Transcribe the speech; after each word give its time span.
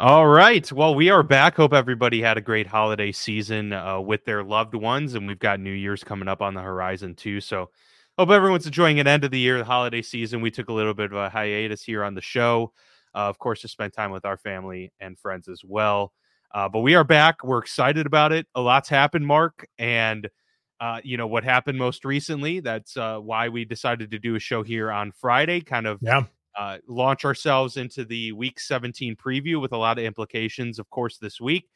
All 0.00 0.28
right. 0.28 0.70
Well, 0.70 0.94
we 0.94 1.10
are 1.10 1.24
back. 1.24 1.56
Hope 1.56 1.72
everybody 1.72 2.22
had 2.22 2.38
a 2.38 2.40
great 2.40 2.68
holiday 2.68 3.10
season 3.10 3.72
uh, 3.72 3.98
with 3.98 4.24
their 4.24 4.44
loved 4.44 4.76
ones, 4.76 5.14
and 5.14 5.26
we've 5.26 5.40
got 5.40 5.58
New 5.58 5.72
Year's 5.72 6.04
coming 6.04 6.28
up 6.28 6.40
on 6.40 6.54
the 6.54 6.60
horizon 6.60 7.16
too. 7.16 7.40
So, 7.40 7.70
hope 8.16 8.30
everyone's 8.30 8.64
enjoying 8.64 9.00
an 9.00 9.08
end 9.08 9.24
of 9.24 9.32
the 9.32 9.40
year, 9.40 9.58
the 9.58 9.64
holiday 9.64 10.02
season. 10.02 10.40
We 10.40 10.52
took 10.52 10.68
a 10.68 10.72
little 10.72 10.94
bit 10.94 11.06
of 11.06 11.18
a 11.18 11.28
hiatus 11.28 11.82
here 11.82 12.04
on 12.04 12.14
the 12.14 12.20
show, 12.20 12.72
uh, 13.12 13.28
of 13.28 13.40
course, 13.40 13.62
to 13.62 13.68
spend 13.68 13.92
time 13.92 14.12
with 14.12 14.24
our 14.24 14.36
family 14.36 14.92
and 15.00 15.18
friends 15.18 15.48
as 15.48 15.62
well. 15.64 16.12
Uh, 16.54 16.68
but 16.68 16.78
we 16.78 16.94
are 16.94 17.02
back. 17.02 17.42
We're 17.42 17.58
excited 17.58 18.06
about 18.06 18.30
it. 18.30 18.46
A 18.54 18.60
lot's 18.60 18.88
happened, 18.88 19.26
Mark, 19.26 19.66
and 19.78 20.30
uh, 20.78 21.00
you 21.02 21.16
know 21.16 21.26
what 21.26 21.42
happened 21.42 21.76
most 21.76 22.04
recently. 22.04 22.60
That's 22.60 22.96
uh, 22.96 23.18
why 23.18 23.48
we 23.48 23.64
decided 23.64 24.12
to 24.12 24.20
do 24.20 24.36
a 24.36 24.38
show 24.38 24.62
here 24.62 24.92
on 24.92 25.10
Friday, 25.10 25.60
kind 25.60 25.88
of 25.88 25.98
yeah. 26.02 26.22
Uh, 26.58 26.78
launch 26.88 27.24
ourselves 27.24 27.76
into 27.76 28.04
the 28.04 28.32
Week 28.32 28.58
17 28.58 29.14
preview 29.14 29.60
with 29.60 29.72
a 29.72 29.76
lot 29.76 29.96
of 29.96 30.04
implications, 30.04 30.80
of 30.80 30.90
course, 30.90 31.16
this 31.16 31.40
week. 31.40 31.68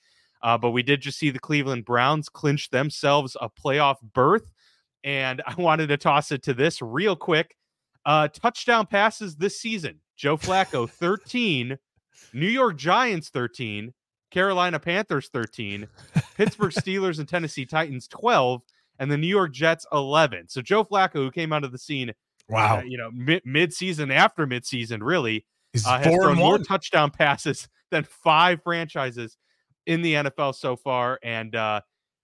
Uh, 0.42 0.58
but 0.58 0.72
we 0.72 0.82
did 0.82 1.00
just 1.00 1.18
see 1.18 1.30
the 1.30 1.38
Cleveland 1.38 1.84
Browns 1.84 2.28
clinch 2.28 2.68
themselves 2.70 3.36
a 3.41 3.48
playoff 3.48 3.96
berth, 4.12 4.50
and 5.05 5.41
I 5.46 5.55
wanted 5.55 5.86
to 5.88 5.96
toss 5.96 6.32
it 6.32 6.42
to 6.45 6.55
this 6.55 6.82
real 6.82 7.14
quick. 7.14 7.56
Uh, 8.05 8.27
touchdown 8.27 8.86
passes 8.86 9.36
this 9.36 9.60
season: 9.60 10.00
Joe 10.16 10.36
Flacco 10.36 10.91
13, 10.98 11.78
New 12.33 12.48
York 12.48 12.77
Giants 12.77 13.28
13, 13.28 13.94
Carolina 14.33 14.80
Panthers 14.80 15.28
13, 15.28 15.86
Pittsburgh 16.36 16.72
Steelers 16.72 17.20
and 17.20 17.28
Tennessee 17.28 17.66
Titans 17.66 18.08
12 18.08 18.62
and 18.98 19.12
the 19.12 19.16
New 19.19 19.28
York 19.28 19.52
Jets 19.52 19.86
11. 19.92 20.48
So 20.48 20.60
Joe 20.60 20.84
Flacco, 20.84 21.14
who 21.14 21.30
came 21.30 21.52
out 21.52 21.64
of 21.64 21.70
the 21.70 21.78
scene, 21.78 22.12
wow, 22.48 22.78
uh, 22.78 22.82
you 22.82 22.98
know, 22.98 23.10
mid 23.45 23.73
season 23.73 24.10
after 24.10 24.46
mid 24.46 24.64
season, 24.66 25.02
really 25.02 25.45
uh, 25.87 26.00
has 26.00 26.14
thrown 26.14 26.37
more 26.37 26.59
touchdown 26.59 27.10
passes 27.19 27.69
than 27.91 28.05
five 28.05 28.62
franchises 28.62 29.37
in 29.86 30.03
the 30.03 30.14
NFL 30.14 30.55
so 30.55 30.77
far. 30.77 31.19
And 31.22 31.55
uh, 31.55 31.81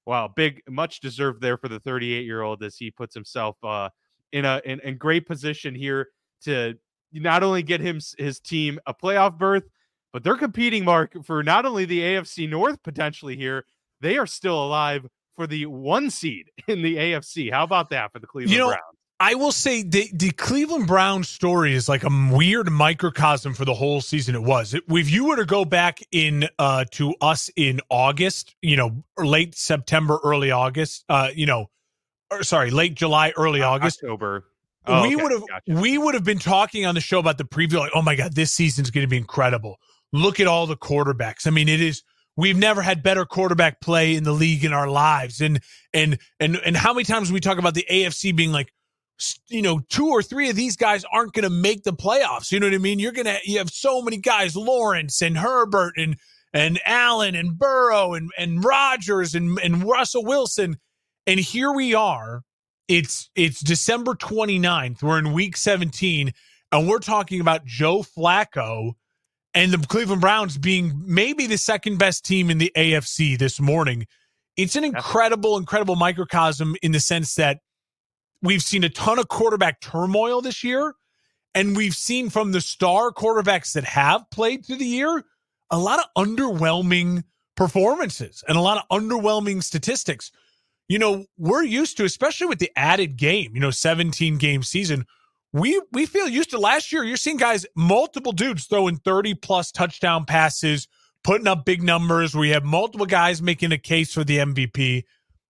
wow, 0.06 0.28
big, 0.28 0.62
much 0.68 1.00
deserved 1.00 1.40
there 1.40 1.56
for 1.56 1.68
the 1.68 1.80
38 1.80 2.24
year 2.24 2.42
old 2.42 2.62
as 2.62 2.76
he 2.76 2.90
puts 2.90 3.14
himself 3.14 3.56
uh, 3.62 3.90
in 4.32 4.44
a 4.44 4.60
in, 4.64 4.80
in 4.80 4.96
great 4.96 5.26
position 5.26 5.74
here 5.74 6.08
to 6.42 6.74
not 7.12 7.42
only 7.42 7.62
get 7.62 7.80
him 7.80 8.00
his 8.18 8.40
team 8.40 8.78
a 8.86 8.94
playoff 8.94 9.38
berth, 9.38 9.64
but 10.12 10.22
they're 10.22 10.36
competing, 10.36 10.84
Mark, 10.84 11.16
for 11.24 11.42
not 11.42 11.66
only 11.66 11.84
the 11.84 12.00
AFC 12.00 12.48
North 12.48 12.82
potentially 12.82 13.36
here. 13.36 13.64
They 14.00 14.16
are 14.16 14.26
still 14.26 14.64
alive 14.64 15.06
for 15.34 15.46
the 15.46 15.66
one 15.66 16.08
seed 16.10 16.50
in 16.68 16.82
the 16.82 16.96
AFC. 16.96 17.52
How 17.52 17.64
about 17.64 17.90
that 17.90 18.12
for 18.12 18.20
the 18.20 18.26
Cleveland 18.26 18.52
you 18.52 18.58
know, 18.58 18.68
Browns? 18.68 18.97
I 19.20 19.34
will 19.34 19.50
say 19.50 19.82
the, 19.82 20.08
the 20.12 20.30
Cleveland 20.30 20.86
Browns 20.86 21.28
story 21.28 21.74
is 21.74 21.88
like 21.88 22.04
a 22.04 22.30
weird 22.32 22.70
microcosm 22.70 23.52
for 23.52 23.64
the 23.64 23.74
whole 23.74 24.00
season. 24.00 24.36
It 24.36 24.42
was. 24.42 24.74
If 24.74 25.10
you 25.10 25.26
were 25.26 25.36
to 25.36 25.44
go 25.44 25.64
back 25.64 26.00
in 26.12 26.48
uh, 26.58 26.84
to 26.92 27.14
us 27.20 27.50
in 27.56 27.80
August, 27.90 28.54
you 28.62 28.76
know, 28.76 29.02
late 29.16 29.56
September, 29.56 30.20
early 30.22 30.52
August, 30.52 31.04
uh, 31.08 31.30
you 31.34 31.46
know, 31.46 31.68
or 32.30 32.44
sorry, 32.44 32.70
late 32.70 32.94
July, 32.94 33.32
early 33.36 33.60
uh, 33.60 33.70
August, 33.70 34.00
October. 34.04 34.44
Oh, 34.86 35.02
we 35.02 35.16
okay. 35.16 35.22
would 35.22 35.32
have 35.32 35.48
gotcha. 35.48 35.80
we 35.80 35.98
would 35.98 36.14
have 36.14 36.24
been 36.24 36.38
talking 36.38 36.86
on 36.86 36.94
the 36.94 37.00
show 37.00 37.18
about 37.18 37.38
the 37.38 37.44
preview. 37.44 37.78
Like, 37.78 37.92
oh 37.94 38.02
my 38.02 38.14
god, 38.14 38.34
this 38.34 38.54
season's 38.54 38.90
going 38.90 39.04
to 39.04 39.10
be 39.10 39.16
incredible. 39.16 39.80
Look 40.12 40.38
at 40.38 40.46
all 40.46 40.68
the 40.68 40.76
quarterbacks. 40.76 41.46
I 41.46 41.50
mean, 41.50 41.68
it 41.68 41.80
is 41.80 42.04
We've 42.38 42.56
never 42.56 42.82
had 42.82 43.02
better 43.02 43.24
quarterback 43.24 43.80
play 43.80 44.14
in 44.14 44.22
the 44.22 44.30
league 44.30 44.64
in 44.64 44.72
our 44.72 44.88
lives. 44.88 45.40
And 45.40 45.60
and 45.92 46.20
and 46.38 46.54
and 46.64 46.76
how 46.76 46.94
many 46.94 47.02
times 47.02 47.32
we 47.32 47.40
talk 47.40 47.58
about 47.58 47.74
the 47.74 47.84
AFC 47.90 48.34
being 48.34 48.52
like 48.52 48.72
you 49.48 49.62
know, 49.62 49.80
two 49.88 50.08
or 50.08 50.22
three 50.22 50.50
of 50.50 50.56
these 50.56 50.76
guys 50.76 51.04
aren't 51.12 51.32
going 51.32 51.44
to 51.44 51.50
make 51.50 51.82
the 51.82 51.92
playoffs. 51.92 52.52
You 52.52 52.60
know 52.60 52.66
what 52.66 52.74
I 52.74 52.78
mean? 52.78 52.98
You're 52.98 53.12
going 53.12 53.26
to 53.26 53.38
you 53.44 53.58
have 53.58 53.70
so 53.70 54.02
many 54.02 54.18
guys, 54.18 54.56
Lawrence 54.56 55.22
and 55.22 55.36
Herbert 55.36 55.94
and 55.96 56.16
and 56.52 56.80
Allen 56.84 57.34
and 57.34 57.58
Burrow 57.58 58.14
and 58.14 58.30
and 58.38 58.64
Rodgers 58.64 59.34
and 59.34 59.58
and 59.58 59.84
Russell 59.84 60.24
Wilson. 60.24 60.78
And 61.26 61.40
here 61.40 61.72
we 61.72 61.94
are. 61.94 62.42
It's 62.86 63.30
it's 63.34 63.60
December 63.60 64.14
29th. 64.14 65.02
We're 65.02 65.18
in 65.18 65.32
week 65.32 65.56
17 65.56 66.32
and 66.72 66.88
we're 66.88 66.98
talking 66.98 67.40
about 67.40 67.64
Joe 67.64 68.02
Flacco 68.02 68.92
and 69.54 69.72
the 69.72 69.86
Cleveland 69.86 70.20
Browns 70.20 70.58
being 70.58 71.02
maybe 71.04 71.46
the 71.46 71.58
second 71.58 71.98
best 71.98 72.24
team 72.24 72.50
in 72.50 72.58
the 72.58 72.72
AFC 72.76 73.38
this 73.38 73.60
morning. 73.60 74.06
It's 74.56 74.76
an 74.76 74.84
incredible, 74.84 75.56
incredible 75.56 75.96
microcosm 75.96 76.76
in 76.82 76.92
the 76.92 77.00
sense 77.00 77.34
that 77.36 77.60
we've 78.42 78.62
seen 78.62 78.84
a 78.84 78.88
ton 78.88 79.18
of 79.18 79.28
quarterback 79.28 79.80
turmoil 79.80 80.40
this 80.40 80.62
year. 80.64 80.94
And 81.54 81.76
we've 81.76 81.94
seen 81.94 82.30
from 82.30 82.52
the 82.52 82.60
star 82.60 83.10
quarterbacks 83.10 83.72
that 83.72 83.84
have 83.84 84.30
played 84.30 84.64
through 84.64 84.76
the 84.76 84.84
year 84.84 85.24
a 85.70 85.78
lot 85.78 85.98
of 85.98 86.26
underwhelming 86.26 87.24
performances 87.56 88.44
and 88.46 88.56
a 88.56 88.60
lot 88.60 88.78
of 88.78 89.00
underwhelming 89.00 89.62
statistics. 89.62 90.30
You 90.88 90.98
know, 90.98 91.26
we're 91.36 91.64
used 91.64 91.96
to, 91.98 92.04
especially 92.04 92.46
with 92.46 92.58
the 92.58 92.70
added 92.76 93.16
game, 93.16 93.54
you 93.54 93.60
know, 93.60 93.70
17 93.70 94.38
game 94.38 94.62
season, 94.62 95.04
we 95.52 95.80
we 95.92 96.06
feel 96.06 96.28
used 96.28 96.50
to 96.50 96.58
last 96.58 96.92
year. 96.92 97.04
You're 97.04 97.16
seeing 97.16 97.36
guys, 97.36 97.66
multiple 97.74 98.32
dudes 98.32 98.66
throwing 98.66 98.96
30 98.96 99.34
plus 99.34 99.72
touchdown 99.72 100.24
passes, 100.24 100.88
putting 101.24 101.46
up 101.46 101.64
big 101.64 101.82
numbers. 101.82 102.34
We 102.34 102.50
have 102.50 102.64
multiple 102.64 103.06
guys 103.06 103.42
making 103.42 103.72
a 103.72 103.78
case 103.78 104.12
for 104.12 104.24
the 104.24 104.38
MVP. 104.38 105.04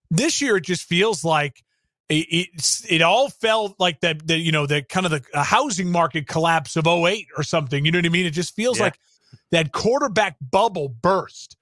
This 0.09 0.41
year, 0.41 0.57
it 0.57 0.63
just 0.63 0.83
feels 0.83 1.23
like 1.23 1.63
it, 2.09 2.27
it, 2.31 2.81
it 2.89 3.01
all 3.01 3.29
felt 3.29 3.79
like 3.79 4.01
that, 4.01 4.27
the, 4.27 4.37
you 4.37 4.51
know, 4.51 4.65
the 4.65 4.81
kind 4.81 5.05
of 5.05 5.11
the 5.11 5.43
housing 5.43 5.91
market 5.91 6.27
collapse 6.27 6.75
of 6.75 6.87
08 6.87 7.27
or 7.37 7.43
something. 7.43 7.85
You 7.85 7.91
know 7.91 7.99
what 7.99 8.05
I 8.05 8.09
mean? 8.09 8.25
It 8.25 8.31
just 8.31 8.55
feels 8.55 8.77
yeah. 8.77 8.85
like 8.85 8.99
that 9.51 9.71
quarterback 9.71 10.35
bubble 10.41 10.89
burst. 10.89 11.55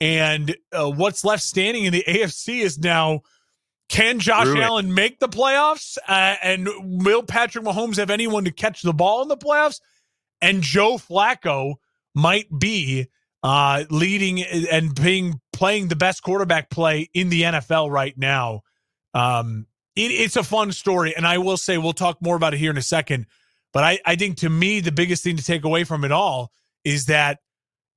And 0.00 0.56
uh, 0.72 0.90
what's 0.90 1.24
left 1.24 1.44
standing 1.44 1.84
in 1.84 1.92
the 1.92 2.04
AFC 2.06 2.60
is 2.60 2.78
now 2.78 3.22
can 3.88 4.18
Josh 4.20 4.48
Allen 4.48 4.94
make 4.94 5.20
the 5.20 5.28
playoffs? 5.28 5.98
Uh, 6.08 6.36
and 6.42 6.68
will 6.80 7.22
Patrick 7.22 7.64
Mahomes 7.64 7.96
have 7.96 8.10
anyone 8.10 8.44
to 8.44 8.50
catch 8.50 8.80
the 8.80 8.94
ball 8.94 9.22
in 9.22 9.28
the 9.28 9.36
playoffs? 9.36 9.80
And 10.40 10.62
Joe 10.62 10.94
Flacco 10.94 11.74
might 12.14 12.46
be 12.58 13.08
uh, 13.42 13.84
leading 13.90 14.42
and 14.42 14.94
being 14.94 15.40
playing 15.52 15.88
the 15.88 15.96
best 15.96 16.22
quarterback 16.22 16.70
play 16.70 17.10
in 17.12 17.28
the 17.28 17.42
NFL 17.42 17.90
right 17.90 18.16
now. 18.16 18.62
Um, 19.14 19.66
it, 19.96 20.10
it's 20.10 20.36
a 20.36 20.42
fun 20.42 20.72
story, 20.72 21.14
and 21.16 21.26
I 21.26 21.38
will 21.38 21.56
say 21.56 21.78
we'll 21.78 21.92
talk 21.92 22.20
more 22.20 22.36
about 22.36 22.54
it 22.54 22.58
here 22.58 22.70
in 22.70 22.78
a 22.78 22.82
second. 22.82 23.26
But 23.72 23.84
I, 23.84 23.98
I 24.04 24.16
think 24.16 24.38
to 24.38 24.50
me 24.50 24.80
the 24.80 24.92
biggest 24.92 25.24
thing 25.24 25.36
to 25.36 25.44
take 25.44 25.64
away 25.64 25.84
from 25.84 26.04
it 26.04 26.12
all 26.12 26.52
is 26.84 27.06
that 27.06 27.38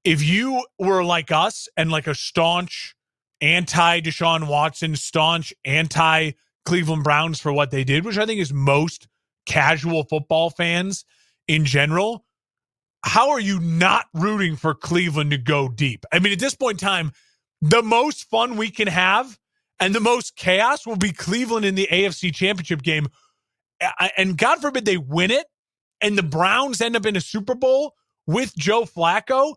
if 0.04 0.24
you 0.24 0.66
were 0.80 1.04
like 1.04 1.32
us 1.32 1.68
and 1.76 1.92
like 1.92 2.08
a 2.08 2.16
staunch 2.16 2.96
anti 3.42 4.02
Deshaun 4.02 4.48
Watson, 4.48 4.96
staunch 4.96 5.54
anti 5.66 6.32
Cleveland 6.66 7.04
Browns 7.04 7.40
for 7.40 7.52
what 7.52 7.72
they 7.72 7.84
did, 7.84 8.06
which 8.06 8.18
I 8.18 8.26
think 8.26 8.40
is 8.40 8.54
most 8.54 9.08
casual 9.46 10.04
football 10.04 10.50
fans 10.50 11.06
in 11.48 11.66
general. 11.66 12.26
How 13.04 13.30
are 13.30 13.40
you 13.40 13.60
not 13.60 14.08
rooting 14.16 14.56
for 14.56 14.74
Cleveland 14.74 15.30
to 15.32 15.38
go 15.38 15.70
deep? 15.70 16.06
I 16.12 16.18
mean, 16.18 16.34
at 16.34 16.40
this 16.40 16.56
point 16.56 16.82
in 16.82 16.88
time, 16.88 17.12
the 17.62 17.84
most 17.84 18.28
fun 18.30 18.58
we 18.58 18.72
can 18.72 18.88
have 18.88 19.38
and 19.80 19.94
the 19.94 20.00
most 20.00 20.36
chaos 20.36 20.86
will 20.86 20.96
be 20.96 21.12
Cleveland 21.12 21.66
in 21.66 21.76
the 21.76 21.88
AFC 21.92 22.34
championship 22.34 22.82
game. 22.82 23.08
And 24.18 24.38
God 24.38 24.62
forbid 24.62 24.86
they 24.86 24.98
win 24.98 25.32
it 25.32 25.46
and 26.02 26.18
the 26.18 26.24
Browns 26.24 26.82
end 26.82 26.96
up 26.96 27.06
in 27.06 27.16
a 27.16 27.22
Super 27.22 27.56
Bowl 27.56 27.94
with 28.26 28.56
Joe 28.56 28.84
Flacco 28.84 29.56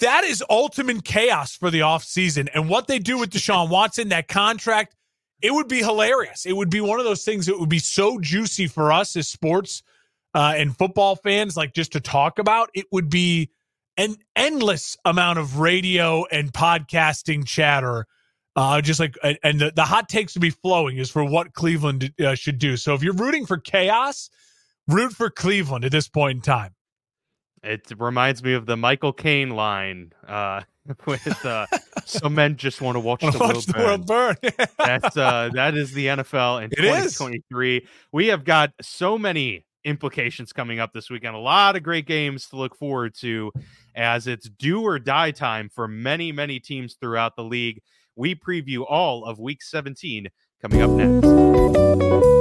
that 0.00 0.24
is 0.24 0.42
ultimate 0.50 1.04
chaos 1.04 1.54
for 1.54 1.70
the 1.70 1.80
offseason. 1.80 2.48
And 2.54 2.68
what 2.68 2.88
they 2.88 2.98
do 2.98 3.18
with 3.18 3.30
Deshaun 3.30 3.70
Watson, 3.70 4.08
that 4.08 4.28
contract, 4.28 4.96
it 5.40 5.52
would 5.54 5.68
be 5.68 5.78
hilarious. 5.78 6.44
It 6.44 6.54
would 6.54 6.70
be 6.70 6.80
one 6.80 6.98
of 6.98 7.04
those 7.04 7.24
things 7.24 7.46
that 7.46 7.58
would 7.58 7.68
be 7.68 7.78
so 7.78 8.18
juicy 8.18 8.66
for 8.66 8.92
us 8.92 9.16
as 9.16 9.28
sports 9.28 9.82
uh, 10.34 10.54
and 10.56 10.76
football 10.76 11.16
fans, 11.16 11.56
like 11.56 11.72
just 11.72 11.92
to 11.92 12.00
talk 12.00 12.38
about. 12.38 12.70
It 12.74 12.86
would 12.92 13.08
be 13.08 13.50
an 13.96 14.16
endless 14.36 14.96
amount 15.04 15.38
of 15.38 15.58
radio 15.58 16.24
and 16.26 16.52
podcasting 16.52 17.46
chatter. 17.46 18.06
Uh, 18.56 18.80
just 18.80 18.98
like, 18.98 19.16
and 19.22 19.60
the, 19.60 19.72
the 19.74 19.84
hot 19.84 20.08
takes 20.08 20.32
to 20.34 20.40
be 20.40 20.50
flowing 20.50 20.98
is 20.98 21.08
for 21.10 21.24
what 21.24 21.54
Cleveland 21.54 22.12
uh, 22.24 22.34
should 22.34 22.58
do. 22.58 22.76
So 22.76 22.94
if 22.94 23.02
you're 23.02 23.14
rooting 23.14 23.46
for 23.46 23.58
chaos, 23.58 24.28
root 24.88 25.12
for 25.12 25.30
Cleveland 25.30 25.84
at 25.84 25.92
this 25.92 26.08
point 26.08 26.36
in 26.36 26.42
time. 26.42 26.74
It 27.62 27.92
reminds 27.98 28.42
me 28.42 28.54
of 28.54 28.66
the 28.66 28.76
Michael 28.76 29.12
Caine 29.12 29.50
line 29.50 30.12
uh, 30.26 30.62
with 31.06 31.44
uh, 31.44 31.66
"Some 32.06 32.34
men 32.34 32.56
just 32.56 32.80
want 32.80 32.96
to 32.96 33.00
watch, 33.00 33.20
the, 33.32 33.38
watch 33.38 33.38
world 33.38 33.66
the, 33.66 33.78
world 33.78 34.06
burn." 34.06 34.36
That's 34.78 35.16
uh, 35.16 35.50
that 35.52 35.74
is 35.74 35.92
the 35.92 36.06
NFL 36.06 36.64
in 36.64 36.70
2023. 36.70 37.76
Is. 37.76 37.88
We 38.12 38.28
have 38.28 38.44
got 38.44 38.72
so 38.80 39.18
many 39.18 39.66
implications 39.84 40.52
coming 40.52 40.78
up 40.78 40.92
this 40.92 41.10
weekend. 41.10 41.34
A 41.34 41.38
lot 41.38 41.76
of 41.76 41.82
great 41.82 42.06
games 42.06 42.48
to 42.48 42.56
look 42.56 42.76
forward 42.76 43.14
to 43.16 43.52
as 43.94 44.26
it's 44.26 44.48
do 44.48 44.82
or 44.82 44.98
die 44.98 45.30
time 45.30 45.68
for 45.68 45.88
many, 45.88 46.32
many 46.32 46.60
teams 46.60 46.94
throughout 46.94 47.36
the 47.36 47.44
league. 47.44 47.82
We 48.16 48.34
preview 48.34 48.84
all 48.88 49.24
of 49.24 49.38
week 49.38 49.62
17 49.62 50.28
coming 50.62 50.82
up 50.82 50.90
next. 50.90 52.40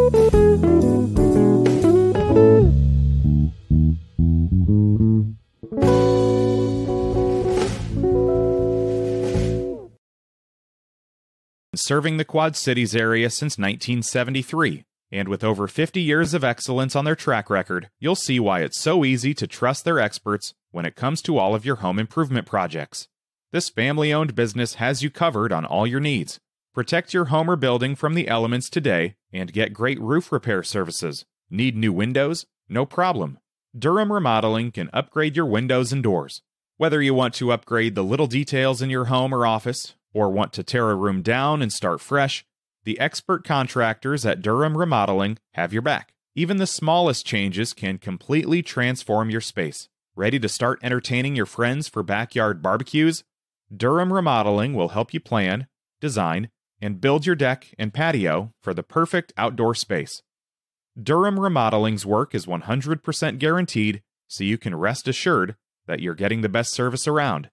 serving 11.89 12.17
the 12.17 12.25
Quad 12.25 12.55
Cities 12.55 12.95
area 12.95 13.31
since 13.31 13.57
1973. 13.57 14.83
And 15.11 15.27
with 15.27 15.43
over 15.43 15.67
50 15.67 15.99
years 15.99 16.35
of 16.35 16.43
excellence 16.43 16.95
on 16.95 17.03
their 17.03 17.15
track 17.15 17.49
record, 17.49 17.89
you'll 17.99 18.15
see 18.15 18.39
why 18.39 18.61
it's 18.61 18.79
so 18.79 19.03
easy 19.03 19.33
to 19.33 19.47
trust 19.47 19.85
their 19.85 19.99
experts 19.99 20.53
when 20.69 20.85
it 20.85 20.95
comes 20.95 21.19
to 21.23 21.39
all 21.39 21.55
of 21.55 21.65
your 21.65 21.77
home 21.77 21.97
improvement 21.97 22.45
projects. 22.45 23.07
This 23.51 23.67
family 23.67 24.13
owned 24.13 24.35
business 24.35 24.75
has 24.75 25.01
you 25.01 25.09
covered 25.09 25.51
on 25.51 25.65
all 25.65 25.87
your 25.87 25.99
needs. 25.99 26.39
Protect 26.71 27.15
your 27.15 27.25
home 27.25 27.49
or 27.49 27.55
building 27.55 27.95
from 27.95 28.13
the 28.13 28.27
elements 28.27 28.69
today 28.69 29.15
and 29.33 29.51
get 29.51 29.73
great 29.73 29.99
roof 29.99 30.31
repair 30.31 30.61
services. 30.61 31.25
Need 31.49 31.75
new 31.75 31.91
windows? 31.91 32.45
No 32.69 32.85
problem. 32.85 33.39
Durham 33.77 34.13
Remodeling 34.13 34.71
can 34.71 34.91
upgrade 34.93 35.35
your 35.35 35.47
windows 35.47 35.91
and 35.91 36.03
doors. 36.03 36.43
Whether 36.77 37.01
you 37.01 37.15
want 37.15 37.33
to 37.35 37.51
upgrade 37.51 37.95
the 37.95 38.03
little 38.03 38.27
details 38.27 38.83
in 38.83 38.91
your 38.91 39.05
home 39.05 39.33
or 39.33 39.47
office, 39.47 39.95
or 40.13 40.29
want 40.29 40.53
to 40.53 40.63
tear 40.63 40.91
a 40.91 40.95
room 40.95 41.23
down 41.23 41.63
and 41.63 41.73
start 41.73 42.01
fresh, 42.01 42.45
the 42.83 42.99
expert 42.99 43.43
contractors 43.43 44.27
at 44.27 44.43
Durham 44.43 44.77
Remodeling 44.77 45.39
have 45.53 45.73
your 45.73 45.81
back. 45.81 46.13
Even 46.35 46.57
the 46.57 46.67
smallest 46.67 47.25
changes 47.25 47.73
can 47.73 47.97
completely 47.97 48.61
transform 48.61 49.31
your 49.31 49.41
space. 49.41 49.89
Ready 50.15 50.39
to 50.39 50.49
start 50.49 50.79
entertaining 50.83 51.35
your 51.35 51.47
friends 51.47 51.87
for 51.87 52.03
backyard 52.03 52.61
barbecues? 52.61 53.23
Durham 53.75 54.11
Remodeling 54.11 54.73
will 54.73 54.89
help 54.89 55.13
you 55.13 55.19
plan, 55.19 55.67
design, 56.01 56.49
and 56.81 57.01
build 57.01 57.25
your 57.25 57.35
deck 57.35 57.67
and 57.77 57.93
patio 57.93 58.51
for 58.61 58.73
the 58.73 58.83
perfect 58.83 59.31
outdoor 59.37 59.75
space. 59.75 60.23
Durham 61.01 61.39
Remodeling's 61.39 62.05
work 62.05 62.33
is 62.33 62.45
100% 62.45 63.37
guaranteed, 63.37 64.01
so 64.27 64.43
you 64.43 64.57
can 64.57 64.75
rest 64.75 65.07
assured 65.07 65.55
that 65.85 65.99
you're 65.99 66.15
getting 66.15 66.41
the 66.41 66.49
best 66.49 66.71
service 66.73 67.07
around. 67.07 67.49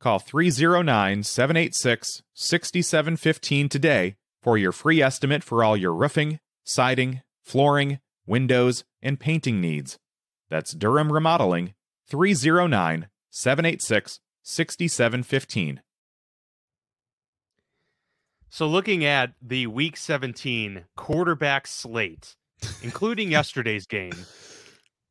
Call 0.00 0.18
309 0.18 1.22
786 1.22 2.22
6715 2.34 3.68
today 3.68 4.16
for 4.42 4.58
your 4.58 4.72
free 4.72 5.02
estimate 5.02 5.44
for 5.44 5.62
all 5.62 5.76
your 5.76 5.94
roofing, 5.94 6.40
siding, 6.64 7.22
flooring, 7.44 8.00
windows, 8.26 8.84
and 9.02 9.20
painting 9.20 9.60
needs. 9.60 9.98
That's 10.48 10.74
Durham 10.74 11.12
Remodeling, 11.12 11.74
309 12.08 13.08
786 13.30 14.20
6715. 14.42 15.82
So, 18.52 18.66
looking 18.66 19.04
at 19.04 19.34
the 19.40 19.68
week 19.68 19.96
17 19.96 20.84
quarterback 20.96 21.66
slate, 21.66 22.34
including 22.82 23.30
yesterday's 23.30 23.86
game, 23.86 24.26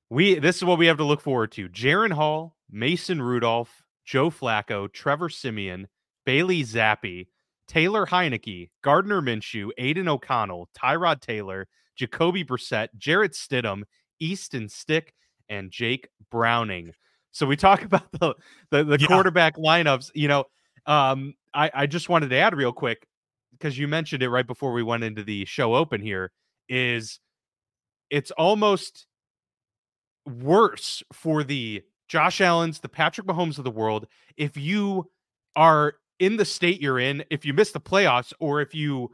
we 0.09 0.39
this 0.39 0.57
is 0.57 0.65
what 0.65 0.77
we 0.77 0.87
have 0.87 0.97
to 0.97 1.05
look 1.05 1.21
forward 1.21 1.51
to. 1.53 1.69
Jaren 1.69 2.11
Hall, 2.11 2.57
Mason 2.69 3.21
Rudolph, 3.21 3.83
Joe 4.05 4.29
Flacco, 4.29 4.91
Trevor 4.91 5.29
Siemian, 5.29 5.87
Bailey 6.25 6.63
Zappe, 6.63 7.27
Taylor 7.67 8.07
Heinicke, 8.07 8.71
Gardner 8.83 9.21
Minshew, 9.21 9.69
Aidan 9.77 10.09
O'Connell, 10.09 10.69
Tyrod 10.77 11.21
Taylor, 11.21 11.67
Jacoby 11.95 12.43
Brissett, 12.43 12.89
Jarrett 12.97 13.33
Stidham, 13.33 13.83
Easton 14.19 14.67
Stick, 14.67 15.13
and 15.47 15.71
Jake 15.71 16.09
Browning. 16.31 16.93
So 17.31 17.45
we 17.45 17.55
talk 17.55 17.81
about 17.83 18.11
the 18.11 18.35
the, 18.71 18.83
the 18.83 18.99
yeah. 18.99 19.07
quarterback 19.07 19.57
lineups. 19.57 20.11
You 20.13 20.27
know, 20.27 20.45
um, 20.85 21.33
I, 21.53 21.71
I 21.73 21.87
just 21.87 22.09
wanted 22.09 22.29
to 22.29 22.37
add 22.37 22.55
real 22.55 22.73
quick 22.73 23.07
because 23.51 23.77
you 23.77 23.87
mentioned 23.87 24.23
it 24.23 24.29
right 24.29 24.47
before 24.47 24.71
we 24.73 24.83
went 24.83 25.03
into 25.03 25.23
the 25.23 25.45
show 25.45 25.75
open 25.75 26.01
here. 26.01 26.31
Is 26.67 27.19
it's 28.09 28.31
almost 28.31 29.07
worse 30.25 31.03
for 31.11 31.43
the 31.43 31.83
Josh 32.07 32.41
Allen's, 32.41 32.79
the 32.79 32.89
Patrick 32.89 33.27
Mahomes 33.27 33.57
of 33.57 33.63
the 33.63 33.71
world, 33.71 34.07
if 34.35 34.57
you 34.57 35.09
are 35.55 35.95
in 36.19 36.37
the 36.37 36.45
state 36.45 36.81
you're 36.81 36.99
in, 36.99 37.23
if 37.29 37.45
you 37.45 37.53
miss 37.53 37.71
the 37.71 37.79
playoffs, 37.79 38.33
or 38.39 38.61
if 38.61 38.75
you, 38.75 39.11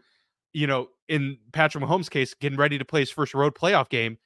you 0.54 0.66
know, 0.66 0.88
in 1.08 1.38
Patrick 1.52 1.84
Mahomes' 1.84 2.10
case, 2.10 2.34
getting 2.34 2.58
ready 2.58 2.78
to 2.78 2.86
play 2.86 3.02
his 3.02 3.12
first 3.12 3.34
road 3.34 3.54
playoff 3.54 3.90
game, 3.90 4.18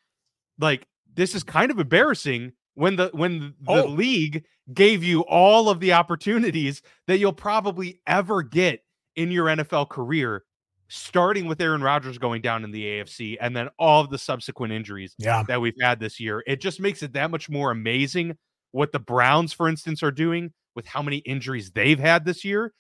like 0.60 0.88
this 1.14 1.36
is 1.36 1.44
kind 1.44 1.72
of 1.72 1.80
embarrassing 1.80 2.54
when 2.80 2.96
the 2.96 3.10
when 3.14 3.54
the 3.62 3.84
oh. 3.84 3.88
league 3.88 4.46
gave 4.74 5.04
you 5.04 5.22
all 5.22 5.70
of 5.70 5.82
the 5.82 5.92
opportunities 5.92 6.82
that 7.08 7.18
you'll 7.18 7.34
probably 7.34 8.00
ever 8.08 8.42
get 8.42 8.84
in 9.18 9.32
your 9.32 9.48
NFL 9.48 9.90
career 9.90 10.46
starting 10.88 11.46
with 11.46 11.60
Aaron 11.60 11.84
Rodgers 11.84 12.18
going 12.18 12.42
down 12.42 12.64
in 12.64 12.72
the 12.72 12.84
AFC 12.84 13.38
and 13.42 13.56
then 13.56 13.68
all 13.78 14.02
of 14.02 14.10
the 14.10 14.18
subsequent 14.18 14.72
injuries 14.72 15.14
yeah. 15.18 15.44
that 15.48 15.60
we've 15.60 15.76
had 15.82 16.00
this 16.00 16.20
year. 16.20 16.42
It 16.48 16.62
just 16.62 16.80
makes 16.80 17.04
it 17.04 17.14
that 17.14 17.30
much 17.30 17.50
more 17.50 17.70
amazing 17.70 18.38
what 18.72 18.92
the 18.92 19.00
Browns, 19.00 19.52
for 19.52 19.68
instance, 19.68 20.02
are 20.02 20.12
doing 20.12 20.52
with 20.74 20.86
how 20.86 21.02
many 21.02 21.18
injuries 21.18 21.72
they've 21.72 22.00
had 22.00 22.24
this 22.24 22.46
year. 22.46 22.74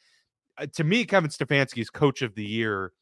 Uh, 0.57 0.68
to 0.75 0.84
me, 0.84 1.06
Kevin 1.06 1.30
Stefanski 1.30 1.81
is 1.81 1.90
coach 1.90 2.22
of 2.22 2.36
the 2.36 2.45
year 2.45 2.94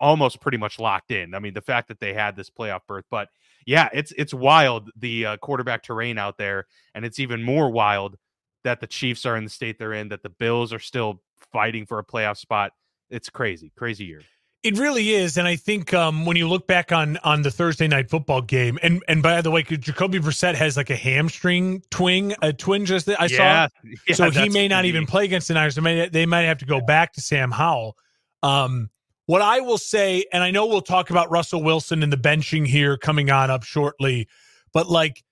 almost 0.00 0.40
pretty 0.40 0.58
much 0.58 0.78
locked 0.78 1.10
in. 1.10 1.34
I 1.34 1.38
mean, 1.38 1.54
the 1.54 1.60
fact 1.60 1.88
that 1.88 2.00
they 2.00 2.14
had 2.14 2.36
this 2.36 2.50
playoff 2.50 2.80
berth, 2.86 3.04
but 3.10 3.28
yeah, 3.66 3.88
it's 3.92 4.12
it's 4.12 4.34
wild 4.34 4.90
the 4.96 5.26
uh, 5.26 5.36
quarterback 5.38 5.82
terrain 5.82 6.18
out 6.18 6.38
there, 6.38 6.66
and 6.94 7.04
it's 7.04 7.18
even 7.18 7.42
more 7.42 7.70
wild 7.70 8.16
that 8.64 8.80
the 8.80 8.86
Chiefs 8.86 9.26
are 9.26 9.36
in 9.36 9.44
the 9.44 9.50
state 9.50 9.78
they're 9.78 9.92
in, 9.92 10.08
that 10.08 10.22
the 10.22 10.28
Bills 10.28 10.72
are 10.72 10.78
still 10.78 11.20
fighting 11.52 11.86
for 11.86 11.98
a 11.98 12.04
playoff 12.04 12.36
spot. 12.36 12.72
It's 13.10 13.28
crazy, 13.28 13.72
crazy 13.76 14.04
year. 14.04 14.22
It 14.62 14.78
really 14.78 15.10
is, 15.10 15.38
and 15.38 15.48
I 15.48 15.56
think 15.56 15.92
um, 15.92 16.24
when 16.24 16.36
you 16.36 16.48
look 16.48 16.68
back 16.68 16.92
on 16.92 17.16
on 17.18 17.42
the 17.42 17.50
Thursday 17.50 17.88
night 17.88 18.08
football 18.08 18.40
game, 18.40 18.78
and 18.80 19.02
and 19.08 19.20
by 19.20 19.40
the 19.42 19.50
way, 19.50 19.64
Jacoby 19.64 20.20
Brissett 20.20 20.54
has 20.54 20.76
like 20.76 20.88
a 20.88 20.96
hamstring 20.96 21.82
twing, 21.90 22.32
a 22.42 22.52
twinge 22.52 22.88
just 22.88 23.08
I 23.08 23.26
yeah, 23.26 23.66
saw, 23.66 23.68
yeah, 24.06 24.14
so 24.14 24.30
he 24.30 24.48
may 24.48 24.68
not 24.68 24.84
even 24.84 25.04
play 25.04 25.24
against 25.24 25.48
the 25.48 25.54
Niners. 25.54 25.74
They 25.74 25.80
might, 25.80 26.12
they 26.12 26.26
might 26.26 26.42
have 26.42 26.58
to 26.58 26.64
go 26.64 26.80
back 26.80 27.12
to 27.14 27.20
Sam 27.20 27.50
Howell. 27.50 27.96
Um, 28.44 28.90
what 29.26 29.42
I 29.42 29.60
will 29.60 29.78
say, 29.78 30.24
and 30.32 30.42
I 30.42 30.50
know 30.50 30.66
we'll 30.66 30.82
talk 30.82 31.10
about 31.10 31.30
Russell 31.30 31.62
Wilson 31.62 32.02
and 32.02 32.12
the 32.12 32.16
benching 32.16 32.66
here 32.66 32.96
coming 32.96 33.30
on 33.30 33.50
up 33.50 33.62
shortly, 33.62 34.28
but 34.72 34.88
like 34.88 35.22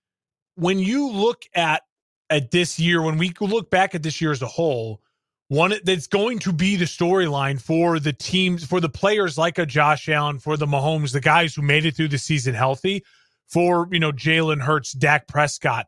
when 0.54 0.78
you 0.78 1.08
look 1.08 1.42
at 1.54 1.82
at 2.28 2.52
this 2.52 2.78
year, 2.78 3.02
when 3.02 3.18
we 3.18 3.32
look 3.40 3.70
back 3.70 3.94
at 3.94 4.02
this 4.02 4.20
year 4.20 4.30
as 4.30 4.42
a 4.42 4.46
whole 4.46 5.00
one 5.48 5.74
that's 5.82 6.06
going 6.06 6.38
to 6.38 6.52
be 6.52 6.76
the 6.76 6.84
storyline 6.84 7.60
for 7.60 7.98
the 7.98 8.12
teams, 8.12 8.64
for 8.64 8.80
the 8.80 8.88
players 8.88 9.36
like 9.36 9.58
a 9.58 9.66
Josh 9.66 10.08
Allen, 10.08 10.38
for 10.38 10.56
the 10.56 10.66
Mahomes, 10.66 11.12
the 11.12 11.20
guys 11.20 11.56
who 11.56 11.62
made 11.62 11.84
it 11.84 11.96
through 11.96 12.06
the 12.06 12.18
season 12.18 12.54
healthy, 12.54 13.04
for 13.48 13.88
you 13.90 13.98
know 13.98 14.12
Jalen 14.12 14.62
Hurts, 14.62 14.92
Dak 14.92 15.26
Prescott, 15.26 15.86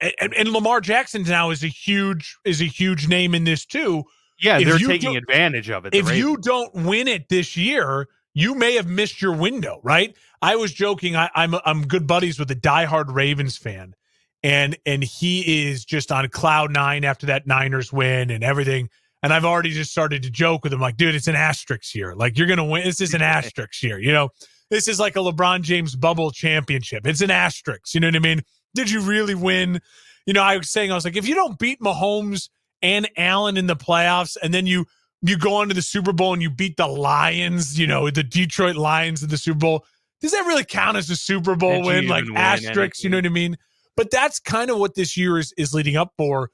and, 0.00 0.32
and, 0.34 0.48
Lamar 0.48 0.80
Jackson 0.80 1.22
now 1.22 1.50
is 1.50 1.62
a 1.62 1.68
huge 1.68 2.36
is 2.44 2.62
a 2.62 2.66
huge 2.66 3.08
name 3.08 3.34
in 3.34 3.44
this 3.44 3.66
too. 3.66 4.04
Yeah, 4.42 4.58
they're 4.62 4.78
taking 4.78 5.16
advantage 5.16 5.70
of 5.70 5.86
it. 5.86 5.94
If 5.94 6.14
you 6.14 6.36
don't 6.36 6.74
win 6.74 7.08
it 7.08 7.28
this 7.28 7.56
year, 7.56 8.08
you 8.34 8.54
may 8.54 8.74
have 8.74 8.88
missed 8.88 9.22
your 9.22 9.34
window, 9.34 9.80
right? 9.82 10.16
I 10.40 10.56
was 10.56 10.72
joking. 10.72 11.16
I, 11.16 11.30
I'm 11.34 11.54
I'm 11.64 11.86
good 11.86 12.06
buddies 12.06 12.38
with 12.38 12.50
a 12.50 12.56
diehard 12.56 13.14
Ravens 13.14 13.56
fan 13.56 13.94
and 14.42 14.76
and 14.84 15.02
he 15.02 15.68
is 15.68 15.84
just 15.84 16.10
on 16.10 16.28
cloud 16.28 16.72
nine 16.72 17.04
after 17.04 17.26
that 17.26 17.46
Niners 17.46 17.92
win 17.92 18.30
and 18.30 18.42
everything. 18.42 18.88
And 19.22 19.32
I've 19.32 19.44
already 19.44 19.70
just 19.70 19.92
started 19.92 20.24
to 20.24 20.30
joke 20.30 20.64
with 20.64 20.72
him, 20.72 20.80
like, 20.80 20.96
dude, 20.96 21.14
it's 21.14 21.28
an 21.28 21.36
asterisk 21.36 21.92
here. 21.92 22.12
Like, 22.14 22.36
you're 22.36 22.48
gonna 22.48 22.64
win. 22.64 22.84
This 22.84 23.00
is 23.00 23.14
an 23.14 23.22
asterisk 23.22 23.78
here. 23.80 23.98
You 23.98 24.12
know, 24.12 24.30
this 24.70 24.88
is 24.88 24.98
like 24.98 25.16
a 25.16 25.20
LeBron 25.20 25.62
James 25.62 25.94
bubble 25.94 26.32
championship. 26.32 27.06
It's 27.06 27.20
an 27.20 27.30
asterisk. 27.30 27.94
You 27.94 28.00
know 28.00 28.08
what 28.08 28.16
I 28.16 28.20
mean? 28.20 28.42
Did 28.74 28.90
you 28.90 29.00
really 29.00 29.34
win? 29.34 29.80
You 30.26 30.32
know, 30.32 30.42
I 30.42 30.56
was 30.56 30.70
saying, 30.70 30.90
I 30.90 30.94
was 30.94 31.04
like, 31.04 31.16
if 31.16 31.26
you 31.26 31.34
don't 31.34 31.58
beat 31.58 31.80
Mahomes 31.80 32.48
and 32.82 33.08
Allen 33.16 33.56
in 33.56 33.66
the 33.66 33.76
playoffs, 33.76 34.36
and 34.42 34.52
then 34.52 34.66
you 34.66 34.86
you 35.22 35.38
go 35.38 35.54
on 35.54 35.68
to 35.68 35.74
the 35.74 35.82
Super 35.82 36.12
Bowl 36.12 36.32
and 36.32 36.42
you 36.42 36.50
beat 36.50 36.76
the 36.76 36.86
Lions, 36.86 37.78
you 37.78 37.86
know, 37.86 38.10
the 38.10 38.24
Detroit 38.24 38.76
Lions 38.76 39.22
in 39.22 39.28
the 39.28 39.38
Super 39.38 39.58
Bowl, 39.58 39.86
does 40.22 40.30
that 40.30 40.46
really 40.46 40.64
count 40.64 40.96
as 40.96 41.10
a 41.10 41.16
Super 41.16 41.56
Bowl 41.56 41.82
win? 41.82 42.06
Like 42.06 42.24
asterisks, 42.34 43.02
you 43.04 43.10
know 43.10 43.18
what 43.18 43.26
I 43.26 43.30
mean? 43.30 43.58
But 43.96 44.10
that's 44.10 44.38
kind 44.38 44.70
of 44.70 44.78
what 44.78 44.94
this 44.94 45.16
year 45.16 45.38
is 45.38 45.52
is 45.58 45.74
leading 45.74 45.96
up 45.96 46.12
for. 46.16 46.50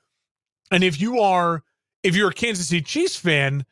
And 0.72 0.82
if 0.82 1.00
you 1.00 1.20
are 1.20 1.62
if 2.02 2.16
you're 2.16 2.30
a 2.30 2.34
Kansas 2.34 2.68
City 2.68 2.82
Chiefs 2.82 3.16
fan, 3.16 3.64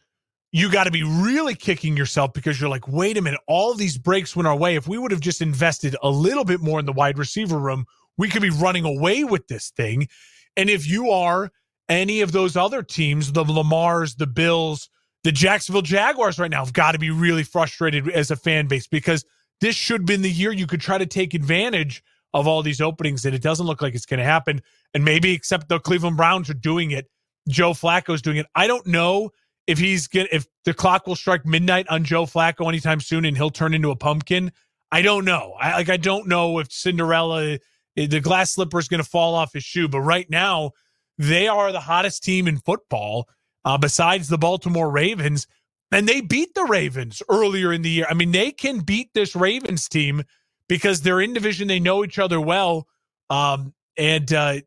you 0.53 0.71
got 0.71 0.85
to 0.85 0.91
be 0.91 1.03
really 1.03 1.55
kicking 1.55 1.97
yourself 1.97 2.33
because 2.35 2.61
you're 2.61 2.71
like, 2.71 2.87
wait 2.89 3.17
a 3.17 3.23
minute, 3.23 3.41
all 3.49 3.75
these 3.75 3.99
breaks 3.99 4.37
went 4.37 4.47
our 4.47 4.57
way. 4.57 4.77
If 4.77 4.87
we 4.87 4.99
would 4.99 5.11
have 5.11 5.21
just 5.21 5.43
invested 5.43 5.97
a 6.03 6.11
little 6.11 6.45
bit 6.45 6.61
more 6.61 6.79
in 6.79 6.87
the 6.87 6.93
wide 6.93 7.19
receiver 7.19 7.59
room, 7.59 7.87
we 8.19 8.29
could 8.29 8.43
be 8.43 8.51
running 8.51 8.85
away 8.85 9.25
with 9.25 9.49
this 9.49 9.71
thing. 9.71 10.09
And 10.57 10.71
if 10.71 10.87
you 10.87 11.11
are 11.11 11.51
any 11.89 12.21
of 12.21 12.33
those 12.33 12.57
other 12.57 12.83
teams, 12.83 13.33
the 13.33 13.45
Lamars, 13.45 14.17
the 14.17 14.27
Bills, 14.27 14.89
the 15.25 15.33
Jacksonville 15.33 15.83
Jaguars 15.83 16.39
right 16.39 16.51
now 16.51 16.65
have 16.65 16.73
got 16.73 16.93
to 16.93 16.99
be 16.99 17.11
really 17.11 17.43
frustrated 17.43 18.09
as 18.11 18.31
a 18.31 18.37
fan 18.37 18.67
base 18.67 18.87
because 18.87 19.25
this 19.61 19.75
should 19.75 20.03
have 20.03 20.07
been 20.07 20.23
the 20.23 20.31
year 20.31 20.53
you 20.53 20.67
could 20.67 20.81
try 20.81 20.99
to 20.99 21.07
take 21.07 21.35
advantage 21.35 22.03
of 22.35 22.47
all 22.47 22.63
these 22.63 22.81
openings, 22.81 23.25
and 23.25 23.35
it 23.35 23.43
doesn't 23.43 23.67
look 23.67 23.81
like 23.81 23.95
it's 23.95 24.07
going 24.07 24.19
to 24.19 24.25
happen. 24.25 24.63
And 24.95 25.05
maybe 25.05 25.33
except 25.33 25.69
the 25.69 25.81
Cleveland 25.81 26.17
Browns 26.17 26.51
are 26.51 26.55
doing 26.55 26.91
it, 26.91 27.09
Joe 27.49 27.73
Flacco's 27.73 28.23
doing 28.23 28.37
it. 28.37 28.47
I 28.55 28.67
don't 28.67 28.87
know 28.87 29.31
if 29.67 29.79
he's 29.79 30.07
get 30.07 30.29
if 30.33 30.47
the 30.65 30.75
clock 30.75 31.07
will 31.07 31.17
strike 31.17 31.47
midnight 31.47 31.87
on 31.89 32.05
Joe 32.05 32.27
Flacco 32.27 32.69
anytime 32.69 33.01
soon, 33.01 33.25
and 33.25 33.37
he'll 33.37 33.51
turn 33.51 33.75
into 33.75 33.91
a 33.91 33.97
pumpkin. 33.97 34.53
I 34.93 35.03
don't 35.03 35.25
know. 35.25 35.55
I 35.59 35.73
like 35.73 35.89
I 35.89 35.97
don't 35.97 36.29
know 36.29 36.59
if 36.59 36.71
Cinderella 36.71 37.59
eh, 37.97 38.07
the 38.07 38.21
glass 38.21 38.53
slipper 38.53 38.79
is 38.79 38.89
going 38.89 39.03
to 39.03 39.09
fall 39.09 39.35
off 39.35 39.53
his 39.53 39.65
shoe, 39.65 39.89
but 39.89 40.01
right 40.01 40.29
now 40.29 40.73
they 41.19 41.49
are 41.49 41.73
the 41.73 41.81
hottest 41.81 42.23
team 42.23 42.47
in 42.47 42.59
football 42.59 43.29
uh, 43.65 43.79
besides 43.79 44.29
the 44.29 44.39
Baltimore 44.39 44.91
Ravens. 44.91 45.47
And 45.93 46.09
they 46.09 46.21
beat 46.21 46.55
the 46.55 46.65
Ravens 46.65 47.23
earlier 47.29 47.73
in 47.73 47.83
the 47.83 47.91
year. 47.91 48.07
I 48.09 48.15
mean, 48.15 48.33
they 48.33 48.51
can 48.51 48.81
beat 48.81 49.11
this 49.15 49.37
Ravens 49.37 49.89
team 49.89 50.25
because 50.69 51.01
they're 51.01 51.21
in 51.21 51.33
division. 51.33 51.69
They 51.69 51.81
know 51.81 52.05
each 52.05 52.19
other 52.19 52.41
well. 52.41 52.87
Um, 53.31 53.73
and, 53.97 54.33
uh, 54.33 54.61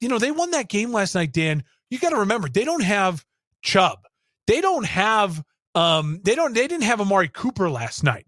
you 0.00 0.08
know, 0.08 0.18
they 0.18 0.30
won 0.30 0.50
that 0.50 0.68
game 0.68 0.92
last 0.92 1.14
night, 1.14 1.32
Dan. 1.32 1.64
You 1.90 1.98
got 1.98 2.10
to 2.10 2.18
remember, 2.18 2.48
they 2.48 2.64
don't 2.64 2.82
have 2.82 3.24
Chubb. 3.62 4.00
They 4.46 4.60
don't 4.60 4.84
have, 4.86 5.42
um, 5.74 6.20
they 6.24 6.34
don't, 6.34 6.54
they 6.54 6.68
didn't 6.68 6.84
have 6.84 7.00
Amari 7.00 7.28
Cooper 7.28 7.70
last 7.70 8.04
night. 8.04 8.25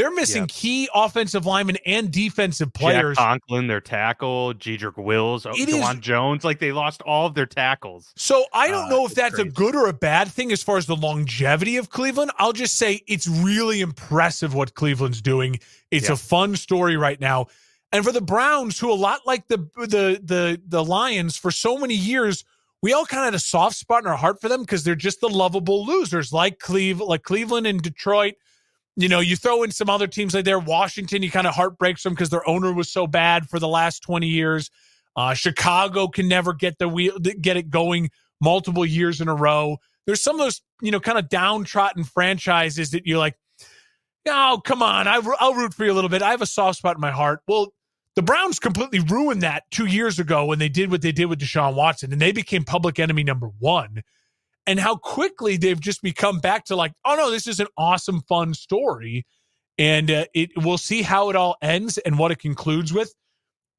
They're 0.00 0.10
missing 0.10 0.46
key 0.46 0.88
offensive 0.94 1.44
linemen 1.44 1.76
and 1.84 2.10
defensive 2.10 2.72
players. 2.72 3.18
Jack 3.18 3.42
Conklin, 3.42 3.66
their 3.66 3.82
tackle, 3.82 4.54
Jedrick 4.54 4.96
Wills, 4.96 5.44
it 5.44 5.68
is, 5.68 5.98
Jones. 6.00 6.42
Like 6.42 6.58
they 6.58 6.72
lost 6.72 7.02
all 7.02 7.26
of 7.26 7.34
their 7.34 7.44
tackles. 7.44 8.10
So 8.16 8.46
I 8.54 8.68
don't 8.68 8.86
uh, 8.86 8.88
know 8.88 9.04
if 9.04 9.14
that's 9.14 9.34
crazy. 9.34 9.50
a 9.50 9.52
good 9.52 9.76
or 9.76 9.88
a 9.88 9.92
bad 9.92 10.28
thing 10.28 10.52
as 10.52 10.62
far 10.62 10.78
as 10.78 10.86
the 10.86 10.96
longevity 10.96 11.76
of 11.76 11.90
Cleveland. 11.90 12.30
I'll 12.38 12.54
just 12.54 12.78
say 12.78 13.02
it's 13.08 13.28
really 13.28 13.82
impressive 13.82 14.54
what 14.54 14.72
Cleveland's 14.72 15.20
doing. 15.20 15.60
It's 15.90 16.08
a 16.08 16.16
fun 16.16 16.56
story 16.56 16.96
right 16.96 17.20
now. 17.20 17.48
And 17.92 18.02
for 18.02 18.12
the 18.12 18.22
Browns, 18.22 18.78
who 18.78 18.90
a 18.90 18.94
lot 18.94 19.26
like 19.26 19.48
the 19.48 19.58
the 19.76 20.18
the 20.24 20.62
the 20.66 20.82
Lions 20.82 21.36
for 21.36 21.50
so 21.50 21.76
many 21.76 21.94
years, 21.94 22.42
we 22.80 22.94
all 22.94 23.04
kind 23.04 23.20
of 23.20 23.26
had 23.26 23.34
a 23.34 23.38
soft 23.38 23.76
spot 23.76 24.04
in 24.04 24.08
our 24.08 24.16
heart 24.16 24.40
for 24.40 24.48
them 24.48 24.62
because 24.62 24.82
they're 24.82 24.94
just 24.94 25.20
the 25.20 25.28
lovable 25.28 25.84
losers, 25.84 26.32
like 26.32 26.58
Cleve, 26.58 27.00
like 27.00 27.22
Cleveland 27.22 27.66
and 27.66 27.82
Detroit 27.82 28.36
you 29.02 29.08
know, 29.08 29.20
you 29.20 29.36
throw 29.36 29.62
in 29.62 29.70
some 29.70 29.90
other 29.90 30.06
teams 30.06 30.34
like 30.34 30.44
there, 30.44 30.58
Washington, 30.58 31.22
you 31.22 31.30
kind 31.30 31.46
of 31.46 31.54
heartbreaks 31.54 32.02
them 32.02 32.14
because 32.14 32.30
their 32.30 32.46
owner 32.48 32.72
was 32.72 32.92
so 32.92 33.06
bad 33.06 33.48
for 33.48 33.58
the 33.58 33.68
last 33.68 34.00
20 34.00 34.26
years. 34.26 34.70
Uh, 35.16 35.34
Chicago 35.34 36.08
can 36.08 36.28
never 36.28 36.52
get 36.52 36.78
the 36.78 36.88
wheel, 36.88 37.18
get 37.18 37.56
it 37.56 37.70
going 37.70 38.10
multiple 38.40 38.86
years 38.86 39.20
in 39.20 39.28
a 39.28 39.34
row. 39.34 39.78
There's 40.06 40.22
some 40.22 40.36
of 40.36 40.46
those, 40.46 40.62
you 40.80 40.90
know, 40.90 41.00
kind 41.00 41.18
of 41.18 41.28
downtrodden 41.28 42.04
franchises 42.04 42.90
that 42.92 43.06
you're 43.06 43.18
like, 43.18 43.36
oh, 44.26 44.60
come 44.64 44.82
on, 44.82 45.06
I, 45.06 45.20
I'll 45.38 45.54
root 45.54 45.74
for 45.74 45.84
you 45.84 45.92
a 45.92 45.94
little 45.94 46.10
bit. 46.10 46.22
I 46.22 46.30
have 46.30 46.42
a 46.42 46.46
soft 46.46 46.78
spot 46.78 46.96
in 46.96 47.00
my 47.00 47.10
heart. 47.10 47.40
Well, 47.46 47.72
the 48.16 48.22
Browns 48.22 48.58
completely 48.58 49.00
ruined 49.00 49.42
that 49.42 49.64
two 49.70 49.86
years 49.86 50.18
ago 50.18 50.44
when 50.46 50.58
they 50.58 50.68
did 50.68 50.90
what 50.90 51.02
they 51.02 51.12
did 51.12 51.26
with 51.26 51.40
Deshaun 51.40 51.74
Watson, 51.74 52.12
and 52.12 52.20
they 52.20 52.32
became 52.32 52.64
public 52.64 52.98
enemy 52.98 53.22
number 53.22 53.48
one 53.58 54.02
and 54.66 54.78
how 54.78 54.96
quickly 54.96 55.56
they've 55.56 55.80
just 55.80 56.02
become 56.02 56.38
back 56.38 56.64
to 56.66 56.76
like, 56.76 56.92
oh 57.04 57.16
no, 57.16 57.30
this 57.30 57.46
is 57.46 57.60
an 57.60 57.66
awesome, 57.76 58.20
fun 58.22 58.54
story. 58.54 59.26
And 59.78 60.10
uh, 60.10 60.26
it 60.34 60.50
we'll 60.56 60.78
see 60.78 61.02
how 61.02 61.30
it 61.30 61.36
all 61.36 61.56
ends 61.62 61.98
and 61.98 62.18
what 62.18 62.30
it 62.30 62.38
concludes 62.38 62.92
with. 62.92 63.14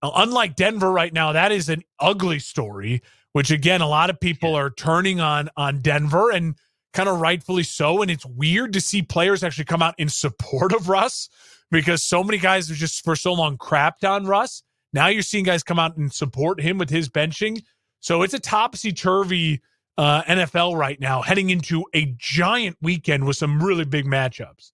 Uh, 0.01 0.11
unlike 0.15 0.55
Denver 0.55 0.91
right 0.91 1.13
now, 1.13 1.31
that 1.31 1.51
is 1.51 1.69
an 1.69 1.83
ugly 1.99 2.39
story, 2.39 3.01
which 3.33 3.51
again, 3.51 3.81
a 3.81 3.87
lot 3.87 4.09
of 4.09 4.19
people 4.19 4.55
are 4.55 4.71
turning 4.71 5.19
on 5.19 5.49
on 5.55 5.81
Denver 5.81 6.31
and 6.31 6.55
kind 6.93 7.07
of 7.07 7.19
rightfully 7.19 7.63
so. 7.63 8.01
And 8.01 8.09
it's 8.09 8.25
weird 8.25 8.73
to 8.73 8.81
see 8.81 9.01
players 9.01 9.43
actually 9.43 9.65
come 9.65 9.81
out 9.81 9.95
in 9.97 10.09
support 10.09 10.73
of 10.73 10.89
Russ 10.89 11.29
because 11.69 12.03
so 12.03 12.23
many 12.23 12.37
guys 12.37 12.67
have 12.67 12.77
just 12.77 13.03
for 13.03 13.15
so 13.15 13.33
long 13.33 13.57
crapped 13.57 14.07
on 14.07 14.25
Russ. 14.25 14.63
Now 14.93 15.07
you're 15.07 15.21
seeing 15.21 15.45
guys 15.45 15.63
come 15.63 15.79
out 15.79 15.95
and 15.97 16.11
support 16.11 16.59
him 16.59 16.77
with 16.77 16.89
his 16.89 17.07
benching. 17.07 17.63
So 18.01 18.23
it's 18.23 18.33
a 18.33 18.39
topsy 18.39 18.91
turvy 18.91 19.61
uh, 19.97 20.23
NFL 20.23 20.77
right 20.77 20.99
now, 20.99 21.21
heading 21.21 21.49
into 21.49 21.85
a 21.93 22.13
giant 22.17 22.77
weekend 22.81 23.25
with 23.25 23.37
some 23.37 23.61
really 23.61 23.85
big 23.85 24.05
matchups. 24.05 24.71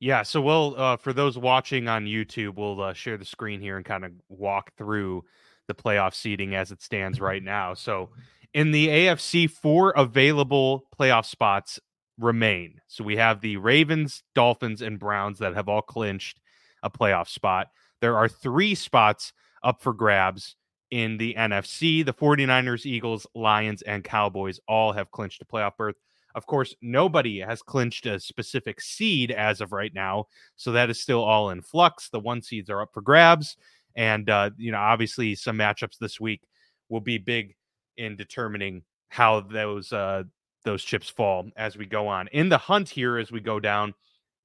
Yeah, 0.00 0.22
so 0.22 0.40
we'll 0.40 0.74
uh, 0.76 0.96
for 0.96 1.12
those 1.12 1.38
watching 1.38 1.88
on 1.88 2.04
YouTube, 2.04 2.56
we'll 2.56 2.80
uh, 2.80 2.92
share 2.92 3.16
the 3.16 3.24
screen 3.24 3.60
here 3.60 3.76
and 3.76 3.86
kind 3.86 4.04
of 4.04 4.12
walk 4.28 4.72
through 4.76 5.24
the 5.66 5.74
playoff 5.74 6.14
seating 6.14 6.54
as 6.54 6.70
it 6.70 6.82
stands 6.82 7.20
right 7.20 7.42
now. 7.42 7.74
So 7.74 8.10
in 8.52 8.70
the 8.70 8.88
AFC, 8.88 9.50
four 9.50 9.90
available 9.92 10.84
playoff 10.98 11.24
spots 11.24 11.80
remain. 12.18 12.80
So 12.86 13.02
we 13.02 13.16
have 13.16 13.40
the 13.40 13.56
Ravens, 13.56 14.22
Dolphins, 14.34 14.82
and 14.82 14.98
Browns 14.98 15.38
that 15.38 15.54
have 15.54 15.68
all 15.68 15.82
clinched 15.82 16.40
a 16.82 16.90
playoff 16.90 17.28
spot. 17.28 17.68
There 18.00 18.16
are 18.16 18.28
three 18.28 18.74
spots 18.74 19.32
up 19.62 19.82
for 19.82 19.94
grabs 19.94 20.56
in 20.90 21.16
the 21.16 21.34
NFC. 21.34 22.04
The 22.04 22.14
49ers, 22.14 22.86
Eagles, 22.86 23.26
Lions, 23.34 23.82
and 23.82 24.04
Cowboys 24.04 24.60
all 24.68 24.92
have 24.92 25.10
clinched 25.10 25.42
a 25.42 25.44
playoff 25.44 25.76
berth. 25.76 25.96
Of 26.34 26.46
course, 26.46 26.74
nobody 26.82 27.38
has 27.40 27.62
clinched 27.62 28.06
a 28.06 28.18
specific 28.18 28.80
seed 28.80 29.30
as 29.30 29.60
of 29.60 29.72
right 29.72 29.94
now. 29.94 30.26
So 30.56 30.72
that 30.72 30.90
is 30.90 31.00
still 31.00 31.22
all 31.22 31.50
in 31.50 31.62
flux. 31.62 32.08
The 32.08 32.20
one 32.20 32.42
seeds 32.42 32.70
are 32.70 32.82
up 32.82 32.90
for 32.92 33.02
grabs. 33.02 33.56
And, 33.96 34.28
uh, 34.28 34.50
you 34.56 34.72
know, 34.72 34.78
obviously 34.78 35.36
some 35.36 35.56
matchups 35.56 35.98
this 36.00 36.20
week 36.20 36.42
will 36.88 37.00
be 37.00 37.18
big 37.18 37.54
in 37.96 38.16
determining 38.16 38.82
how 39.08 39.40
those, 39.40 39.92
uh, 39.92 40.24
those 40.64 40.82
chips 40.82 41.08
fall 41.08 41.48
as 41.56 41.76
we 41.76 41.86
go 41.86 42.08
on. 42.08 42.26
In 42.28 42.48
the 42.48 42.58
hunt 42.58 42.88
here, 42.88 43.16
as 43.16 43.30
we 43.30 43.40
go 43.40 43.60
down, 43.60 43.94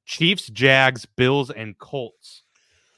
Chiefs, 0.05 0.47
Jags, 0.47 1.05
Bills, 1.05 1.49
and 1.49 1.77
Colts 1.77 2.43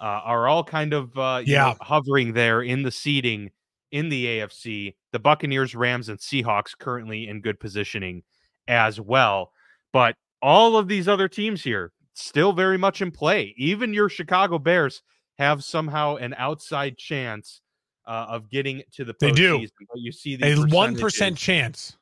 uh, 0.02 0.22
are 0.24 0.48
all 0.48 0.64
kind 0.64 0.94
of 0.94 1.16
uh, 1.18 1.44
yeah. 1.46 1.66
Know, 1.66 1.76
hovering 1.82 2.34
there 2.34 2.62
in 2.62 2.82
the 2.82 2.92
seeding 2.92 3.52
in 3.92 4.10
the 4.10 4.26
AFC. 4.26 4.96
The 5.12 5.20
Buccaneers, 5.20 5.76
Rams, 5.76 6.10
and 6.10 6.18
Seahawks 6.18 6.78
currently 6.78 7.28
in 7.28 7.42
good 7.42 7.60
positioning 7.60 8.24
as 8.68 9.00
well. 9.00 9.52
But 9.94 10.16
all 10.42 10.76
of 10.76 10.88
these 10.88 11.08
other 11.08 11.28
teams 11.28 11.64
here 11.64 11.92
still 12.14 12.52
very 12.52 12.78
much 12.78 13.02
in 13.02 13.12
play. 13.12 13.54
Even 13.58 13.94
your 13.94 14.10
Chicago 14.10 14.58
Bears 14.58 15.04
have 15.38 15.64
somehow 15.64 16.16
an 16.16 16.34
outside 16.38 16.98
chance 16.98 17.62
uh, 18.08 18.26
of 18.30 18.50
getting 18.50 18.82
to 18.94 19.06
the 19.06 19.14
postseason. 19.14 19.20
They 19.22 19.32
do. 19.32 19.68
But 19.80 20.00
you 20.00 20.12
see 20.12 20.40
a 20.42 20.56
one 20.56 20.98
percent 20.98 21.38
chance. 21.38 21.96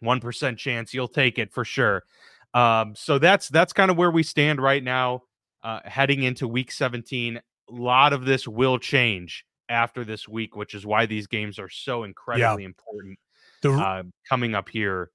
One 0.00 0.20
percent 0.20 0.58
chance. 0.58 0.92
You'll 0.92 1.08
take 1.08 1.38
it 1.38 1.52
for 1.52 1.64
sure. 1.64 2.02
Um, 2.52 2.94
so 2.94 3.18
that's 3.18 3.48
that's 3.48 3.72
kind 3.72 3.90
of 3.90 3.96
where 3.96 4.10
we 4.10 4.22
stand 4.22 4.60
right 4.60 4.82
now 4.82 5.22
uh, 5.62 5.80
heading 5.84 6.22
into 6.22 6.48
week 6.48 6.72
17. 6.72 7.36
A 7.36 7.42
lot 7.72 8.12
of 8.12 8.24
this 8.24 8.48
will 8.48 8.78
change 8.78 9.44
after 9.68 10.04
this 10.04 10.28
week, 10.28 10.56
which 10.56 10.74
is 10.74 10.84
why 10.84 11.06
these 11.06 11.26
games 11.26 11.58
are 11.58 11.68
so 11.68 12.04
incredibly 12.04 12.62
yeah. 12.62 12.66
important. 12.66 13.18
The, 13.62 13.72
uh, 13.72 14.02
coming 14.28 14.54
up 14.54 14.68
here, 14.68 15.10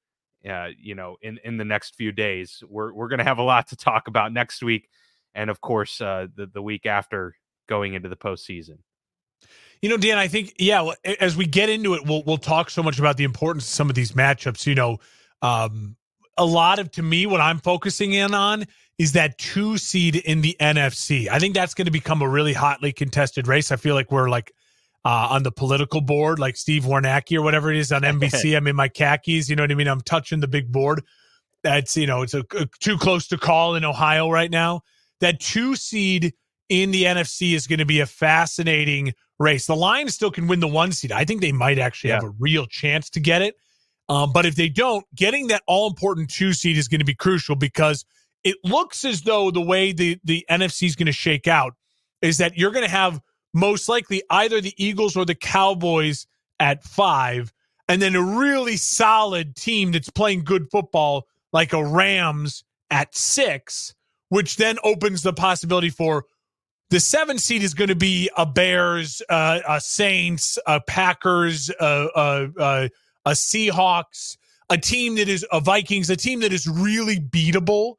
uh, 0.48 0.70
you 0.78 0.96
know, 0.96 1.18
in, 1.22 1.40
in 1.44 1.58
the 1.58 1.66
next 1.66 1.96
few 1.96 2.12
days, 2.12 2.64
we're 2.68 2.94
we're 2.94 3.08
going 3.08 3.20
to 3.20 3.26
have 3.26 3.40
a 3.40 3.44
lot 3.44 3.68
to 3.70 3.76
talk 3.76 4.08
about 4.08 4.32
next 4.32 4.64
week, 4.64 4.88
and 5.34 5.50
of 5.50 5.62
course, 5.62 6.00
uh, 6.00 6.28
the 6.36 6.46
the 6.46 6.62
week 6.62 6.86
after 6.86 7.36
going 7.68 7.96
into 7.96 8.10
the 8.10 8.16
postseason. 8.16 8.78
You 9.82 9.90
know, 9.90 9.98
Dan, 9.98 10.18
I 10.18 10.28
think 10.28 10.54
yeah. 10.58 10.92
As 11.20 11.36
we 11.36 11.46
get 11.46 11.70
into 11.70 11.96
it, 11.96 12.06
we'll 12.06 12.24
we'll 12.24 12.38
talk 12.38 12.70
so 12.70 12.84
much 12.84 13.00
about 13.00 13.18
the 13.18 13.24
importance 13.24 13.66
of 13.66 13.70
some 13.70 13.90
of 13.90 13.96
these 13.96 14.12
matchups. 14.12 14.66
You 14.66 14.76
know, 14.76 15.00
um, 15.42 15.96
a 16.38 16.46
lot 16.46 16.80
of 16.80 16.92
to 16.92 17.04
me 17.04 17.26
what 17.26 17.42
I'm 17.42 17.60
focusing 17.60 18.14
in 18.14 18.34
on 18.34 18.66
is 18.98 19.12
that 19.14 19.38
two 19.38 19.78
seed 19.78 20.16
in 20.16 20.42
the 20.42 20.56
NFC. 20.60 21.28
I 21.28 21.40
think 21.40 21.54
that's 21.54 21.74
going 21.74 21.86
to 21.86 21.92
become 21.92 22.22
a 22.22 22.30
really 22.30 22.54
hotly 22.54 22.94
contested 22.94 23.48
race. 23.48 23.72
I 23.72 23.76
feel 23.76 23.94
like 23.94 24.12
we're 24.12 24.30
like 24.30 24.54
uh, 25.04 25.28
on 25.32 25.44
the 25.44 25.52
political 25.52 26.02
board, 26.02 26.40
like 26.40 26.56
Steve 26.56 26.84
Kornacki 26.84 27.38
or 27.38 27.42
whatever 27.42 27.72
it 27.72 27.78
is 27.78 27.92
on 27.92 28.02
NBC. 28.02 28.56
I'm 28.58 28.68
in 28.68 28.76
my 28.76 28.88
khakis. 28.88 29.50
You 29.50 29.56
know 29.56 29.64
what 29.64 29.72
I 29.72 29.76
mean? 29.76 29.88
I'm 29.88 30.02
touching 30.02 30.40
the 30.40 30.48
big 30.48 30.72
board. 30.72 31.04
That's, 31.64 31.98
you 31.98 32.08
know, 32.08 32.22
it's 32.22 32.34
a, 32.34 32.44
a, 32.58 32.68
too 32.80 32.98
close 32.98 33.28
to 33.28 33.38
call 33.38 33.76
in 33.76 33.84
Ohio 33.84 34.30
right 34.30 34.52
now. 34.52 34.82
That 35.20 35.40
two 35.40 35.76
seed 35.76 36.34
in 36.70 36.92
the 36.92 37.04
NFC 37.04 37.54
is 37.54 37.68
going 37.68 37.80
to 37.80 37.86
be 37.86 38.00
a 38.00 38.06
fascinating 38.06 39.14
race. 39.40 39.68
The 39.68 39.76
Lions 39.76 40.16
still 40.16 40.32
can 40.32 40.48
win 40.48 40.60
the 40.60 40.68
one 40.68 40.92
seed. 40.92 41.12
I 41.12 41.26
think 41.26 41.42
they 41.42 41.52
might 41.52 41.80
actually 41.80 42.10
yeah. 42.10 42.16
have 42.16 42.24
a 42.26 42.34
real 42.40 42.66
chance 42.66 43.10
to 43.12 43.20
get 43.20 43.42
it. 43.42 43.56
Um, 44.08 44.32
but 44.32 44.46
if 44.46 44.56
they 44.56 44.70
don't, 44.70 45.06
getting 45.16 45.48
that 45.48 45.64
all 45.68 45.88
important 45.88 46.30
two 46.30 46.54
seed 46.54 46.78
is 46.78 46.88
going 46.88 47.00
to 47.00 47.06
be 47.06 47.16
crucial 47.16 47.56
because 47.56 48.06
it 48.46 48.58
looks 48.64 49.04
as 49.04 49.24
though 49.24 49.50
the 49.50 49.60
way 49.60 49.92
the, 49.92 50.20
the 50.24 50.46
NFC 50.50 50.84
is 50.86 50.96
going 50.96 51.08
to 51.08 51.12
shake 51.12 51.48
out 51.48 51.74
is 52.22 52.38
that 52.38 52.58
you're 52.58 52.72
going 52.72 52.86
to 52.86 52.92
have 52.92 53.20
most 53.54 53.90
likely 53.90 54.22
either 54.30 54.62
the 54.62 54.74
Eagles 54.78 55.18
or 55.18 55.26
the 55.26 55.36
Cowboys 55.36 56.28
at 56.60 56.84
five, 56.84 57.52
and 57.90 58.02
then 58.02 58.16
a 58.16 58.22
really 58.22 58.78
solid 58.78 59.56
team 59.56 59.92
that's 59.92 60.10
playing 60.10 60.44
good 60.44 60.70
football 60.72 61.26
like 61.52 61.74
a 61.74 61.84
Rams 61.84 62.64
at 62.92 63.16
six, 63.16 63.96
which 64.30 64.58
then 64.58 64.78
opens 64.84 65.24
the 65.24 65.34
possibility 65.34 65.90
for 65.90 66.26
the 66.92 67.00
seven 67.00 67.40
seed 67.40 67.64
is 67.64 67.74
going 67.74 67.88
to 67.88 67.96
be 67.96 68.30
a 68.38 68.46
Bears, 68.46 69.24
uh, 69.28 69.60
a 69.68 69.82
Saints, 69.82 70.60
a 70.68 70.80
Packers, 70.82 71.72
a, 71.80 72.08
a, 72.16 72.50
a, 72.58 72.90
a 73.26 73.32
Seahawks, 73.32 74.38
a 74.70 74.78
team 74.78 75.16
that 75.16 75.28
is 75.28 75.44
a 75.52 75.60
Vikings, 75.60 76.12
a 76.12 76.16
team 76.16 76.42
that 76.42 76.54
is 76.54 76.68
really 76.68 77.20
beatable 77.20 77.96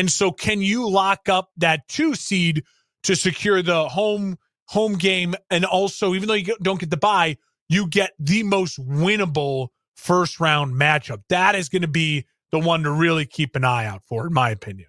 and 0.00 0.10
so, 0.10 0.32
can 0.32 0.62
you 0.62 0.88
lock 0.88 1.28
up 1.28 1.50
that 1.58 1.86
two 1.86 2.14
seed 2.14 2.64
to 3.02 3.14
secure 3.14 3.60
the 3.60 3.86
home 3.86 4.38
home 4.70 4.94
game, 4.94 5.34
and 5.50 5.66
also, 5.66 6.14
even 6.14 6.26
though 6.26 6.34
you 6.34 6.56
don't 6.62 6.80
get 6.80 6.88
the 6.88 6.96
buy, 6.96 7.36
you 7.68 7.86
get 7.86 8.12
the 8.18 8.42
most 8.42 8.78
winnable 8.78 9.68
first 9.96 10.40
round 10.40 10.72
matchup. 10.72 11.20
That 11.28 11.54
is 11.54 11.68
going 11.68 11.82
to 11.82 11.88
be 11.88 12.24
the 12.50 12.58
one 12.58 12.82
to 12.84 12.90
really 12.90 13.26
keep 13.26 13.56
an 13.56 13.64
eye 13.64 13.84
out 13.84 14.00
for, 14.06 14.26
in 14.26 14.32
my 14.32 14.48
opinion. 14.48 14.88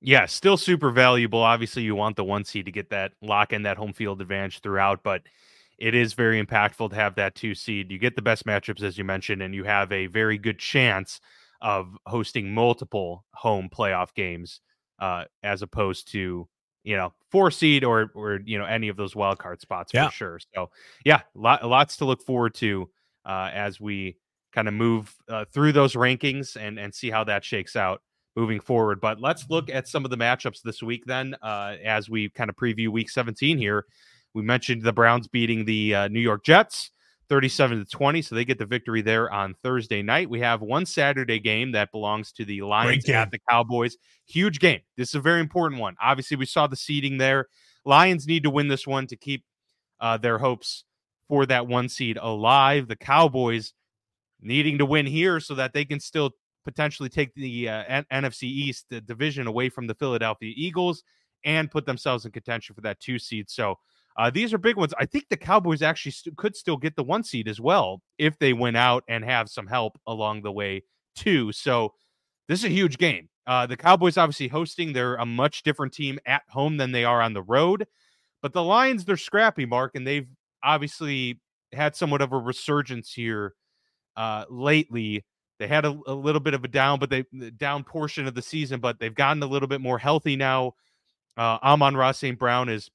Yeah, 0.00 0.26
still 0.26 0.56
super 0.56 0.90
valuable. 0.90 1.40
Obviously, 1.40 1.84
you 1.84 1.94
want 1.94 2.16
the 2.16 2.24
one 2.24 2.44
seed 2.44 2.64
to 2.64 2.72
get 2.72 2.90
that 2.90 3.12
lock 3.22 3.52
in 3.52 3.62
that 3.62 3.76
home 3.76 3.92
field 3.92 4.20
advantage 4.20 4.58
throughout, 4.58 5.04
but 5.04 5.22
it 5.78 5.94
is 5.94 6.14
very 6.14 6.42
impactful 6.44 6.90
to 6.90 6.96
have 6.96 7.14
that 7.14 7.36
two 7.36 7.54
seed. 7.54 7.92
You 7.92 7.98
get 8.00 8.16
the 8.16 8.22
best 8.22 8.44
matchups, 8.44 8.82
as 8.82 8.98
you 8.98 9.04
mentioned, 9.04 9.40
and 9.40 9.54
you 9.54 9.62
have 9.62 9.92
a 9.92 10.06
very 10.06 10.36
good 10.36 10.58
chance 10.58 11.20
of 11.60 11.96
hosting 12.06 12.52
multiple 12.52 13.24
home 13.34 13.68
playoff 13.72 14.14
games 14.14 14.60
uh, 15.00 15.24
as 15.42 15.62
opposed 15.62 16.10
to 16.12 16.48
you 16.84 16.96
know 16.96 17.12
four 17.30 17.50
seed 17.50 17.84
or 17.84 18.10
or 18.14 18.40
you 18.44 18.58
know 18.58 18.64
any 18.64 18.88
of 18.88 18.96
those 18.96 19.14
wild 19.14 19.38
card 19.38 19.60
spots 19.60 19.92
yeah. 19.92 20.08
for 20.08 20.12
sure. 20.12 20.40
So 20.54 20.70
yeah, 21.04 21.20
lot, 21.34 21.64
lots 21.64 21.96
to 21.98 22.04
look 22.04 22.22
forward 22.22 22.54
to 22.56 22.88
uh, 23.24 23.50
as 23.52 23.80
we 23.80 24.16
kind 24.52 24.68
of 24.68 24.74
move 24.74 25.14
uh, 25.28 25.44
through 25.52 25.72
those 25.72 25.94
rankings 25.94 26.56
and 26.56 26.78
and 26.78 26.94
see 26.94 27.10
how 27.10 27.24
that 27.24 27.44
shakes 27.44 27.76
out 27.76 28.02
moving 28.36 28.60
forward. 28.60 29.00
But 29.00 29.20
let's 29.20 29.50
look 29.50 29.68
at 29.68 29.88
some 29.88 30.04
of 30.04 30.10
the 30.10 30.16
matchups 30.16 30.62
this 30.62 30.82
week 30.82 31.04
then 31.06 31.34
uh, 31.42 31.74
as 31.84 32.08
we 32.08 32.30
kind 32.30 32.48
of 32.48 32.56
preview 32.56 32.88
Week 32.88 33.10
17 33.10 33.58
here. 33.58 33.84
We 34.34 34.42
mentioned 34.42 34.82
the 34.82 34.92
Browns 34.92 35.26
beating 35.26 35.64
the 35.64 35.94
uh, 35.94 36.08
New 36.08 36.20
York 36.20 36.44
Jets. 36.44 36.92
37 37.28 37.78
to 37.78 37.84
20. 37.84 38.22
So 38.22 38.34
they 38.34 38.44
get 38.44 38.58
the 38.58 38.66
victory 38.66 39.02
there 39.02 39.30
on 39.30 39.54
Thursday 39.62 40.02
night. 40.02 40.30
We 40.30 40.40
have 40.40 40.62
one 40.62 40.86
Saturday 40.86 41.38
game 41.38 41.72
that 41.72 41.92
belongs 41.92 42.32
to 42.32 42.44
the 42.44 42.62
Lions 42.62 43.04
at 43.22 43.30
the 43.30 43.40
Cowboys. 43.50 43.96
Huge 44.26 44.60
game. 44.60 44.80
This 44.96 45.10
is 45.10 45.14
a 45.14 45.20
very 45.20 45.40
important 45.40 45.80
one. 45.80 45.94
Obviously, 46.02 46.36
we 46.36 46.46
saw 46.46 46.66
the 46.66 46.76
seeding 46.76 47.18
there. 47.18 47.48
Lions 47.84 48.26
need 48.26 48.42
to 48.44 48.50
win 48.50 48.68
this 48.68 48.86
one 48.86 49.06
to 49.08 49.16
keep 49.16 49.44
uh, 50.00 50.16
their 50.16 50.38
hopes 50.38 50.84
for 51.28 51.46
that 51.46 51.66
one 51.66 51.88
seed 51.88 52.18
alive. 52.20 52.88
The 52.88 52.96
Cowboys 52.96 53.72
needing 54.40 54.78
to 54.78 54.86
win 54.86 55.06
here 55.06 55.40
so 55.40 55.54
that 55.54 55.72
they 55.72 55.84
can 55.84 56.00
still 56.00 56.32
potentially 56.64 57.08
take 57.08 57.34
the 57.34 57.68
uh, 57.68 57.84
N- 57.88 58.06
NFC 58.12 58.44
East 58.44 58.86
the 58.90 59.00
division 59.00 59.46
away 59.46 59.68
from 59.68 59.86
the 59.86 59.94
Philadelphia 59.94 60.52
Eagles 60.56 61.02
and 61.44 61.70
put 61.70 61.86
themselves 61.86 62.24
in 62.24 62.32
contention 62.32 62.74
for 62.74 62.80
that 62.82 63.00
two 63.00 63.18
seed. 63.18 63.48
So 63.48 63.76
uh, 64.18 64.30
these 64.30 64.52
are 64.52 64.58
big 64.58 64.76
ones. 64.76 64.92
I 64.98 65.06
think 65.06 65.28
the 65.28 65.36
Cowboys 65.36 65.80
actually 65.80 66.10
st- 66.10 66.36
could 66.36 66.56
still 66.56 66.76
get 66.76 66.96
the 66.96 67.04
one 67.04 67.22
seed 67.22 67.46
as 67.46 67.60
well 67.60 68.02
if 68.18 68.36
they 68.38 68.52
win 68.52 68.74
out 68.74 69.04
and 69.08 69.24
have 69.24 69.48
some 69.48 69.68
help 69.68 69.96
along 70.08 70.42
the 70.42 70.50
way 70.50 70.82
too. 71.14 71.52
So 71.52 71.94
this 72.48 72.58
is 72.58 72.64
a 72.64 72.70
huge 72.70 72.98
game. 72.98 73.28
Uh, 73.46 73.66
the 73.66 73.76
Cowboys 73.76 74.18
obviously 74.18 74.48
hosting. 74.48 74.92
They're 74.92 75.14
a 75.14 75.24
much 75.24 75.62
different 75.62 75.92
team 75.92 76.18
at 76.26 76.42
home 76.48 76.78
than 76.78 76.90
they 76.90 77.04
are 77.04 77.22
on 77.22 77.32
the 77.32 77.42
road. 77.42 77.86
But 78.42 78.52
the 78.52 78.62
Lions, 78.62 79.04
they're 79.04 79.16
scrappy, 79.16 79.66
Mark, 79.66 79.94
and 79.94 80.04
they've 80.04 80.28
obviously 80.64 81.40
had 81.72 81.94
somewhat 81.94 82.20
of 82.20 82.32
a 82.32 82.38
resurgence 82.38 83.12
here 83.12 83.54
uh, 84.16 84.46
lately. 84.50 85.24
They 85.60 85.68
had 85.68 85.84
a, 85.84 85.98
a, 86.06 86.14
little 86.14 86.40
bit 86.40 86.54
of 86.54 86.64
a 86.64 86.68
down, 86.68 86.98
but 86.98 87.10
they 87.10 87.24
down 87.56 87.84
portion 87.84 88.26
of 88.26 88.34
the 88.34 88.42
season, 88.42 88.80
but 88.80 88.98
they've 88.98 89.14
gotten 89.14 89.42
a 89.42 89.46
little 89.46 89.68
bit 89.68 89.80
more 89.80 89.98
healthy 89.98 90.34
now. 90.36 90.74
Uh, 91.36 91.58
Amon-Ra 91.62 92.12
St. 92.12 92.38
Brown 92.38 92.68
is 92.68 92.90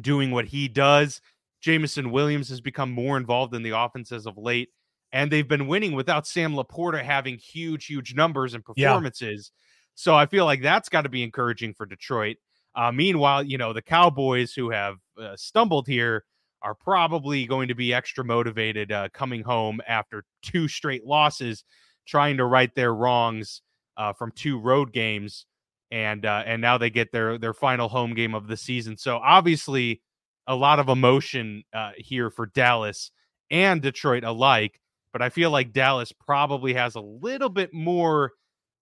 doing 0.00 0.30
what 0.30 0.46
he 0.46 0.68
does. 0.68 1.20
Jameson 1.60 2.10
Williams 2.10 2.48
has 2.48 2.60
become 2.60 2.90
more 2.90 3.16
involved 3.16 3.54
in 3.54 3.62
the 3.62 3.76
offense 3.76 4.12
as 4.12 4.26
of 4.26 4.36
late, 4.36 4.68
and 5.12 5.30
they've 5.30 5.48
been 5.48 5.66
winning 5.66 5.92
without 5.92 6.26
Sam 6.26 6.54
LaPorta 6.54 7.02
having 7.02 7.36
huge, 7.36 7.86
huge 7.86 8.14
numbers 8.14 8.54
and 8.54 8.64
performances. 8.64 9.50
Yeah. 9.52 9.62
So 9.94 10.14
I 10.14 10.26
feel 10.26 10.44
like 10.44 10.62
that's 10.62 10.88
got 10.88 11.02
to 11.02 11.08
be 11.08 11.22
encouraging 11.22 11.74
for 11.74 11.86
Detroit. 11.86 12.36
Uh, 12.74 12.92
meanwhile, 12.92 13.42
you 13.42 13.56
know, 13.56 13.72
the 13.72 13.82
Cowboys 13.82 14.52
who 14.52 14.70
have 14.70 14.96
uh, 15.18 15.34
stumbled 15.36 15.88
here 15.88 16.24
are 16.62 16.74
probably 16.74 17.46
going 17.46 17.68
to 17.68 17.74
be 17.74 17.94
extra 17.94 18.22
motivated 18.24 18.92
uh, 18.92 19.08
coming 19.14 19.42
home 19.42 19.80
after 19.88 20.24
two 20.42 20.68
straight 20.68 21.04
losses, 21.06 21.64
trying 22.06 22.36
to 22.36 22.44
right 22.44 22.74
their 22.74 22.94
wrongs 22.94 23.62
uh, 23.96 24.12
from 24.12 24.30
two 24.32 24.60
road 24.60 24.92
games 24.92 25.46
and 25.90 26.26
uh, 26.26 26.42
and 26.46 26.60
now 26.60 26.78
they 26.78 26.90
get 26.90 27.12
their 27.12 27.38
their 27.38 27.54
final 27.54 27.88
home 27.88 28.14
game 28.14 28.34
of 28.34 28.46
the 28.46 28.56
season. 28.56 28.96
So 28.96 29.16
obviously, 29.18 30.02
a 30.46 30.54
lot 30.54 30.78
of 30.78 30.88
emotion 30.88 31.64
uh, 31.72 31.92
here 31.96 32.30
for 32.30 32.46
Dallas 32.46 33.10
and 33.50 33.82
Detroit 33.82 34.24
alike. 34.24 34.80
But 35.12 35.22
I 35.22 35.30
feel 35.30 35.50
like 35.50 35.72
Dallas 35.72 36.12
probably 36.12 36.74
has 36.74 36.94
a 36.94 37.00
little 37.00 37.48
bit 37.48 37.72
more 37.72 38.32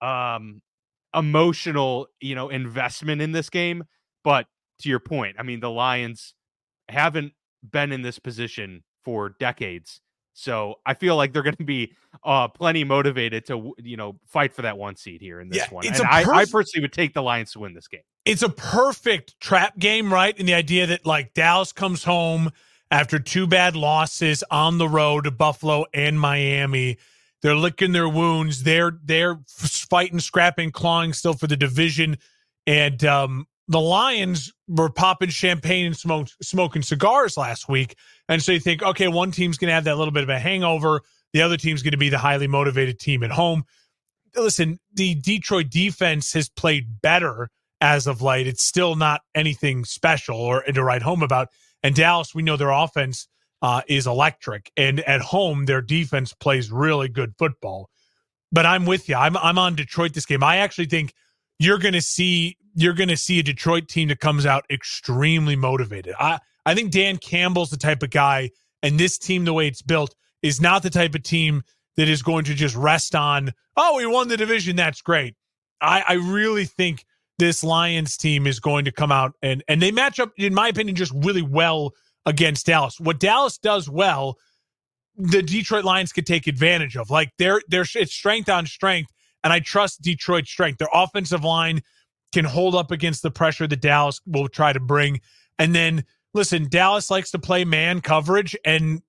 um, 0.02 0.62
emotional, 1.14 2.09
you 2.20 2.35
know, 2.35 2.48
investment 2.48 3.22
in 3.22 3.33
this 3.33 3.50
game. 3.50 3.85
But 4.24 4.46
to 4.81 4.88
your 4.88 5.00
point, 5.00 5.37
I 5.38 5.42
mean, 5.42 5.61
the 5.61 5.70
Lions 5.70 6.35
haven't 6.88 7.33
been 7.70 7.92
in 7.92 8.02
this 8.02 8.18
position 8.18 8.83
for 9.05 9.37
decades. 9.38 10.00
So 10.35 10.81
I 10.85 10.94
feel 10.94 11.16
like 11.16 11.33
they're 11.33 11.42
going 11.42 11.57
to 11.57 11.64
be 11.64 11.92
uh, 12.25 12.49
plenty 12.49 12.85
motivated 12.85 13.47
to 13.47 13.73
you 13.79 13.97
know 13.97 14.18
fight 14.27 14.53
for 14.53 14.62
that 14.62 14.77
one 14.77 14.97
seed 14.97 15.20
here 15.20 15.40
in 15.40 15.49
this 15.49 15.59
yeah, 15.59 15.70
one. 15.70 15.87
And 15.87 15.97
I, 16.03 16.25
I 16.25 16.44
personally 16.44 16.83
would 16.83 16.92
take 16.92 17.14
the 17.14 17.23
Lions 17.23 17.53
to 17.53 17.61
win 17.61 17.73
this 17.73 17.88
game. 17.88 18.03
It's 18.25 18.42
a 18.42 18.49
perfect 18.49 19.38
trap 19.40 19.79
game, 19.79 20.12
right? 20.12 20.37
In 20.38 20.47
the 20.47 20.55
idea 20.55 20.87
that 20.88 21.07
like 21.07 21.35
Dallas 21.35 21.73
comes 21.73 22.05
home 22.05 22.51
after 22.90 23.18
two 23.18 23.47
bad 23.47 23.77
losses 23.77 24.44
on 24.51 24.79
the 24.79 24.88
road 24.88 25.25
to 25.25 25.31
Buffalo 25.31 25.87
and 25.94 26.18
Miami. 26.18 26.99
They're 27.42 27.55
licking 27.55 27.92
their 27.92 28.09
wounds. 28.09 28.62
They're 28.62 28.99
they're 29.05 29.38
fighting, 29.47 30.18
scrapping, 30.18 30.73
clawing 30.73 31.12
still 31.12 31.35
for 31.35 31.47
the 31.47 31.57
division. 31.57 32.18
And 32.66 33.05
um, 33.05 33.47
the 33.68 33.81
Lions 33.81 34.53
were 34.68 34.90
popping 34.90 35.31
champagne 35.31 35.87
and 35.87 36.29
smoking 36.42 36.83
cigars 36.83 37.37
last 37.37 37.68
week. 37.68 37.96
And 38.29 38.42
so 38.42 38.53
you 38.53 38.61
think, 38.61 38.83
okay, 38.83 39.09
one 39.09 39.31
team's 39.31 39.57
going 39.57 39.68
to 39.68 39.74
have 39.74 39.85
that 39.85 39.96
little 39.96 40.12
bit 40.12 40.22
of 40.22 40.29
a 40.29 40.38
hangover. 40.38 41.00
The 41.33 41.42
other 41.42 41.57
team's 41.57 41.83
going 41.83 41.92
to 41.92 41.98
be 41.98 42.11
the 42.11 42.18
highly 42.18 42.46
motivated 42.46 42.98
team 42.98 43.22
at 43.22 43.31
home. 43.31 43.64
Listen, 44.37 44.79
the 44.92 45.14
Detroit 45.14 45.70
defense 45.70 46.33
has 46.33 46.48
played 46.48 47.00
better 47.00 47.50
as 47.81 48.07
of 48.07 48.22
late. 48.22 48.46
It's 48.46 48.64
still 48.64 48.96
not 48.96 49.22
anything 49.35 49.85
special 49.85 50.37
or 50.37 50.62
to 50.62 50.83
write 50.83 51.03
home 51.03 51.22
about. 51.22 51.48
And 51.83 51.94
Dallas, 51.94 52.35
we 52.35 52.42
know 52.42 52.57
their 52.57 52.70
offense 52.70 53.29
uh, 53.62 53.83
is 53.88 54.07
electric, 54.07 54.70
and 54.77 55.00
at 55.00 55.20
home 55.20 55.66
their 55.66 55.81
defense 55.81 56.33
plays 56.33 56.70
really 56.70 57.09
good 57.09 57.35
football. 57.38 57.88
But 58.53 58.66
I'm 58.66 58.87
with 58.87 59.09
you. 59.09 59.16
I'm 59.16 59.37
I'm 59.37 59.59
on 59.59 59.74
Detroit 59.74 60.12
this 60.12 60.27
game. 60.27 60.42
I 60.42 60.59
actually 60.59 60.87
think 60.87 61.12
you're 61.59 61.79
going 61.79 61.94
to 61.94 62.03
see 62.03 62.57
you're 62.74 62.92
going 62.92 63.08
to 63.08 63.16
see 63.16 63.38
a 63.38 63.42
Detroit 63.42 63.88
team 63.88 64.08
that 64.08 64.20
comes 64.20 64.46
out 64.46 64.64
extremely 64.70 65.56
motivated. 65.56 66.14
I 66.18 66.38
I 66.66 66.74
think 66.74 66.90
Dan 66.90 67.18
Campbell's 67.18 67.70
the 67.70 67.76
type 67.76 68.02
of 68.02 68.10
guy, 68.10 68.50
and 68.82 68.98
this 68.98 69.18
team, 69.18 69.44
the 69.44 69.52
way 69.52 69.68
it's 69.68 69.82
built, 69.82 70.14
is 70.42 70.60
not 70.60 70.82
the 70.82 70.90
type 70.90 71.14
of 71.14 71.22
team 71.22 71.62
that 71.96 72.08
is 72.08 72.22
going 72.22 72.44
to 72.44 72.54
just 72.54 72.74
rest 72.74 73.14
on, 73.14 73.52
oh, 73.76 73.96
we 73.96 74.06
won 74.06 74.28
the 74.28 74.37
division. 74.37 74.76
That's 74.76 75.02
great. 75.02 75.37
I, 75.80 76.04
I 76.08 76.12
really 76.14 76.64
think 76.64 77.04
this 77.38 77.62
Lions 77.62 78.16
team 78.16 78.46
is 78.46 78.60
going 78.60 78.84
to 78.84 78.92
come 78.92 79.12
out 79.12 79.32
and 79.42 79.62
and 79.68 79.82
they 79.82 79.90
match 79.90 80.20
up, 80.20 80.32
in 80.37 80.54
my 80.54 80.68
opinion, 80.68 80.96
just 80.96 81.12
really 81.14 81.42
well 81.42 81.92
against 82.26 82.66
Dallas. 82.66 82.98
What 82.98 83.20
Dallas 83.20 83.58
does 83.58 83.88
well, 83.88 84.37
the 85.16 85.42
Detroit 85.42 85.84
Lions 85.84 86.12
could 86.12 86.26
take 86.26 86.46
advantage 86.46 86.96
of. 86.96 87.10
Like 87.10 87.32
they're 87.38 87.60
they're 87.68 87.87
it's 87.94 88.14
strength 88.14 88.48
on 88.48 88.66
strength, 88.66 89.12
and 89.42 89.52
I 89.52 89.60
trust 89.60 90.02
Detroit's 90.02 90.50
strength. 90.50 90.78
Their 90.78 90.88
offensive 90.92 91.44
line 91.44 91.82
can 92.35 92.44
hold 92.44 92.75
up 92.75 92.90
against 92.90 93.23
the 93.23 93.31
pressure 93.31 93.66
that 93.66 93.81
Dallas 93.81 94.20
will 94.27 94.49
try 94.49 94.73
to 94.73 94.81
bring. 94.81 95.20
And 95.59 95.75
then 95.75 96.05
listen, 96.35 96.68
Dallas 96.68 97.11
likes 97.11 97.31
to 97.31 97.38
play 97.38 97.64
man 97.64 98.01
coverage, 98.01 98.57
and 98.64 99.01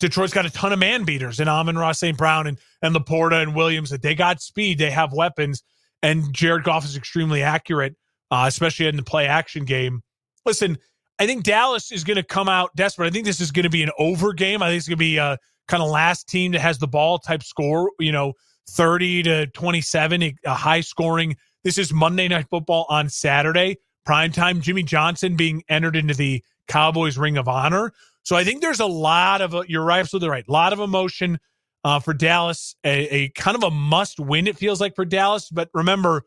Detroit's 0.00 0.34
got 0.34 0.44
a 0.44 0.50
ton 0.50 0.72
of 0.72 0.80
man 0.80 1.04
beaters 1.04 1.38
and 1.38 1.48
Amon-Ra 1.48 1.92
St. 1.92 2.18
Brown 2.18 2.48
and, 2.48 2.58
and 2.82 2.94
LaPorta 2.94 3.40
and 3.40 3.54
Williams. 3.54 3.90
That 3.90 4.02
they 4.02 4.16
got 4.16 4.42
speed, 4.42 4.78
they 4.78 4.90
have 4.90 5.12
weapons, 5.12 5.62
and 6.02 6.34
Jared 6.34 6.64
Goff 6.64 6.84
is 6.84 6.96
extremely 6.96 7.42
accurate, 7.42 7.94
uh, 8.32 8.44
especially 8.48 8.88
in 8.88 8.96
the 8.96 9.04
play 9.04 9.26
action 9.26 9.64
game. 9.64 10.02
Listen, 10.44 10.76
I 11.20 11.26
think 11.26 11.44
Dallas 11.44 11.92
is 11.92 12.02
going 12.02 12.16
to 12.16 12.24
come 12.24 12.48
out 12.48 12.74
desperate. 12.74 13.06
I 13.06 13.10
think 13.10 13.24
this 13.24 13.40
is 13.40 13.52
going 13.52 13.62
to 13.62 13.70
be 13.70 13.84
an 13.84 13.90
over 13.98 14.32
game. 14.32 14.62
I 14.62 14.68
think 14.68 14.78
it's 14.78 14.88
going 14.88 14.98
to 14.98 15.04
be 15.04 15.16
a 15.16 15.38
kind 15.68 15.82
of 15.82 15.88
last 15.88 16.28
team 16.28 16.52
that 16.52 16.60
has 16.60 16.78
the 16.78 16.88
ball 16.88 17.20
type 17.20 17.44
score, 17.44 17.90
you 18.00 18.10
know, 18.10 18.32
30 18.70 19.22
to 19.22 19.46
27, 19.48 20.22
a 20.44 20.54
high 20.54 20.80
scoring. 20.80 21.36
This 21.64 21.78
is 21.78 21.94
Monday 21.94 22.28
Night 22.28 22.46
Football 22.50 22.84
on 22.90 23.08
Saturday, 23.08 23.78
prime 24.04 24.32
time. 24.32 24.60
Jimmy 24.60 24.82
Johnson 24.82 25.34
being 25.34 25.64
entered 25.70 25.96
into 25.96 26.12
the 26.12 26.44
Cowboys 26.68 27.16
Ring 27.16 27.38
of 27.38 27.48
Honor. 27.48 27.94
So 28.22 28.36
I 28.36 28.44
think 28.44 28.60
there's 28.60 28.80
a 28.80 28.86
lot 28.86 29.40
of, 29.40 29.54
you're 29.66 29.90
absolutely 29.90 30.28
right, 30.28 30.44
a 30.46 30.52
lot 30.52 30.74
of 30.74 30.80
emotion 30.80 31.38
uh, 31.82 32.00
for 32.00 32.12
Dallas, 32.12 32.76
a, 32.84 33.08
a 33.08 33.28
kind 33.30 33.56
of 33.56 33.62
a 33.62 33.70
must 33.70 34.20
win, 34.20 34.46
it 34.46 34.58
feels 34.58 34.78
like 34.78 34.94
for 34.94 35.06
Dallas. 35.06 35.48
But 35.48 35.70
remember, 35.72 36.24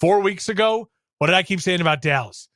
four 0.00 0.18
weeks 0.20 0.48
ago, 0.48 0.88
what 1.18 1.28
did 1.28 1.36
I 1.36 1.44
keep 1.44 1.60
saying 1.60 1.80
about 1.80 2.02
Dallas? 2.02 2.48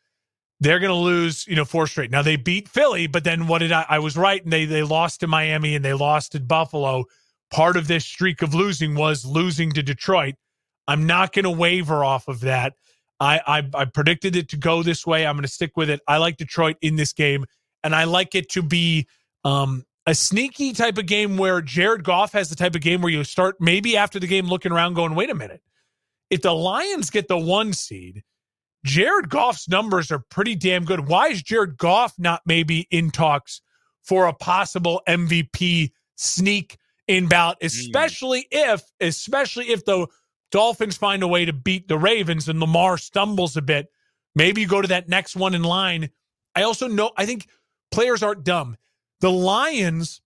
They're 0.58 0.80
going 0.80 0.90
to 0.90 0.96
lose, 0.96 1.46
you 1.46 1.54
know, 1.54 1.64
four 1.64 1.86
straight. 1.86 2.10
Now 2.10 2.22
they 2.22 2.34
beat 2.34 2.68
Philly, 2.68 3.06
but 3.06 3.22
then 3.22 3.46
what 3.46 3.58
did 3.58 3.70
I? 3.70 3.86
I 3.88 4.00
was 4.00 4.16
right, 4.16 4.42
and 4.42 4.52
they 4.52 4.64
they 4.64 4.82
lost 4.82 5.20
to 5.20 5.28
Miami 5.28 5.76
and 5.76 5.84
they 5.84 5.94
lost 5.94 6.32
to 6.32 6.40
Buffalo. 6.40 7.04
Part 7.52 7.76
of 7.76 7.86
this 7.86 8.04
streak 8.04 8.42
of 8.42 8.54
losing 8.54 8.96
was 8.96 9.24
losing 9.24 9.70
to 9.72 9.84
Detroit. 9.84 10.34
I'm 10.88 11.06
not 11.06 11.32
going 11.32 11.44
to 11.44 11.50
waver 11.50 12.02
off 12.02 12.26
of 12.26 12.40
that. 12.40 12.72
I, 13.20 13.40
I, 13.46 13.68
I 13.74 13.84
predicted 13.84 14.34
it 14.34 14.48
to 14.50 14.56
go 14.56 14.82
this 14.82 15.06
way. 15.06 15.26
I'm 15.26 15.36
going 15.36 15.42
to 15.42 15.48
stick 15.48 15.76
with 15.76 15.90
it. 15.90 16.00
I 16.08 16.16
like 16.16 16.38
Detroit 16.38 16.76
in 16.80 16.96
this 16.96 17.12
game, 17.12 17.44
and 17.84 17.94
I 17.94 18.04
like 18.04 18.34
it 18.34 18.48
to 18.50 18.62
be 18.62 19.06
um, 19.44 19.84
a 20.06 20.14
sneaky 20.14 20.72
type 20.72 20.96
of 20.96 21.06
game 21.06 21.36
where 21.36 21.60
Jared 21.60 22.04
Goff 22.04 22.32
has 22.32 22.48
the 22.48 22.56
type 22.56 22.74
of 22.74 22.80
game 22.80 23.02
where 23.02 23.12
you 23.12 23.22
start 23.24 23.56
maybe 23.60 23.96
after 23.96 24.18
the 24.18 24.26
game 24.26 24.46
looking 24.46 24.72
around 24.72 24.94
going, 24.94 25.14
wait 25.14 25.30
a 25.30 25.34
minute. 25.34 25.60
If 26.30 26.42
the 26.42 26.54
Lions 26.54 27.10
get 27.10 27.28
the 27.28 27.38
one 27.38 27.74
seed, 27.74 28.22
Jared 28.84 29.28
Goff's 29.28 29.68
numbers 29.68 30.10
are 30.10 30.22
pretty 30.30 30.54
damn 30.54 30.84
good. 30.84 31.08
Why 31.08 31.28
is 31.28 31.42
Jared 31.42 31.76
Goff 31.76 32.14
not 32.18 32.42
maybe 32.46 32.86
in 32.90 33.10
talks 33.10 33.60
for 34.02 34.26
a 34.26 34.32
possible 34.32 35.02
MVP 35.06 35.90
sneak 36.16 36.78
in 37.06 37.26
bout, 37.26 37.60
mm. 37.60 37.66
especially 37.66 38.42
mm. 38.42 38.74
if, 38.74 38.82
especially 39.00 39.70
if 39.70 39.84
the 39.84 40.06
Dolphins 40.50 40.96
find 40.96 41.22
a 41.22 41.28
way 41.28 41.44
to 41.44 41.52
beat 41.52 41.88
the 41.88 41.98
Ravens 41.98 42.48
and 42.48 42.60
Lamar 42.60 42.98
stumbles 42.98 43.56
a 43.56 43.62
bit. 43.62 43.90
Maybe 44.34 44.62
you 44.62 44.68
go 44.68 44.80
to 44.80 44.88
that 44.88 45.08
next 45.08 45.36
one 45.36 45.54
in 45.54 45.62
line. 45.62 46.10
I 46.54 46.62
also 46.62 46.88
know, 46.88 47.10
I 47.16 47.26
think 47.26 47.48
players 47.90 48.22
aren't 48.22 48.44
dumb. 48.44 48.76
The 49.20 49.30
Lions, 49.30 50.20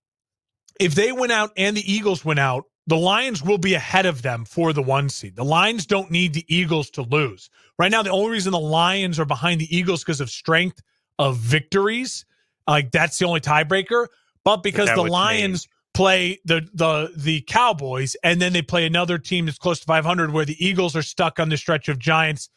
if 0.78 0.94
they 0.94 1.12
went 1.12 1.32
out 1.32 1.52
and 1.56 1.76
the 1.76 1.92
Eagles 1.92 2.24
went 2.24 2.40
out, 2.40 2.64
the 2.86 2.96
Lions 2.96 3.42
will 3.42 3.58
be 3.58 3.74
ahead 3.74 4.06
of 4.06 4.22
them 4.22 4.44
for 4.44 4.72
the 4.72 4.82
one 4.82 5.08
seed. 5.08 5.36
The 5.36 5.44
Lions 5.44 5.86
don't 5.86 6.10
need 6.10 6.34
the 6.34 6.44
Eagles 6.48 6.90
to 6.90 7.02
lose. 7.02 7.48
Right 7.78 7.90
now, 7.90 8.02
the 8.02 8.10
only 8.10 8.32
reason 8.32 8.52
the 8.52 8.58
Lions 8.58 9.20
are 9.20 9.24
behind 9.24 9.60
the 9.60 9.76
Eagles 9.76 10.02
because 10.02 10.20
of 10.20 10.30
strength 10.30 10.82
of 11.18 11.36
victories. 11.36 12.24
Like 12.66 12.90
that's 12.90 13.18
the 13.18 13.26
only 13.26 13.40
tiebreaker. 13.40 14.08
But 14.44 14.62
because 14.62 14.88
the 14.88 15.02
Lions 15.02 15.68
play 15.94 16.40
the 16.44 16.66
the 16.74 17.12
the 17.16 17.42
Cowboys 17.42 18.16
and 18.24 18.40
then 18.40 18.52
they 18.52 18.62
play 18.62 18.86
another 18.86 19.18
team 19.18 19.46
that's 19.46 19.58
close 19.58 19.80
to 19.80 19.86
500 19.86 20.32
where 20.32 20.44
the 20.44 20.64
Eagles 20.64 20.96
are 20.96 21.02
stuck 21.02 21.38
on 21.38 21.48
the 21.48 21.56
stretch 21.56 21.88
of 21.88 21.98
Giants 21.98 22.48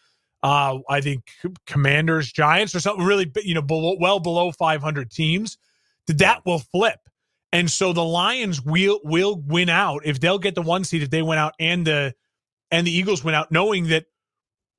uh 0.43 0.79
I 0.89 1.01
think 1.01 1.23
Commanders 1.67 2.31
Giants 2.31 2.73
or 2.73 2.79
something 2.79 3.05
really 3.05 3.31
you 3.43 3.53
know 3.53 3.61
below, 3.61 3.97
well 3.99 4.19
below 4.19 4.51
500 4.51 5.11
teams 5.11 5.57
that 6.07 6.45
will 6.45 6.59
flip 6.59 6.99
and 7.51 7.69
so 7.69 7.91
the 7.91 8.03
Lions 8.03 8.61
will 8.61 8.99
will 9.03 9.41
win 9.45 9.69
out 9.69 10.05
if 10.05 10.19
they'll 10.19 10.39
get 10.39 10.55
the 10.55 10.61
one 10.61 10.83
seed 10.83 11.03
if 11.03 11.09
they 11.09 11.21
went 11.21 11.39
out 11.39 11.53
and 11.59 11.85
the 11.85 12.13
and 12.71 12.87
the 12.87 12.91
Eagles 12.91 13.23
went 13.23 13.35
out 13.35 13.51
knowing 13.51 13.87
that 13.87 14.05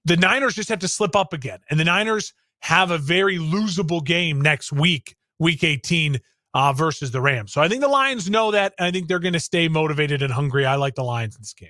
the 0.06 0.16
Niners 0.16 0.54
just 0.54 0.68
have 0.68 0.78
to 0.78 0.88
slip 0.88 1.14
up 1.16 1.32
again. 1.32 1.58
And 1.68 1.78
the 1.78 1.84
Niners 1.84 2.32
have 2.60 2.90
a 2.90 2.98
very 2.98 3.36
losable 3.38 4.02
game 4.04 4.40
next 4.40 4.72
week, 4.72 5.16
week 5.38 5.64
18 5.64 6.20
uh, 6.56 6.72
versus 6.72 7.10
the 7.10 7.20
Rams. 7.20 7.52
So 7.52 7.60
I 7.60 7.68
think 7.68 7.82
the 7.82 7.88
Lions 7.88 8.30
know 8.30 8.50
that. 8.50 8.72
I 8.80 8.90
think 8.90 9.08
they're 9.08 9.18
going 9.18 9.34
to 9.34 9.40
stay 9.40 9.68
motivated 9.68 10.22
and 10.22 10.32
hungry. 10.32 10.64
I 10.64 10.76
like 10.76 10.94
the 10.94 11.04
Lions 11.04 11.36
in 11.36 11.42
this 11.42 11.52
game. 11.52 11.68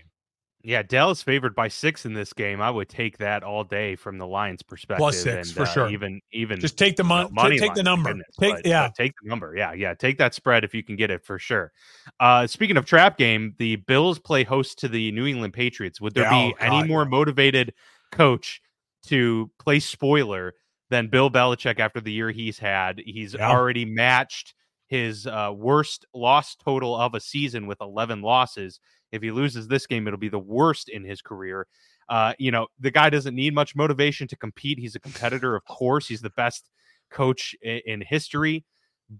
Yeah, 0.63 0.83
Dallas 0.83 1.23
favored 1.23 1.57
by 1.57 1.67
six 1.67 2.07
in 2.07 2.15
this 2.15 2.33
game. 2.33 2.61
I 2.61 2.71
would 2.71 2.89
take 2.89 3.19
that 3.19 3.43
all 3.43 3.65
day 3.65 3.97
from 3.97 4.19
the 4.19 4.27
Lions' 4.29 4.63
perspective. 4.63 4.99
Plus 4.99 5.21
six 5.21 5.49
and, 5.49 5.57
for 5.57 5.63
uh, 5.63 5.67
sure. 5.67 5.91
Even 5.91 6.21
even 6.33 6.61
just 6.61 6.79
take 6.79 6.95
the 6.95 7.03
mon- 7.03 7.35
money. 7.35 7.59
Take, 7.59 7.75
the 7.75 7.83
number. 7.83 8.11
Goodness, 8.11 8.29
take 8.39 8.55
but, 8.55 8.67
yeah. 8.67 8.87
But 8.87 8.95
take 8.95 9.13
the 9.21 9.29
number. 9.29 9.55
Yeah, 9.57 9.73
yeah. 9.73 9.95
Take 9.95 10.19
that 10.19 10.35
spread 10.35 10.63
if 10.63 10.73
you 10.73 10.85
can 10.85 10.95
get 10.95 11.11
it 11.11 11.25
for 11.25 11.39
sure. 11.39 11.73
Uh, 12.21 12.47
speaking 12.47 12.77
of 12.77 12.85
trap 12.85 13.19
game, 13.19 13.57
the 13.59 13.77
Bills 13.77 14.21
play 14.21 14.45
host 14.45 14.79
to 14.81 14.89
the 14.89 15.11
New 15.13 15.27
England 15.27 15.53
Patriots. 15.53 16.01
Would 16.01 16.15
there 16.15 16.25
yeah, 16.25 16.49
be 16.49 16.55
oh, 16.61 16.65
any 16.65 16.87
more 16.87 17.05
motivated 17.05 17.75
coach 18.13 18.61
to 19.07 19.51
play 19.59 19.81
spoiler 19.81 20.55
than 20.91 21.09
Bill 21.09 21.29
Belichick 21.29 21.81
after 21.81 22.01
the 22.01 22.13
year 22.13 22.31
he's 22.31 22.59
had? 22.59 23.01
He's 23.05 23.35
yeah. 23.35 23.51
already 23.51 23.85
matched 23.85 24.55
his 24.89 25.27
uh, 25.27 25.53
worst 25.55 26.07
loss 26.15 26.55
total 26.55 26.97
of 26.97 27.15
a 27.15 27.21
season 27.21 27.67
with 27.67 27.81
11 27.81 28.23
losses. 28.23 28.81
If 29.13 29.23
he 29.23 29.31
loses 29.31 29.69
this 29.69 29.87
game, 29.87 30.07
it'll 30.07 30.19
be 30.19 30.29
the 30.29 30.39
worst 30.39 30.89
in 30.89 31.05
his 31.05 31.21
career. 31.21 31.67
Uh, 32.09 32.35
you 32.39 32.51
know, 32.51 32.69
the 32.79 32.91
guy 32.91 33.11
doesn't 33.11 33.35
need 33.35 33.55
much 33.55 33.75
motivation 33.75 34.29
to 34.29 34.37
compete. 34.37 34.79
He's 34.79 34.95
a 34.95 35.01
competitor, 35.01 35.57
of 35.57 35.65
course. 35.65 36.07
He's 36.07 36.21
the 36.21 36.31
best 36.31 36.69
coach 37.11 37.55
in, 37.63 37.81
in 37.87 38.01
history. 38.01 38.65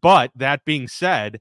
But 0.01 0.31
that 0.37 0.65
being 0.65 0.89
said, 0.89 1.41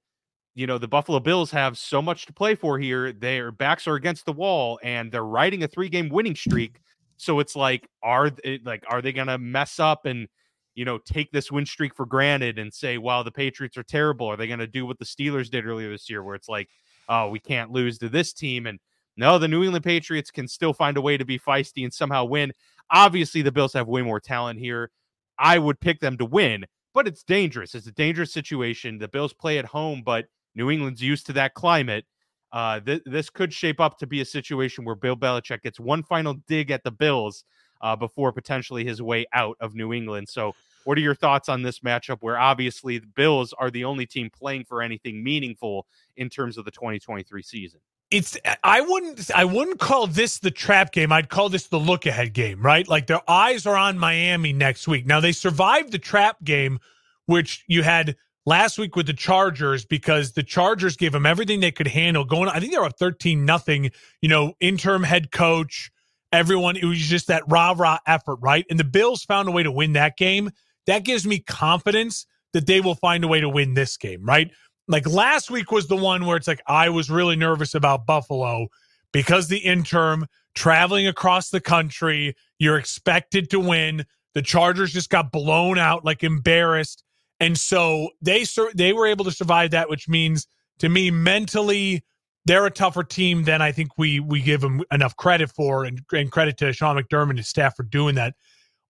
you 0.56 0.68
know, 0.68 0.78
the 0.78 0.88
Buffalo 0.88 1.20
Bills 1.20 1.52
have 1.52 1.78
so 1.78 2.02
much 2.02 2.26
to 2.26 2.34
play 2.34 2.56
for 2.56 2.80
here. 2.80 3.12
Their 3.12 3.52
backs 3.52 3.88
are 3.88 3.96
against 3.96 4.26
the 4.26 4.34
wall 4.34 4.80
and 4.84 5.12
they're 5.12 5.24
riding 5.24 5.64
a 5.64 5.68
three 5.68 5.90
game 5.90 6.10
winning 6.10 6.36
streak. 6.36 6.80
So 7.18 7.40
it's 7.40 7.56
like, 7.56 7.88
are 8.02 8.30
they, 8.30 8.60
like, 8.64 8.84
are 8.90 9.02
they 9.02 9.14
going 9.14 9.28
to 9.28 9.38
mess 9.38 9.80
up 9.80 10.06
and, 10.06 10.28
you 10.76 10.86
know, 10.86 10.98
take 10.98 11.32
this 11.32 11.52
win 11.52 11.66
streak 11.66 11.96
for 11.96 12.06
granted 12.06 12.60
and 12.60 12.74
say, 12.74 12.98
wow, 12.98 13.24
the 13.24 13.32
Patriots 13.32 13.78
are 13.78 13.84
terrible? 13.84 14.28
Are 14.28 14.38
they 14.38 14.48
going 14.48 14.60
to 14.60 14.68
do 14.68 14.86
what 14.86 15.00
the 15.00 15.06
Steelers 15.06 15.50
did 15.50 15.66
earlier 15.66 15.90
this 15.90 16.10
year, 16.10 16.22
where 16.22 16.36
it's 16.36 16.50
like, 16.50 16.70
oh, 17.10 17.30
we 17.30 17.40
can't 17.40 17.72
lose 17.72 17.98
to 18.00 18.10
this 18.10 18.34
team? 18.34 18.68
And 18.68 18.80
no, 19.18 19.40
the 19.40 19.48
New 19.48 19.64
England 19.64 19.86
Patriots 19.86 20.32
can 20.32 20.48
still 20.48 20.74
find 20.74 20.98
a 20.98 21.02
way 21.02 21.18
to 21.18 21.26
be 21.26 21.40
feisty 21.40 21.84
and 21.84 21.94
somehow 21.94 22.26
win. 22.26 22.52
Obviously, 22.92 23.42
the 23.42 23.52
Bills 23.52 23.74
have 23.74 23.88
way 23.88 24.02
more 24.02 24.20
talent 24.20 24.60
here. 24.60 24.92
I 25.40 25.58
would 25.58 25.80
pick 25.80 26.02
them 26.02 26.18
to 26.18 26.26
win, 26.26 26.66
but 26.94 27.08
it's 27.08 27.24
dangerous. 27.24 27.74
It's 27.74 27.88
a 27.88 27.92
dangerous 27.94 28.34
situation. 28.34 29.00
The 29.00 29.08
Bills 29.08 29.34
play 29.34 29.58
at 29.58 29.66
home, 29.66 30.04
but 30.06 30.26
New 30.56 30.70
England's 30.70 31.02
used 31.02 31.26
to 31.28 31.34
that 31.34 31.54
climate. 31.54 32.06
Uh, 32.52 32.80
th- 32.80 33.02
this 33.06 33.30
could 33.30 33.54
shape 33.54 33.80
up 33.80 33.98
to 34.00 34.08
be 34.08 34.22
a 34.22 34.26
situation 34.26 34.86
where 34.86 34.96
Bill 34.96 35.16
Belichick 35.16 35.62
gets 35.62 35.80
one 35.80 36.04
final 36.04 36.36
dig 36.48 36.72
at 36.72 36.84
the 36.84 36.92
Bills 36.92 37.44
uh, 37.86 37.96
before 37.96 38.32
potentially 38.32 38.84
his 38.84 39.00
way 39.00 39.28
out 39.32 39.56
of 39.60 39.76
New 39.76 39.94
England. 39.94 40.28
So, 40.28 40.56
what 40.86 40.98
are 40.98 41.02
your 41.02 41.16
thoughts 41.16 41.50
on 41.50 41.62
this 41.62 41.80
matchup 41.80 42.18
where 42.22 42.38
obviously 42.38 42.98
the 42.98 43.08
Bills 43.08 43.54
are 43.54 43.70
the 43.70 43.86
only 43.86 44.06
team 44.08 44.30
playing 44.30 44.66
for 44.66 44.82
anything 44.82 45.24
meaningful 45.24 45.86
in 46.18 46.30
terms 46.30 46.58
of 46.58 46.66
the 46.66 46.72
2023 46.72 47.44
season? 47.44 47.80
It's 48.12 48.38
I 48.64 48.82
wouldn't 48.82 49.32
I 49.34 49.46
wouldn't 49.46 49.80
call 49.80 50.08
this 50.08 50.40
the 50.40 50.52
trap 50.52 50.92
game. 50.92 51.12
I'd 51.12 51.30
call 51.30 51.50
this 51.50 51.68
the 51.68 51.80
look 51.80 52.06
ahead 52.06 52.34
game, 52.34 52.62
right? 52.62 52.88
Like 52.88 53.08
their 53.08 53.22
eyes 53.30 53.66
are 53.68 53.78
on 53.78 54.00
Miami 54.00 54.52
next 54.52 54.88
week. 54.88 55.06
Now 55.06 55.20
they 55.20 55.32
survived 55.32 55.92
the 55.92 56.00
trap 56.00 56.38
game, 56.44 56.80
which 57.28 57.64
you 57.68 57.84
had 57.84 58.16
last 58.48 58.78
week 58.78 58.96
with 58.96 59.08
the 59.08 59.14
Chargers 59.14 59.86
because 59.86 60.34
the 60.34 60.44
Chargers 60.44 60.98
gave 60.98 61.12
them 61.12 61.26
everything 61.26 61.60
they 61.60 61.72
could 61.72 61.88
handle. 61.88 62.26
Going, 62.26 62.50
I 62.50 62.60
think 62.60 62.72
they 62.72 62.80
were 62.80 62.86
up 62.86 62.98
thirteen 62.98 63.46
nothing. 63.46 63.92
You 64.22 64.30
know, 64.30 64.54
interim 64.60 65.04
head 65.04 65.32
coach, 65.32 65.92
everyone. 66.36 66.78
It 66.78 66.86
was 66.86 67.00
just 67.00 67.28
that 67.28 67.44
rah 67.48 67.74
rah 67.76 68.00
effort, 68.06 68.38
right? 68.42 68.66
And 68.70 68.80
the 68.80 68.84
Bills 68.84 69.24
found 69.24 69.48
a 69.48 69.52
way 69.52 69.64
to 69.64 69.72
win 69.72 69.94
that 69.94 70.18
game. 70.18 70.52
That 70.88 71.04
gives 71.04 71.26
me 71.26 71.40
confidence 71.40 72.28
that 72.54 72.68
they 72.68 72.82
will 72.82 72.96
find 72.96 73.24
a 73.24 73.28
way 73.28 73.42
to 73.42 73.50
win 73.50 73.74
this 73.74 73.98
game, 73.98 74.24
right? 74.24 74.52
Like 74.88 75.08
last 75.08 75.50
week 75.50 75.72
was 75.72 75.88
the 75.88 75.96
one 75.96 76.26
where 76.26 76.38
it's 76.38 76.48
like 76.48 76.62
I 76.68 76.90
was 76.90 77.10
really 77.10 77.36
nervous 77.36 77.74
about 77.74 78.06
Buffalo 78.06 78.68
because 79.12 79.48
the 79.48 79.58
interim 79.58 80.28
traveling 80.54 81.08
across 81.08 81.50
the 81.50 81.60
country, 81.60 82.36
you're 82.60 82.78
expected 82.78 83.50
to 83.50 83.60
win. 83.60 84.06
The 84.34 84.42
Chargers 84.42 84.94
just 84.94 85.10
got 85.10 85.32
blown 85.32 85.80
out, 85.80 86.06
like 86.06 86.24
embarrassed, 86.24 87.04
and 87.40 87.58
so 87.58 88.10
they 88.22 88.46
they 88.74 88.94
were 88.94 89.08
able 89.08 89.26
to 89.26 89.32
survive 89.32 89.72
that, 89.72 89.90
which 89.90 90.08
means 90.08 90.48
to 90.80 90.90
me 90.90 91.12
mentally 91.12 92.04
they're 92.46 92.66
a 92.66 92.72
tougher 92.72 93.04
team 93.04 93.44
than 93.44 93.62
I 93.62 93.72
think 93.72 93.98
we 93.98 94.20
we 94.20 94.42
give 94.42 94.62
them 94.62 94.84
enough 94.92 95.16
credit 95.18 95.52
for, 95.52 95.84
and, 95.84 96.02
and 96.12 96.32
credit 96.32 96.58
to 96.58 96.74
Sean 96.74 96.98
McDermott 96.98 97.32
and 97.32 97.40
his 97.40 97.48
staff 97.48 97.76
for 97.76 97.84
doing 97.84 98.16
that. 98.16 98.36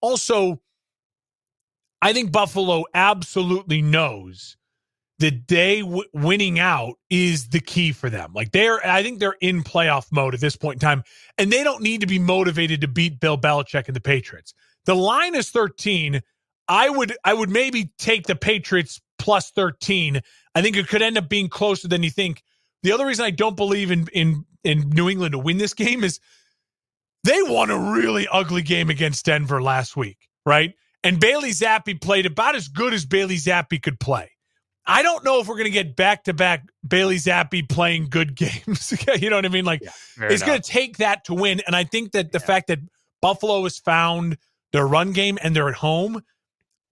Also, 0.02 0.62
I 2.02 2.14
think 2.14 2.32
Buffalo 2.32 2.84
absolutely 2.94 3.82
knows 3.82 4.58
that 5.20 5.48
they 5.48 5.80
w- 5.82 6.04
winning 6.14 6.60
out 6.60 6.96
is 7.10 7.50
the 7.50 7.62
key 7.62 7.92
for 7.92 8.10
them. 8.10 8.32
Like 8.34 8.52
they're, 8.52 8.86
I 8.86 9.02
think 9.02 9.20
they're 9.20 9.38
in 9.42 9.64
playoff 9.64 10.08
mode 10.12 10.34
at 10.34 10.42
this 10.42 10.58
point 10.58 10.76
in 10.76 10.80
time, 10.80 11.04
and 11.38 11.52
they 11.52 11.64
don't 11.64 11.82
need 11.82 12.02
to 12.02 12.08
be 12.08 12.20
motivated 12.20 12.82
to 12.82 12.88
beat 12.88 13.20
Bill 13.20 13.38
Belichick 13.38 13.88
and 13.88 13.96
the 13.96 14.02
Patriots. 14.02 14.54
The 14.86 14.96
line 14.96 15.36
is 15.36 15.50
13. 15.52 16.22
I 16.68 16.90
would, 16.90 17.16
I 17.24 17.34
would 17.34 17.50
maybe 17.50 17.92
take 17.98 18.28
the 18.28 18.36
Patriots 18.36 19.00
plus 19.18 19.52
13. 19.52 20.22
I 20.54 20.62
think 20.62 20.76
it 20.76 20.88
could 20.88 21.02
end 21.02 21.18
up 21.18 21.30
being 21.30 21.48
closer 21.48 21.88
than 21.88 22.04
you 22.04 22.10
think 22.10 22.44
the 22.86 22.92
other 22.92 23.08
reason 23.08 23.26
I 23.26 23.32
don't 23.32 23.56
believe 23.56 23.90
in 23.90 24.08
in 24.14 24.46
in 24.64 24.92
New 24.92 25.10
England 25.10 25.32
to 25.32 25.40
win 25.40 25.58
this 25.58 25.74
game 25.74 26.04
is 26.04 26.20
they 27.24 27.42
won 27.42 27.72
a 27.72 27.94
really 27.94 28.28
ugly 28.32 28.62
game 28.62 28.92
against 28.92 29.26
Denver 29.26 29.62
last 29.62 29.98
week, 29.98 30.30
right? 30.46 30.74
And 31.04 31.20
Bailey 31.20 31.50
Zappe 31.50 32.00
played 32.00 32.28
about 32.28 32.56
as 32.56 32.68
good 32.68 32.94
as 32.94 33.06
Bailey 33.06 33.38
Zappe 33.38 33.82
could 33.82 34.00
play. 34.00 34.30
I 34.86 35.02
don't 35.02 35.26
know 35.26 35.40
if 35.40 35.48
we're 35.48 35.56
going 35.56 35.66
to 35.66 35.72
get 35.72 35.96
back 35.96 36.26
to 36.26 36.34
back 36.34 36.68
Bailey 36.88 37.16
Zappe 37.16 37.68
playing 37.68 38.10
good 38.10 38.36
games. 38.36 38.94
you 39.20 39.32
know 39.32 39.38
what 39.38 39.46
I 39.46 39.50
mean? 39.50 39.66
Like 39.66 39.82
yeah, 39.82 39.92
it's 40.30 40.44
going 40.44 40.62
to 40.62 40.70
take 40.70 40.98
that 40.98 41.26
to 41.26 41.34
win. 41.34 41.62
And 41.66 41.76
I 41.76 41.86
think 41.86 42.12
that 42.12 42.32
the 42.32 42.40
yeah. 42.40 42.46
fact 42.46 42.68
that 42.68 42.80
Buffalo 43.20 43.64
has 43.64 43.80
found 43.80 44.38
their 44.74 44.88
run 44.88 45.12
game 45.12 45.40
and 45.42 45.56
they're 45.56 45.70
at 45.70 45.76
home, 45.76 46.22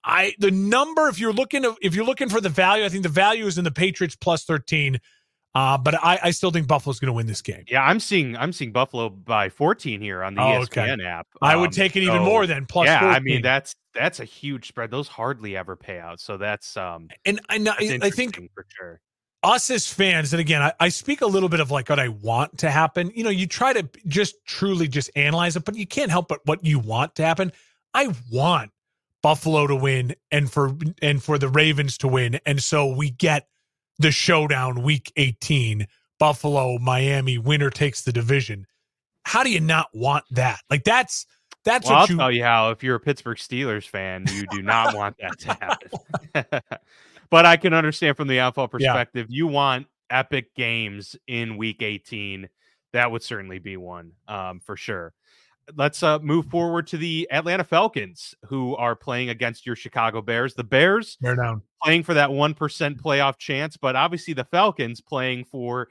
I 0.03 0.34
the 0.39 0.49
number 0.49 1.08
if 1.08 1.19
you're 1.19 1.34
looking 1.34 1.62
to, 1.62 1.75
if 1.84 1.93
you're 1.93 2.06
looking 2.06 2.29
for 2.29 2.41
the 2.41 2.49
value, 2.49 2.84
I 2.84 2.89
think 2.89 3.03
the 3.03 3.10
value 3.10 3.45
is 3.45 3.60
in 3.60 3.63
the 3.63 3.71
Patriots 3.71 4.15
plus 4.15 4.43
13. 4.43 4.99
Uh, 5.56 5.78
but 5.78 5.96
I, 5.96 6.20
I 6.24 6.32
still 6.32 6.50
think 6.50 6.68
Buffalo's 6.68 7.00
going 7.00 7.08
to 7.08 7.13
win 7.13 7.28
this 7.28 7.42
game. 7.42 7.63
Yeah, 7.68 7.84
I'm 7.84 8.00
seeing 8.00 8.36
I'm 8.36 8.52
seeing 8.52 8.72
Buffalo 8.72 9.10
by 9.10 9.50
14 9.50 10.02
here 10.02 10.24
on 10.24 10.34
the 10.34 10.42
oh, 10.42 10.46
ESPN 10.46 10.94
okay. 10.96 11.06
app. 11.06 11.28
Um, 11.42 11.50
I 11.50 11.56
would 11.56 11.68
um, 11.68 11.74
take 11.74 11.96
it 11.96 12.02
even 12.02 12.22
so, 12.22 12.26
more 12.26 12.48
than 12.48 12.66
plus. 12.66 12.88
Yeah, 12.88 13.02
14. 13.02 13.16
I 13.16 13.20
mean 13.20 13.42
that's 13.44 13.76
that's 13.94 14.20
a 14.20 14.26
huge 14.26 14.68
spread. 14.68 14.89
Those 14.89 15.08
hardly 15.08 15.56
ever 15.56 15.76
pay 15.76 16.00
out, 16.00 16.20
so 16.20 16.38
that's 16.38 16.76
um 16.76 17.10
and 17.26 17.39
and 17.50 17.70
I, 17.70 18.00
I 18.02 18.10
think 18.10 18.36
for 18.56 18.66
sure 18.68 19.00
us 19.44 19.70
as 19.70 19.92
fans, 19.92 20.34
and 20.34 20.39
again, 20.39 20.62
I, 20.62 20.74
I, 20.80 20.89
speak 20.89 21.22
a 21.22 21.28
little 21.28 21.50
bit 21.50 21.60
of 21.60 21.70
like 21.70 21.89
what 21.89 22.00
I 22.00 22.08
want 22.08 22.60
to 22.60 22.72
happen. 22.72 23.12
You 23.13 23.26
know, 23.26 23.30
you 23.30 23.46
try 23.46 23.74
to 23.74 23.88
just 24.08 24.36
truly 24.46 24.88
just 24.88 25.12
analyze 25.16 25.56
it, 25.56 25.66
but 25.66 25.76
you 25.76 25.86
can't 25.86 26.10
help 26.10 26.30
but 26.30 26.39
what 26.46 26.63
you 26.63 26.80
want 26.80 27.16
to 27.16 27.26
happen. 27.26 27.52
I 27.94 28.13
want 28.32 28.72
Buffalo 29.22 29.68
to 29.68 29.76
win 29.76 30.16
and 30.32 30.50
for 30.50 30.74
and 31.02 31.22
for 31.22 31.38
the 31.38 31.50
Ravens 31.50 31.98
to 32.00 32.08
win, 32.08 32.39
and 32.46 32.63
so 32.63 32.88
we 32.88 33.10
get 33.10 33.48
the 33.99 34.12
showdown 34.12 34.84
week 34.84 35.12
18 35.15 35.88
buffalo 36.19 36.77
miami 36.79 37.38
winner 37.38 37.69
takes 37.69 38.03
the 38.03 38.12
division 38.12 38.65
how 39.23 39.43
do 39.43 39.49
you 39.49 39.60
not 39.60 39.88
want 39.93 40.23
that 40.32 40.60
like 40.69 40.84
that's 40.84 41.25
that's 41.65 41.88
well, 41.88 41.95
what 41.95 42.01
I'll 42.01 42.13
you... 42.13 42.17
tell 42.17 42.32
you 42.32 42.43
how 42.43 42.71
if 42.71 42.84
you're 42.84 42.95
a 42.95 42.99
pittsburgh 42.99 43.38
steelers 43.38 43.88
fan 43.88 44.25
you 44.34 44.45
do 44.51 44.62
not 44.62 44.95
want 44.95 45.15
that 45.19 45.39
to 45.39 45.53
happen 45.53 46.62
but 47.29 47.45
i 47.45 47.58
can 47.58 47.73
understand 47.73 48.17
from 48.17 48.27
the 48.27 48.38
NFL 48.38 48.69
perspective 48.69 49.27
yeah. 49.29 49.38
you 49.38 49.47
want 49.47 49.88
epic 50.13 50.53
games 50.56 51.15
in 51.27 51.58
week 51.58 51.82
18, 51.82 52.47
that 52.93 53.12
would 53.12 53.23
certainly 53.23 53.60
be 53.60 53.75
one 53.75 54.12
um, 54.27 54.60
for 54.60 54.77
sure. 54.77 55.13
Let's 55.76 56.04
uh, 56.04 56.19
move 56.19 56.47
forward 56.47 56.88
to 56.88 56.97
the 56.97 57.28
Atlanta 57.32 57.63
Falcons, 57.63 58.36
who 58.45 58.76
are 58.76 58.95
playing 58.95 59.30
against 59.30 59.65
your 59.65 59.76
Chicago 59.76 60.21
Bears. 60.21 60.54
The 60.54 60.63
Bears 60.63 61.17
Bear 61.21 61.36
down. 61.36 61.62
playing 61.82 62.04
for 62.04 62.13
that 62.13 62.30
1% 62.30 62.56
playoff 63.02 63.38
chance, 63.38 63.78
but 63.78 63.95
obviously 63.95 64.34
the 64.34 64.43
Falcons 64.43 64.99
playing 64.99 65.45
for 65.45 65.88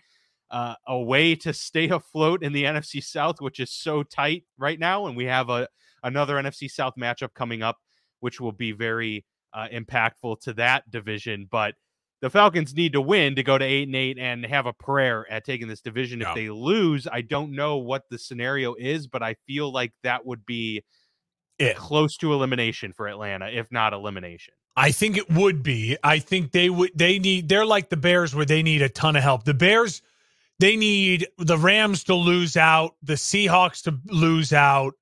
uh, 0.51 0.75
a 0.87 1.01
way 1.01 1.35
to 1.37 1.53
stay 1.53 1.89
afloat 1.89 2.43
in 2.43 2.53
the 2.53 2.65
NFC 2.65 3.03
South, 3.03 3.41
which 3.41 3.59
is 3.59 3.71
so 3.71 4.03
tight 4.03 4.45
right 4.59 4.79
now. 4.79 5.07
And 5.07 5.17
we 5.17 5.25
have 5.25 5.49
a 5.49 5.69
another 6.03 6.35
NFC 6.35 6.71
South 6.71 6.95
matchup 6.99 7.33
coming 7.35 7.63
up, 7.63 7.79
which 8.21 8.41
will 8.41 8.53
be 8.53 8.73
very 8.73 9.25
uh, 9.55 9.69
impactful 9.73 10.41
to 10.41 10.53
that 10.55 10.91
division. 10.91 11.49
But 11.51 11.75
the 12.23 12.31
Falcons 12.31 12.73
need 12.75 12.93
to 12.93 13.01
win 13.01 13.35
to 13.35 13.43
go 13.43 13.59
to 13.59 13.65
eight 13.65 13.89
and 13.89 13.97
eight 13.97 14.17
and 14.17 14.47
have 14.47 14.67
a 14.67 14.73
prayer 14.73 15.27
at 15.29 15.45
taking 15.45 15.67
this 15.67 15.81
division. 15.81 16.21
Yeah. 16.21 16.31
If 16.31 16.35
they 16.37 16.49
lose, 16.49 17.09
I 17.11 17.21
don't 17.21 17.53
know 17.53 17.77
what 17.79 18.05
the 18.09 18.19
scenario 18.19 18.75
is, 18.75 19.09
but 19.09 19.23
I 19.25 19.35
feel 19.47 19.71
like 19.73 19.93
that 20.05 20.25
would 20.25 20.47
be 20.47 20.85
it. 21.59 21.77
close 21.77 22.17
to 22.19 22.33
elimination 22.33 22.93
for 22.93 23.09
Atlanta, 23.09 23.51
if 23.51 23.71
not 23.73 23.93
elimination. 23.93 24.55
I 24.77 24.93
think 24.93 25.19
it 25.19 25.29
would 25.31 25.63
be. 25.65 25.99
I 26.03 26.21
think 26.21 26.53
they 26.53 26.71
would. 26.71 26.93
They 26.95 27.19
need. 27.19 27.49
They're 27.49 27.67
like 27.67 27.91
the 27.91 27.97
Bears, 27.97 28.35
where 28.35 28.47
they 28.47 28.63
need 28.63 28.81
a 28.83 28.89
ton 28.89 29.17
of 29.17 29.23
help. 29.23 29.45
The 29.45 29.53
Bears, 29.53 30.01
they 30.61 30.77
need 30.77 31.27
the 31.39 31.59
Rams 31.59 32.05
to 32.05 32.15
lose 32.15 32.57
out, 32.57 32.95
the 33.03 33.15
Seahawks 33.15 33.83
to 33.83 33.99
lose 34.07 34.53
out, 34.53 34.95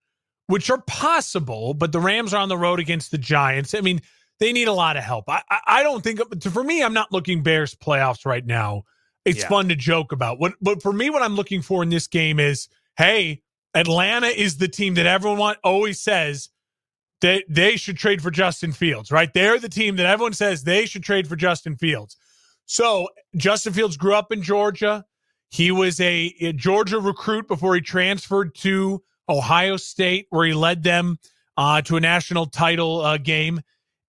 which 0.46 0.70
are 0.70 0.83
possible, 0.88 1.74
but 1.74 1.92
the 1.92 2.00
Rams 2.00 2.35
are 2.35 2.40
on 2.40 2.48
the 2.48 2.59
road 2.59 2.80
against 2.80 3.11
the 3.11 3.18
Giants. 3.18 3.74
I 3.74 3.83
mean, 3.83 4.00
they 4.40 4.53
need 4.53 4.68
a 4.68 4.72
lot 4.72 4.96
of 4.96 5.05
help. 5.05 5.29
I, 5.29 5.42
I, 5.50 5.61
I 5.66 5.83
don't 5.83 6.03
think 6.03 6.20
for 6.42 6.64
me, 6.64 6.83
I'm 6.83 6.94
not 6.94 7.12
looking 7.12 7.42
Bears 7.42 7.74
playoffs 7.74 8.26
right 8.26 8.44
now. 8.44 8.85
It's 9.24 9.40
yeah. 9.40 9.48
fun 9.48 9.68
to 9.68 9.76
joke 9.76 10.12
about. 10.12 10.40
What, 10.40 10.55
but 10.61 10.83
for 10.83 10.92
me, 10.92 11.11
what 11.11 11.22
I'm 11.22 11.37
looking 11.37 11.61
for 11.62 11.83
in 11.83 11.90
this 11.90 12.07
game 12.07 12.40
is, 12.40 12.68
hey, 12.96 13.42
Atlanta 13.74 14.29
is 14.29 14.57
the 14.57 14.66
team 14.66 14.94
that 14.94 15.07
everyone 15.07 15.38
want, 15.38 15.59
always 15.62 16.00
says 16.00 16.48
that 17.20 17.44
they 17.48 17.76
should 17.76 17.98
trade 17.98 18.22
for 18.22 18.31
Justin 18.31 18.72
Fields, 18.72 19.12
right? 19.12 19.33
They're 19.33 19.59
the 19.59 19.68
team 19.68 19.96
that 19.96 20.07
everyone 20.07 20.33
says 20.33 20.64
they 20.64 20.87
should 20.87 21.03
trade 21.03 21.29
for 21.29 21.37
Justin 21.37 21.76
Fields. 21.76 22.16
So 22.64 23.09
Justin 23.37 23.74
Fields 23.74 23.98
grew 23.98 24.14
up 24.14 24.33
in 24.33 24.42
Georgia. 24.42 25.05
He 25.50 25.70
was 25.70 26.00
a, 26.00 26.35
a 26.40 26.53
Georgia 26.55 26.98
recruit 26.98 27.46
before 27.46 27.74
he 27.74 27.83
transferred 27.83 28.55
to 28.57 29.03
Ohio 29.29 29.76
State, 29.76 30.29
where 30.31 30.46
he 30.46 30.55
led 30.55 30.83
them 30.83 31.18
uh, 31.57 31.83
to 31.83 31.96
a 31.96 32.00
national 32.00 32.46
title 32.46 33.03
uh, 33.03 33.18
game. 33.18 33.61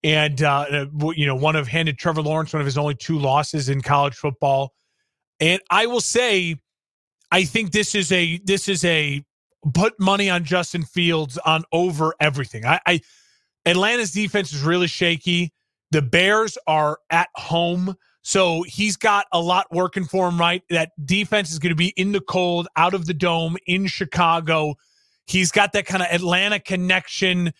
And, 0.04 0.42
uh, 0.42 0.66
uh 0.72 1.12
you 1.12 1.26
know, 1.26 1.36
one 1.36 1.56
of 1.56 1.68
handed 1.68 1.98
Trevor 1.98 2.22
Lawrence 2.22 2.54
one 2.54 2.62
of 2.62 2.66
his 2.66 2.78
only 2.78 2.96
two 2.96 3.20
losses 3.20 3.70
in 3.70 3.82
college 3.82 4.16
football. 4.16 4.74
And 5.40 5.62
I 5.70 5.86
will 5.86 6.02
say, 6.02 6.56
I 7.32 7.44
think 7.44 7.72
this 7.72 7.96
is 7.96 8.12
a, 8.12 8.40
this 8.44 8.68
is 8.68 8.84
a 8.86 9.24
put 9.74 10.00
money 10.00 10.30
on 10.30 10.44
Justin 10.44 10.84
Fields 10.84 11.38
on 11.40 11.64
over 11.72 12.14
everything. 12.20 12.66
I, 12.66 12.80
I 12.86 13.02
Atlanta's 13.66 14.12
defense 14.12 14.54
is 14.54 14.64
really 14.64 14.88
shaky. 14.88 15.54
The 15.92 16.02
Bears 16.02 16.58
are 16.68 17.00
at 17.10 17.30
home. 17.36 17.96
So 18.24 18.64
he's 18.64 18.98
got 18.98 19.26
a 19.32 19.40
lot 19.40 19.68
working 19.72 20.06
for 20.06 20.28
him, 20.28 20.40
right? 20.40 20.64
That 20.70 20.92
defense 21.06 21.52
is 21.52 21.60
going 21.60 21.72
to 21.72 21.76
be 21.76 21.94
in 21.98 22.12
the 22.12 22.22
cold, 22.22 22.68
out 22.76 22.94
of 22.94 23.06
the 23.06 23.14
dome 23.14 23.58
in 23.66 23.88
Chicago. 23.88 24.76
He's 25.26 25.52
got 25.52 25.74
that 25.74 25.86
kind 25.86 26.04
of 26.04 26.10
Atlanta 26.12 26.60
connection. 26.60 27.52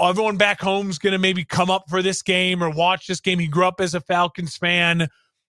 Everyone 0.00 0.36
back 0.36 0.60
home 0.60 0.90
is 0.90 0.98
going 0.98 1.12
to 1.12 1.18
maybe 1.18 1.44
come 1.44 1.70
up 1.70 1.84
for 1.88 2.02
this 2.02 2.22
game 2.22 2.62
or 2.62 2.70
watch 2.70 3.06
this 3.06 3.20
game. 3.20 3.38
He 3.38 3.46
grew 3.46 3.66
up 3.66 3.80
as 3.80 3.94
a 3.94 4.00
Falcons 4.00 4.56
fan. 4.56 5.08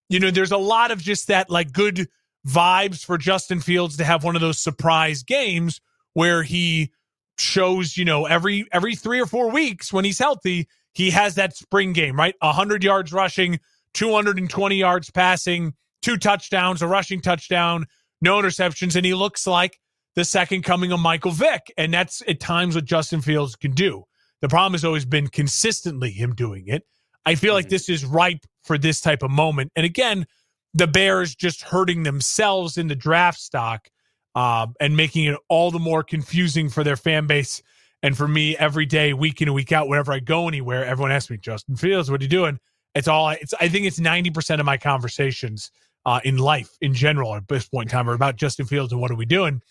You 0.10 0.20
know, 0.20 0.32
there's 0.32 0.52
a 0.52 0.58
lot 0.58 0.92
of 0.92 1.02
just 1.02 1.28
that 1.28 1.50
like 1.50 1.72
good 1.72 2.08
vibes 2.48 3.06
for 3.06 3.18
Justin 3.18 3.62
Fields 3.62 3.98
to 3.98 4.04
have 4.04 4.24
one 4.24 4.36
of 4.36 4.42
those 4.42 4.60
surprise 4.60 5.24
games 5.24 5.80
where 6.14 6.44
he 6.44 6.92
shows, 7.38 7.98
you 7.98 8.06
know, 8.06 8.26
every 8.26 8.68
every 8.72 8.96
3 8.96 9.22
or 9.22 9.26
4 9.26 9.50
weeks 9.50 9.94
when 9.94 10.06
he's 10.06 10.20
healthy, 10.20 10.68
he 10.94 11.10
has 11.12 11.36
that 11.36 11.56
spring 11.56 11.94
game, 11.94 12.18
right? 12.18 12.36
100 12.40 12.84
yards 12.84 13.14
rushing, 13.14 13.60
220 13.94 14.76
yards 14.76 15.10
passing, 15.10 15.74
two 16.02 16.18
touchdowns, 16.18 16.82
a 16.82 16.88
rushing 16.88 17.22
touchdown, 17.22 17.86
no 18.22 18.38
interceptions 18.38 18.96
and 18.96 19.06
he 19.06 19.14
looks 19.14 19.48
like 19.48 19.80
the 20.16 20.26
second 20.26 20.64
coming 20.64 20.92
of 20.92 21.00
Michael 21.00 21.32
Vick. 21.32 21.74
And 21.78 21.94
that's 21.94 22.22
at 22.28 22.40
times 22.40 22.76
what 22.76 22.86
Justin 22.86 23.22
Fields 23.22 23.56
can 23.56 23.72
do. 23.72 24.04
The 24.44 24.50
problem 24.50 24.74
has 24.74 24.84
always 24.84 25.06
been 25.06 25.30
consistently 25.30 26.12
him 26.12 26.36
doing 26.36 26.68
it. 26.68 26.86
I 27.26 27.36
feel 27.36 27.54
like 27.54 27.68
mm-hmm. 27.68 27.76
this 27.76 27.88
is 27.88 28.04
ripe 28.04 28.46
for 28.64 28.78
this 28.78 29.00
type 29.00 29.24
of 29.24 29.32
moment. 29.32 29.72
And 29.74 29.86
again, 29.86 30.28
the 30.74 30.86
Bears 30.86 31.34
just 31.34 31.62
hurting 31.62 32.04
themselves 32.04 32.78
in 32.78 32.90
the 32.90 32.96
draft 32.96 33.40
stock 33.40 33.88
uh, 34.36 34.68
and 34.82 34.98
making 34.98 35.24
it 35.24 35.40
all 35.48 35.72
the 35.72 35.80
more 35.80 36.04
confusing 36.04 36.68
for 36.68 36.84
their 36.84 36.98
fan 36.98 37.26
base. 37.26 37.64
And 38.02 38.18
for 38.18 38.28
me, 38.28 38.58
every 38.58 38.86
day, 38.86 39.14
week 39.14 39.42
in 39.42 39.48
and 39.48 39.56
week 39.56 39.72
out, 39.72 39.88
whenever 39.88 40.12
I 40.12 40.20
go 40.20 40.50
anywhere, 40.50 40.84
everyone 40.84 41.14
asks 41.14 41.30
me, 41.30 41.38
Justin 41.38 41.78
Fields, 41.78 42.12
what 42.12 42.20
are 42.20 42.26
you 42.26 42.30
doing? 42.30 42.60
It's 42.96 43.08
all, 43.08 43.30
it's, 43.30 43.54
I 43.62 43.70
think 43.70 43.86
it's 43.86 44.02
90% 44.02 44.60
of 44.60 44.66
my 44.66 44.76
conversations 44.76 45.72
uh, 46.06 46.20
in 46.26 46.38
life 46.38 46.70
in 46.82 46.94
general 46.94 47.34
at 47.34 47.48
this 47.48 47.70
point 47.70 47.88
in 47.88 47.92
time 47.92 48.10
are 48.10 48.14
about 48.14 48.36
Justin 48.36 48.66
Fields 48.66 48.92
and 48.92 49.00
what 49.00 49.10
are 49.10 49.16
we 49.16 49.26
doing. 49.26 49.62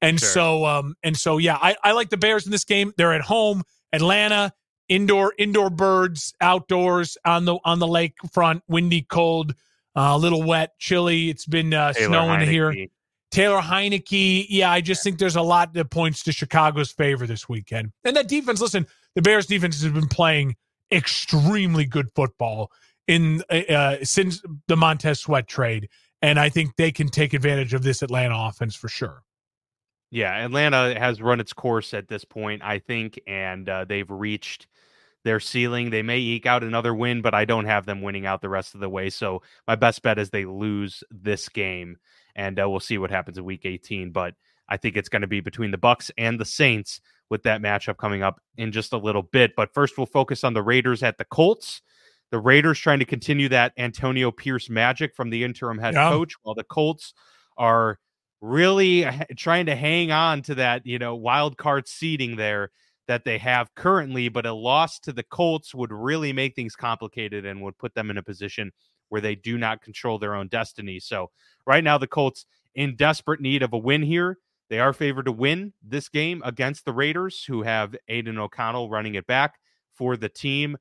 And 0.00 0.18
sure. 0.18 0.28
so, 0.30 0.64
um, 0.64 0.94
and 1.02 1.18
so, 1.18 1.36
yeah, 1.36 1.58
I, 1.60 1.76
I 1.84 1.92
like 1.92 2.08
the 2.08 2.16
Bears 2.16 2.46
in 2.46 2.50
this 2.50 2.64
game. 2.64 2.94
They're 2.96 3.12
at 3.12 3.20
home, 3.20 3.62
Atlanta, 3.92 4.52
indoor, 4.88 5.34
indoor 5.38 5.70
birds, 5.70 6.34
outdoors 6.40 7.16
on 7.24 7.44
the 7.44 7.58
on 7.64 7.78
the 7.78 7.86
lake 7.86 8.14
front, 8.32 8.62
windy, 8.68 9.02
cold, 9.02 9.54
uh, 9.96 10.12
a 10.12 10.18
little 10.18 10.42
wet, 10.42 10.78
chilly. 10.78 11.30
It's 11.30 11.46
been 11.46 11.74
uh, 11.74 11.92
snowing 11.92 12.40
Heinicke. 12.40 12.50
here. 12.50 12.86
Taylor 13.30 13.62
Heinicke, 13.62 14.46
yeah, 14.50 14.70
I 14.70 14.82
just 14.82 15.02
think 15.02 15.18
there's 15.18 15.36
a 15.36 15.42
lot 15.42 15.72
that 15.72 15.86
points 15.86 16.22
to 16.24 16.32
Chicago's 16.32 16.92
favor 16.92 17.26
this 17.26 17.48
weekend. 17.48 17.92
And 18.04 18.14
that 18.14 18.28
defense, 18.28 18.60
listen, 18.60 18.86
the 19.14 19.22
Bears 19.22 19.46
defense 19.46 19.82
has 19.82 19.90
been 19.90 20.08
playing 20.08 20.54
extremely 20.92 21.86
good 21.86 22.08
football 22.14 22.70
in 23.08 23.42
uh, 23.50 23.54
uh 23.54 23.96
since 24.04 24.42
the 24.68 24.76
Montez 24.76 25.20
Sweat 25.20 25.48
trade, 25.48 25.88
and 26.20 26.38
I 26.38 26.50
think 26.50 26.76
they 26.76 26.92
can 26.92 27.08
take 27.08 27.32
advantage 27.32 27.74
of 27.74 27.82
this 27.82 28.02
Atlanta 28.02 28.36
offense 28.36 28.76
for 28.76 28.88
sure. 28.88 29.22
Yeah, 30.12 30.44
Atlanta 30.44 30.94
has 30.98 31.22
run 31.22 31.40
its 31.40 31.54
course 31.54 31.94
at 31.94 32.06
this 32.06 32.22
point, 32.22 32.62
I 32.62 32.80
think, 32.80 33.18
and 33.26 33.66
uh, 33.66 33.86
they've 33.86 34.10
reached 34.10 34.66
their 35.24 35.40
ceiling. 35.40 35.88
They 35.88 36.02
may 36.02 36.18
eke 36.18 36.44
out 36.44 36.62
another 36.62 36.94
win, 36.94 37.22
but 37.22 37.32
I 37.32 37.46
don't 37.46 37.64
have 37.64 37.86
them 37.86 38.02
winning 38.02 38.26
out 38.26 38.42
the 38.42 38.50
rest 38.50 38.74
of 38.74 38.80
the 38.80 38.90
way. 38.90 39.08
So 39.08 39.40
my 39.66 39.74
best 39.74 40.02
bet 40.02 40.18
is 40.18 40.28
they 40.28 40.44
lose 40.44 41.02
this 41.10 41.48
game, 41.48 41.96
and 42.36 42.60
uh, 42.60 42.68
we'll 42.68 42.78
see 42.78 42.98
what 42.98 43.10
happens 43.10 43.38
in 43.38 43.44
Week 43.44 43.62
18. 43.64 44.10
But 44.10 44.34
I 44.68 44.76
think 44.76 44.98
it's 44.98 45.08
going 45.08 45.22
to 45.22 45.28
be 45.28 45.40
between 45.40 45.70
the 45.70 45.78
Bucks 45.78 46.10
and 46.18 46.38
the 46.38 46.44
Saints 46.44 47.00
with 47.30 47.44
that 47.44 47.62
matchup 47.62 47.96
coming 47.96 48.22
up 48.22 48.38
in 48.58 48.70
just 48.70 48.92
a 48.92 48.98
little 48.98 49.22
bit. 49.22 49.52
But 49.56 49.72
first, 49.72 49.96
we'll 49.96 50.06
focus 50.06 50.44
on 50.44 50.52
the 50.52 50.62
Raiders 50.62 51.02
at 51.02 51.16
the 51.16 51.24
Colts. 51.24 51.80
The 52.30 52.38
Raiders 52.38 52.78
trying 52.78 52.98
to 52.98 53.06
continue 53.06 53.48
that 53.48 53.72
Antonio 53.78 54.30
Pierce 54.30 54.68
magic 54.68 55.14
from 55.14 55.30
the 55.30 55.42
interim 55.42 55.78
head 55.78 55.94
yeah. 55.94 56.10
coach, 56.10 56.34
while 56.42 56.54
the 56.54 56.64
Colts 56.64 57.14
are 57.56 57.98
really 58.42 59.06
trying 59.36 59.66
to 59.66 59.76
hang 59.76 60.10
on 60.10 60.42
to 60.42 60.56
that, 60.56 60.84
you 60.84 60.98
know, 60.98 61.14
wild 61.14 61.56
card 61.56 61.88
seeding 61.88 62.36
there 62.36 62.70
that 63.06 63.24
they 63.24 63.38
have 63.38 63.74
currently, 63.74 64.28
but 64.28 64.46
a 64.46 64.52
loss 64.52 64.98
to 64.98 65.12
the 65.12 65.22
Colts 65.22 65.74
would 65.74 65.92
really 65.92 66.32
make 66.32 66.54
things 66.54 66.76
complicated 66.76 67.46
and 67.46 67.62
would 67.62 67.78
put 67.78 67.94
them 67.94 68.10
in 68.10 68.18
a 68.18 68.22
position 68.22 68.72
where 69.08 69.20
they 69.20 69.34
do 69.34 69.58
not 69.58 69.80
control 69.80 70.18
their 70.18 70.34
own 70.34 70.48
destiny. 70.48 70.98
So, 70.98 71.30
right 71.66 71.84
now, 71.84 71.98
the 71.98 72.06
Colts 72.06 72.44
in 72.74 72.96
desperate 72.96 73.40
need 73.40 73.62
of 73.62 73.72
a 73.72 73.78
win 73.78 74.02
here. 74.02 74.38
They 74.70 74.80
are 74.80 74.94
favored 74.94 75.26
to 75.26 75.32
win 75.32 75.74
this 75.82 76.08
game 76.08 76.40
against 76.44 76.84
the 76.84 76.94
Raiders, 76.94 77.44
who 77.44 77.62
have 77.62 77.94
Aidan 78.08 78.38
O'Connell 78.38 78.88
running 78.88 79.16
it 79.16 79.26
back 79.26 79.56
for 79.92 80.16
the 80.16 80.30
team. 80.30 80.78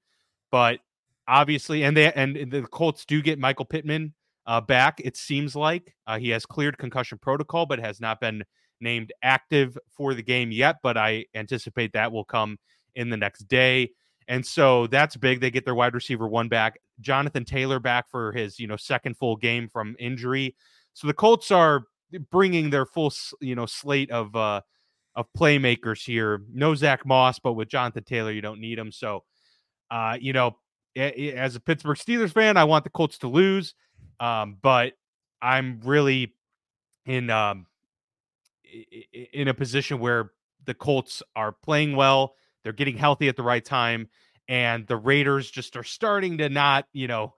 But 0.49 0.79
obviously, 1.27 1.83
and 1.83 1.95
they 1.95 2.11
and 2.13 2.51
the 2.51 2.61
Colts 2.63 3.05
do 3.05 3.21
get 3.21 3.37
Michael 3.37 3.65
Pittman 3.65 4.13
uh, 4.51 4.59
back. 4.59 4.99
It 5.01 5.15
seems 5.15 5.55
like 5.55 5.95
uh, 6.07 6.19
he 6.19 6.29
has 6.31 6.45
cleared 6.45 6.77
concussion 6.77 7.17
protocol, 7.17 7.65
but 7.65 7.79
has 7.79 8.01
not 8.01 8.19
been 8.19 8.43
named 8.81 9.13
active 9.23 9.77
for 9.95 10.13
the 10.13 10.21
game 10.21 10.51
yet. 10.51 10.75
But 10.83 10.97
I 10.97 11.25
anticipate 11.33 11.93
that 11.93 12.11
will 12.11 12.25
come 12.25 12.59
in 12.93 13.09
the 13.09 13.15
next 13.15 13.47
day. 13.47 13.91
And 14.27 14.45
so 14.45 14.87
that's 14.87 15.15
big. 15.15 15.39
They 15.39 15.51
get 15.51 15.63
their 15.63 15.73
wide 15.73 15.93
receiver 15.93 16.27
one 16.27 16.49
back, 16.49 16.81
Jonathan 16.99 17.45
Taylor 17.45 17.79
back 17.79 18.09
for 18.09 18.33
his 18.33 18.59
you 18.59 18.67
know 18.67 18.75
second 18.75 19.15
full 19.15 19.37
game 19.37 19.69
from 19.69 19.95
injury. 19.99 20.57
So 20.95 21.07
the 21.07 21.13
Colts 21.13 21.49
are 21.49 21.85
bringing 22.29 22.71
their 22.71 22.85
full 22.85 23.13
you 23.39 23.55
know 23.55 23.65
slate 23.65 24.11
of 24.11 24.35
uh 24.35 24.59
of 25.15 25.27
playmakers 25.37 26.03
here. 26.03 26.41
No 26.51 26.75
Zach 26.75 27.05
Moss, 27.05 27.39
but 27.39 27.53
with 27.53 27.69
Jonathan 27.69 28.03
Taylor, 28.03 28.31
you 28.31 28.41
don't 28.41 28.59
need 28.59 28.77
him. 28.77 28.91
So, 28.91 29.23
uh, 29.89 30.17
you 30.19 30.33
know, 30.33 30.57
as 30.97 31.55
a 31.55 31.61
Pittsburgh 31.61 31.97
Steelers 31.97 32.33
fan, 32.33 32.57
I 32.57 32.65
want 32.65 32.83
the 32.83 32.89
Colts 32.89 33.17
to 33.19 33.29
lose. 33.29 33.75
Um, 34.21 34.57
but 34.61 34.93
I'm 35.41 35.81
really 35.83 36.35
in 37.05 37.29
um, 37.29 37.65
in 39.33 39.47
a 39.47 39.53
position 39.53 39.99
where 39.99 40.31
the 40.65 40.75
Colts 40.75 41.23
are 41.35 41.51
playing 41.51 41.95
well, 41.95 42.35
they're 42.63 42.71
getting 42.71 42.95
healthy 42.95 43.27
at 43.27 43.35
the 43.35 43.43
right 43.43 43.65
time, 43.65 44.07
and 44.47 44.85
the 44.85 44.95
Raiders 44.95 45.49
just 45.49 45.75
are 45.75 45.83
starting 45.83 46.37
to 46.37 46.49
not, 46.49 46.85
you 46.93 47.07
know, 47.07 47.33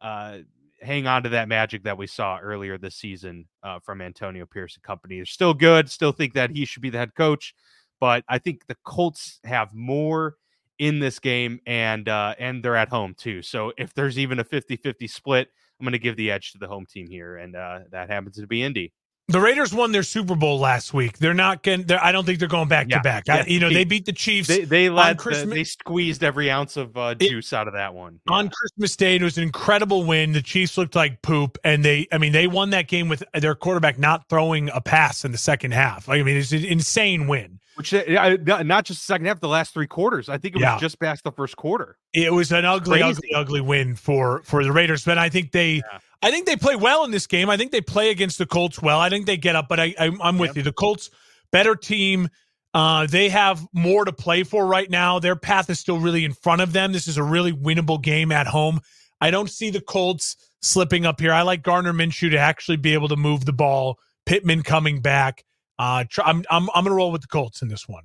uh, 0.00 0.38
hang 0.80 1.06
on 1.06 1.22
to 1.22 1.28
that 1.30 1.48
magic 1.48 1.84
that 1.84 1.96
we 1.96 2.08
saw 2.08 2.38
earlier 2.38 2.76
this 2.78 2.96
season 2.96 3.46
uh, 3.62 3.78
from 3.78 4.00
Antonio 4.00 4.44
Pierce 4.44 4.74
and 4.74 4.82
company. 4.82 5.16
They're 5.16 5.26
still 5.26 5.54
good. 5.54 5.88
Still 5.88 6.12
think 6.12 6.34
that 6.34 6.50
he 6.50 6.64
should 6.64 6.82
be 6.82 6.90
the 6.90 6.98
head 6.98 7.14
coach, 7.14 7.54
but 8.00 8.24
I 8.28 8.38
think 8.38 8.66
the 8.66 8.76
Colts 8.84 9.38
have 9.44 9.72
more 9.72 10.34
in 10.80 10.98
this 10.98 11.20
game 11.20 11.60
and 11.64 12.08
uh, 12.08 12.34
and 12.40 12.60
they're 12.60 12.74
at 12.74 12.88
home 12.88 13.14
too. 13.16 13.42
So 13.42 13.72
if 13.78 13.94
there's 13.94 14.18
even 14.18 14.40
a 14.40 14.44
50-50 14.44 15.08
split, 15.08 15.48
I'm 15.84 15.90
going 15.90 15.92
to 15.92 15.98
give 15.98 16.16
the 16.16 16.30
edge 16.30 16.52
to 16.52 16.58
the 16.58 16.66
home 16.66 16.86
team 16.86 17.08
here, 17.10 17.36
and 17.36 17.54
uh, 17.54 17.80
that 17.90 18.08
happens 18.08 18.36
to 18.36 18.46
be 18.46 18.62
Indy. 18.62 18.90
The 19.28 19.38
Raiders 19.38 19.74
won 19.74 19.92
their 19.92 20.02
Super 20.02 20.34
Bowl 20.34 20.58
last 20.58 20.94
week. 20.94 21.18
They're 21.18 21.34
not 21.34 21.62
going. 21.62 21.90
I 21.92 22.10
don't 22.10 22.24
think 22.24 22.38
they're 22.38 22.48
going 22.48 22.68
back 22.68 22.86
yeah, 22.88 22.96
to 22.96 23.02
back. 23.02 23.24
Yeah. 23.26 23.44
you 23.46 23.60
know, 23.60 23.68
they 23.68 23.84
beat 23.84 24.06
the 24.06 24.12
Chiefs. 24.12 24.48
They 24.48 24.64
they 24.64 24.88
let 24.88 25.18
the, 25.18 25.46
they 25.46 25.64
squeezed 25.64 26.24
every 26.24 26.50
ounce 26.50 26.78
of 26.78 26.96
uh, 26.96 27.14
juice 27.14 27.52
it, 27.52 27.56
out 27.56 27.68
of 27.68 27.74
that 27.74 27.92
one 27.94 28.18
yeah. 28.28 28.34
on 28.34 28.48
Christmas 28.48 28.96
Day. 28.96 29.16
It 29.16 29.22
was 29.22 29.36
an 29.36 29.42
incredible 29.42 30.04
win. 30.04 30.32
The 30.32 30.40
Chiefs 30.40 30.78
looked 30.78 30.94
like 30.94 31.20
poop, 31.20 31.58
and 31.64 31.84
they. 31.84 32.06
I 32.12 32.16
mean, 32.16 32.32
they 32.32 32.46
won 32.46 32.70
that 32.70 32.88
game 32.88 33.10
with 33.10 33.22
their 33.34 33.54
quarterback 33.54 33.98
not 33.98 34.28
throwing 34.30 34.70
a 34.70 34.80
pass 34.80 35.24
in 35.24 35.32
the 35.32 35.38
second 35.38 35.72
half. 35.72 36.08
Like, 36.08 36.20
I 36.20 36.22
mean, 36.22 36.38
it's 36.38 36.52
an 36.52 36.64
insane 36.64 37.26
win. 37.26 37.60
Which 37.76 37.92
uh, 37.92 38.36
not 38.44 38.84
just 38.84 39.00
the 39.00 39.04
second 39.04 39.26
half, 39.26 39.40
the 39.40 39.48
last 39.48 39.74
three 39.74 39.88
quarters. 39.88 40.28
I 40.28 40.38
think 40.38 40.54
it 40.54 40.58
was 40.58 40.62
yeah. 40.62 40.78
just 40.78 41.00
past 41.00 41.24
the 41.24 41.32
first 41.32 41.56
quarter. 41.56 41.96
It 42.12 42.32
was 42.32 42.52
an 42.52 42.64
ugly, 42.64 43.00
Crazy. 43.00 43.18
ugly, 43.18 43.34
ugly 43.34 43.60
win 43.60 43.96
for 43.96 44.42
for 44.44 44.62
the 44.62 44.70
Raiders. 44.70 45.04
But 45.04 45.18
I 45.18 45.28
think 45.28 45.50
they, 45.50 45.74
yeah. 45.76 45.98
I 46.22 46.30
think 46.30 46.46
they 46.46 46.56
play 46.56 46.76
well 46.76 47.04
in 47.04 47.10
this 47.10 47.26
game. 47.26 47.50
I 47.50 47.56
think 47.56 47.72
they 47.72 47.80
play 47.80 48.10
against 48.10 48.38
the 48.38 48.46
Colts 48.46 48.80
well. 48.80 49.00
I 49.00 49.08
think 49.08 49.26
they 49.26 49.36
get 49.36 49.56
up. 49.56 49.66
But 49.68 49.80
I, 49.80 49.94
I 49.98 50.06
am 50.22 50.38
with 50.38 50.56
you. 50.56 50.62
The 50.62 50.72
Colts 50.72 51.10
better 51.50 51.74
team. 51.74 52.28
Uh, 52.74 53.06
they 53.06 53.28
have 53.28 53.64
more 53.72 54.04
to 54.04 54.12
play 54.12 54.42
for 54.42 54.66
right 54.66 54.90
now. 54.90 55.18
Their 55.20 55.36
path 55.36 55.70
is 55.70 55.78
still 55.78 55.98
really 55.98 56.24
in 56.24 56.32
front 56.32 56.60
of 56.60 56.72
them. 56.72 56.92
This 56.92 57.06
is 57.06 57.16
a 57.16 57.22
really 57.22 57.52
winnable 57.52 58.02
game 58.02 58.32
at 58.32 58.48
home. 58.48 58.80
I 59.20 59.30
don't 59.30 59.48
see 59.48 59.70
the 59.70 59.80
Colts 59.80 60.36
slipping 60.60 61.06
up 61.06 61.20
here. 61.20 61.32
I 61.32 61.42
like 61.42 61.62
Gardner 61.62 61.92
Minshew 61.92 62.30
to 62.32 62.38
actually 62.38 62.76
be 62.76 62.94
able 62.94 63.08
to 63.08 63.16
move 63.16 63.44
the 63.44 63.52
ball. 63.52 63.98
Pittman 64.26 64.62
coming 64.62 65.00
back. 65.00 65.44
Uh, 65.78 66.04
try, 66.08 66.24
I'm 66.26 66.44
I'm 66.50 66.68
I'm 66.74 66.84
gonna 66.84 66.94
roll 66.94 67.12
with 67.12 67.22
the 67.22 67.28
Colts 67.28 67.62
in 67.62 67.68
this 67.68 67.88
one, 67.88 68.04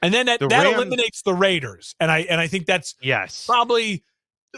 and 0.00 0.12
then 0.12 0.26
that, 0.26 0.40
the 0.40 0.48
that 0.48 0.64
Rams, 0.64 0.76
eliminates 0.76 1.22
the 1.22 1.34
Raiders, 1.34 1.94
and 2.00 2.10
I 2.10 2.20
and 2.20 2.40
I 2.40 2.46
think 2.46 2.66
that's 2.66 2.94
yes 3.02 3.46
probably 3.46 4.04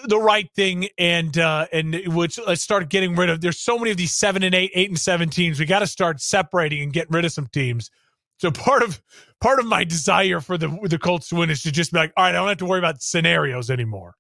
the 0.07 0.19
right 0.19 0.51
thing, 0.55 0.89
and 0.99 1.37
uh, 1.39 1.67
and 1.73 1.95
which 2.15 2.39
let's 2.47 2.63
start 2.63 2.89
getting 2.89 3.15
rid 3.15 3.31
of. 3.31 3.41
There's 3.41 3.59
so 3.59 3.79
many 3.79 3.91
of 3.91 3.97
these 3.97 4.13
seven 4.13 4.43
and 4.43 4.55
eight, 4.55 4.71
eight 4.75 4.91
and 4.91 4.99
seven 4.99 5.29
teams. 5.29 5.59
We 5.59 5.67
got 5.67 5.81
to 5.81 5.87
start 5.87 6.21
separating 6.21 6.83
and 6.83 6.93
getting 6.93 7.13
rid 7.13 7.25
of 7.25 7.33
some 7.33 7.47
teams. 7.49 7.91
So 8.39 8.51
part 8.51 8.83
of 8.83 9.01
part 9.41 9.59
of 9.59 9.67
my 9.67 9.85
desire 9.85 10.41
for 10.41 10.59
the 10.59 10.69
the 10.85 10.99
Colts 10.99 11.29
to 11.29 11.37
win 11.37 11.51
is 11.51 11.63
to 11.63 11.73
just 11.73 11.93
be 11.93 11.99
like, 11.99 12.13
all 12.17 12.25
right, 12.25 12.31
I 12.31 12.33
don't 12.33 12.49
have 12.49 12.59
to 12.59 12.67
worry 12.67 12.81
about 12.81 13.03
scenarios 13.03 13.71
anymore. 13.71 14.17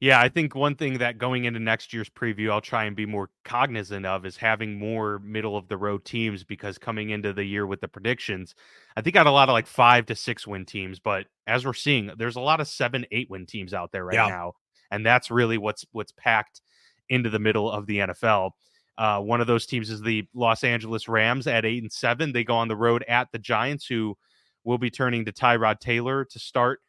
Yeah, 0.00 0.18
I 0.18 0.30
think 0.30 0.54
one 0.54 0.76
thing 0.76 0.98
that 0.98 1.18
going 1.18 1.44
into 1.44 1.60
next 1.60 1.92
year's 1.92 2.08
preview, 2.08 2.50
I'll 2.50 2.62
try 2.62 2.84
and 2.84 2.96
be 2.96 3.04
more 3.04 3.28
cognizant 3.44 4.06
of 4.06 4.24
is 4.24 4.38
having 4.38 4.78
more 4.78 5.18
middle 5.18 5.58
of 5.58 5.68
the 5.68 5.76
road 5.76 6.06
teams 6.06 6.42
because 6.42 6.78
coming 6.78 7.10
into 7.10 7.34
the 7.34 7.44
year 7.44 7.66
with 7.66 7.82
the 7.82 7.88
predictions, 7.88 8.54
I 8.96 9.02
think 9.02 9.14
I 9.14 9.20
had 9.20 9.26
a 9.26 9.30
lot 9.30 9.50
of 9.50 9.52
like 9.52 9.66
five 9.66 10.06
to 10.06 10.16
six 10.16 10.46
win 10.46 10.64
teams, 10.64 10.98
but 10.98 11.26
as 11.46 11.66
we're 11.66 11.74
seeing, 11.74 12.10
there's 12.16 12.36
a 12.36 12.40
lot 12.40 12.60
of 12.60 12.68
seven, 12.68 13.04
eight 13.12 13.28
win 13.28 13.44
teams 13.44 13.74
out 13.74 13.92
there 13.92 14.06
right 14.06 14.14
yeah. 14.14 14.28
now, 14.28 14.54
and 14.90 15.04
that's 15.04 15.30
really 15.30 15.58
what's 15.58 15.84
what's 15.92 16.12
packed 16.12 16.62
into 17.10 17.28
the 17.28 17.38
middle 17.38 17.70
of 17.70 17.84
the 17.84 17.98
NFL. 17.98 18.52
Uh, 18.96 19.20
one 19.20 19.42
of 19.42 19.46
those 19.46 19.66
teams 19.66 19.90
is 19.90 20.00
the 20.00 20.26
Los 20.32 20.64
Angeles 20.64 21.08
Rams 21.08 21.46
at 21.46 21.66
eight 21.66 21.82
and 21.82 21.92
seven. 21.92 22.32
They 22.32 22.44
go 22.44 22.54
on 22.54 22.68
the 22.68 22.76
road 22.76 23.04
at 23.06 23.28
the 23.32 23.38
Giants, 23.38 23.86
who 23.86 24.16
will 24.64 24.78
be 24.78 24.90
turning 24.90 25.26
to 25.26 25.32
Tyrod 25.32 25.78
Taylor 25.78 26.24
to 26.24 26.38
start 26.38 26.80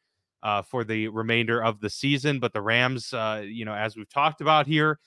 uh, 0.44 0.62
for 0.62 0.84
the 0.84 1.08
remainder 1.10 1.64
of 1.64 1.80
the 1.80 1.90
season. 1.90 2.40
But 2.40 2.54
the 2.54 2.62
Rams, 2.62 3.14
uh, 3.14 3.44
you 3.46 3.66
know, 3.66 3.74
as 3.74 3.96
we've 3.96 4.10
talked 4.10 4.42
about 4.42 4.68
here, 4.68 5.00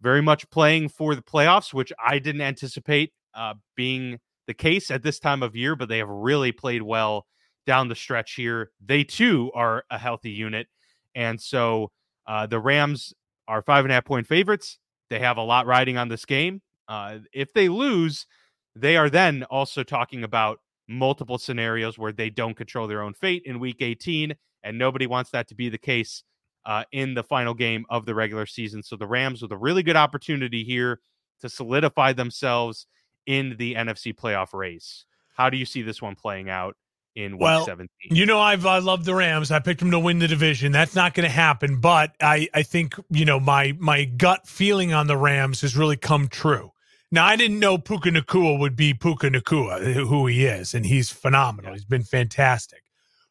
very 0.00 0.22
much 0.22 0.48
playing 0.50 0.88
for 0.88 1.14
the 1.14 1.22
playoffs, 1.22 1.74
which 1.74 1.92
I 2.04 2.18
didn't 2.18 2.42
anticipate 2.42 3.12
uh, 3.34 3.54
being 3.76 4.18
the 4.46 4.54
case 4.54 4.90
at 4.90 5.02
this 5.02 5.18
time 5.18 5.42
of 5.42 5.54
year, 5.54 5.76
but 5.76 5.88
they 5.88 5.98
have 5.98 6.08
really 6.08 6.52
played 6.52 6.82
well 6.82 7.26
down 7.66 7.88
the 7.88 7.94
stretch 7.94 8.34
here. 8.34 8.70
They 8.84 9.04
too 9.04 9.50
are 9.54 9.84
a 9.90 9.98
healthy 9.98 10.30
unit. 10.30 10.68
And 11.14 11.40
so 11.40 11.90
uh, 12.26 12.46
the 12.46 12.60
Rams 12.60 13.12
are 13.46 13.62
five 13.62 13.84
and 13.84 13.92
a 13.92 13.94
half 13.94 14.04
point 14.04 14.26
favorites. 14.26 14.78
They 15.10 15.18
have 15.18 15.36
a 15.36 15.42
lot 15.42 15.66
riding 15.66 15.96
on 15.96 16.08
this 16.08 16.24
game. 16.24 16.62
Uh, 16.86 17.18
if 17.32 17.52
they 17.52 17.68
lose, 17.68 18.26
they 18.74 18.96
are 18.96 19.10
then 19.10 19.44
also 19.44 19.82
talking 19.82 20.24
about 20.24 20.60
multiple 20.88 21.36
scenarios 21.36 21.98
where 21.98 22.12
they 22.12 22.30
don't 22.30 22.56
control 22.56 22.86
their 22.86 23.02
own 23.02 23.12
fate 23.12 23.42
in 23.44 23.60
week 23.60 23.76
18 23.80 24.34
and 24.68 24.78
nobody 24.78 25.06
wants 25.06 25.30
that 25.30 25.48
to 25.48 25.54
be 25.54 25.68
the 25.68 25.78
case 25.78 26.22
uh, 26.66 26.84
in 26.92 27.14
the 27.14 27.22
final 27.22 27.54
game 27.54 27.86
of 27.88 28.04
the 28.06 28.14
regular 28.14 28.46
season. 28.46 28.82
So 28.82 28.96
the 28.96 29.06
Rams 29.06 29.42
with 29.42 29.52
a 29.52 29.56
really 29.56 29.82
good 29.82 29.96
opportunity 29.96 30.64
here 30.64 31.00
to 31.40 31.48
solidify 31.48 32.12
themselves 32.12 32.86
in 33.26 33.56
the 33.58 33.74
NFC 33.74 34.14
playoff 34.14 34.52
race. 34.52 35.06
How 35.34 35.50
do 35.50 35.56
you 35.56 35.64
see 35.64 35.82
this 35.82 36.02
one 36.02 36.14
playing 36.14 36.50
out? 36.50 36.76
in 37.16 37.32
week 37.32 37.40
well, 37.40 37.64
17. 37.64 37.88
You 38.16 38.26
know, 38.26 38.38
I've 38.38 38.64
I 38.64 38.78
love 38.78 39.04
the 39.04 39.14
Rams. 39.14 39.50
I 39.50 39.58
picked 39.58 39.80
them 39.80 39.90
to 39.90 39.98
win 39.98 40.20
the 40.20 40.28
division. 40.28 40.70
That's 40.70 40.94
not 40.94 41.14
going 41.14 41.28
to 41.28 41.34
happen, 41.34 41.80
but 41.80 42.14
I 42.20 42.48
I 42.54 42.62
think, 42.62 42.94
you 43.10 43.24
know, 43.24 43.40
my 43.40 43.74
my 43.78 44.04
gut 44.04 44.46
feeling 44.46 44.92
on 44.92 45.08
the 45.08 45.16
Rams 45.16 45.62
has 45.62 45.76
really 45.76 45.96
come 45.96 46.28
true. 46.28 46.70
Now, 47.10 47.26
I 47.26 47.36
didn't 47.36 47.58
know 47.58 47.78
Puka 47.78 48.10
Nacua 48.10 48.58
would 48.58 48.76
be 48.76 48.94
Puka 48.94 49.30
Nacua, 49.30 49.94
who 49.94 50.26
he 50.26 50.46
is, 50.46 50.74
and 50.74 50.84
he's 50.86 51.10
phenomenal. 51.10 51.70
Yeah. 51.70 51.76
He's 51.76 51.84
been 51.86 52.04
fantastic. 52.04 52.82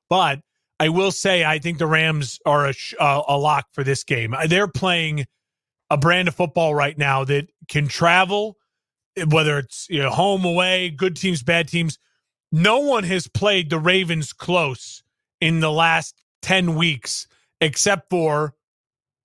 But 0.10 0.42
I 0.80 0.90
will 0.90 1.12
say 1.12 1.44
I 1.44 1.60
think 1.60 1.78
the 1.78 1.88
Rams 1.88 2.40
are 2.46 2.68
a, 2.68 2.74
uh, 3.00 3.24
a 3.28 3.38
lock 3.38 3.68
for 3.72 3.84
this 3.84 4.04
game. 4.04 4.34
Uh, 4.34 4.48
they're 4.48 4.68
playing 4.68 5.26
a 5.90 5.98
brand 5.98 6.28
of 6.28 6.36
football 6.36 6.76
right 6.76 6.98
now 6.98 7.24
that 7.24 7.48
can 7.68 7.88
travel, 7.88 8.58
whether 9.30 9.58
it's 9.58 9.88
you 9.90 10.02
know, 10.02 10.10
home, 10.10 10.46
away, 10.46 10.90
good 10.90 11.16
teams, 11.16 11.42
bad 11.42 11.68
teams. 11.68 11.98
No 12.52 12.80
one 12.80 13.04
has 13.06 13.28
played 13.28 13.70
the 13.70 13.80
Ravens 13.80 14.34
close 14.34 15.04
in 15.42 15.60
the 15.60 15.72
last 15.72 16.22
10 16.44 16.76
weeks 16.76 17.28
except 17.60 18.10
for 18.10 18.54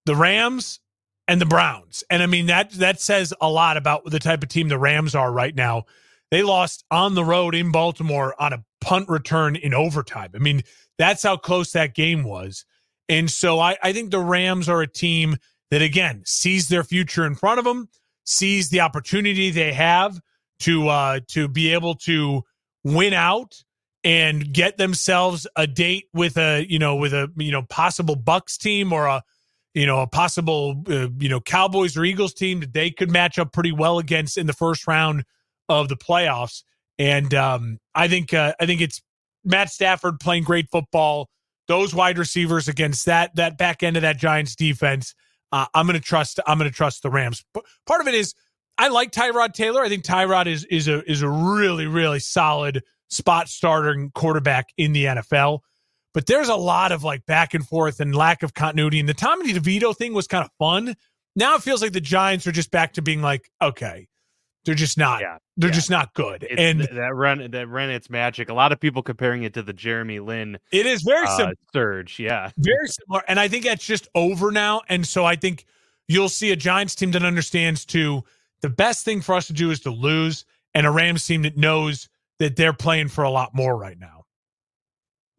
the 0.07 0.17
Rams 0.17 0.81
and 1.29 1.41
the 1.41 1.47
Browns. 1.47 2.03
And 2.11 2.23
I 2.23 2.27
mean 2.27 2.47
that 2.47 2.73
that 2.73 3.01
says 3.01 3.33
a 3.41 3.49
lot 3.49 3.77
about 3.77 4.05
the 4.05 4.19
type 4.19 4.43
of 4.43 4.49
team 4.49 4.69
the 4.69 4.79
Rams 4.79 5.15
are 5.15 5.31
right 5.31 5.55
now. 5.55 5.85
They 6.31 6.43
lost 6.43 6.85
on 6.91 7.15
the 7.15 7.25
road 7.25 7.55
in 7.55 7.71
Baltimore 7.71 8.35
on 8.41 8.53
a 8.53 8.65
punt 8.83 9.09
return 9.09 9.57
in 9.57 9.73
overtime. 9.73 10.31
I 10.35 10.39
mean, 10.39 10.63
that's 10.99 11.23
how 11.23 11.37
close 11.37 11.73
that 11.73 11.95
game 11.95 12.25
was. 12.25 12.67
And 13.09 13.31
so 13.31 13.59
I, 13.59 13.77
I 13.83 13.93
think 13.93 14.11
the 14.11 14.21
Rams 14.21 14.69
are 14.69 14.83
a 14.83 14.87
team 14.87 15.37
that, 15.71 15.81
again, 15.81 16.23
sees 16.27 16.69
their 16.69 16.85
future 16.85 17.25
in 17.25 17.35
front 17.35 17.59
of 17.59 17.65
them, 17.65 17.89
sees 18.25 18.69
the 18.69 18.81
opportunity 18.81 19.51
they 19.51 19.73
have 19.73 20.21
to 20.61 20.89
uh, 20.89 21.21
to 21.29 21.49
be 21.49 21.73
able 21.73 21.95
to 21.95 22.43
win 22.85 23.15
out 23.15 23.63
and 24.05 24.53
get 24.53 24.77
themselves 24.77 25.47
a 25.57 25.67
date 25.67 26.07
with 26.13 26.37
a 26.37 26.67
you 26.69 26.79
know 26.79 26.97
with 26.97 27.13
a 27.13 27.31
you 27.37 27.53
know 27.53 27.63
possible 27.63 28.17
Bucks 28.17 28.57
team 28.59 28.93
or 28.93 29.07
a 29.07 29.23
you 29.75 29.87
know 29.87 30.01
a 30.01 30.07
possible 30.07 30.83
uh, 30.89 31.09
you 31.19 31.29
know 31.29 31.41
Cowboys 31.41 31.97
or 31.97 32.05
Eagles 32.05 32.35
team 32.35 32.61
that 32.61 32.73
they 32.73 32.91
could 32.91 33.11
match 33.11 33.39
up 33.39 33.53
pretty 33.53 33.73
well 33.73 33.99
against 33.99 34.37
in 34.37 34.47
the 34.47 34.53
first 34.53 34.87
round 34.87 35.25
of 35.69 35.89
the 35.89 35.97
playoffs. 35.97 36.63
And 37.03 37.35
um, 37.35 37.79
I 37.97 38.07
think 38.07 38.33
uh, 38.33 38.55
I 38.61 38.67
think 38.67 38.81
it's 38.81 39.03
Matt 39.45 39.71
Stafford 39.71 40.21
playing 40.21 40.45
great 40.45 40.69
football. 40.71 41.29
Those 41.67 41.93
wide 41.93 42.17
receivers 42.17 42.69
against 42.69 43.07
that 43.07 43.35
that 43.35 43.59
back 43.59 43.83
end 43.83 43.97
of 43.97 44.03
that 44.03 44.19
Giants 44.19 44.55
defense. 44.55 45.13
Uh, 45.51 45.67
I'm 45.75 45.87
going 45.87 45.99
to 45.99 46.05
trust. 46.05 46.39
I'm 46.47 46.59
going 46.59 46.71
to 46.71 46.77
trust 46.77 47.03
the 47.03 47.11
Rams. 47.11 47.45
But 47.53 47.65
part 47.87 48.01
of 48.01 48.07
it 48.07 48.15
is 48.15 48.35
I 48.79 48.87
like 48.87 49.11
Tyrod 49.11 49.53
Taylor. 49.53 49.83
I 49.83 49.89
think 49.89 50.05
Tyrod 50.05 50.47
is 50.47 50.65
is 50.67 50.87
a 50.87 51.03
is 51.11 51.23
a 51.23 51.29
really 51.29 51.89
really 51.89 52.21
solid 52.21 52.85
spot 53.11 53.49
starting 53.49 54.13
quarterback 54.15 54.69
in 54.79 54.93
the 54.93 55.07
NFL. 55.07 55.59
But 56.15 56.27
there's 56.27 56.51
a 56.51 56.55
lot 56.55 56.93
of 56.93 57.03
like 57.03 57.27
back 57.27 57.53
and 57.53 57.67
forth 57.67 57.99
and 57.99 58.15
lack 58.15 58.45
of 58.45 58.55
continuity. 58.55 59.01
And 59.01 59.09
the 59.09 59.15
Tommy 59.15 59.53
DeVito 59.53 59.97
thing 59.97 60.15
was 60.15 60.29
kind 60.29 60.45
of 60.45 60.51
fun. 60.57 60.95
Now 61.35 61.57
it 61.57 61.63
feels 61.63 61.83
like 61.83 61.93
the 61.93 62.01
Giants 62.01 62.47
are 62.47 62.53
just 62.53 62.71
back 62.71 62.93
to 62.93 63.03
being 63.03 63.23
like, 63.23 63.51
okay, 63.61 64.07
they're 64.65 64.75
just 64.75 64.97
not. 64.97 65.21
Yeah, 65.21 65.39
they're 65.57 65.71
yeah. 65.71 65.75
just 65.75 65.91
not 65.91 66.15
good. 66.15 66.45
It's, 66.49 66.61
and 66.61 66.81
that 66.97 67.15
run, 67.15 67.51
that 67.51 67.69
run, 67.69 67.91
it's 67.91 68.09
magic. 68.09 68.49
A 68.49 68.55
lot 68.55 68.73
of 68.73 68.81
people 68.81 69.03
comparing 69.03 69.43
it 69.43 69.55
to 69.55 69.63
the 69.63 69.73
Jeremy 69.73 70.21
Lin. 70.21 70.59
It 70.71 70.87
is 70.87 71.03
very 71.03 71.27
uh, 71.27 71.37
similar. 71.37 71.55
Surge, 71.73 72.19
yeah, 72.19 72.51
very 72.59 72.89
similar. 72.89 73.23
And 73.29 73.41
I 73.41 73.49
think 73.49 73.65
that's 73.65 73.85
just 73.85 74.09
over 74.15 74.51
now. 74.53 74.83
And 74.89 75.07
so 75.07 75.25
I 75.25 75.37
think 75.37 75.67
you'll 76.09 76.29
see 76.29 76.53
a 76.53 76.57
Giants 76.57 76.95
team 76.95 77.11
that 77.13 77.25
understands 77.25 77.85
to 77.87 78.23
the 78.61 78.69
best 78.69 79.05
thing 79.05 79.21
for 79.21 79.35
us 79.35 79.47
to 79.49 79.53
do 79.53 79.71
is 79.71 79.81
to 79.81 79.91
lose, 79.91 80.45
and 80.75 80.87
a 80.87 80.91
Rams 80.91 81.27
team 81.27 81.43
that 81.43 81.57
knows 81.57 82.09
that 82.39 82.57
they're 82.57 82.73
playing 82.73 83.09
for 83.09 83.25
a 83.25 83.31
lot 83.31 83.55
more 83.55 83.77
right 83.77 83.99
now. 83.99 84.25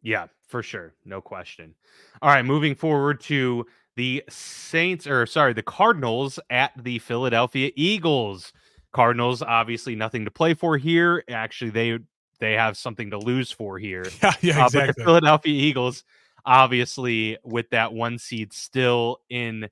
Yeah, 0.02 0.26
for 0.46 0.62
sure, 0.62 0.94
no 1.04 1.20
question. 1.22 1.74
All 2.20 2.30
right, 2.30 2.44
moving 2.44 2.74
forward 2.74 3.20
to 3.22 3.66
the 3.96 4.22
Saints, 4.28 5.06
or 5.06 5.24
sorry, 5.24 5.54
the 5.54 5.62
Cardinals 5.62 6.38
at 6.50 6.72
the 6.76 6.98
Philadelphia 6.98 7.70
Eagles. 7.74 8.52
Cardinals 8.94 9.42
obviously 9.42 9.94
nothing 9.94 10.24
to 10.24 10.30
play 10.30 10.54
for 10.54 10.78
here. 10.78 11.22
Actually, 11.28 11.70
they 11.70 11.98
they 12.40 12.54
have 12.54 12.76
something 12.76 13.10
to 13.10 13.18
lose 13.18 13.50
for 13.50 13.78
here. 13.78 14.06
Yeah, 14.22 14.32
yeah, 14.40 14.64
exactly. 14.64 14.80
Uh, 14.80 14.86
but 14.86 14.96
the 14.96 15.04
Philadelphia 15.04 15.54
Eagles, 15.54 16.04
obviously, 16.46 17.36
with 17.44 17.68
that 17.70 17.92
one 17.92 18.18
seed 18.18 18.52
still 18.52 19.18
in, 19.28 19.68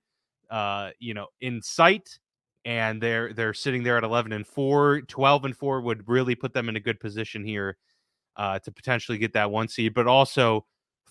uh, 0.51 0.91
you 0.99 1.15
know, 1.15 1.29
in 1.41 1.63
sight, 1.63 2.19
and 2.65 3.03
they're 3.03 3.33
they're 3.33 3.55
sitting 3.55 3.83
there 3.83 3.97
at 3.97 4.05
11 4.05 4.33
and 4.33 4.47
4 4.47 5.03
12 5.03 5.45
and 5.45 5.57
4 5.57 5.81
would 5.81 6.09
really 6.09 6.35
put 6.35 6.53
them 6.53 6.69
in 6.69 6.77
a 6.77 6.81
good 6.81 7.01
position 7.01 7.45
here 7.45 7.77
uh, 8.37 8.59
to 8.61 8.73
potentially 8.73 9.19
get 9.19 9.33
that 9.33 9.51
one 9.51 9.69
seed 9.69 9.95
but 9.95 10.07
also 10.07 10.65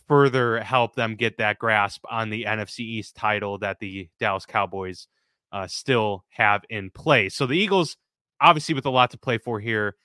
further 0.07 0.61
help 0.61 0.95
them 0.95 1.15
get 1.15 1.37
that 1.37 1.59
grasp 1.59 2.03
on 2.09 2.29
the 2.29 2.45
NFC 2.45 2.79
East 2.79 3.15
title 3.15 3.57
that 3.59 3.79
the 3.79 4.09
Dallas 4.19 4.45
Cowboys 4.45 5.07
uh, 5.51 5.67
still 5.67 6.23
have 6.29 6.63
in 6.69 6.89
play 6.89 7.27
so 7.29 7.45
the 7.45 7.57
Eagles 7.57 7.97
obviously 8.41 8.75
with 8.75 8.85
a 8.85 8.89
lot 8.89 9.11
to 9.11 9.17
play 9.17 9.37
for 9.37 9.59
here 9.59 9.95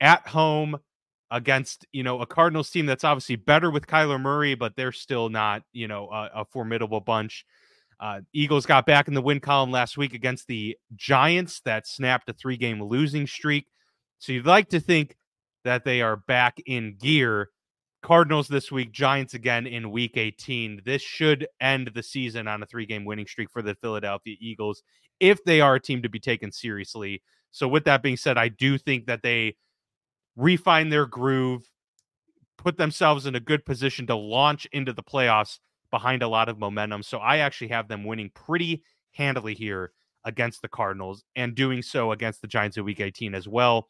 at 0.00 0.26
home 0.26 0.78
against 1.30 1.86
you 1.92 2.02
know 2.02 2.20
a 2.20 2.26
Cardinals 2.26 2.70
team 2.70 2.86
that's 2.86 3.04
obviously 3.04 3.36
better 3.36 3.70
with 3.70 3.86
Kyler 3.86 4.20
Murray 4.20 4.54
but 4.54 4.76
they're 4.76 4.92
still 4.92 5.28
not 5.28 5.62
you 5.72 5.88
know 5.88 6.08
a, 6.10 6.30
a 6.36 6.44
formidable 6.44 7.00
bunch 7.00 7.44
uh, 8.00 8.22
Eagles 8.32 8.64
got 8.64 8.86
back 8.86 9.08
in 9.08 9.14
the 9.14 9.20
win 9.20 9.40
column 9.40 9.70
last 9.70 9.98
week 9.98 10.14
against 10.14 10.46
the 10.46 10.76
Giants 10.96 11.60
that 11.66 11.86
snapped 11.86 12.30
a 12.30 12.32
three 12.32 12.56
game 12.56 12.82
losing 12.82 13.26
streak. 13.26 13.66
So 14.18 14.32
you'd 14.32 14.46
like 14.46 14.70
to 14.70 14.80
think 14.80 15.16
that 15.64 15.84
they 15.84 16.00
are 16.00 16.16
back 16.16 16.58
in 16.64 16.96
gear. 16.98 17.50
Cardinals 18.02 18.48
this 18.48 18.72
week, 18.72 18.92
Giants 18.92 19.34
again 19.34 19.66
in 19.66 19.90
week 19.90 20.16
18. 20.16 20.82
This 20.84 21.02
should 21.02 21.46
end 21.60 21.90
the 21.94 22.02
season 22.02 22.48
on 22.48 22.62
a 22.62 22.66
three 22.66 22.86
game 22.86 23.04
winning 23.04 23.26
streak 23.26 23.50
for 23.50 23.62
the 23.62 23.74
Philadelphia 23.74 24.36
Eagles 24.40 24.82
if 25.20 25.42
they 25.44 25.60
are 25.60 25.74
a 25.74 25.80
team 25.80 26.02
to 26.02 26.08
be 26.08 26.18
taken 26.18 26.50
seriously. 26.50 27.22
So, 27.50 27.68
with 27.68 27.84
that 27.84 28.02
being 28.02 28.16
said, 28.16 28.38
I 28.38 28.48
do 28.48 28.78
think 28.78 29.06
that 29.06 29.22
they 29.22 29.56
refine 30.36 30.88
their 30.88 31.06
groove, 31.06 31.70
put 32.56 32.78
themselves 32.78 33.26
in 33.26 33.34
a 33.34 33.40
good 33.40 33.64
position 33.64 34.06
to 34.06 34.16
launch 34.16 34.66
into 34.72 34.92
the 34.92 35.02
playoffs 35.02 35.58
behind 35.90 36.22
a 36.22 36.28
lot 36.28 36.48
of 36.48 36.58
momentum. 36.58 37.02
So 37.02 37.18
I 37.18 37.38
actually 37.38 37.68
have 37.68 37.88
them 37.88 38.04
winning 38.04 38.30
pretty 38.34 38.82
handily 39.12 39.54
here 39.54 39.92
against 40.24 40.62
the 40.62 40.68
Cardinals 40.68 41.24
and 41.36 41.54
doing 41.54 41.82
so 41.82 42.12
against 42.12 42.42
the 42.42 42.48
Giants 42.48 42.76
in 42.76 42.84
week 42.84 43.00
18 43.00 43.34
as 43.34 43.48
well. 43.48 43.88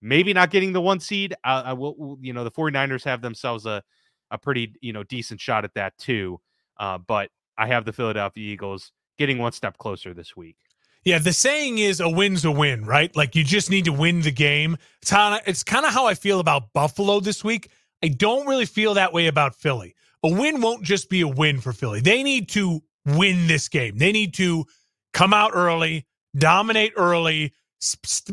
Maybe 0.00 0.32
not 0.32 0.50
getting 0.50 0.72
the 0.72 0.80
one 0.80 1.00
seed. 1.00 1.34
Uh, 1.44 1.62
I 1.66 1.72
will, 1.72 2.18
you 2.20 2.32
know, 2.32 2.44
the 2.44 2.50
49ers 2.50 3.04
have 3.04 3.20
themselves 3.20 3.66
a, 3.66 3.82
a 4.30 4.38
pretty, 4.38 4.74
you 4.80 4.92
know, 4.92 5.02
decent 5.02 5.40
shot 5.40 5.64
at 5.64 5.74
that 5.74 5.96
too. 5.98 6.40
Uh, 6.78 6.98
but 6.98 7.30
I 7.56 7.66
have 7.66 7.84
the 7.84 7.92
Philadelphia 7.92 8.52
Eagles 8.52 8.92
getting 9.18 9.38
one 9.38 9.52
step 9.52 9.78
closer 9.78 10.14
this 10.14 10.36
week. 10.36 10.56
Yeah, 11.04 11.18
the 11.18 11.32
saying 11.32 11.78
is 11.78 12.00
a 12.00 12.08
win's 12.08 12.44
a 12.44 12.50
win, 12.50 12.84
right? 12.84 13.14
Like 13.16 13.34
you 13.34 13.42
just 13.42 13.70
need 13.70 13.86
to 13.86 13.92
win 13.92 14.22
the 14.22 14.30
game. 14.30 14.76
It's 15.02 15.12
it's 15.46 15.62
kind 15.62 15.86
of 15.86 15.92
how 15.92 16.06
I 16.06 16.14
feel 16.14 16.38
about 16.38 16.72
Buffalo 16.72 17.20
this 17.20 17.42
week. 17.42 17.70
I 18.02 18.08
don't 18.08 18.46
really 18.46 18.66
feel 18.66 18.94
that 18.94 19.12
way 19.12 19.26
about 19.26 19.54
Philly 19.54 19.94
a 20.22 20.28
win 20.28 20.60
won't 20.60 20.82
just 20.82 21.08
be 21.08 21.20
a 21.20 21.28
win 21.28 21.60
for 21.60 21.72
Philly. 21.72 22.00
They 22.00 22.22
need 22.22 22.48
to 22.50 22.82
win 23.06 23.46
this 23.46 23.68
game. 23.68 23.98
They 23.98 24.12
need 24.12 24.34
to 24.34 24.66
come 25.12 25.32
out 25.32 25.52
early, 25.54 26.06
dominate 26.36 26.92
early, 26.96 27.54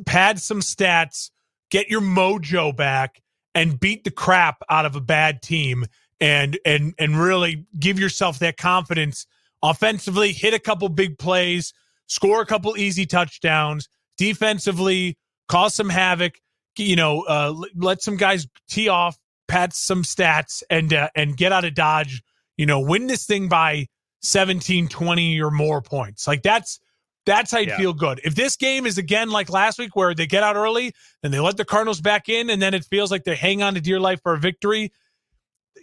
pad 0.05 0.39
some 0.39 0.61
stats, 0.61 1.29
get 1.69 1.89
your 1.89 2.01
mojo 2.01 2.75
back, 2.75 3.21
and 3.53 3.79
beat 3.79 4.03
the 4.03 4.11
crap 4.11 4.61
out 4.69 4.85
of 4.85 4.95
a 4.95 5.01
bad 5.01 5.41
team, 5.41 5.85
and 6.19 6.57
and 6.65 6.93
and 6.97 7.19
really 7.19 7.65
give 7.79 7.99
yourself 7.99 8.39
that 8.39 8.57
confidence 8.57 9.25
offensively. 9.63 10.31
Hit 10.31 10.53
a 10.53 10.59
couple 10.59 10.89
big 10.89 11.17
plays, 11.17 11.73
score 12.07 12.41
a 12.41 12.45
couple 12.45 12.77
easy 12.77 13.05
touchdowns. 13.05 13.87
Defensively, 14.17 15.17
cause 15.47 15.75
some 15.75 15.89
havoc. 15.89 16.39
You 16.77 16.95
know, 16.95 17.21
uh, 17.21 17.53
let 17.75 18.01
some 18.01 18.17
guys 18.17 18.47
tee 18.67 18.89
off 18.89 19.17
pat 19.47 19.73
some 19.73 20.03
stats 20.03 20.63
and 20.69 20.93
uh, 20.93 21.09
and 21.15 21.37
get 21.37 21.51
out 21.51 21.65
of 21.65 21.73
dodge 21.73 22.23
you 22.57 22.65
know 22.65 22.79
win 22.79 23.07
this 23.07 23.25
thing 23.25 23.47
by 23.47 23.87
17 24.21 24.87
20 24.87 25.41
or 25.41 25.51
more 25.51 25.81
points 25.81 26.27
like 26.27 26.41
that's 26.41 26.79
that's 27.25 27.51
how 27.51 27.59
you 27.59 27.67
yeah. 27.67 27.77
feel 27.77 27.93
good 27.93 28.19
if 28.23 28.35
this 28.35 28.55
game 28.55 28.85
is 28.85 28.97
again 28.97 29.29
like 29.29 29.49
last 29.49 29.79
week 29.79 29.95
where 29.95 30.13
they 30.13 30.27
get 30.27 30.43
out 30.43 30.55
early 30.55 30.93
and 31.23 31.33
they 31.33 31.39
let 31.39 31.57
the 31.57 31.65
cardinals 31.65 32.01
back 32.01 32.29
in 32.29 32.49
and 32.49 32.61
then 32.61 32.73
it 32.73 32.85
feels 32.85 33.11
like 33.11 33.23
they 33.23 33.35
hang 33.35 33.61
on 33.61 33.73
to 33.73 33.81
dear 33.81 33.99
life 33.99 34.19
for 34.21 34.33
a 34.33 34.39
victory 34.39 34.91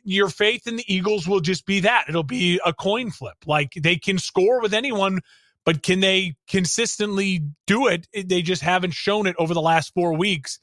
your 0.05 0.29
faith 0.29 0.67
in 0.67 0.77
the 0.77 0.93
eagles 0.93 1.29
will 1.29 1.41
just 1.41 1.67
be 1.67 1.81
that 1.81 2.05
it'll 2.09 2.23
be 2.23 2.61
a 2.65 2.73
coin 2.73 3.11
flip 3.11 3.37
like 3.47 3.73
they 3.75 3.97
can 3.97 4.19
score 4.19 4.61
with 4.61 4.75
anyone 4.75 5.21
but 5.65 5.83
can 5.83 6.01
they 6.01 6.35
consistently 6.49 7.41
do 7.67 7.87
it 7.87 8.07
they 8.13 8.43
just 8.43 8.63
haven't 8.63 8.93
shown 8.93 9.27
it 9.27 9.37
over 9.39 9.55
the 9.55 9.63
last 9.63 9.93
four 9.95 10.15
weeks 10.15 10.59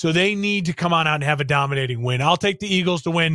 so 0.00 0.12
they 0.12 0.34
need 0.34 0.64
to 0.64 0.72
come 0.72 0.94
on 0.94 1.06
out 1.06 1.16
and 1.16 1.24
have 1.24 1.42
a 1.42 1.44
dominating 1.44 2.02
win. 2.02 2.22
I'll 2.22 2.38
take 2.38 2.58
the 2.58 2.74
Eagles 2.74 3.02
to 3.02 3.10
win. 3.10 3.34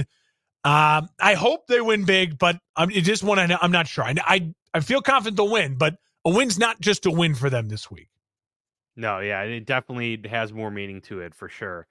Um, 0.63 1.09
I 1.21 1.35
hope 1.35 1.67
they 1.67 1.79
win 1.79 2.05
big, 2.05 2.39
but 2.39 2.57
I'm 2.75 2.89
just 2.89 3.23
want 3.23 3.51
to. 3.51 3.59
I'm 3.61 3.71
not 3.71 3.87
sure. 3.87 4.03
I, 4.03 4.15
I 4.25 4.53
I 4.73 4.79
feel 4.79 5.03
confident 5.03 5.37
they'll 5.37 5.51
win, 5.51 5.75
but 5.77 5.97
a 6.25 6.29
win's 6.29 6.59
not 6.59 6.81
just 6.81 7.05
a 7.05 7.11
win 7.11 7.35
for 7.35 7.49
them 7.49 7.69
this 7.69 7.89
week. 7.89 8.09
No, 8.95 9.19
yeah, 9.19 9.41
it 9.41 9.65
definitely 9.65 10.19
has 10.29 10.53
more 10.53 10.71
meaning 10.71 11.01
to 11.01 11.19
it 11.21 11.35
for 11.35 11.49
sure. 11.49 11.87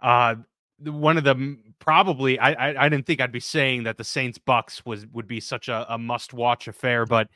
Uh, 0.00 0.36
one 0.84 1.16
of 1.16 1.24
the 1.24 1.56
probably 1.78 2.38
I, 2.38 2.52
I, 2.52 2.86
I 2.86 2.88
didn't 2.88 3.06
think 3.06 3.20
I'd 3.20 3.32
be 3.32 3.40
saying 3.40 3.84
that 3.84 3.98
the 3.98 4.04
Saints 4.04 4.38
Bucks 4.38 4.84
was 4.84 5.06
would 5.08 5.26
be 5.26 5.40
such 5.40 5.68
a, 5.68 5.86
a 5.92 5.98
must 5.98 6.34
watch 6.34 6.68
affair, 6.68 7.06
but 7.06 7.28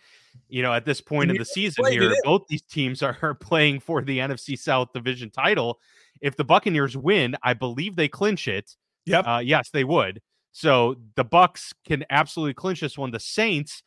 you 0.49 0.63
know 0.63 0.73
at 0.73 0.85
this 0.85 1.01
point 1.01 1.31
in 1.31 1.37
the 1.37 1.45
season 1.45 1.87
here, 1.87 2.15
both 2.25 2.43
these 2.49 2.63
teams 2.63 3.03
are, 3.03 3.17
are 3.23 3.35
playing 3.35 3.81
for 3.81 4.03
the 4.03 4.19
NFC 4.19 4.59
South 4.59 4.93
division 4.93 5.31
title, 5.31 5.79
if 6.21 6.37
the 6.37 6.45
Buccaneers 6.45 6.97
win, 6.97 7.37
I 7.43 7.55
believe 7.55 7.97
they 7.97 8.09
clinch 8.09 8.49
it. 8.49 8.75
Yep. 9.07 9.27
Uh, 9.27 9.41
yes, 9.45 9.71
they 9.71 9.85
would. 9.85 10.21
So 10.53 10.97
the 11.15 11.25
Bucks 11.25 11.73
can 11.87 12.05
absolutely 12.11 12.55
clinch 12.55 12.81
this 12.81 12.99
one. 12.99 13.11
The 13.11 13.21
Saints 13.21 13.83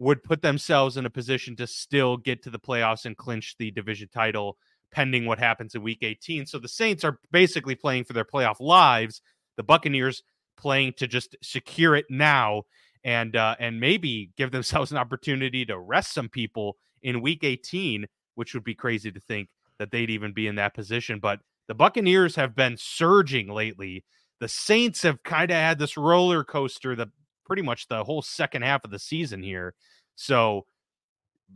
would 0.00 0.24
put 0.24 0.40
themselves 0.40 0.96
in 0.96 1.04
a 1.04 1.10
position 1.10 1.54
to 1.54 1.66
still 1.66 2.16
get 2.16 2.42
to 2.42 2.50
the 2.50 2.58
playoffs 2.58 3.04
and 3.04 3.16
clinch 3.16 3.54
the 3.58 3.70
division 3.70 4.08
title 4.12 4.56
pending 4.90 5.26
what 5.26 5.38
happens 5.38 5.74
in 5.74 5.82
week 5.82 5.98
18. 6.02 6.46
So 6.46 6.58
the 6.58 6.68
Saints 6.68 7.04
are 7.04 7.20
basically 7.30 7.74
playing 7.74 8.04
for 8.04 8.14
their 8.14 8.24
playoff 8.24 8.60
lives. 8.60 9.20
The 9.56 9.62
Buccaneers 9.62 10.22
playing 10.56 10.94
to 10.94 11.06
just 11.06 11.36
secure 11.42 11.94
it 11.94 12.06
now 12.10 12.62
and 13.04 13.36
uh, 13.36 13.56
and 13.60 13.78
maybe 13.78 14.30
give 14.36 14.50
themselves 14.50 14.90
an 14.90 14.98
opportunity 14.98 15.64
to 15.66 15.78
rest 15.78 16.12
some 16.12 16.28
people 16.28 16.76
in 17.02 17.22
week 17.22 17.44
18, 17.44 18.06
which 18.34 18.54
would 18.54 18.64
be 18.64 18.74
crazy 18.74 19.12
to 19.12 19.20
think 19.20 19.48
that 19.78 19.90
they'd 19.90 20.10
even 20.10 20.32
be 20.32 20.46
in 20.46 20.56
that 20.56 20.74
position. 20.74 21.18
But 21.20 21.40
the 21.68 21.74
Buccaneers 21.74 22.36
have 22.36 22.56
been 22.56 22.76
surging 22.78 23.48
lately. 23.48 24.04
The 24.40 24.48
Saints 24.48 25.02
have 25.02 25.22
kind 25.22 25.50
of 25.50 25.56
had 25.56 25.78
this 25.78 25.96
roller 25.96 26.42
coaster 26.42 26.96
the 26.96 27.10
pretty 27.50 27.62
much 27.62 27.88
the 27.88 28.04
whole 28.04 28.22
second 28.22 28.62
half 28.62 28.84
of 28.84 28.92
the 28.92 28.98
season 29.00 29.42
here. 29.42 29.74
So 30.14 30.66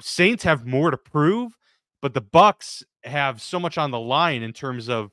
Saints 0.01 0.43
have 0.43 0.67
more 0.67 0.91
to 0.91 0.97
prove, 0.97 1.57
but 2.03 2.15
the 2.15 2.21
Bucks 2.21 2.83
have 3.05 3.41
so 3.41 3.61
much 3.61 3.79
on 3.79 3.93
the 3.93 4.01
line 4.01 4.43
in 4.43 4.53
terms 4.53 4.89
of 4.89 5.13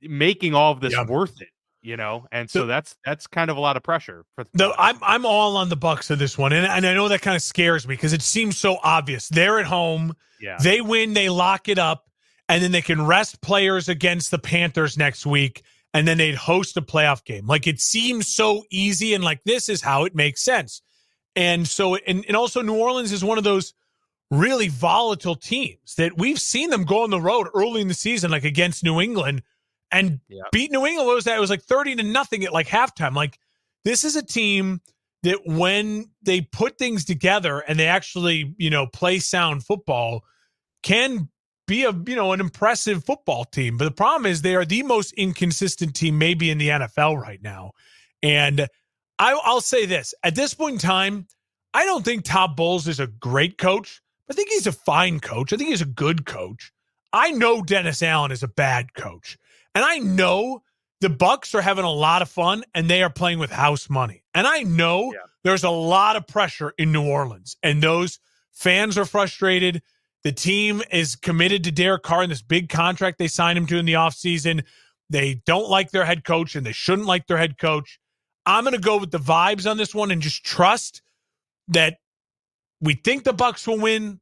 making 0.00 0.54
all 0.54 0.72
of 0.72 0.80
this 0.80 0.94
yeah. 0.94 1.04
worth 1.04 1.42
it 1.42 1.48
you 1.82 1.96
know 1.96 2.26
and 2.30 2.50
so, 2.50 2.60
so, 2.60 2.66
that's 2.66 2.94
that's 3.06 3.26
kind 3.26 3.50
of 3.50 3.56
a 3.56 3.60
lot 3.60 3.74
of 3.76 3.82
pressure 3.82 4.24
for 4.34 4.44
no 4.54 4.74
i'm 4.78 4.98
i'm 5.02 5.24
all 5.24 5.56
on 5.56 5.70
the 5.70 5.76
bucks 5.76 6.10
of 6.10 6.18
this 6.18 6.36
one 6.36 6.52
and, 6.52 6.66
and 6.66 6.86
i 6.86 6.92
know 6.92 7.08
that 7.08 7.22
kind 7.22 7.34
of 7.34 7.40
scares 7.40 7.88
me 7.88 7.94
because 7.94 8.12
it 8.12 8.20
seems 8.20 8.58
so 8.58 8.78
obvious 8.82 9.28
they're 9.28 9.58
at 9.58 9.64
home 9.64 10.14
yeah 10.40 10.58
they 10.62 10.82
win 10.82 11.14
they 11.14 11.30
lock 11.30 11.68
it 11.68 11.78
up 11.78 12.10
and 12.50 12.64
then 12.64 12.72
they 12.72 12.82
can 12.82 13.06
rest 13.06 13.40
players 13.40 13.88
against 13.88 14.32
the 14.32 14.38
Panthers 14.38 14.98
next 14.98 15.24
week, 15.24 15.62
and 15.92 16.06
then 16.06 16.18
they'd 16.18 16.34
host 16.34 16.76
a 16.76 16.82
playoff 16.82 17.24
game. 17.24 17.46
Like 17.46 17.66
it 17.66 17.80
seems 17.80 18.28
so 18.28 18.64
easy, 18.70 19.14
and 19.14 19.24
like 19.24 19.42
this 19.44 19.68
is 19.68 19.82
how 19.82 20.04
it 20.04 20.14
makes 20.14 20.42
sense. 20.42 20.82
And 21.36 21.66
so, 21.66 21.96
and, 21.96 22.24
and 22.26 22.36
also 22.36 22.62
New 22.62 22.76
Orleans 22.76 23.12
is 23.12 23.24
one 23.24 23.38
of 23.38 23.44
those 23.44 23.74
really 24.30 24.68
volatile 24.68 25.36
teams 25.36 25.94
that 25.96 26.16
we've 26.16 26.38
seen 26.40 26.70
them 26.70 26.84
go 26.84 27.02
on 27.02 27.10
the 27.10 27.20
road 27.20 27.48
early 27.54 27.80
in 27.80 27.88
the 27.88 27.94
season, 27.94 28.30
like 28.30 28.44
against 28.44 28.84
New 28.84 29.00
England, 29.00 29.42
and 29.90 30.20
yeah. 30.28 30.42
beat 30.52 30.70
New 30.70 30.86
England. 30.86 31.06
What 31.06 31.16
was 31.16 31.24
that? 31.24 31.36
It 31.36 31.40
was 31.40 31.50
like 31.50 31.62
30 31.62 31.96
to 31.96 32.02
nothing 32.02 32.44
at 32.44 32.52
like 32.52 32.68
halftime. 32.68 33.14
Like 33.14 33.38
this 33.84 34.04
is 34.04 34.16
a 34.16 34.22
team 34.22 34.80
that 35.22 35.38
when 35.44 36.10
they 36.22 36.40
put 36.40 36.78
things 36.78 37.04
together 37.04 37.58
and 37.60 37.78
they 37.78 37.86
actually, 37.86 38.54
you 38.56 38.70
know, 38.70 38.86
play 38.86 39.18
sound 39.18 39.64
football, 39.64 40.24
can 40.82 41.28
be 41.70 41.84
a 41.84 41.92
you 41.92 42.16
know 42.16 42.32
an 42.32 42.40
impressive 42.40 43.04
football 43.04 43.44
team. 43.44 43.78
But 43.78 43.84
the 43.84 43.92
problem 43.92 44.30
is 44.30 44.42
they 44.42 44.56
are 44.56 44.64
the 44.64 44.82
most 44.82 45.12
inconsistent 45.12 45.94
team 45.94 46.18
maybe 46.18 46.50
in 46.50 46.58
the 46.58 46.68
NFL 46.68 47.18
right 47.18 47.40
now. 47.40 47.72
And 48.22 48.66
I, 49.18 49.34
will 49.34 49.60
say 49.60 49.86
this: 49.86 50.12
at 50.24 50.34
this 50.34 50.52
point 50.52 50.74
in 50.74 50.78
time, 50.80 51.28
I 51.72 51.84
don't 51.84 52.04
think 52.04 52.24
Todd 52.24 52.56
Bowles 52.56 52.88
is 52.88 52.98
a 52.98 53.06
great 53.06 53.56
coach. 53.56 54.02
I 54.28 54.34
think 54.34 54.50
he's 54.50 54.66
a 54.66 54.72
fine 54.72 55.20
coach. 55.20 55.52
I 55.52 55.56
think 55.56 55.70
he's 55.70 55.80
a 55.80 55.86
good 55.86 56.26
coach. 56.26 56.72
I 57.12 57.30
know 57.30 57.62
Dennis 57.62 58.02
Allen 58.02 58.32
is 58.32 58.42
a 58.42 58.48
bad 58.48 58.92
coach, 58.94 59.38
and 59.74 59.84
I 59.84 59.98
know 59.98 60.62
the 61.00 61.08
Bucks 61.08 61.54
are 61.54 61.62
having 61.62 61.84
a 61.84 61.90
lot 61.90 62.20
of 62.20 62.28
fun 62.28 62.62
and 62.74 62.90
they 62.90 63.02
are 63.02 63.08
playing 63.08 63.38
with 63.38 63.50
house 63.50 63.88
money. 63.88 64.22
And 64.34 64.46
I 64.46 64.64
know 64.64 65.12
yeah. 65.12 65.20
there's 65.44 65.64
a 65.64 65.70
lot 65.70 66.16
of 66.16 66.26
pressure 66.26 66.74
in 66.76 66.92
New 66.92 67.08
Orleans, 67.08 67.56
and 67.62 67.80
those 67.80 68.18
fans 68.50 68.98
are 68.98 69.04
frustrated. 69.04 69.82
The 70.24 70.32
team 70.32 70.82
is 70.90 71.16
committed 71.16 71.64
to 71.64 71.72
Derek 71.72 72.02
Carr 72.02 72.22
in 72.22 72.30
this 72.30 72.42
big 72.42 72.68
contract 72.68 73.18
they 73.18 73.28
signed 73.28 73.56
him 73.56 73.66
to 73.66 73.78
in 73.78 73.86
the 73.86 73.94
offseason. 73.94 74.64
They 75.08 75.42
don't 75.46 75.68
like 75.68 75.90
their 75.90 76.04
head 76.04 76.24
coach 76.24 76.54
and 76.54 76.64
they 76.64 76.72
shouldn't 76.72 77.08
like 77.08 77.26
their 77.26 77.38
head 77.38 77.58
coach. 77.58 77.98
I'm 78.46 78.64
going 78.64 78.74
to 78.74 78.80
go 78.80 78.98
with 78.98 79.10
the 79.10 79.18
vibes 79.18 79.68
on 79.70 79.76
this 79.76 79.94
one 79.94 80.10
and 80.10 80.22
just 80.22 80.44
trust 80.44 81.02
that 81.68 81.98
we 82.80 82.94
think 82.94 83.24
the 83.24 83.32
Bucks 83.32 83.66
will 83.66 83.78
win. 83.78 84.20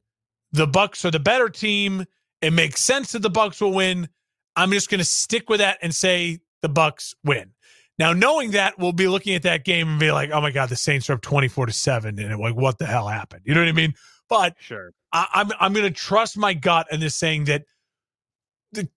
the 0.51 0.67
Bucks 0.67 1.05
are 1.05 1.11
the 1.11 1.19
better 1.19 1.49
team. 1.49 2.05
It 2.41 2.51
makes 2.51 2.81
sense 2.81 3.11
that 3.11 3.21
the 3.21 3.29
Bucks 3.29 3.61
will 3.61 3.73
win. 3.73 4.09
I'm 4.55 4.71
just 4.71 4.89
going 4.89 4.99
to 4.99 5.05
stick 5.05 5.49
with 5.49 5.59
that 5.59 5.77
and 5.81 5.93
say 5.93 6.39
the 6.61 6.69
Bucks 6.69 7.13
win. 7.23 7.51
Now, 7.97 8.13
knowing 8.13 8.51
that, 8.51 8.79
we'll 8.79 8.93
be 8.93 9.09
looking 9.09 9.35
at 9.35 9.43
that 9.43 9.65
game 9.65 9.89
and 9.89 9.99
be 9.99 10.11
like, 10.11 10.31
"Oh 10.31 10.39
my 10.39 10.51
God, 10.51 10.69
the 10.69 10.77
Saints 10.77 11.09
are 11.09 11.13
up 11.13 11.21
24 11.21 11.65
to 11.65 11.73
seven," 11.73 12.17
and 12.17 12.39
like, 12.39 12.55
what 12.55 12.77
the 12.77 12.85
hell 12.85 13.07
happened? 13.09 13.41
You 13.45 13.53
know 13.53 13.59
what 13.59 13.67
I 13.67 13.73
mean? 13.73 13.93
But 14.29 14.55
sure, 14.59 14.93
I, 15.11 15.27
I'm 15.33 15.51
I'm 15.59 15.73
going 15.73 15.85
to 15.85 15.91
trust 15.91 16.37
my 16.37 16.53
gut 16.53 16.87
in 16.91 16.99
this 16.99 17.15
saying 17.15 17.45
that 17.45 17.65
the 18.71 18.87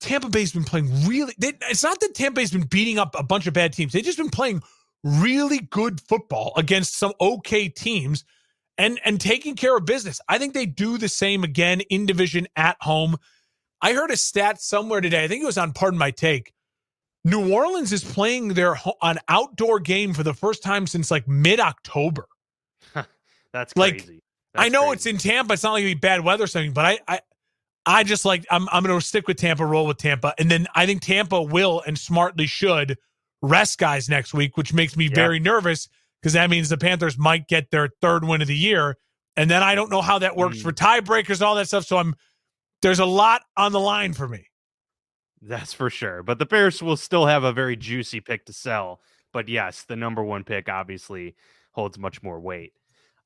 Tampa 0.00 0.28
Bay's 0.28 0.52
been 0.52 0.64
playing 0.64 1.06
really. 1.06 1.34
They, 1.38 1.52
it's 1.62 1.82
not 1.82 2.00
that 2.00 2.14
Tampa 2.14 2.40
Bay's 2.40 2.52
been 2.52 2.66
beating 2.66 2.98
up 2.98 3.14
a 3.18 3.22
bunch 3.22 3.46
of 3.46 3.54
bad 3.54 3.72
teams. 3.72 3.92
They've 3.92 4.04
just 4.04 4.18
been 4.18 4.30
playing 4.30 4.62
really 5.02 5.58
good 5.58 6.00
football 6.00 6.52
against 6.56 6.96
some 6.96 7.12
okay 7.20 7.68
teams 7.68 8.24
and 8.78 9.00
and 9.04 9.20
taking 9.20 9.56
care 9.56 9.76
of 9.76 9.84
business. 9.84 10.20
I 10.28 10.38
think 10.38 10.54
they 10.54 10.66
do 10.66 10.98
the 10.98 11.08
same 11.08 11.44
again 11.44 11.80
in 11.82 12.06
division 12.06 12.46
at 12.56 12.76
home. 12.80 13.16
I 13.82 13.92
heard 13.92 14.10
a 14.10 14.16
stat 14.16 14.60
somewhere 14.60 15.00
today. 15.00 15.24
I 15.24 15.28
think 15.28 15.42
it 15.42 15.46
was 15.46 15.58
on 15.58 15.72
Pardon 15.72 15.98
My 15.98 16.10
Take. 16.10 16.52
New 17.24 17.52
Orleans 17.52 17.92
is 17.92 18.04
playing 18.04 18.54
their 18.54 18.78
an 19.02 19.18
outdoor 19.28 19.80
game 19.80 20.14
for 20.14 20.22
the 20.22 20.32
first 20.32 20.62
time 20.62 20.86
since 20.86 21.10
like 21.10 21.26
mid 21.26 21.58
October. 21.60 22.28
That's 23.52 23.72
crazy. 23.72 24.12
Like, 24.14 24.22
That's 24.56 24.66
I 24.66 24.68
know 24.68 24.88
crazy. 24.88 24.92
it's 24.92 25.06
in 25.06 25.18
Tampa. 25.18 25.54
It's 25.54 25.62
not 25.62 25.72
like 25.72 25.84
be 25.84 25.94
bad 25.94 26.24
weather 26.24 26.44
or 26.44 26.46
something, 26.46 26.72
but 26.72 26.84
I, 26.84 26.98
I 27.08 27.20
I 27.84 28.02
just 28.02 28.24
like 28.24 28.44
I'm 28.50 28.68
I'm 28.70 28.82
going 28.82 28.98
to 28.98 29.04
stick 29.04 29.28
with 29.28 29.36
Tampa, 29.36 29.64
roll 29.64 29.86
with 29.86 29.98
Tampa, 29.98 30.34
and 30.38 30.50
then 30.50 30.66
I 30.74 30.86
think 30.86 31.02
Tampa 31.02 31.42
will 31.42 31.82
and 31.86 31.98
smartly 31.98 32.46
should 32.46 32.98
rest 33.42 33.78
guys 33.78 34.08
next 34.08 34.34
week, 34.34 34.56
which 34.56 34.72
makes 34.72 34.96
me 34.96 35.04
yeah. 35.04 35.14
very 35.14 35.38
nervous 35.38 35.88
because 36.20 36.32
that 36.32 36.50
means 36.50 36.68
the 36.68 36.78
Panthers 36.78 37.16
might 37.16 37.46
get 37.46 37.70
their 37.70 37.90
third 38.00 38.24
win 38.24 38.42
of 38.42 38.48
the 38.48 38.56
year. 38.56 38.96
And 39.36 39.50
then 39.50 39.62
I 39.62 39.74
don't 39.74 39.90
know 39.90 40.00
how 40.00 40.18
that 40.18 40.36
works 40.36 40.58
mm. 40.58 40.62
for 40.62 40.72
tiebreakers, 40.72 41.42
all 41.42 41.54
that 41.56 41.68
stuff. 41.68 41.84
So 41.84 41.98
I'm 41.98 42.16
there's 42.82 42.98
a 42.98 43.06
lot 43.06 43.42
on 43.56 43.72
the 43.72 43.80
line 43.80 44.12
for 44.12 44.26
me. 44.26 44.48
That's 45.40 45.72
for 45.72 45.90
sure. 45.90 46.22
But 46.22 46.38
the 46.38 46.46
Bears 46.46 46.82
will 46.82 46.96
still 46.96 47.26
have 47.26 47.44
a 47.44 47.52
very 47.52 47.76
juicy 47.76 48.20
pick 48.20 48.46
to 48.46 48.52
sell. 48.52 49.00
But 49.32 49.48
yes, 49.48 49.84
the 49.84 49.96
number 49.96 50.24
one 50.24 50.44
pick 50.44 50.68
obviously 50.68 51.36
holds 51.72 51.98
much 51.98 52.22
more 52.22 52.40
weight. 52.40 52.72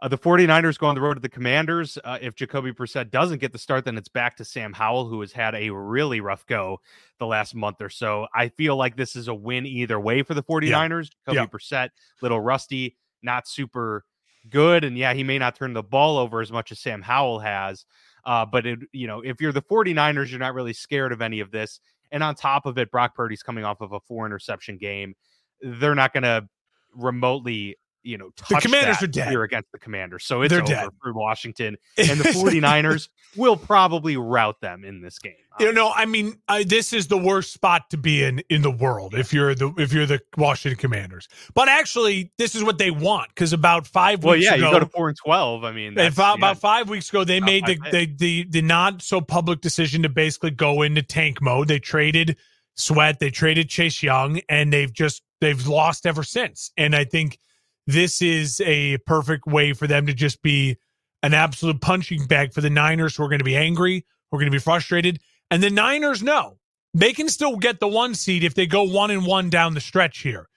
Uh, 0.02 0.08
the 0.08 0.16
49ers 0.16 0.78
go 0.78 0.86
on 0.86 0.94
the 0.94 1.00
road 1.00 1.14
to 1.14 1.20
the 1.20 1.28
Commanders. 1.28 1.98
Uh, 2.02 2.18
if 2.22 2.34
Jacoby 2.34 2.72
Brissett 2.72 3.10
doesn't 3.10 3.38
get 3.38 3.52
the 3.52 3.58
start, 3.58 3.84
then 3.84 3.98
it's 3.98 4.08
back 4.08 4.36
to 4.36 4.44
Sam 4.44 4.72
Howell, 4.72 5.08
who 5.08 5.20
has 5.20 5.30
had 5.30 5.54
a 5.54 5.68
really 5.70 6.20
rough 6.22 6.46
go 6.46 6.80
the 7.18 7.26
last 7.26 7.54
month 7.54 7.82
or 7.82 7.90
so. 7.90 8.26
I 8.34 8.48
feel 8.48 8.76
like 8.76 8.96
this 8.96 9.14
is 9.14 9.28
a 9.28 9.34
win 9.34 9.66
either 9.66 10.00
way 10.00 10.22
for 10.22 10.32
the 10.32 10.42
49ers. 10.42 11.10
Yeah. 11.26 11.34
Jacoby 11.34 11.36
yeah. 11.36 11.46
Brissett, 11.46 11.88
little 12.22 12.40
rusty, 12.40 12.96
not 13.22 13.46
super 13.46 14.04
good. 14.48 14.84
And 14.84 14.96
yeah, 14.96 15.12
he 15.12 15.22
may 15.22 15.38
not 15.38 15.54
turn 15.54 15.74
the 15.74 15.82
ball 15.82 16.16
over 16.16 16.40
as 16.40 16.50
much 16.50 16.72
as 16.72 16.78
Sam 16.78 17.02
Howell 17.02 17.40
has. 17.40 17.84
Uh, 18.24 18.46
but 18.46 18.66
it, 18.66 18.78
you 18.92 19.06
know, 19.06 19.20
if 19.20 19.40
you're 19.40 19.52
the 19.52 19.62
49ers, 19.62 20.30
you're 20.30 20.40
not 20.40 20.54
really 20.54 20.72
scared 20.72 21.12
of 21.12 21.20
any 21.20 21.40
of 21.40 21.50
this. 21.50 21.80
And 22.10 22.22
on 22.22 22.34
top 22.34 22.64
of 22.64 22.78
it, 22.78 22.90
Brock 22.90 23.14
Purdy's 23.14 23.42
coming 23.42 23.64
off 23.64 23.82
of 23.82 23.92
a 23.92 24.00
four 24.00 24.24
interception 24.24 24.78
game. 24.78 25.14
They're 25.60 25.94
not 25.94 26.14
going 26.14 26.22
to 26.22 26.48
remotely 26.94 27.76
you 28.02 28.18
know, 28.18 28.30
the 28.48 28.56
commanders 28.56 29.02
are 29.02 29.06
dead 29.06 29.32
You're 29.32 29.44
against 29.44 29.70
the 29.72 29.78
commanders. 29.78 30.24
So 30.24 30.42
it's 30.42 30.50
They're 30.50 30.62
over 30.62 30.72
dead. 30.72 30.88
for 31.02 31.12
Washington. 31.12 31.76
And 31.98 32.18
the 32.18 32.30
49ers 32.30 33.08
will 33.36 33.56
probably 33.56 34.16
rout 34.16 34.60
them 34.60 34.84
in 34.84 35.02
this 35.02 35.18
game. 35.18 35.34
You 35.58 35.72
know, 35.72 35.92
I 35.94 36.06
mean, 36.06 36.36
I, 36.48 36.64
this 36.64 36.92
is 36.92 37.08
the 37.08 37.18
worst 37.18 37.52
spot 37.52 37.90
to 37.90 37.98
be 37.98 38.22
in 38.22 38.42
in 38.48 38.62
the 38.62 38.70
world 38.70 39.14
if 39.14 39.32
you're 39.34 39.54
the 39.54 39.72
if 39.76 39.92
you're 39.92 40.06
the 40.06 40.20
Washington 40.36 40.78
Commanders. 40.78 41.28
But 41.54 41.68
actually, 41.68 42.32
this 42.38 42.54
is 42.54 42.64
what 42.64 42.78
they 42.78 42.90
want 42.90 43.28
because 43.28 43.52
about 43.52 43.86
five 43.86 44.24
well, 44.24 44.34
weeks 44.34 44.46
yeah, 44.46 44.54
ago, 44.54 44.66
you 44.66 44.72
go 44.72 44.80
to 44.80 44.86
four 44.86 45.08
and 45.08 45.18
twelve. 45.18 45.64
I 45.64 45.72
mean, 45.72 45.98
about, 45.98 46.38
about 46.38 46.58
five 46.58 46.88
weeks 46.88 47.10
ago, 47.10 47.24
they 47.24 47.40
made 47.40 47.66
the, 47.66 47.78
the 47.90 48.06
the 48.06 48.46
the 48.48 48.62
not 48.62 49.02
so 49.02 49.20
public 49.20 49.60
decision 49.60 50.02
to 50.04 50.08
basically 50.08 50.52
go 50.52 50.82
into 50.82 51.02
tank 51.02 51.42
mode. 51.42 51.68
They 51.68 51.80
traded 51.80 52.36
Sweat, 52.74 53.18
they 53.18 53.30
traded 53.30 53.68
Chase 53.68 54.02
Young, 54.02 54.40
and 54.48 54.72
they've 54.72 54.92
just 54.92 55.22
they've 55.40 55.66
lost 55.66 56.06
ever 56.06 56.22
since. 56.22 56.70
And 56.76 56.94
I 56.94 57.04
think 57.04 57.38
this 57.86 58.22
is 58.22 58.60
a 58.62 58.98
perfect 58.98 59.46
way 59.46 59.72
for 59.72 59.86
them 59.86 60.06
to 60.06 60.14
just 60.14 60.42
be 60.42 60.76
an 61.22 61.34
absolute 61.34 61.80
punching 61.80 62.26
bag 62.26 62.52
for 62.52 62.60
the 62.60 62.70
Niners 62.70 63.16
who 63.16 63.24
are 63.24 63.28
going 63.28 63.38
to 63.40 63.44
be 63.44 63.56
angry, 63.56 64.04
who 64.30 64.36
are 64.36 64.40
going 64.40 64.50
to 64.50 64.54
be 64.54 64.60
frustrated. 64.60 65.20
And 65.50 65.62
the 65.62 65.70
Niners 65.70 66.22
know 66.22 66.58
they 66.94 67.12
can 67.12 67.28
still 67.28 67.56
get 67.56 67.80
the 67.80 67.88
one 67.88 68.14
seed 68.14 68.44
if 68.44 68.54
they 68.54 68.66
go 68.66 68.82
one 68.82 69.10
and 69.10 69.26
one 69.26 69.50
down 69.50 69.74
the 69.74 69.80
stretch 69.80 70.18
here. 70.20 70.48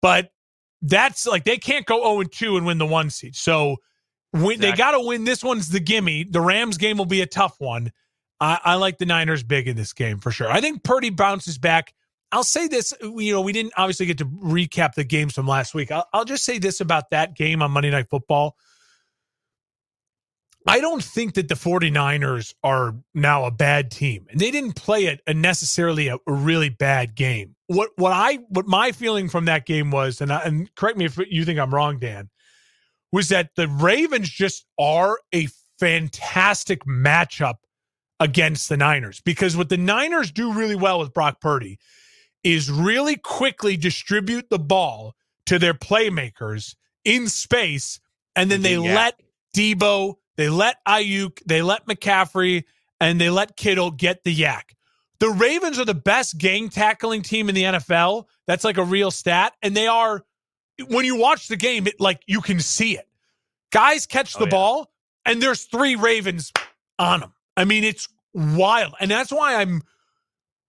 But 0.00 0.32
that's 0.82 1.26
like 1.26 1.44
they 1.44 1.58
can't 1.58 1.86
go 1.86 2.02
0 2.02 2.20
and 2.20 2.32
2 2.32 2.56
and 2.56 2.66
win 2.66 2.78
the 2.78 2.86
one 2.86 3.10
seed. 3.10 3.36
So 3.36 3.76
when, 4.32 4.52
exactly. 4.52 4.70
they 4.70 4.76
got 4.76 4.90
to 4.92 5.00
win. 5.00 5.24
This 5.24 5.44
one's 5.44 5.68
the 5.68 5.80
gimme. 5.80 6.24
The 6.24 6.40
Rams 6.40 6.76
game 6.76 6.98
will 6.98 7.06
be 7.06 7.22
a 7.22 7.26
tough 7.26 7.56
one. 7.58 7.92
I, 8.40 8.58
I 8.64 8.74
like 8.74 8.98
the 8.98 9.06
Niners 9.06 9.42
big 9.42 9.68
in 9.68 9.76
this 9.76 9.92
game 9.92 10.18
for 10.18 10.32
sure. 10.32 10.50
I 10.50 10.60
think 10.60 10.82
Purdy 10.82 11.10
bounces 11.10 11.58
back. 11.58 11.94
I'll 12.32 12.44
say 12.44 12.66
this, 12.66 12.94
you 13.02 13.32
know, 13.32 13.42
we 13.42 13.52
didn't 13.52 13.74
obviously 13.76 14.06
get 14.06 14.18
to 14.18 14.24
recap 14.24 14.94
the 14.94 15.04
games 15.04 15.34
from 15.34 15.46
last 15.46 15.74
week. 15.74 15.92
I'll, 15.92 16.08
I'll, 16.12 16.24
just 16.24 16.44
say 16.44 16.58
this 16.58 16.80
about 16.80 17.10
that 17.10 17.36
game 17.36 17.60
on 17.60 17.70
Monday 17.70 17.90
Night 17.90 18.08
Football. 18.08 18.56
I 20.66 20.80
don't 20.80 21.02
think 21.02 21.34
that 21.34 21.48
the 21.48 21.54
49ers 21.54 22.54
are 22.62 22.94
now 23.14 23.44
a 23.44 23.50
bad 23.50 23.90
team. 23.90 24.26
And 24.30 24.40
they 24.40 24.50
didn't 24.50 24.76
play 24.76 25.06
it 25.06 25.20
a 25.26 25.34
necessarily 25.34 26.08
a, 26.08 26.16
a, 26.26 26.32
really 26.32 26.68
bad 26.68 27.14
game. 27.14 27.56
What 27.66 27.90
what 27.96 28.12
I 28.12 28.38
what 28.48 28.66
my 28.66 28.92
feeling 28.92 29.28
from 29.28 29.46
that 29.46 29.66
game 29.66 29.90
was, 29.90 30.20
and 30.20 30.32
I, 30.32 30.40
and 30.42 30.74
correct 30.74 30.96
me 30.96 31.04
if 31.04 31.18
you 31.28 31.44
think 31.44 31.58
I'm 31.58 31.74
wrong, 31.74 31.98
Dan, 31.98 32.30
was 33.10 33.28
that 33.28 33.50
the 33.56 33.68
Ravens 33.68 34.30
just 34.30 34.64
are 34.78 35.18
a 35.34 35.48
fantastic 35.78 36.84
matchup 36.84 37.56
against 38.20 38.68
the 38.68 38.76
Niners. 38.76 39.20
Because 39.20 39.56
what 39.56 39.68
the 39.68 39.76
Niners 39.76 40.30
do 40.30 40.52
really 40.52 40.76
well 40.76 41.00
with 41.00 41.12
Brock 41.12 41.40
Purdy 41.40 41.78
is 42.44 42.70
really 42.70 43.16
quickly 43.16 43.76
distribute 43.76 44.50
the 44.50 44.58
ball 44.58 45.14
to 45.46 45.58
their 45.58 45.74
playmakers 45.74 46.74
in 47.04 47.28
space, 47.28 48.00
and 48.36 48.50
then 48.50 48.62
they 48.62 48.76
yeah. 48.76 48.94
let 48.94 49.20
Debo, 49.56 50.16
they 50.36 50.48
let 50.48 50.76
Aiyuk, 50.86 51.40
they 51.46 51.62
let 51.62 51.86
McCaffrey, 51.86 52.64
and 53.00 53.20
they 53.20 53.30
let 53.30 53.56
Kittle 53.56 53.90
get 53.90 54.24
the 54.24 54.34
YAC. 54.34 54.62
The 55.18 55.30
Ravens 55.30 55.78
are 55.78 55.84
the 55.84 55.94
best 55.94 56.38
gang 56.38 56.68
tackling 56.68 57.22
team 57.22 57.48
in 57.48 57.54
the 57.54 57.62
NFL. 57.62 58.24
That's 58.46 58.64
like 58.64 58.76
a 58.76 58.84
real 58.84 59.10
stat. 59.10 59.52
And 59.62 59.76
they 59.76 59.86
are, 59.86 60.24
when 60.88 61.04
you 61.04 61.16
watch 61.16 61.46
the 61.46 61.56
game, 61.56 61.86
it 61.86 62.00
like 62.00 62.22
you 62.26 62.40
can 62.40 62.58
see 62.58 62.96
it. 62.96 63.08
Guys 63.70 64.06
catch 64.06 64.34
oh, 64.34 64.40
the 64.40 64.44
oh, 64.44 64.46
yeah. 64.46 64.50
ball, 64.50 64.92
and 65.24 65.40
there's 65.40 65.64
three 65.64 65.94
Ravens 65.94 66.52
on 66.98 67.20
them. 67.20 67.32
I 67.56 67.64
mean, 67.64 67.84
it's 67.84 68.08
wild. 68.34 68.94
And 68.98 69.10
that's 69.10 69.30
why 69.30 69.56
I'm 69.56 69.82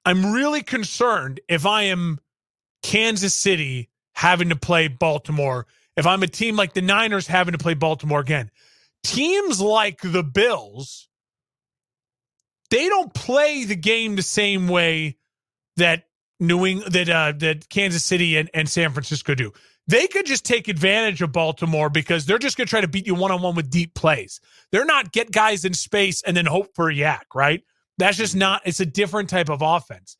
I'm 0.06 0.34
really 0.34 0.64
concerned 0.64 1.40
if 1.48 1.66
I 1.66 1.84
am 1.84 2.20
Kansas 2.82 3.34
City 3.34 3.90
having 4.14 4.50
to 4.50 4.56
play 4.56 4.88
Baltimore, 4.88 5.66
if 5.96 6.06
I'm 6.06 6.24
a 6.24 6.28
team 6.28 6.56
like 6.56 6.74
the 6.74 6.82
Niners 6.82 7.28
having 7.28 7.54
to 7.54 7.58
play 7.58 7.74
Baltimore 7.74 8.20
again. 8.20 8.52
Teams 9.04 9.60
like 9.60 10.02
the 10.02 10.24
Bills, 10.24 11.08
they 12.70 12.88
don't 12.90 13.14
play 13.14 13.66
the 13.66 13.76
game 13.76 14.16
the 14.16 14.22
same 14.22 14.68
way 14.68 15.18
that 15.78 16.06
New 16.40 16.66
England, 16.66 16.94
that 16.94 17.10
uh, 17.10 17.34
that 17.38 17.70
Kansas 17.70 18.04
City 18.04 18.38
and, 18.38 18.50
and 18.54 18.68
San 18.68 18.92
Francisco 18.92 19.36
do. 19.36 19.52
They 19.88 20.08
could 20.08 20.26
just 20.26 20.46
take 20.46 20.70
advantage 20.70 21.22
of 21.22 21.34
Baltimore 21.34 21.90
because 21.90 22.26
they're 22.26 22.40
just 22.40 22.56
going 22.56 22.68
to 22.68 22.70
try 22.70 22.82
to 22.82 22.88
beat 22.88 23.06
you 23.06 23.16
one 23.16 23.32
on 23.32 23.42
one 23.42 23.56
with 23.56 23.70
deep 23.70 23.94
plays. 23.94 24.40
They're 24.72 24.86
not 24.86 25.12
get 25.12 25.32
guys 25.32 25.66
in 25.66 25.74
space 25.74 26.22
and 26.22 26.38
then 26.38 26.46
hope 26.46 26.74
for 26.74 26.90
a 26.90 26.94
YAC, 26.94 27.22
right? 27.36 27.64
That's 27.98 28.18
just 28.18 28.36
not, 28.36 28.62
it's 28.66 28.80
a 28.80 28.86
different 28.86 29.30
type 29.30 29.50
of 29.50 29.62
offense. 29.62 30.18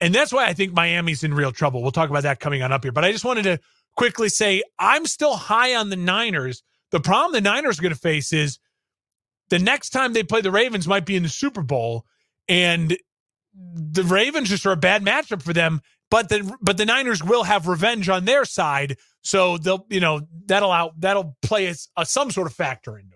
And 0.00 0.14
that's 0.14 0.32
why 0.32 0.46
I 0.46 0.52
think 0.52 0.72
Miami's 0.72 1.24
in 1.24 1.34
real 1.34 1.52
trouble. 1.52 1.82
We'll 1.82 1.92
talk 1.92 2.10
about 2.10 2.24
that 2.24 2.40
coming 2.40 2.62
on 2.62 2.72
up 2.72 2.84
here. 2.84 2.92
But 2.92 3.04
I 3.04 3.12
just 3.12 3.24
wanted 3.24 3.44
to 3.44 3.60
quickly 3.96 4.28
say 4.28 4.62
I'm 4.78 5.06
still 5.06 5.36
high 5.36 5.74
on 5.74 5.90
the 5.90 5.96
Niners. 5.96 6.62
The 6.90 7.00
problem 7.00 7.32
the 7.32 7.40
Niners 7.40 7.78
are 7.78 7.82
going 7.82 7.94
to 7.94 7.98
face 7.98 8.32
is 8.32 8.58
the 9.48 9.58
next 9.58 9.90
time 9.90 10.12
they 10.12 10.22
play 10.22 10.40
the 10.40 10.50
Ravens 10.50 10.88
might 10.88 11.06
be 11.06 11.16
in 11.16 11.22
the 11.22 11.28
Super 11.28 11.62
Bowl. 11.62 12.04
And 12.48 12.96
the 13.54 14.04
Ravens 14.04 14.48
just 14.48 14.66
are 14.66 14.72
a 14.72 14.76
bad 14.76 15.04
matchup 15.04 15.42
for 15.42 15.52
them. 15.52 15.80
But 16.10 16.28
the 16.28 16.56
but 16.60 16.76
the 16.76 16.84
Niners 16.84 17.24
will 17.24 17.44
have 17.44 17.66
revenge 17.66 18.08
on 18.08 18.24
their 18.24 18.44
side, 18.44 18.98
so 19.22 19.58
they'll 19.58 19.86
you 19.88 20.00
know 20.00 20.20
that'll 20.46 20.70
out 20.70 21.00
that'll 21.00 21.36
play 21.42 21.66
a, 21.66 21.70
a, 21.70 22.00
uh, 22.00 22.04
some 22.04 22.30
sort 22.30 22.46
of 22.46 22.52
factor 22.54 22.98
it. 22.98 23.06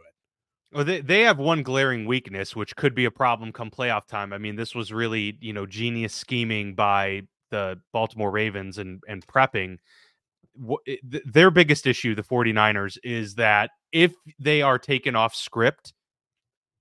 Well, 0.73 0.85
they, 0.85 1.01
they 1.01 1.23
have 1.23 1.39
one 1.39 1.63
glaring 1.63 2.05
weakness, 2.07 2.55
which 2.55 2.77
could 2.77 2.95
be 2.95 3.07
a 3.07 3.11
problem 3.11 3.53
come 3.53 3.71
playoff 3.71 4.07
time. 4.07 4.33
I 4.33 4.39
mean, 4.39 4.57
this 4.57 4.75
was 4.75 4.93
really, 4.93 5.39
you 5.41 5.53
know, 5.53 5.65
genius 5.65 6.15
scheming 6.15 6.75
by 6.75 7.23
the 7.51 7.81
Baltimore 7.93 8.31
Ravens 8.31 8.79
and, 8.79 9.03
and 9.09 9.27
prepping. 9.27 9.79
Their 11.25 11.51
biggest 11.51 11.87
issue, 11.87 12.15
the 12.15 12.23
49ers, 12.23 12.99
is 13.03 13.37
that 13.37 13.71
if 13.93 14.13
they 14.39 14.61
are 14.61 14.79
taken 14.79 15.17
off 15.17 15.35
script, 15.35 15.95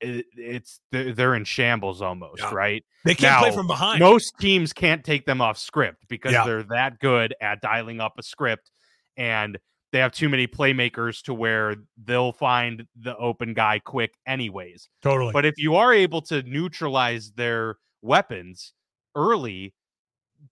it's 0.01 0.79
they're 0.91 1.35
in 1.35 1.43
shambles 1.43 2.01
almost, 2.01 2.41
yeah. 2.41 2.53
right? 2.53 2.83
They 3.05 3.15
can't 3.15 3.33
now, 3.33 3.39
play 3.39 3.51
from 3.51 3.67
behind. 3.67 3.99
Most 3.99 4.33
teams 4.39 4.73
can't 4.73 5.03
take 5.03 5.25
them 5.25 5.41
off 5.41 5.57
script 5.57 6.05
because 6.07 6.33
yeah. 6.33 6.45
they're 6.45 6.63
that 6.63 6.99
good 6.99 7.33
at 7.41 7.61
dialing 7.61 8.01
up 8.01 8.13
a 8.17 8.23
script. 8.23 8.69
And 9.15 9.57
they 9.91 9.99
have 9.99 10.11
too 10.11 10.29
many 10.29 10.47
playmakers 10.47 11.21
to 11.23 11.33
where 11.33 11.75
they'll 12.03 12.33
find 12.33 12.85
the 12.99 13.15
open 13.17 13.53
guy 13.53 13.79
quick 13.79 14.15
anyways. 14.25 14.89
Totally. 15.01 15.31
But 15.31 15.45
if 15.45 15.57
you 15.57 15.75
are 15.75 15.93
able 15.93 16.21
to 16.23 16.43
neutralize 16.43 17.31
their 17.31 17.77
weapons 18.01 18.73
early, 19.15 19.73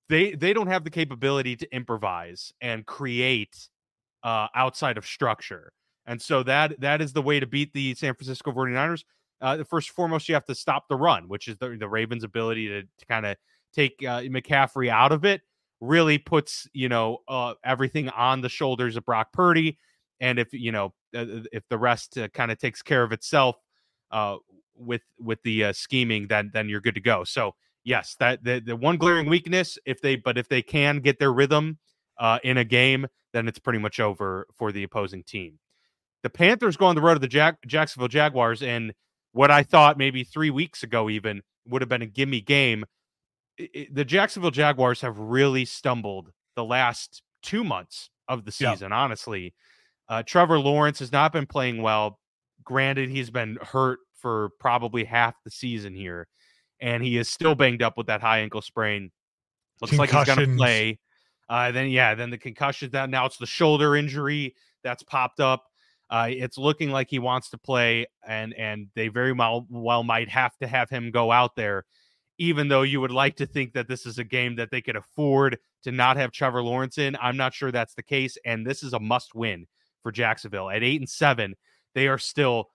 they 0.09 0.31
they 0.31 0.53
don't 0.53 0.67
have 0.67 0.83
the 0.83 0.89
capability 0.89 1.55
to 1.57 1.75
improvise 1.75 2.53
and 2.61 2.86
create 2.86 3.69
uh, 4.23 4.47
outside 4.55 4.97
of 4.97 5.05
structure. 5.05 5.73
And 6.05 6.21
so 6.21 6.43
that 6.43 6.79
that 6.79 7.01
is 7.01 7.13
the 7.13 7.21
way 7.21 7.39
to 7.39 7.47
beat 7.47 7.73
the 7.73 7.93
San 7.95 8.13
Francisco 8.13 8.51
49ers. 8.51 9.03
Uh, 9.41 9.63
first 9.63 9.89
and 9.89 9.95
foremost, 9.95 10.29
you 10.29 10.36
have 10.36 10.45
to 10.45 10.55
stop 10.55 10.88
the 10.88 10.95
run, 10.95 11.27
which 11.27 11.47
is 11.47 11.57
the, 11.57 11.75
the 11.77 11.89
Ravens' 11.89 12.23
ability 12.23 12.67
to, 12.69 12.83
to 12.83 13.05
kind 13.07 13.25
of 13.25 13.36
take 13.73 13.95
uh, 14.01 14.21
McCaffrey 14.21 14.89
out 14.89 15.11
of 15.11 15.25
it. 15.25 15.41
Really 15.82 16.17
puts 16.17 16.67
you 16.73 16.89
know 16.89 17.19
uh, 17.28 17.53
everything 17.63 18.09
on 18.09 18.41
the 18.41 18.49
shoulders 18.49 18.95
of 18.95 19.05
Brock 19.05 19.34
Purdy, 19.34 19.78
and 20.19 20.39
if 20.39 20.53
you 20.53 20.71
know 20.71 20.93
uh, 21.15 21.19
uh, 21.19 21.43
if 21.51 21.63
the 21.69 21.78
rest 21.78 22.17
uh, 22.17 22.28
kind 22.30 22.51
of 22.51 22.57
takes 22.57 22.82
care 22.82 23.03
of 23.03 23.11
itself 23.11 23.57
uh, 24.11 24.38
with 24.76 25.01
with 25.19 25.41
the 25.43 25.73
scheming, 25.73 26.28
then 26.28 26.49
then 26.53 26.69
you're 26.69 26.82
good 26.82 26.95
to 26.95 27.01
go. 27.01 27.23
So 27.23 27.55
yes, 27.84 28.15
that 28.19 28.43
the, 28.43 28.61
the 28.65 28.76
one 28.76 28.97
glaring 28.97 29.30
weakness, 29.30 29.78
if 29.86 30.01
they 30.01 30.15
but 30.15 30.38
if 30.38 30.47
they 30.47 30.61
can 30.61 30.99
get 30.99 31.19
their 31.19 31.34
rhythm 31.34 31.78
in 32.43 32.57
a 32.57 32.63
game, 32.63 33.07
then 33.34 33.47
it's 33.47 33.59
pretty 33.59 33.80
much 33.80 33.99
over 33.99 34.47
for 34.57 34.71
the 34.71 34.84
opposing 34.84 35.23
team. 35.23 35.59
The 36.23 36.30
Panthers 36.30 36.78
go 36.78 36.86
on 36.86 36.95
the 36.95 37.01
road 37.01 37.15
to 37.15 37.19
the 37.19 37.28
Jack- 37.28 37.59
Jacksonville 37.67 38.07
Jaguars, 38.07 38.63
and 38.63 38.93
what 39.34 39.51
I 39.51 39.61
thought 39.61 39.97
maybe 39.97 40.23
three 40.23 40.49
weeks 40.49 40.82
ago 40.82 41.09
even 41.09 41.41
would 41.67 41.82
have 41.82 41.89
been 41.89 42.01
a 42.01 42.07
gimme 42.07 42.41
game. 42.41 42.86
It, 43.58 43.93
the 43.93 44.06
Jacksonville 44.06 44.51
Jaguars 44.51 45.01
have 45.01 45.18
really 45.18 45.66
stumbled 45.66 46.32
the 46.56 46.64
last 46.64 47.22
two 47.41 47.64
months 47.64 48.10
of 48.28 48.45
the 48.45 48.51
season, 48.51 48.89
yeah. 48.89 48.97
honestly. 48.97 49.53
Uh, 50.08 50.24
Trevor 50.24 50.60
Lawrence 50.60 50.99
has 50.99 51.12
not 51.12 51.32
been 51.32 51.45
playing 51.45 51.82
well. 51.82 52.20
Granted, 52.64 53.10
he's 53.10 53.30
been 53.30 53.58
hurt 53.62 53.99
for 54.16 54.49
probably 54.60 55.03
half 55.03 55.36
the 55.43 55.51
season 55.51 55.93
here, 55.93 56.28
and 56.80 57.03
he 57.03 57.18
is 57.18 57.30
still 57.30 57.56
banged 57.56 57.82
up 57.82 57.97
with 57.97 58.08
that 58.08 58.22
high 58.22 58.39
ankle 58.39 58.62
sprain. 58.62 59.12
Looks 59.82 59.97
like 59.97 60.12
he's 60.12 60.26
going 60.26 60.49
to 60.49 60.56
play. 60.56 60.99
Uh, 61.47 61.72
then, 61.72 61.89
yeah, 61.89 62.16
then 62.16 62.30
the 62.30 62.38
concussion. 62.38 62.89
That 62.91 63.10
now 63.10 63.26
it's 63.26 63.38
the 63.38 63.45
shoulder 63.45 63.95
injury 63.95 64.56
that's 64.84 65.03
popped 65.03 65.39
up. 65.39 65.66
Uh, 66.10 66.28
it's 66.30 66.58
looking 66.58 66.91
like 66.91 67.10
he 67.10 67.20
wants 67.20 67.49
to 67.49 67.58
play, 67.58 68.06
and 68.26 68.53
and 68.53 68.88
they 68.95 69.08
very 69.08 69.34
well 69.34 69.68
well 69.70 70.03
might 70.03 70.30
have 70.30 70.56
to 70.58 70.68
have 70.68 70.89
him 70.89 71.12
go 71.12 71.32
out 71.32 71.56
there, 71.56 71.86
even 72.38 72.67
though 72.67 72.81
you 72.81 73.01
would 73.01 73.11
like 73.11 73.36
to 73.38 73.45
think 73.45 73.73
that 73.73 73.88
this 73.88 74.05
is 74.05 74.17
a 74.19 74.23
game 74.23 74.55
that 74.55 74.71
they 74.71 74.81
could 74.81 74.95
afford 74.95 75.57
to 75.83 75.91
not 75.91 76.17
have 76.17 76.31
Trevor 76.31 76.61
Lawrence 76.61 76.97
in. 76.97 77.15
I'm 77.21 77.38
not 77.38 77.53
sure 77.53 77.71
that's 77.71 77.93
the 77.93 78.03
case, 78.03 78.38
and 78.45 78.65
this 78.65 78.83
is 78.83 78.93
a 78.93 78.99
must 78.99 79.36
win 79.36 79.67
for 80.03 80.11
Jacksonville 80.11 80.69
at 80.69 80.83
eight 80.83 81.01
and 81.01 81.09
seven. 81.09 81.55
They 81.93 82.07
are 82.07 82.17
still 82.17 82.69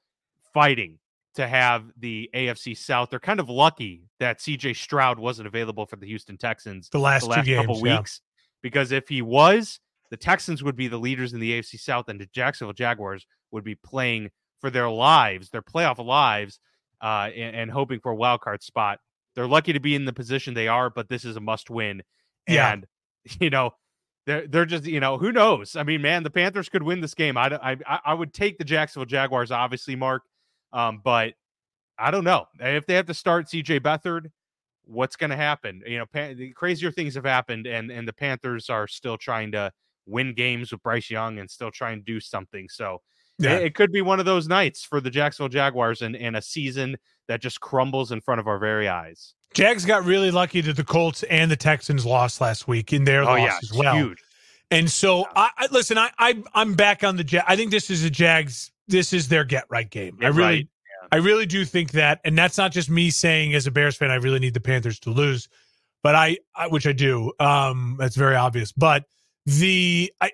fighting 0.55 0.99
to 1.35 1.47
have 1.47 1.85
the 1.97 2.31
AFC 2.35 2.77
South. 2.77 3.11
They're 3.11 3.21
kind 3.21 3.41
of 3.41 3.49
lucky 3.49 4.03
that 4.19 4.39
CJ 4.39 4.77
Stroud 4.77 5.19
wasn't 5.19 5.47
available 5.47 5.87
for 5.87 5.97
the 5.97 6.07
Houston 6.07 6.37
Texans 6.37 6.89
the 6.89 6.99
last, 6.99 7.23
the 7.23 7.29
last 7.29 7.47
games, 7.47 7.61
couple 7.61 7.81
weeks, 7.81 8.21
because 8.63 8.93
if 8.93 9.09
he 9.09 9.23
was, 9.23 9.81
the 10.11 10.17
Texans 10.17 10.63
would 10.63 10.77
be 10.77 10.89
the 10.89 10.99
leaders 10.99 11.33
in 11.33 11.41
the 11.41 11.53
AFC 11.53 11.79
South, 11.79 12.09
and 12.09 12.21
the 12.21 12.27
Jacksonville 12.33 12.73
Jaguars 12.73 13.27
would 13.53 13.65
be 13.65 13.77
playing 13.77 14.31
for 14.61 14.71
their 14.71 14.91
lives, 14.91 15.51
their 15.51 15.63
playoff 15.63 16.05
lives, 16.05 16.59
uh, 17.01 17.31
and, 17.35 17.57
and, 17.57 17.71
hoping 17.71 17.99
for 17.99 18.13
a 18.13 18.15
wild 18.15 18.41
card 18.41 18.63
spot. 18.63 18.99
They're 19.35 19.47
lucky 19.47 19.73
to 19.73 19.81
be 19.81 19.95
in 19.95 20.05
the 20.05 20.13
position 20.13 20.55
they 20.55 20.69
are, 20.69 20.91
but 20.91 21.09
this 21.09 21.25
is 21.25 21.37
a 21.37 21.41
must 21.41 21.71
win. 21.71 22.03
Yeah. 22.49 22.73
And 22.73 22.87
you 23.41 23.51
know, 23.51 23.73
they're 24.27 24.47
they're 24.47 24.67
just 24.67 24.85
you 24.85 25.01
know 25.01 25.19
who 25.19 25.33
knows. 25.33 25.77
I 25.77 25.83
mean, 25.83 26.03
man, 26.03 26.23
the 26.23 26.31
Panthers 26.31 26.69
could 26.69 26.83
win 26.83 27.01
this 27.01 27.15
game. 27.15 27.37
I 27.37 27.77
I 27.87 28.01
I 28.05 28.15
would 28.15 28.35
take 28.35 28.59
the 28.59 28.65
Jacksonville 28.65 29.07
Jaguars, 29.07 29.51
obviously, 29.51 29.97
Mark, 29.97 30.23
um, 30.73 31.01
but 31.03 31.35
I 31.99 32.11
don't 32.11 32.25
know 32.25 32.47
if 32.59 32.87
they 32.87 32.95
have 32.95 33.07
to 33.07 33.15
start 33.15 33.49
C.J. 33.49 33.81
Beathard 33.81 34.31
what's 34.91 35.17
going 35.17 35.31
to 35.31 35.37
happen. 35.37 35.83
You 35.87 35.99
know, 35.99 36.07
pan- 36.07 36.53
crazier 36.55 36.91
things 36.91 37.15
have 37.15 37.25
happened, 37.25 37.67
and 37.67 37.91
and 37.91 38.07
the 38.07 38.13
Panthers 38.13 38.69
are 38.69 38.87
still 38.87 39.17
trying 39.17 39.53
to 39.53 39.73
win 40.07 40.35
games 40.35 40.73
with 40.73 40.83
Bryce 40.83 41.11
Young 41.11 41.39
and 41.39 41.51
still 41.51 41.71
trying 41.71 41.99
to 41.99 42.05
do 42.05 42.21
something. 42.21 42.69
So 42.69 43.01
yeah. 43.41 43.57
it, 43.57 43.65
it, 43.65 43.75
could 43.75 43.93
be 43.93 44.03
one 44.03 44.21
of 44.21 44.27
those 44.27 44.49
nights 44.49 44.85
for 44.85 45.01
the 45.01 45.11
Jacksonville 45.11 45.49
Jaguars 45.49 46.03
and, 46.03 46.17
and 46.17 46.37
a 46.37 46.43
season 46.43 46.97
that 47.29 47.41
just 47.41 47.61
crumbles 47.61 48.13
in 48.13 48.21
front 48.21 48.41
of 48.41 48.47
our 48.47 48.59
very 48.59 48.89
eyes. 48.89 49.35
Jags 49.55 49.85
got 49.85 50.05
really 50.05 50.31
lucky 50.31 50.61
that 50.61 50.77
the 50.77 50.85
Colts 50.85 51.23
and 51.25 51.51
the 51.51 51.57
Texans 51.57 52.07
lost 52.07 52.41
last 52.41 52.69
week 52.69 52.93
in 52.93 53.05
their 53.05 53.23
oh, 53.23 53.27
loss 53.27 53.39
yeah, 53.39 53.59
as 53.63 53.73
well. 53.73 53.95
Huge. 53.97 54.19
And 54.71 54.89
so, 54.89 55.27
I, 55.35 55.51
I, 55.59 55.69
listen. 55.73 55.99
I, 55.99 56.11
I 56.19 56.43
I'm 56.55 56.75
back 56.75 57.03
on 57.03 57.17
the 57.17 57.25
Jag. 57.25 57.43
I 57.49 57.57
think 57.57 57.73
this 57.73 57.91
is 57.91 58.05
a 58.05 58.11
Jags. 58.11 58.71
This 58.87 59.13
is 59.13 59.29
their 59.29 59.45
get 59.45 59.65
right 59.69 59.91
game. 59.91 60.17
Get 60.21 60.27
I 60.27 60.29
really, 60.29 60.43
right. 60.43 60.69
yeah. 61.03 61.09
I 61.11 61.17
really 61.17 61.47
do 61.47 61.65
think 61.65 61.91
that, 61.93 62.21
and 62.25 62.39
that's 62.39 62.57
not 62.57 62.71
just 62.71 62.89
me 62.89 63.11
saying 63.11 63.55
as 63.55 63.67
a 63.67 63.73
Bears 63.73 63.97
fan. 63.97 64.13
I 64.13 64.17
really 64.17 64.39
need 64.39 64.55
the 64.55 64.61
Panthers 64.61 65.01
to 65.01 65.11
lose, 65.11 65.49
but 66.05 66.15
I, 66.15 66.39
I 66.55 66.69
which 66.69 66.87
I 66.87 66.93
do. 66.93 67.33
Um, 67.41 67.97
that's 67.99 68.15
very 68.15 68.37
obvious. 68.37 68.71
But 68.71 69.07
the 69.45 70.13
I, 70.21 70.31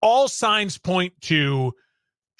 all 0.00 0.28
signs 0.28 0.78
point 0.78 1.12
to 1.22 1.72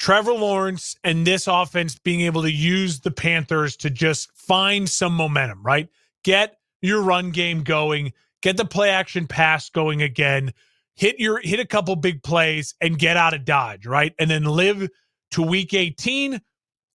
Trevor 0.02 0.32
Lawrence 0.32 0.96
and 1.04 1.24
this 1.24 1.46
offense 1.46 1.96
being 1.96 2.22
able 2.22 2.42
to 2.42 2.50
use 2.50 2.98
the 2.98 3.12
Panthers 3.12 3.76
to 3.76 3.88
just 3.88 4.32
find 4.32 4.88
some 4.88 5.14
momentum, 5.14 5.62
right? 5.62 5.88
Get 6.24 6.56
your 6.80 7.02
run 7.02 7.30
game 7.30 7.62
going, 7.62 8.12
get 8.42 8.56
the 8.56 8.64
play 8.64 8.90
action 8.90 9.28
pass 9.28 9.70
going 9.70 10.02
again, 10.02 10.52
hit 10.96 11.20
your 11.20 11.38
hit 11.40 11.60
a 11.60 11.64
couple 11.64 11.94
big 11.94 12.24
plays 12.24 12.74
and 12.80 12.98
get 12.98 13.16
out 13.16 13.32
of 13.32 13.44
dodge, 13.44 13.86
right? 13.86 14.12
And 14.18 14.28
then 14.28 14.42
live 14.42 14.88
to 15.30 15.42
week 15.42 15.72
18, 15.72 16.40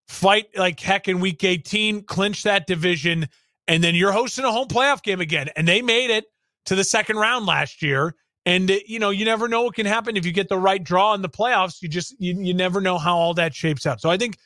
fight 0.10 0.48
like 0.58 0.78
heck 0.78 1.08
in 1.08 1.22
week 1.22 1.46
18, 1.46 2.04
clinch 2.04 2.44
that 2.44 2.68
division, 2.68 3.30
and 3.70 3.82
then 3.82 3.96
you're 3.96 4.12
hosting 4.12 4.44
a 4.44 4.52
home 4.52 4.68
playoff 4.68 5.02
game 5.02 5.22
again. 5.22 5.48
And 5.56 5.66
they 5.66 5.82
made 5.82 6.10
it 6.10 6.26
to 6.66 6.76
the 6.76 6.84
second 6.84 7.16
round 7.16 7.46
last 7.46 7.82
year 7.82 8.16
and 8.48 8.70
you 8.88 8.98
know, 8.98 9.10
you 9.10 9.26
never 9.26 9.50
know 9.50 9.64
what 9.64 9.76
can 9.76 9.86
happen 9.86 10.16
if 10.16 10.26
you 10.26 10.32
get 10.32 10.48
the 10.48 10.58
right 10.58 10.82
draw 10.82 11.14
in 11.14 11.22
the 11.22 11.28
playoffs. 11.28 11.82
You 11.82 11.90
just 11.90 12.16
you, 12.18 12.40
you 12.42 12.54
never 12.54 12.80
know 12.80 12.98
how 12.98 13.18
all 13.18 13.34
that 13.34 13.54
shapes 13.54 13.86
out. 13.86 14.00
So 14.00 14.10
I 14.10 14.16
think 14.16 14.38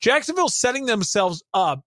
Jacksonville's 0.00 0.58
setting 0.58 0.86
themselves 0.86 1.44
up 1.52 1.84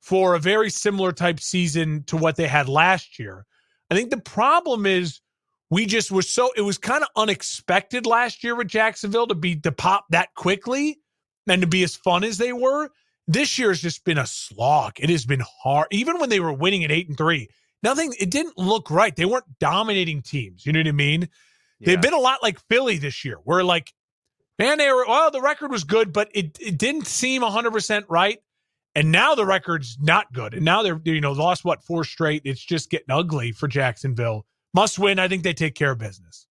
for 0.00 0.36
a 0.36 0.38
very 0.38 0.70
similar 0.70 1.10
type 1.10 1.40
season 1.40 2.04
to 2.04 2.16
what 2.16 2.36
they 2.36 2.46
had 2.46 2.68
last 2.68 3.18
year. 3.18 3.44
I 3.90 3.96
think 3.96 4.10
the 4.10 4.20
problem 4.20 4.86
is 4.86 5.20
we 5.68 5.84
just 5.84 6.12
were 6.12 6.22
so 6.22 6.50
it 6.56 6.60
was 6.60 6.78
kind 6.78 7.02
of 7.02 7.08
unexpected 7.16 8.06
last 8.06 8.44
year 8.44 8.54
with 8.54 8.68
Jacksonville 8.68 9.26
to 9.26 9.34
be 9.34 9.56
to 9.56 9.72
pop 9.72 10.04
that 10.10 10.32
quickly 10.36 11.00
and 11.48 11.60
to 11.60 11.66
be 11.66 11.82
as 11.82 11.96
fun 11.96 12.22
as 12.22 12.38
they 12.38 12.52
were. 12.52 12.88
This 13.26 13.58
year 13.58 13.70
has 13.70 13.80
just 13.80 14.04
been 14.04 14.18
a 14.18 14.28
slog. 14.28 14.92
It 15.00 15.10
has 15.10 15.26
been 15.26 15.42
hard. 15.64 15.88
Even 15.90 16.20
when 16.20 16.28
they 16.28 16.38
were 16.38 16.52
winning 16.52 16.84
at 16.84 16.92
eight 16.92 17.08
and 17.08 17.18
three, 17.18 17.48
nothing, 17.86 18.12
it 18.18 18.30
didn't 18.30 18.58
look 18.58 18.90
right. 18.90 19.14
They 19.14 19.24
weren't 19.24 19.58
dominating 19.60 20.20
teams. 20.20 20.66
You 20.66 20.72
know 20.72 20.80
what 20.80 20.88
I 20.88 20.92
mean? 20.92 21.28
Yeah. 21.78 21.86
They've 21.86 22.00
been 22.00 22.12
a 22.12 22.18
lot 22.18 22.42
like 22.42 22.60
Philly 22.68 22.98
this 22.98 23.24
year, 23.24 23.38
where 23.44 23.62
like, 23.62 23.92
man, 24.58 24.78
they 24.78 24.90
were, 24.90 25.06
well, 25.06 25.30
the 25.30 25.40
record 25.40 25.70
was 25.70 25.84
good, 25.84 26.12
but 26.12 26.28
it, 26.34 26.58
it 26.60 26.78
didn't 26.78 27.06
seem 27.06 27.42
100% 27.42 28.04
right. 28.08 28.38
And 28.94 29.12
now 29.12 29.34
the 29.34 29.44
record's 29.44 29.98
not 30.00 30.32
good. 30.32 30.54
And 30.54 30.64
now 30.64 30.82
they're, 30.82 31.00
you 31.04 31.20
know, 31.20 31.32
lost 31.32 31.64
what, 31.64 31.82
four 31.82 32.02
straight. 32.02 32.42
It's 32.44 32.64
just 32.64 32.90
getting 32.90 33.10
ugly 33.10 33.52
for 33.52 33.68
Jacksonville. 33.68 34.46
Must 34.74 34.98
win. 34.98 35.18
I 35.18 35.28
think 35.28 35.42
they 35.42 35.52
take 35.52 35.74
care 35.74 35.92
of 35.92 35.98
business. 35.98 36.46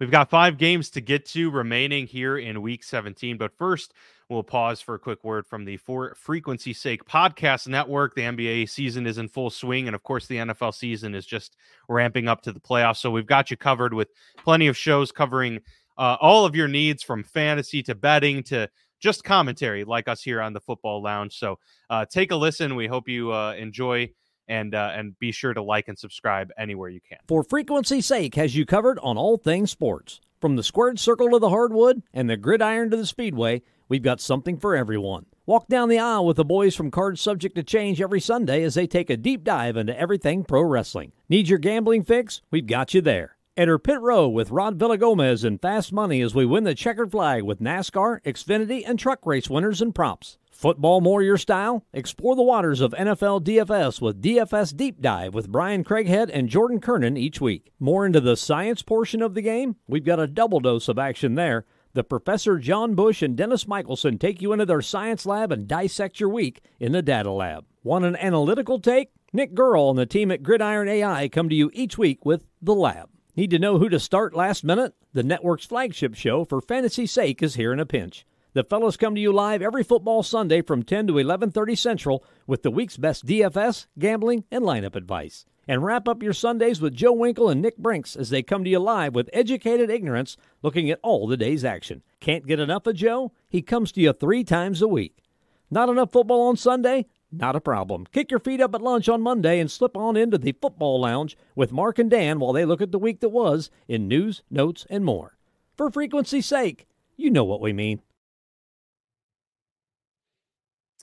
We've 0.00 0.10
got 0.10 0.28
five 0.28 0.58
games 0.58 0.90
to 0.90 1.00
get 1.00 1.24
to 1.26 1.50
remaining 1.50 2.06
here 2.08 2.36
in 2.36 2.60
week 2.62 2.82
17. 2.82 3.38
But 3.38 3.56
first, 3.56 3.94
we'll 4.28 4.42
pause 4.42 4.80
for 4.80 4.94
a 4.94 4.98
quick 4.98 5.22
word 5.24 5.46
from 5.46 5.64
the 5.64 5.76
For 5.76 6.14
Frequency 6.14 6.72
Sake 6.72 7.04
Podcast 7.04 7.68
Network. 7.68 8.14
The 8.14 8.22
NBA 8.22 8.68
season 8.68 9.06
is 9.06 9.18
in 9.18 9.28
full 9.28 9.50
swing. 9.50 9.86
And 9.86 9.94
of 9.94 10.02
course, 10.02 10.26
the 10.26 10.36
NFL 10.36 10.74
season 10.74 11.14
is 11.14 11.26
just 11.26 11.56
ramping 11.88 12.28
up 12.28 12.42
to 12.42 12.52
the 12.52 12.60
playoffs. 12.60 12.98
So 12.98 13.10
we've 13.10 13.26
got 13.26 13.50
you 13.50 13.56
covered 13.56 13.94
with 13.94 14.08
plenty 14.38 14.66
of 14.66 14.76
shows 14.76 15.12
covering 15.12 15.60
uh, 15.98 16.16
all 16.20 16.44
of 16.44 16.56
your 16.56 16.68
needs 16.68 17.02
from 17.02 17.22
fantasy 17.22 17.82
to 17.84 17.94
betting 17.94 18.42
to 18.44 18.68
just 19.00 19.24
commentary 19.24 19.84
like 19.84 20.08
us 20.08 20.22
here 20.22 20.40
on 20.40 20.52
the 20.52 20.60
Football 20.60 21.02
Lounge. 21.02 21.38
So 21.38 21.58
uh, 21.90 22.06
take 22.06 22.30
a 22.30 22.36
listen. 22.36 22.74
We 22.74 22.86
hope 22.86 23.08
you 23.08 23.32
uh, 23.32 23.54
enjoy 23.54 24.10
and 24.48 24.74
uh, 24.74 24.92
and 24.94 25.18
be 25.18 25.32
sure 25.32 25.54
to 25.54 25.62
like 25.62 25.88
and 25.88 25.98
subscribe 25.98 26.50
anywhere 26.58 26.88
you 26.88 27.00
can. 27.06 27.18
For 27.28 27.42
frequency's 27.44 28.06
sake, 28.06 28.34
has 28.34 28.56
you 28.56 28.66
covered 28.66 28.98
on 29.00 29.16
all 29.16 29.36
things 29.36 29.70
sports. 29.70 30.20
From 30.40 30.56
the 30.56 30.62
squared 30.62 31.00
circle 31.00 31.30
to 31.30 31.38
the 31.38 31.48
hardwood 31.48 32.02
and 32.12 32.28
the 32.28 32.36
gridiron 32.36 32.90
to 32.90 32.98
the 32.98 33.06
speedway, 33.06 33.62
we've 33.88 34.02
got 34.02 34.20
something 34.20 34.58
for 34.58 34.74
everyone. 34.74 35.26
Walk 35.46 35.68
down 35.68 35.88
the 35.88 35.98
aisle 35.98 36.24
with 36.24 36.36
the 36.36 36.44
boys 36.44 36.74
from 36.74 36.90
Cards 36.90 37.20
Subject 37.20 37.54
to 37.56 37.62
Change 37.62 38.00
every 38.00 38.20
Sunday 38.20 38.62
as 38.62 38.74
they 38.74 38.86
take 38.86 39.10
a 39.10 39.16
deep 39.16 39.44
dive 39.44 39.76
into 39.76 39.98
everything 39.98 40.44
pro 40.44 40.62
wrestling. 40.62 41.12
Need 41.28 41.48
your 41.48 41.58
gambling 41.58 42.04
fix? 42.04 42.40
We've 42.50 42.66
got 42.66 42.94
you 42.94 43.00
there. 43.00 43.36
Enter 43.56 43.78
Pit 43.78 44.00
Row 44.00 44.28
with 44.28 44.50
Rod 44.50 44.78
Villagomez 44.78 45.44
and 45.44 45.62
Fast 45.62 45.92
Money 45.92 46.20
as 46.22 46.34
we 46.34 46.44
win 46.44 46.64
the 46.64 46.74
checkered 46.74 47.12
flag 47.12 47.44
with 47.44 47.60
NASCAR, 47.60 48.20
Xfinity, 48.22 48.82
and 48.84 48.98
truck 48.98 49.24
race 49.24 49.48
winners 49.48 49.80
and 49.80 49.94
props. 49.94 50.38
Football 50.50 51.00
more 51.00 51.22
your 51.22 51.36
style? 51.36 51.84
Explore 51.92 52.36
the 52.36 52.42
waters 52.42 52.80
of 52.80 52.92
NFL 52.92 53.44
DFS 53.44 54.00
with 54.00 54.22
DFS 54.22 54.76
Deep 54.76 55.00
Dive 55.00 55.34
with 55.34 55.52
Brian 55.52 55.84
Craighead 55.84 56.30
and 56.32 56.48
Jordan 56.48 56.80
Kernan 56.80 57.16
each 57.16 57.40
week. 57.40 57.72
More 57.78 58.06
into 58.06 58.20
the 58.20 58.36
science 58.36 58.80
portion 58.80 59.20
of 59.20 59.34
the 59.34 59.42
game? 59.42 59.76
We've 59.86 60.04
got 60.04 60.20
a 60.20 60.26
double 60.26 60.60
dose 60.60 60.88
of 60.88 60.98
action 60.98 61.34
there. 61.34 61.64
The 61.94 62.02
Professor 62.02 62.58
John 62.58 62.96
Bush 62.96 63.22
and 63.22 63.36
Dennis 63.36 63.68
Michelson 63.68 64.18
take 64.18 64.42
you 64.42 64.52
into 64.52 64.66
their 64.66 64.82
science 64.82 65.24
lab 65.24 65.52
and 65.52 65.68
dissect 65.68 66.18
your 66.18 66.28
week 66.28 66.60
in 66.80 66.90
the 66.90 67.02
data 67.02 67.30
lab. 67.30 67.66
Want 67.84 68.04
an 68.04 68.16
analytical 68.16 68.80
take? 68.80 69.12
Nick 69.32 69.54
Gurl 69.54 69.90
and 69.90 69.98
the 69.98 70.04
team 70.04 70.32
at 70.32 70.42
Gridiron 70.42 70.88
AI 70.88 71.28
come 71.28 71.48
to 71.48 71.54
you 71.54 71.70
each 71.72 71.96
week 71.96 72.26
with 72.26 72.46
The 72.60 72.74
Lab. 72.74 73.10
Need 73.36 73.50
to 73.50 73.60
know 73.60 73.78
who 73.78 73.88
to 73.88 74.00
start 74.00 74.34
last 74.34 74.64
minute? 74.64 74.96
The 75.12 75.22
network's 75.22 75.66
flagship 75.66 76.16
show, 76.16 76.44
For 76.44 76.60
Fantasy's 76.60 77.12
Sake, 77.12 77.40
is 77.44 77.54
here 77.54 77.72
in 77.72 77.78
a 77.78 77.86
pinch. 77.86 78.26
The 78.54 78.64
fellows 78.64 78.96
come 78.96 79.14
to 79.14 79.20
you 79.20 79.32
live 79.32 79.62
every 79.62 79.84
football 79.84 80.24
Sunday 80.24 80.62
from 80.62 80.82
10 80.82 81.06
to 81.06 81.12
11:30 81.14 81.76
Central 81.76 82.24
with 82.48 82.64
the 82.64 82.72
week's 82.72 82.96
best 82.96 83.24
DFS, 83.24 83.86
gambling, 84.00 84.42
and 84.50 84.64
lineup 84.64 84.96
advice. 84.96 85.46
And 85.66 85.82
wrap 85.82 86.06
up 86.06 86.22
your 86.22 86.34
Sundays 86.34 86.80
with 86.80 86.94
Joe 86.94 87.12
Winkle 87.12 87.48
and 87.48 87.62
Nick 87.62 87.78
Brinks 87.78 88.16
as 88.16 88.30
they 88.30 88.42
come 88.42 88.64
to 88.64 88.70
you 88.70 88.78
live 88.78 89.14
with 89.14 89.30
educated 89.32 89.90
ignorance 89.90 90.36
looking 90.62 90.90
at 90.90 91.00
all 91.02 91.26
the 91.26 91.36
day's 91.36 91.64
action. 91.64 92.02
Can't 92.20 92.46
get 92.46 92.60
enough 92.60 92.86
of 92.86 92.96
Joe? 92.96 93.32
He 93.48 93.62
comes 93.62 93.90
to 93.92 94.00
you 94.00 94.12
3 94.12 94.44
times 94.44 94.82
a 94.82 94.88
week. 94.88 95.22
Not 95.70 95.88
enough 95.88 96.12
football 96.12 96.42
on 96.48 96.56
Sunday? 96.56 97.06
Not 97.32 97.56
a 97.56 97.60
problem. 97.60 98.06
Kick 98.12 98.30
your 98.30 98.40
feet 98.40 98.60
up 98.60 98.74
at 98.74 98.82
lunch 98.82 99.08
on 99.08 99.22
Monday 99.22 99.58
and 99.58 99.70
slip 99.70 99.96
on 99.96 100.16
into 100.16 100.38
the 100.38 100.52
football 100.52 101.00
lounge 101.00 101.36
with 101.56 101.72
Mark 101.72 101.98
and 101.98 102.10
Dan 102.10 102.38
while 102.38 102.52
they 102.52 102.64
look 102.64 102.82
at 102.82 102.92
the 102.92 102.98
week 102.98 103.20
that 103.20 103.30
was 103.30 103.70
in 103.88 104.06
news, 104.06 104.42
notes, 104.50 104.86
and 104.90 105.04
more. 105.04 105.36
For 105.76 105.90
frequency's 105.90 106.46
sake, 106.46 106.86
you 107.16 107.30
know 107.30 107.44
what 107.44 107.60
we 107.60 107.72
mean. 107.72 108.02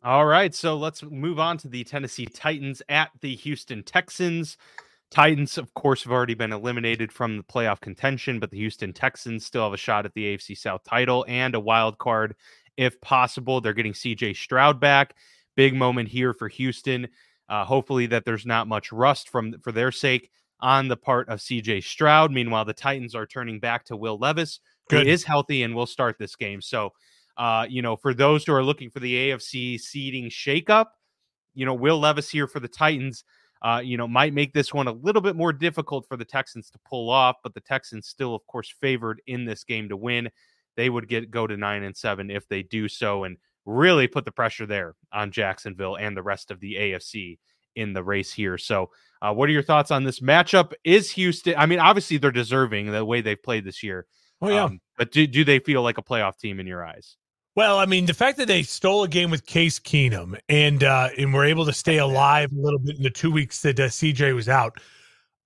All 0.04 0.26
right, 0.26 0.54
so 0.54 0.78
let's 0.78 1.04
move 1.04 1.40
on 1.40 1.58
to 1.60 1.68
the 1.68 1.84
Tennessee 1.84 2.26
Titans 2.26 2.82
at 2.90 3.12
the 3.22 3.36
Houston 3.36 3.84
Texans. 3.84 4.58
Titans, 5.12 5.60
of 5.60 5.72
course, 5.76 6.04
have 6.04 6.12
already 6.12 6.34
been 6.34 6.54
eliminated 6.54 7.12
from 7.12 7.38
the 7.38 7.44
playoff 7.44 7.82
contention, 7.82 8.40
but 8.40 8.50
the 8.50 8.58
Houston 8.58 8.94
Texans 8.94 9.46
still 9.46 9.64
have 9.64 9.74
a 9.74 9.78
shot 9.78 10.08
at 10.08 10.14
the 10.16 10.36
AFC 10.36 10.58
South 10.58 10.84
title 10.84 11.24
and 11.28 11.54
a 11.54 11.60
wild 11.60 12.00
card 12.00 12.36
if 12.78 13.00
possible. 13.02 13.62
They're 13.62 13.74
getting 13.74 13.94
CJ 13.94 14.36
Stroud 14.38 14.80
back. 14.80 15.14
Big 15.56 15.76
moment 15.76 16.10
here 16.10 16.34
for 16.34 16.48
Houston. 16.48 17.08
Uh, 17.48 17.64
hopefully, 17.64 18.08
that 18.08 18.26
there's 18.26 18.46
not 18.46 18.68
much 18.68 18.92
rust 18.92 19.30
from 19.30 19.54
for 19.62 19.72
their 19.72 19.92
sake 19.92 20.32
on 20.62 20.88
the 20.88 20.98
part 20.98 21.30
of 21.30 21.40
CJ 21.40 21.84
Stroud. 21.84 22.32
Meanwhile, 22.32 22.66
the 22.66 22.74
Titans 22.74 23.14
are 23.14 23.28
turning 23.28 23.60
back 23.60 23.86
to 23.86 23.98
Will 23.98 24.18
Levis, 24.18 24.62
Good. 24.90 25.06
who 25.06 25.12
is 25.12 25.24
healthy 25.24 25.62
and 25.62 25.76
will 25.76 25.86
start 25.86 26.18
this 26.18 26.36
game. 26.36 26.60
So 26.60 26.92
uh, 27.42 27.66
you 27.68 27.82
know, 27.82 27.96
for 27.96 28.14
those 28.14 28.46
who 28.46 28.54
are 28.54 28.64
looking 28.64 28.92
for 28.92 29.00
the 29.00 29.16
AFC 29.16 29.80
seeding 29.80 30.30
shakeup, 30.30 30.86
you 31.56 31.66
know, 31.66 31.74
Will 31.74 32.00
Levis 32.00 32.30
here 32.30 32.46
for 32.46 32.60
the 32.60 32.68
Titans, 32.68 33.24
uh, 33.64 33.82
you 33.84 33.98
know, 33.98 34.08
might 34.08 34.32
make 34.32 34.54
this 34.54 34.72
one 34.72 34.88
a 34.88 34.92
little 34.92 35.24
bit 35.24 35.36
more 35.36 35.52
difficult 35.52 36.08
for 36.08 36.16
the 36.18 36.24
Texans 36.24 36.70
to 36.70 36.78
pull 36.88 37.10
off, 37.10 37.38
but 37.42 37.56
the 37.56 37.62
Texans 37.62 38.08
still, 38.08 38.36
of 38.36 38.46
course, 38.46 38.72
favored 38.80 39.24
in 39.26 39.44
this 39.44 39.64
game 39.64 39.90
to 39.90 39.98
win. 39.98 40.30
They 40.78 40.92
would 40.92 41.08
get 41.08 41.32
go 41.32 41.48
to 41.48 41.58
nine 41.58 41.82
and 41.82 41.98
seven 41.98 42.30
if 42.30 42.48
they 42.48 42.62
do 42.62 42.88
so, 42.88 43.24
and 43.24 43.38
really 43.66 44.08
put 44.08 44.24
the 44.24 44.32
pressure 44.32 44.68
there 44.68 44.94
on 45.12 45.32
Jacksonville 45.32 45.96
and 45.96 46.16
the 46.16 46.22
rest 46.22 46.52
of 46.52 46.60
the 46.60 46.76
AFC 46.76 47.40
in 47.76 47.94
the 47.94 48.04
race 48.04 48.32
here. 48.32 48.60
So, 48.60 48.92
uh, 49.20 49.34
what 49.34 49.50
are 49.50 49.52
your 49.52 49.64
thoughts 49.64 49.90
on 49.90 50.04
this 50.04 50.20
matchup? 50.20 50.74
Is 50.84 51.10
Houston? 51.14 51.56
I 51.58 51.66
mean, 51.66 51.80
obviously 51.80 52.18
they're 52.18 52.32
deserving 52.32 52.92
the 52.92 53.04
way 53.04 53.22
they've 53.22 53.42
played 53.42 53.66
this 53.66 53.82
year. 53.82 54.06
Oh 54.44 54.50
yeah, 54.50 54.66
um, 54.66 54.80
but 54.96 55.12
do 55.12 55.26
do 55.26 55.44
they 55.44 55.58
feel 55.58 55.82
like 55.82 55.98
a 55.98 56.04
playoff 56.04 56.38
team 56.38 56.60
in 56.60 56.68
your 56.68 56.86
eyes? 56.86 57.18
Well, 57.56 57.80
I 57.80 57.86
mean, 57.86 58.06
the 58.06 58.14
fact 58.14 58.38
that 58.38 58.48
they 58.48 58.64
stole 58.64 59.04
a 59.04 59.10
game 59.10 59.30
with 59.30 59.46
Case 59.46 59.78
Keenum 59.78 60.40
and 60.48 60.84
uh, 60.84 61.10
and 61.18 61.34
were 61.34 61.44
able 61.44 61.66
to 61.66 61.74
stay 61.74 61.98
alive 61.98 62.50
a 62.54 62.56
little 62.62 62.80
bit 62.80 62.96
in 62.96 63.04
the 63.04 63.10
two 63.10 63.32
weeks 63.32 63.62
that 63.64 63.78
uh, 63.78 63.88
CJ 63.88 64.34
was 64.34 64.48
out. 64.48 64.80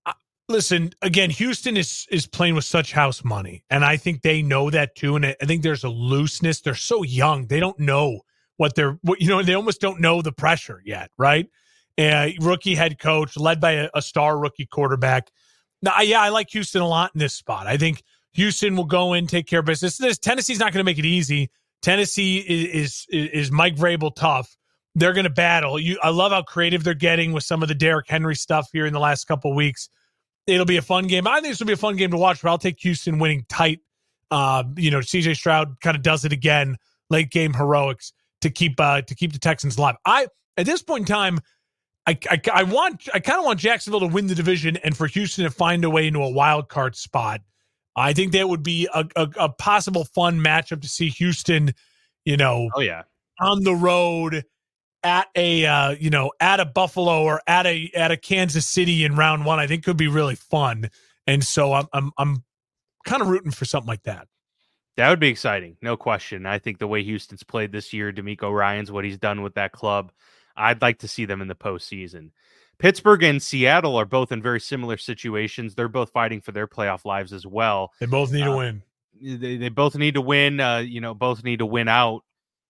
Uh, 0.06 0.14
listen, 0.48 0.92
again, 1.02 1.32
Houston 1.32 1.76
is 1.76 2.06
is 2.12 2.28
playing 2.28 2.54
with 2.54 2.64
such 2.64 2.92
house 2.92 3.24
money, 3.24 3.64
and 3.72 3.84
I 3.84 3.98
think 3.98 4.22
they 4.22 4.44
know 4.44 4.70
that 4.70 4.96
too. 4.96 5.16
And 5.16 5.26
I 5.26 5.36
think 5.46 5.64
there's 5.64 5.84
a 5.84 5.90
looseness. 5.90 6.62
They're 6.62 6.76
so 6.76 7.02
young; 7.02 7.48
they 7.48 7.60
don't 7.60 7.80
know 7.80 8.22
what 8.58 8.76
they're. 8.76 9.00
What, 9.02 9.20
you 9.20 9.28
know, 9.28 9.42
they 9.42 9.56
almost 9.56 9.82
don't 9.82 10.00
know 10.00 10.22
the 10.22 10.32
pressure 10.32 10.84
yet, 10.86 11.10
right? 11.18 11.50
Uh, 11.98 12.30
rookie 12.40 12.76
head 12.76 13.00
coach, 13.00 13.36
led 13.36 13.60
by 13.60 13.72
a, 13.72 13.90
a 13.96 14.02
star 14.02 14.38
rookie 14.38 14.68
quarterback. 14.68 15.32
Now, 15.82 16.02
yeah, 16.02 16.22
I 16.22 16.30
like 16.30 16.52
Houston 16.52 16.84
a 16.84 16.88
lot 16.88 17.12
in 17.16 17.20
this 17.20 17.34
spot. 17.34 17.66
I 17.66 17.78
think 17.78 18.04
Houston 18.34 18.76
will 18.76 18.86
go 18.86 19.14
in, 19.14 19.26
take 19.26 19.48
care 19.48 19.62
of 19.62 19.66
business. 19.66 19.98
This 19.98 20.20
Tennessee's 20.20 20.60
not 20.60 20.72
going 20.72 20.82
to 20.82 20.88
make 20.88 21.00
it 21.00 21.06
easy 21.06 21.50
Tennessee 21.86 22.40
is 22.40 23.06
is, 23.12 23.30
is 23.30 23.52
Mike 23.52 23.76
Vrabel 23.76 24.14
tough. 24.16 24.58
They're 24.96 25.14
going 25.14 25.26
to 25.26 25.30
battle. 25.30 25.80
You, 25.80 26.00
I 26.02 26.10
love 26.10 26.32
how 26.32 26.42
creative 26.42 26.84
they're 26.84 26.96
getting 26.96 27.32
with 27.32 27.44
some 27.44 27.62
of 27.62 27.68
the 27.68 27.76
Derrick 27.76 28.08
Henry 28.10 28.36
stuff 28.36 28.70
here 28.74 28.88
in 28.88 28.94
the 28.94 29.00
last 29.00 29.26
couple 29.26 29.54
weeks. 29.54 29.90
It'll 30.48 30.66
be 30.66 30.78
a 30.78 30.82
fun 30.82 31.06
game. 31.06 31.28
I 31.28 31.42
think 31.42 31.52
this 31.52 31.60
will 31.60 31.68
be 31.68 31.74
a 31.74 31.78
fun 31.78 31.96
game 31.96 32.10
to 32.10 32.18
watch. 32.18 32.42
But 32.42 32.50
I'll 32.50 32.58
take 32.58 32.80
Houston 32.80 33.20
winning 33.20 33.46
tight. 33.50 33.82
Uh, 34.32 34.64
you 34.76 34.90
know, 34.90 34.98
CJ 34.98 35.36
Stroud 35.36 35.80
kind 35.80 35.96
of 35.96 36.02
does 36.02 36.26
it 36.26 36.34
again. 36.34 36.78
Late 37.12 37.30
game 37.30 37.54
heroics 37.54 38.14
to 38.42 38.50
keep 38.50 38.80
uh, 38.80 39.04
to 39.04 39.14
keep 39.14 39.32
the 39.32 39.38
Texans 39.38 39.78
alive. 39.78 39.96
I 40.06 40.26
at 40.58 40.66
this 40.66 40.82
point 40.82 41.02
in 41.02 41.06
time, 41.06 41.40
I, 42.08 42.18
I, 42.32 42.42
I 42.52 42.64
want 42.64 43.08
I 43.14 43.20
kind 43.20 43.38
of 43.38 43.46
want 43.46 43.60
Jacksonville 43.60 44.00
to 44.00 44.08
win 44.08 44.26
the 44.26 44.34
division 44.34 44.78
and 44.78 44.98
for 44.98 45.06
Houston 45.06 45.44
to 45.44 45.52
find 45.52 45.86
a 45.86 45.92
way 45.92 46.08
into 46.08 46.24
a 46.24 46.32
wild 46.32 46.68
card 46.68 46.96
spot. 46.96 47.42
I 47.96 48.14
think 48.14 48.34
that 48.34 48.50
would 48.50 48.64
be 48.64 48.88
a, 48.94 49.06
a, 49.16 49.30
a 49.40 49.50
possible 49.50 50.06
fun 50.06 50.40
matchup 50.40 50.82
to 50.82 50.88
see 50.88 51.10
Houston, 51.10 51.74
you 52.26 52.38
know, 52.38 52.70
oh 52.76 52.82
yeah, 52.82 53.04
on 53.40 53.64
the 53.64 53.76
road 53.76 54.44
at 55.04 55.28
a 55.36 55.66
uh, 55.66 55.92
you 55.92 56.10
know 56.10 56.32
at 56.40 56.60
a 56.60 56.66
Buffalo 56.66 57.24
or 57.24 57.42
at 57.48 57.66
a 57.66 57.90
at 57.96 58.12
a 58.12 58.18
Kansas 58.18 58.68
City 58.68 59.06
in 59.06 59.16
round 59.16 59.46
one. 59.46 59.60
I 59.60 59.68
think 59.68 59.86
could 59.86 59.98
be 59.98 60.08
really 60.08 60.36
fun, 60.36 60.90
and 61.28 61.44
so 61.44 61.74
I'm 61.74 61.88
I'm 61.94 62.12
I'm 62.18 62.44
kind 63.06 63.22
of 63.22 63.30
rooting 63.30 63.52
for 63.52 63.66
something 63.66 63.88
like 63.88 64.04
that. 64.04 64.28
That 64.98 65.10
would 65.10 65.20
be 65.20 65.28
exciting, 65.28 65.78
no 65.82 65.98
question. 65.98 66.46
I 66.46 66.58
think 66.58 66.80
the 66.80 66.88
way 66.88 67.04
Houston's 67.04 67.44
played 67.44 67.72
this 67.72 67.92
year, 67.92 68.14
DeMeco 68.14 68.54
Ryans, 68.54 68.92
what 68.92 69.04
he's 69.04 69.18
done 69.18 69.42
with 69.42 69.56
that 69.56 69.74
club, 69.74 70.12
I'd 70.56 70.82
like 70.82 71.00
to 71.00 71.08
see 71.08 71.26
them 71.26 71.42
in 71.42 71.50
the 71.50 71.56
postseason. 71.56 72.32
Pittsburgh 72.78 73.24
and 73.24 73.42
Seattle 73.42 73.96
are 73.96 74.06
both 74.06 74.32
in 74.32 74.42
very 74.42 74.60
similar 74.60 74.98
situations. 74.98 75.76
They're 75.76 75.88
both 75.88 76.12
fighting 76.12 76.42
for 76.42 76.52
their 76.52 76.68
playoff 76.68 77.06
lives 77.06 77.34
as 77.34 77.46
well. 77.46 77.92
They 78.00 78.06
both 78.06 78.32
need 78.32 78.44
uh, 78.44 78.52
to 78.52 78.58
win. 78.58 78.84
They, 79.22 79.58
they 79.58 79.70
both 79.70 79.96
need 79.96 80.16
to 80.16 80.22
win. 80.22 80.60
Uh, 80.60 80.80
you 80.80 81.02
know, 81.02 81.14
both 81.14 81.44
need 81.44 81.60
to 81.60 81.66
win 81.66 81.88
out. 81.88 82.24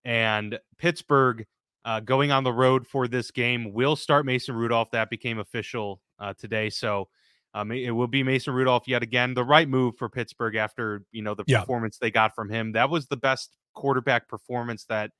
And 0.03 0.60
Pittsburgh 0.78 1.45
uh, 1.84 1.99
going 1.99 2.32
on 2.32 2.43
the 2.43 2.53
road 2.53 2.88
for 2.88 3.08
this 3.08 3.32
game 3.32 3.74
will 3.74 3.95
start 3.95 4.26
Mason 4.26 4.56
Rudolph. 4.56 4.91
That 4.91 5.10
became 5.10 5.39
official 5.39 6.01
uh, 6.20 6.34
today. 6.38 6.70
So 6.70 7.10
um, 7.53 7.72
it 7.72 7.91
will 7.91 8.08
be 8.08 8.22
Mason 8.22 8.53
Rudolph 8.53 8.88
yet 8.88 9.01
again. 9.01 9.34
The 9.34 9.43
right 9.43 9.68
move 9.68 9.95
for 9.97 10.10
Pittsburgh 10.10 10.56
after 10.56 11.03
you 11.12 11.22
know 11.22 11.36
the 11.36 11.45
yeah. 11.47 11.62
performance 11.62 11.97
they 11.97 12.12
got 12.12 12.36
from 12.36 12.49
him. 12.49 12.74
That 12.74 12.89
was 12.89 13.08
the 13.08 13.18
best 13.18 13.56
quarterback 13.74 14.28
performance 14.28 14.86
that 14.86 15.12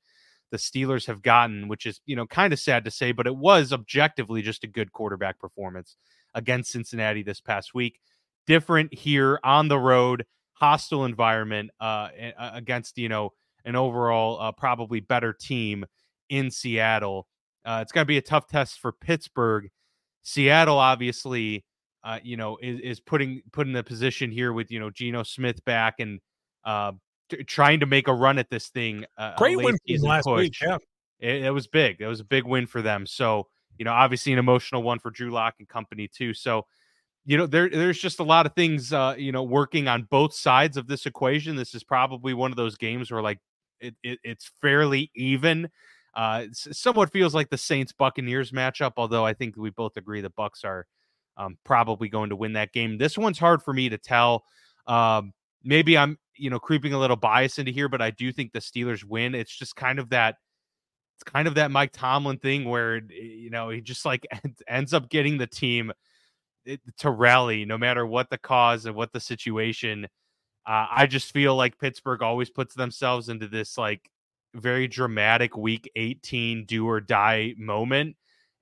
the 0.50 0.56
Steelers 0.56 1.06
have 1.06 1.22
gotten, 1.22 1.68
which 1.68 1.86
is, 1.86 2.00
you 2.06 2.16
know, 2.16 2.26
kind 2.26 2.52
of 2.52 2.58
sad 2.58 2.84
to 2.84 2.90
say, 2.90 3.12
but 3.12 3.26
it 3.26 3.36
was 3.36 3.72
objectively 3.72 4.42
just 4.42 4.64
a 4.64 4.68
good 4.68 4.92
quarterback 4.92 5.38
performance 5.38 5.96
against 6.34 6.72
Cincinnati 6.72 7.22
this 7.22 7.40
past 7.40 7.74
week. 7.74 8.00
Different 8.46 8.94
here 8.94 9.40
on 9.42 9.68
the 9.68 9.78
road, 9.78 10.24
hostile 10.52 11.04
environment 11.04 11.70
uh, 11.80 12.08
against, 12.38 12.96
you 12.96 13.08
know, 13.08 13.32
an 13.64 13.74
overall 13.74 14.40
uh, 14.40 14.52
probably 14.52 15.00
better 15.00 15.32
team 15.32 15.84
in 16.28 16.50
Seattle. 16.50 17.26
Uh, 17.64 17.80
it's 17.82 17.90
going 17.90 18.04
to 18.04 18.08
be 18.08 18.18
a 18.18 18.22
tough 18.22 18.46
test 18.46 18.78
for 18.78 18.92
Pittsburgh. 18.92 19.68
Seattle, 20.22 20.78
obviously, 20.78 21.64
uh, 22.04 22.20
you 22.22 22.36
know, 22.36 22.56
is, 22.62 22.80
is 22.80 23.00
putting 23.00 23.42
put 23.52 23.66
in 23.66 23.72
the 23.72 23.82
position 23.82 24.30
here 24.30 24.52
with 24.52 24.70
you 24.70 24.78
know 24.78 24.90
Geno 24.90 25.24
Smith 25.24 25.64
back 25.64 25.96
and 25.98 26.20
uh, 26.64 26.92
t- 27.28 27.44
trying 27.44 27.80
to 27.80 27.86
make 27.86 28.08
a 28.08 28.14
run 28.14 28.38
at 28.38 28.50
this 28.50 28.68
thing. 28.68 29.04
Uh, 29.16 29.34
Great 29.36 29.56
win 29.56 29.76
last 30.00 30.24
push. 30.24 30.38
week. 30.38 30.56
Yeah, 30.60 30.78
it, 31.20 31.44
it, 31.44 31.50
was 31.50 31.66
big. 31.66 32.00
It 32.00 32.06
was 32.06 32.20
a 32.20 32.24
big 32.24 32.44
win 32.44 32.66
for 32.66 32.82
them. 32.82 33.06
So 33.06 33.48
you 33.78 33.84
know, 33.84 33.92
obviously 33.92 34.32
an 34.32 34.38
emotional 34.38 34.82
one 34.82 34.98
for 34.98 35.10
Drew 35.10 35.30
Lock 35.30 35.54
and 35.58 35.68
company 35.68 36.08
too. 36.08 36.34
So 36.34 36.66
you 37.24 37.36
know, 37.36 37.46
there 37.46 37.68
there's 37.68 37.98
just 37.98 38.20
a 38.20 38.24
lot 38.24 38.46
of 38.46 38.54
things 38.54 38.92
uh, 38.92 39.14
you 39.18 39.32
know 39.32 39.42
working 39.42 39.88
on 39.88 40.06
both 40.10 40.34
sides 40.34 40.76
of 40.76 40.86
this 40.86 41.06
equation. 41.06 41.56
This 41.56 41.74
is 41.74 41.82
probably 41.82 42.34
one 42.34 42.50
of 42.50 42.56
those 42.56 42.76
games 42.76 43.10
where 43.10 43.22
like 43.22 43.38
it, 43.80 43.94
it 44.02 44.18
it's 44.22 44.50
fairly 44.60 45.10
even. 45.14 45.68
Uh, 46.14 46.46
somewhat 46.52 47.12
feels 47.12 47.34
like 47.34 47.50
the 47.50 47.58
Saints 47.58 47.92
Buccaneers 47.92 48.50
matchup, 48.50 48.94
although 48.96 49.26
I 49.26 49.34
think 49.34 49.54
we 49.54 49.68
both 49.68 49.98
agree 49.98 50.22
the 50.22 50.30
Bucks 50.30 50.64
are 50.64 50.86
um, 51.36 51.58
probably 51.62 52.08
going 52.08 52.30
to 52.30 52.36
win 52.36 52.54
that 52.54 52.72
game. 52.72 52.96
This 52.96 53.18
one's 53.18 53.38
hard 53.38 53.62
for 53.62 53.74
me 53.74 53.90
to 53.90 53.98
tell. 53.98 54.42
Um, 54.86 55.34
maybe 55.62 55.98
I'm 55.98 56.18
you 56.36 56.50
know 56.50 56.58
creeping 56.58 56.92
a 56.92 56.98
little 56.98 57.16
bias 57.16 57.58
into 57.58 57.72
here, 57.72 57.88
but 57.88 58.02
I 58.02 58.10
do 58.10 58.32
think 58.32 58.52
the 58.52 58.58
Steelers 58.60 59.04
win. 59.04 59.34
It's 59.34 59.56
just 59.56 59.76
kind 59.76 59.98
of 59.98 60.10
that 60.10 60.36
it's 61.16 61.24
kind 61.24 61.48
of 61.48 61.54
that 61.54 61.70
Mike 61.70 61.92
Tomlin 61.92 62.38
thing 62.38 62.64
where 62.68 63.00
you 63.10 63.50
know 63.50 63.70
he 63.70 63.80
just 63.80 64.04
like 64.04 64.26
ends 64.68 64.92
up 64.92 65.08
getting 65.08 65.38
the 65.38 65.46
team 65.46 65.92
eh, 66.66 66.76
to 66.98 67.10
rally 67.10 67.64
no 67.64 67.78
matter 67.78 68.06
what 68.06 68.30
the 68.30 68.38
cause 68.38 68.86
and 68.86 68.94
what 68.94 69.12
the 69.12 69.20
situation. 69.20 70.06
Uh, 70.66 70.86
I 70.90 71.06
just 71.06 71.32
feel 71.32 71.54
like 71.54 71.78
Pittsburgh 71.78 72.22
always 72.22 72.50
puts 72.50 72.74
themselves 72.74 73.28
into 73.28 73.46
this 73.46 73.78
like 73.78 74.10
very 74.54 74.88
dramatic 74.88 75.56
week 75.56 75.90
18 75.94 76.64
do 76.64 76.88
or 76.88 77.00
die 77.00 77.54
moment 77.56 78.16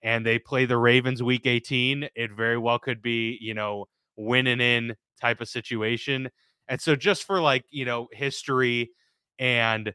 and 0.04 0.24
they 0.24 0.38
play 0.38 0.66
the 0.66 0.76
Ravens 0.76 1.22
week 1.22 1.46
18, 1.46 2.08
it 2.14 2.30
very 2.30 2.58
well 2.58 2.78
could 2.78 3.00
be, 3.00 3.38
you 3.40 3.54
know, 3.54 3.86
winning 4.16 4.60
in 4.60 4.94
type 5.18 5.40
of 5.40 5.48
situation. 5.48 6.28
And 6.68 6.80
so 6.80 6.96
just 6.96 7.24
for 7.24 7.40
like, 7.40 7.64
you 7.70 7.84
know, 7.84 8.08
history 8.12 8.90
and 9.38 9.92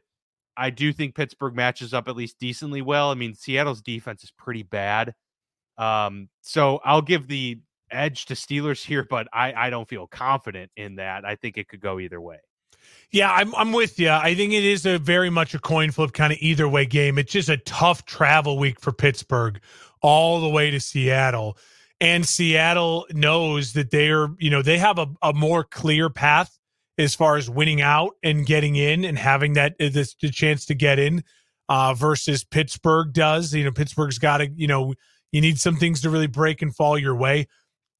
I 0.56 0.70
do 0.70 0.92
think 0.92 1.14
Pittsburgh 1.14 1.54
matches 1.54 1.94
up 1.94 2.08
at 2.08 2.16
least 2.16 2.38
decently 2.38 2.82
well. 2.82 3.10
I 3.10 3.14
mean, 3.14 3.34
Seattle's 3.34 3.80
defense 3.80 4.22
is 4.24 4.30
pretty 4.30 4.62
bad. 4.62 5.14
Um, 5.78 6.28
so 6.42 6.80
I'll 6.84 7.02
give 7.02 7.28
the 7.28 7.60
edge 7.90 8.26
to 8.26 8.34
Steelers 8.34 8.84
here, 8.84 9.06
but 9.08 9.26
I, 9.32 9.52
I 9.54 9.70
don't 9.70 9.88
feel 9.88 10.06
confident 10.06 10.70
in 10.76 10.96
that. 10.96 11.24
I 11.24 11.36
think 11.36 11.56
it 11.56 11.68
could 11.68 11.80
go 11.80 11.98
either 11.98 12.20
way. 12.20 12.38
Yeah, 13.10 13.32
I'm 13.32 13.54
I'm 13.56 13.72
with 13.72 13.98
you. 13.98 14.10
I 14.10 14.34
think 14.34 14.52
it 14.52 14.64
is 14.64 14.86
a 14.86 14.98
very 14.98 15.30
much 15.30 15.54
a 15.54 15.58
coin 15.58 15.90
flip 15.90 16.12
kind 16.12 16.32
of 16.32 16.38
either 16.40 16.68
way 16.68 16.86
game. 16.86 17.18
It's 17.18 17.32
just 17.32 17.48
a 17.48 17.56
tough 17.58 18.04
travel 18.04 18.58
week 18.58 18.80
for 18.80 18.92
Pittsburgh 18.92 19.60
all 20.00 20.40
the 20.40 20.48
way 20.48 20.70
to 20.70 20.80
Seattle. 20.80 21.58
And 22.00 22.26
Seattle 22.26 23.06
knows 23.10 23.74
that 23.74 23.90
they're, 23.90 24.28
you 24.38 24.48
know, 24.48 24.62
they 24.62 24.78
have 24.78 24.98
a, 24.98 25.08
a 25.22 25.32
more 25.32 25.64
clear 25.64 26.08
path 26.08 26.58
as 27.00 27.14
far 27.14 27.36
as 27.36 27.48
winning 27.48 27.80
out 27.80 28.16
and 28.22 28.46
getting 28.46 28.76
in 28.76 29.04
and 29.04 29.18
having 29.18 29.54
that 29.54 29.72
uh, 29.80 29.88
this 29.90 30.14
the 30.20 30.30
chance 30.30 30.66
to 30.66 30.74
get 30.74 30.98
in 30.98 31.24
uh, 31.68 31.94
versus 31.94 32.44
Pittsburgh 32.44 33.12
does. 33.12 33.54
You 33.54 33.64
know, 33.64 33.72
Pittsburgh's 33.72 34.18
got 34.18 34.38
to, 34.38 34.48
you 34.48 34.66
know, 34.66 34.94
you 35.32 35.40
need 35.40 35.58
some 35.58 35.76
things 35.76 36.00
to 36.02 36.10
really 36.10 36.26
break 36.26 36.62
and 36.62 36.74
fall 36.74 36.98
your 36.98 37.14
way. 37.14 37.46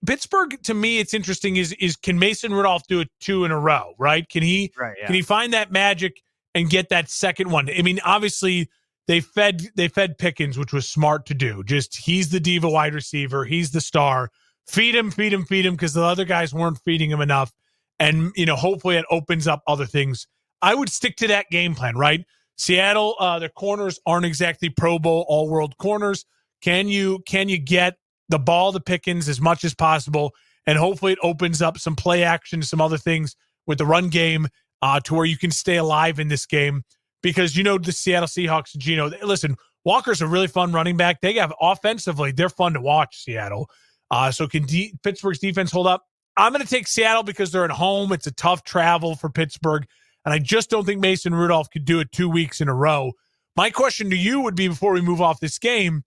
Pittsburgh, 0.06 0.60
to 0.62 0.74
me, 0.74 0.98
it's 0.98 1.14
interesting. 1.14 1.56
Is 1.56 1.72
is 1.74 1.96
can 1.96 2.18
Mason 2.18 2.52
Rudolph 2.52 2.86
do 2.88 3.00
it 3.00 3.08
two 3.20 3.44
in 3.44 3.50
a 3.50 3.58
row? 3.58 3.94
Right? 3.98 4.28
Can 4.28 4.42
he? 4.42 4.72
Right, 4.78 4.96
yeah. 4.98 5.06
Can 5.06 5.14
he 5.14 5.22
find 5.22 5.52
that 5.52 5.70
magic 5.70 6.22
and 6.54 6.70
get 6.70 6.88
that 6.88 7.10
second 7.10 7.50
one? 7.50 7.68
I 7.70 7.82
mean, 7.82 8.00
obviously 8.04 8.68
they 9.06 9.20
fed 9.20 9.68
they 9.76 9.88
fed 9.88 10.18
Pickens, 10.18 10.58
which 10.58 10.72
was 10.72 10.88
smart 10.88 11.26
to 11.26 11.34
do. 11.34 11.62
Just 11.64 11.96
he's 11.96 12.30
the 12.30 12.40
diva 12.40 12.68
wide 12.68 12.94
receiver. 12.94 13.44
He's 13.44 13.72
the 13.72 13.80
star. 13.80 14.30
Feed 14.66 14.94
him, 14.94 15.10
feed 15.10 15.32
him, 15.32 15.44
feed 15.44 15.66
him, 15.66 15.74
because 15.74 15.94
the 15.94 16.02
other 16.02 16.24
guys 16.24 16.54
weren't 16.54 16.78
feeding 16.84 17.10
him 17.10 17.20
enough. 17.20 17.52
And 18.00 18.32
you 18.34 18.46
know, 18.46 18.56
hopefully, 18.56 18.96
it 18.96 19.04
opens 19.10 19.46
up 19.46 19.62
other 19.68 19.86
things. 19.86 20.26
I 20.62 20.74
would 20.74 20.88
stick 20.88 21.16
to 21.16 21.28
that 21.28 21.46
game 21.50 21.74
plan, 21.76 21.96
right? 21.96 22.24
Seattle, 22.56 23.14
uh, 23.20 23.38
their 23.38 23.48
corners 23.48 24.00
aren't 24.04 24.26
exactly 24.26 24.68
Pro 24.68 24.98
Bowl 24.98 25.24
all 25.28 25.48
world 25.48 25.76
corners. 25.78 26.24
Can 26.60 26.88
you 26.88 27.20
can 27.26 27.48
you 27.48 27.58
get 27.58 27.96
the 28.30 28.38
ball 28.38 28.72
to 28.72 28.80
Pickens 28.80 29.28
as 29.28 29.40
much 29.40 29.64
as 29.64 29.74
possible. 29.74 30.32
And 30.66 30.78
hopefully 30.78 31.12
it 31.12 31.18
opens 31.22 31.60
up 31.60 31.78
some 31.78 31.96
play 31.96 32.22
action, 32.22 32.62
some 32.62 32.80
other 32.80 32.96
things 32.96 33.36
with 33.66 33.78
the 33.78 33.86
run 33.86 34.08
game 34.08 34.48
uh, 34.80 35.00
to 35.00 35.14
where 35.14 35.26
you 35.26 35.36
can 35.36 35.50
stay 35.50 35.76
alive 35.76 36.18
in 36.18 36.28
this 36.28 36.46
game. 36.46 36.82
Because 37.22 37.54
you 37.54 37.62
know 37.62 37.76
the 37.76 37.92
Seattle 37.92 38.28
Seahawks, 38.28 38.74
Geno, 38.78 39.10
listen, 39.22 39.56
Walker's 39.84 40.22
a 40.22 40.26
really 40.26 40.46
fun 40.46 40.72
running 40.72 40.96
back. 40.96 41.20
They 41.20 41.34
have 41.34 41.52
offensively, 41.60 42.32
they're 42.32 42.48
fun 42.48 42.72
to 42.74 42.80
watch, 42.80 43.24
Seattle. 43.24 43.68
Uh, 44.10 44.30
so 44.30 44.48
can 44.48 44.64
D- 44.64 44.94
Pittsburgh's 45.02 45.38
defense 45.38 45.70
hold 45.70 45.86
up? 45.86 46.04
I'm 46.40 46.52
going 46.52 46.64
to 46.64 46.68
take 46.68 46.88
Seattle 46.88 47.22
because 47.22 47.52
they're 47.52 47.64
at 47.64 47.70
home. 47.70 48.12
It's 48.12 48.26
a 48.26 48.32
tough 48.32 48.64
travel 48.64 49.14
for 49.14 49.28
Pittsburgh. 49.28 49.86
And 50.24 50.34
I 50.34 50.38
just 50.38 50.70
don't 50.70 50.84
think 50.84 51.00
Mason 51.00 51.34
Rudolph 51.34 51.70
could 51.70 51.84
do 51.84 52.00
it 52.00 52.12
two 52.12 52.28
weeks 52.28 52.60
in 52.60 52.68
a 52.68 52.74
row. 52.74 53.12
My 53.56 53.70
question 53.70 54.10
to 54.10 54.16
you 54.16 54.40
would 54.40 54.54
be 54.54 54.68
before 54.68 54.92
we 54.92 55.00
move 55.00 55.20
off 55.20 55.40
this 55.40 55.58
game 55.58 56.02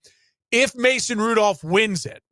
if 0.54 0.74
Mason 0.76 1.20
Rudolph 1.20 1.64
wins 1.64 2.06
it, 2.06 2.22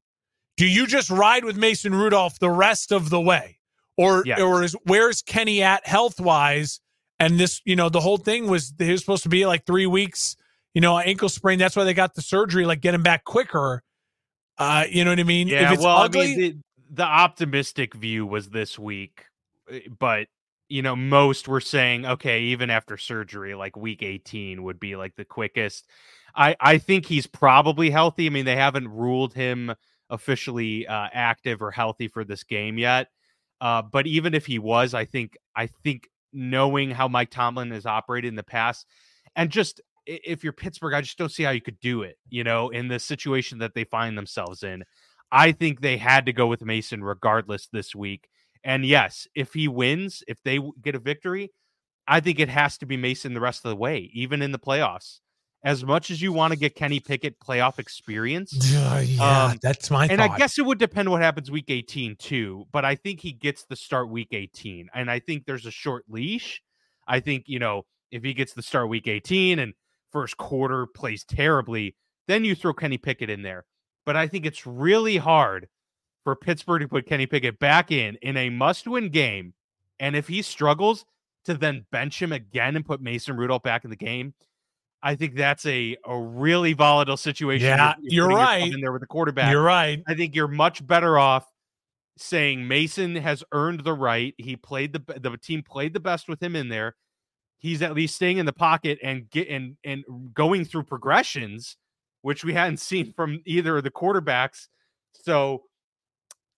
do 0.57 0.66
you 0.66 0.86
just 0.86 1.11
ride 1.11 1.44
with 1.44 1.57
Mason 1.57 1.92
Rudolph 1.92 2.38
the 2.38 2.50
rest 2.50 2.92
of 2.92 3.11
the 3.11 3.20
way? 3.20 3.59
Or 3.96 4.22
yes. 4.24 4.40
or 4.40 4.62
is 4.62 4.76
where's 4.84 5.22
Kenny 5.22 5.62
at 5.62 5.86
health 5.86 6.20
wise? 6.20 6.80
And 7.18 7.38
this, 7.38 7.61
you 7.64 7.76
know, 7.76 7.88
the 7.88 8.00
whole 8.00 8.16
thing 8.16 8.48
was 8.48 8.72
he 8.78 8.90
was 8.90 9.00
supposed 9.00 9.24
to 9.24 9.28
be 9.28 9.44
like 9.44 9.66
three 9.66 9.86
weeks, 9.86 10.36
you 10.72 10.80
know, 10.80 10.98
ankle 10.98 11.28
sprain. 11.28 11.59
That's 11.59 11.76
why 11.76 11.84
they 11.84 11.94
got 11.94 12.14
the 12.14 12.22
surgery, 12.22 12.64
like 12.64 12.80
get 12.80 12.94
him 12.94 13.03
back 13.03 13.24
quicker. 13.24 13.82
Uh, 14.57 14.84
you 14.88 15.05
know 15.05 15.11
what 15.11 15.20
I 15.20 15.24
mean? 15.24 15.48
Yeah, 15.48 15.74
well, 15.74 15.98
ugly, 15.98 16.32
I 16.32 16.36
mean, 16.36 16.62
the, 16.93 17.05
optimistic 17.05 17.95
view 17.95 18.26
was 18.26 18.51
this 18.51 18.78
week, 18.78 19.24
eh, 19.70 19.80
but 19.99 20.28
you 20.68 20.80
know, 20.80 20.97
most 20.97 21.49
were 21.49 21.61
saying, 21.61 22.07
okay, 22.07 22.40
even 22.40 22.70
after 22.70 22.97
surgery, 22.97 23.55
like 23.55 23.76
week 23.76 24.03
18 24.03 24.62
would 24.62 24.80
be 24.80 24.97
like 24.97 25.14
the 25.16 25.24
quickest. 25.24 25.86
I 26.34 26.57
I 26.61 26.78
think 26.78 27.07
he's 27.07 27.26
probably 27.26 27.90
healthy. 27.90 28.26
I 28.26 28.30
mean, 28.30 28.47
they 28.47 28.57
haven't 28.57 28.88
ruled 28.88 29.34
him 29.34 29.74
officially 30.11 30.86
uh, 30.86 31.09
active 31.12 31.62
or 31.62 31.70
healthy 31.70 32.09
for 32.09 32.24
this 32.24 32.45
game 32.45 32.78
yet. 32.78 33.09
Uh, 33.61 33.82
but 33.82 34.07
even 34.07 34.34
if 34.34 34.47
he 34.47 34.59
was, 34.59 34.95
I 34.95 35.05
think 35.05 35.36
I 35.57 35.66
think 35.66 36.09
knowing 36.32 36.90
how 36.90 37.09
Mike 37.09 37.30
Tomlin 37.30 37.70
has 37.70 37.86
operated 37.86 38.28
in 38.28 38.36
the 38.36 38.43
past, 38.43 38.86
and 39.36 39.51
just 39.51 39.80
if 40.07 40.43
you're 40.43 40.53
Pittsburgh, 40.53 40.95
I 40.95 41.01
just 41.01 41.18
don't 41.18 41.30
see 41.30 41.45
how 41.45 41.51
you 41.51 41.61
could 41.61 41.80
do 41.80 42.03
it. 42.03 42.18
You 42.28 42.45
know, 42.45 42.70
in 42.70 42.88
the 42.88 42.99
situation 42.99 43.59
that 43.59 43.74
they 43.74 43.84
find 43.84 44.16
themselves 44.16 44.62
in, 44.62 44.84
I 45.33 45.53
think 45.53 45.80
they 45.80 45.97
had 45.97 46.26
to 46.26 46.33
go 46.33 46.47
with 46.47 46.62
Mason 46.62 47.03
regardless 47.03 47.66
this 47.72 47.95
week. 47.95 48.28
And 48.62 48.85
yes, 48.87 49.26
if 49.35 49.55
he 49.55 49.66
wins, 49.66 50.22
if 50.28 50.41
they 50.45 50.61
get 50.80 50.95
a 50.95 51.01
victory, 51.01 51.51
I 52.07 52.20
think 52.20 52.39
it 52.39 52.49
has 52.49 52.78
to 52.78 52.87
be 52.87 52.97
Mason 52.97 53.35
the 53.35 53.41
rest 53.41 53.64
of 53.64 53.70
the 53.70 53.76
way, 53.76 54.11
even 54.12 54.43
in 54.43 54.53
the 54.53 54.59
playoffs 54.59 55.20
as 55.64 55.85
much 55.85 56.11
as 56.11 56.20
you 56.20 56.33
want 56.33 56.53
to 56.53 56.59
get 56.59 56.74
Kenny 56.74 57.01
Pickett 57.01 57.39
playoff 57.39 57.78
experience. 57.78 58.53
Uh, 58.74 59.03
yeah, 59.05 59.47
um, 59.47 59.59
that's 59.62 59.91
my. 59.91 60.07
And 60.07 60.18
thought. 60.18 60.30
I 60.33 60.39
guess 60.39 60.59
it 60.59 60.66
would 60.66 60.78
depend 60.78 61.11
what 61.11 61.22
happens 61.22 61.51
week 61.51 61.66
18 61.68 62.16
too. 62.16 62.66
But 62.72 62.85
I 62.85 62.97
think 62.97 63.20
he 63.20 63.33
gets 63.33 63.64
the 63.64 63.76
start 63.76 64.09
week 64.09 64.28
18, 64.33 64.89
and 64.95 65.11
I 65.11 65.20
think 65.20 65.45
there's 65.47 65.66
a 65.66 65.70
short 65.70 66.05
leash. 66.09 66.62
I 67.07 67.20
think 67.20 67.45
you 67.47 67.59
know 67.59 67.83
if 68.11 68.22
he 68.22 68.35
gets 68.35 68.53
the 68.53 68.62
start 68.62 68.89
week 68.89 69.09
18 69.09 69.59
and 69.59 69.74
first 70.11 70.37
quarter 70.37 70.87
plays 70.87 71.24
terribly, 71.24 71.97
then 72.28 72.45
you 72.45 72.55
throw 72.55 72.72
Kenny 72.72 72.99
Pickett 72.99 73.30
in 73.30 73.43
there. 73.43 73.64
But 74.05 74.16
I 74.16 74.26
think 74.26 74.46
it's 74.46 74.66
really 74.66 75.16
hard 75.16 75.68
for 76.24 76.36
Pittsburgh 76.36 76.82
to 76.82 76.88
put 76.88 77.07
Kenny 77.07 77.26
Pickett 77.26 77.59
back 77.59 77.90
in 77.90 78.16
in 78.22 78.36
a 78.36 78.50
must-win 78.50 79.11
game, 79.11 79.55
and 80.00 80.16
if 80.16 80.28
he 80.28 80.42
struggles, 80.42 81.05
to 81.44 81.55
then 81.55 81.86
bench 81.90 82.20
him 82.20 82.32
again 82.32 82.76
and 82.76 82.86
put 82.86 83.00
Mason 83.00 83.36
Rudolph 83.36 83.62
back 83.62 83.84
in 83.84 83.90
the 83.90 83.96
game 83.96 84.34
I 85.03 85.16
think 85.16 85.34
that's 85.34 85.66
a, 85.66 85.96
a 86.07 86.16
really 86.16 86.74
volatile 86.74 87.16
situation. 87.16 87.66
Yeah, 87.66 87.94
you're, 88.00 88.30
you're 88.30 88.38
right. 88.38 88.72
In 88.72 88.80
there 88.80 88.92
with 88.92 89.00
the 89.00 89.07
quarterback, 89.07 89.50
you're 89.50 89.62
right. 89.62 90.03
I 90.07 90.14
think 90.14 90.34
you're 90.34 90.48
much 90.48 90.86
better 90.86 91.18
off 91.18 91.46
saying 92.16 92.68
Mason 92.68 93.16
has 93.16 93.42
earned 93.53 93.82
the 93.82 93.94
right. 93.94 94.34
He 94.38 94.55
played 94.55 94.92
the 94.92 95.00
the 95.18 95.36
team 95.36 95.62
played 95.62 95.92
the 95.92 96.00
best 96.00 96.28
with 96.28 96.40
him 96.40 96.55
in 96.55 96.68
there. 96.68 96.94
He's 97.59 97.82
at 97.82 97.94
least 97.94 98.14
staying 98.14 98.38
in 98.38 98.46
the 98.46 98.53
pocket 98.53 98.98
and 99.03 99.28
get 99.28 99.48
and 99.48 99.76
and 99.84 100.05
going 100.32 100.64
through 100.64 100.84
progressions, 100.84 101.76
which 102.23 102.45
we 102.45 102.55
hadn't 102.55 102.79
seen 102.79 103.12
from 103.12 103.41
either 103.45 103.77
of 103.77 103.85
the 103.85 103.91
quarterbacks. 103.91 104.68
So, 105.12 105.64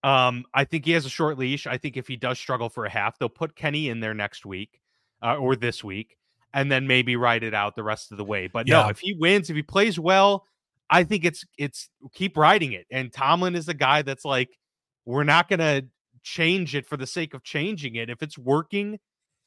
um, 0.03 0.45
I 0.53 0.63
think 0.63 0.85
he 0.85 0.91
has 0.91 1.05
a 1.05 1.09
short 1.09 1.37
leash. 1.37 1.67
I 1.67 1.77
think 1.77 1.97
if 1.97 2.07
he 2.07 2.15
does 2.15 2.39
struggle 2.39 2.69
for 2.69 2.85
a 2.85 2.89
half, 2.89 3.17
they'll 3.17 3.27
put 3.27 3.55
Kenny 3.55 3.89
in 3.89 3.99
there 3.99 4.13
next 4.13 4.45
week 4.45 4.79
uh, 5.21 5.35
or 5.35 5.55
this 5.55 5.83
week 5.83 6.17
and 6.53 6.71
then 6.71 6.87
maybe 6.87 7.15
ride 7.17 7.43
it 7.43 7.53
out 7.53 7.75
the 7.75 7.83
rest 7.83 8.11
of 8.11 8.17
the 8.17 8.23
way. 8.23 8.47
But 8.47 8.67
yeah. 8.67 8.83
no, 8.83 8.89
if 8.89 8.99
he 8.99 9.13
wins, 9.13 9.49
if 9.49 9.55
he 9.55 9.61
plays 9.61 9.99
well, 9.99 10.47
I 10.89 11.03
think 11.03 11.25
it's 11.25 11.45
it's 11.57 11.89
keep 12.13 12.37
riding 12.37 12.71
it. 12.71 12.85
And 12.89 13.11
Tomlin 13.11 13.55
is 13.55 13.67
a 13.67 13.73
guy 13.73 14.03
that's 14.03 14.23
like, 14.23 14.57
we're 15.05 15.23
not 15.25 15.49
gonna 15.49 15.83
change 16.23 16.75
it 16.75 16.87
for 16.87 16.97
the 16.97 17.05
sake 17.05 17.33
of 17.33 17.43
changing 17.43 17.95
it. 17.95 18.09
If 18.09 18.23
it's 18.23 18.37
working, 18.37 18.99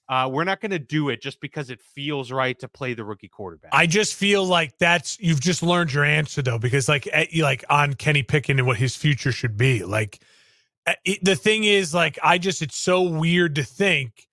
uh, 0.09 0.29
we're 0.33 0.45
not 0.45 0.61
going 0.61 0.71
to 0.71 0.79
do 0.79 1.11
it 1.11 1.21
just 1.21 1.41
because 1.41 1.69
it 1.69 1.81
feels 1.83 2.33
right 2.33 2.59
to 2.59 2.69
play 2.69 2.95
the 2.95 3.05
rookie 3.05 3.29
quarterback. 3.29 3.71
I 3.75 3.87
just 3.87 4.15
feel 4.15 4.45
like 4.45 4.79
that's 4.79 5.19
you've 5.21 5.41
just 5.41 5.63
learned 5.63 5.93
your 5.93 6.05
answer 6.05 6.41
though, 6.41 6.59
because 6.59 6.89
like 6.89 7.07
at, 7.09 7.29
eh, 7.33 7.43
like 7.43 7.65
on 7.69 7.95
Kenny 7.95 8.23
Pickett 8.23 8.59
and 8.59 8.67
what 8.67 8.79
his 8.79 8.97
future 8.97 9.33
should 9.33 9.57
be. 9.59 9.85
Like 9.85 10.23
eh, 10.87 10.95
it, 11.05 11.25
the 11.25 11.37
thing 11.37 11.65
is, 11.65 11.93
like 11.93 12.19
I 12.23 12.39
just 12.39 12.63
it's 12.63 12.77
so 12.77 13.03
weird 13.03 13.57
to 13.57 13.65
think 13.65 14.27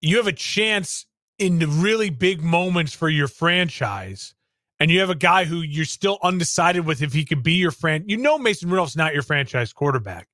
you 0.00 0.16
have 0.16 0.26
a 0.26 0.32
chance 0.32 1.06
in 1.38 1.60
the 1.60 1.68
really 1.68 2.10
big 2.10 2.42
moments 2.42 2.92
for 2.92 3.08
your 3.08 3.28
franchise, 3.28 4.34
and 4.80 4.90
you 4.90 4.98
have 4.98 5.10
a 5.10 5.14
guy 5.14 5.44
who 5.44 5.60
you're 5.60 5.84
still 5.84 6.18
undecided 6.24 6.84
with 6.84 7.02
if 7.02 7.12
he 7.12 7.24
could 7.24 7.44
be 7.44 7.54
your 7.54 7.70
friend, 7.70 8.04
you 8.08 8.16
know 8.16 8.36
Mason 8.36 8.68
Rudolph's 8.68 8.96
not 8.96 9.14
your 9.14 9.22
franchise 9.22 9.72
quarterback. 9.72 10.26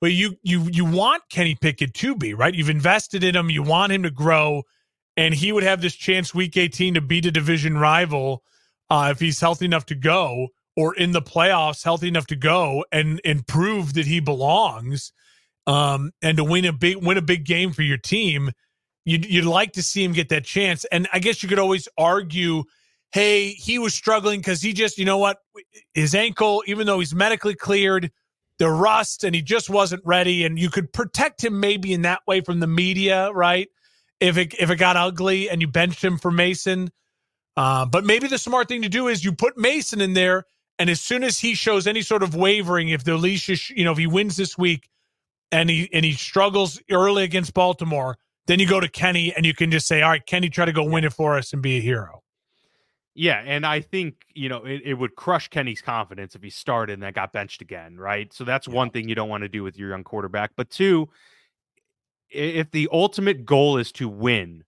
But 0.00 0.12
you 0.12 0.36
you 0.42 0.68
you 0.70 0.84
want 0.84 1.22
Kenny 1.30 1.56
Pickett 1.60 1.94
to 1.94 2.14
be, 2.14 2.34
right? 2.34 2.54
You've 2.54 2.70
invested 2.70 3.24
in 3.24 3.34
him, 3.34 3.50
you 3.50 3.62
want 3.62 3.92
him 3.92 4.04
to 4.04 4.10
grow, 4.10 4.62
and 5.16 5.34
he 5.34 5.52
would 5.52 5.64
have 5.64 5.80
this 5.80 5.94
chance 5.94 6.34
week 6.34 6.56
18 6.56 6.94
to 6.94 7.00
beat 7.00 7.26
a 7.26 7.30
division 7.30 7.76
rival 7.78 8.42
uh, 8.90 9.08
if 9.10 9.20
he's 9.20 9.40
healthy 9.40 9.64
enough 9.64 9.86
to 9.86 9.94
go, 9.94 10.48
or 10.76 10.94
in 10.94 11.12
the 11.12 11.22
playoffs, 11.22 11.82
healthy 11.82 12.08
enough 12.08 12.26
to 12.28 12.36
go 12.36 12.84
and 12.92 13.20
and 13.24 13.46
prove 13.46 13.94
that 13.94 14.06
he 14.06 14.20
belongs. 14.20 15.12
Um, 15.66 16.12
and 16.22 16.38
to 16.38 16.44
win 16.44 16.64
a 16.64 16.72
big 16.72 16.96
win 16.96 17.18
a 17.18 17.22
big 17.22 17.44
game 17.44 17.72
for 17.72 17.82
your 17.82 17.98
team 17.98 18.52
You'd, 19.08 19.24
you'd 19.24 19.46
like 19.46 19.72
to 19.72 19.82
see 19.82 20.04
him 20.04 20.12
get 20.12 20.28
that 20.28 20.44
chance. 20.44 20.84
And 20.92 21.08
I 21.14 21.18
guess 21.18 21.42
you 21.42 21.48
could 21.48 21.58
always 21.58 21.88
argue, 21.96 22.64
hey, 23.10 23.52
he 23.52 23.78
was 23.78 23.94
struggling 23.94 24.40
because 24.40 24.60
he 24.60 24.74
just, 24.74 24.98
you 24.98 25.06
know 25.06 25.16
what, 25.16 25.38
his 25.94 26.14
ankle, 26.14 26.62
even 26.66 26.86
though 26.86 26.98
he's 26.98 27.14
medically 27.14 27.54
cleared, 27.54 28.10
the 28.58 28.70
rust, 28.70 29.24
and 29.24 29.34
he 29.34 29.42
just 29.42 29.70
wasn't 29.70 30.02
ready. 30.04 30.44
And 30.44 30.58
you 30.58 30.70
could 30.70 30.92
protect 30.92 31.44
him 31.44 31.60
maybe 31.60 31.92
in 31.92 32.02
that 32.02 32.20
way 32.26 32.40
from 32.40 32.60
the 32.60 32.66
media, 32.66 33.30
right? 33.32 33.68
If 34.20 34.36
it 34.36 34.54
if 34.58 34.70
it 34.70 34.76
got 34.76 34.96
ugly 34.96 35.48
and 35.48 35.60
you 35.60 35.68
benched 35.68 36.02
him 36.02 36.18
for 36.18 36.30
Mason. 36.30 36.90
Uh, 37.56 37.86
but 37.86 38.04
maybe 38.04 38.28
the 38.28 38.38
smart 38.38 38.68
thing 38.68 38.82
to 38.82 38.88
do 38.88 39.08
is 39.08 39.24
you 39.24 39.32
put 39.32 39.56
Mason 39.56 40.00
in 40.00 40.14
there, 40.14 40.44
and 40.78 40.88
as 40.88 41.00
soon 41.00 41.24
as 41.24 41.38
he 41.38 41.54
shows 41.54 41.86
any 41.86 42.02
sort 42.02 42.22
of 42.22 42.34
wavering, 42.34 42.88
if 42.88 43.04
the 43.04 43.16
leash 43.16 43.48
is, 43.48 43.70
you 43.70 43.84
know, 43.84 43.92
if 43.92 43.98
he 43.98 44.06
wins 44.06 44.36
this 44.36 44.56
week 44.56 44.88
and 45.50 45.68
he 45.70 45.88
and 45.92 46.04
he 46.04 46.12
struggles 46.12 46.80
early 46.90 47.24
against 47.24 47.54
Baltimore, 47.54 48.16
then 48.46 48.58
you 48.58 48.66
go 48.66 48.80
to 48.80 48.88
Kenny 48.88 49.34
and 49.34 49.44
you 49.44 49.54
can 49.54 49.70
just 49.70 49.86
say, 49.86 50.02
all 50.02 50.10
right, 50.10 50.24
Kenny, 50.24 50.48
try 50.48 50.64
to 50.64 50.72
go 50.72 50.84
win 50.84 51.04
it 51.04 51.12
for 51.12 51.36
us 51.36 51.52
and 51.52 51.62
be 51.62 51.78
a 51.78 51.80
hero. 51.80 52.22
Yeah, 53.18 53.42
and 53.44 53.66
I 53.66 53.80
think 53.80 54.14
you 54.34 54.48
know 54.48 54.64
it, 54.64 54.82
it 54.84 54.94
would 54.94 55.16
crush 55.16 55.48
Kenny's 55.48 55.82
confidence 55.82 56.36
if 56.36 56.42
he 56.42 56.50
started 56.50 56.92
and 56.92 57.02
then 57.02 57.12
got 57.12 57.32
benched 57.32 57.60
again, 57.60 57.96
right? 57.96 58.32
So 58.32 58.44
that's 58.44 58.68
yeah. 58.68 58.74
one 58.74 58.90
thing 58.90 59.08
you 59.08 59.16
don't 59.16 59.28
want 59.28 59.42
to 59.42 59.48
do 59.48 59.64
with 59.64 59.76
your 59.76 59.90
young 59.90 60.04
quarterback. 60.04 60.52
But 60.56 60.70
two, 60.70 61.08
if 62.30 62.70
the 62.70 62.88
ultimate 62.92 63.44
goal 63.44 63.76
is 63.76 63.90
to 63.92 64.08
win, 64.08 64.62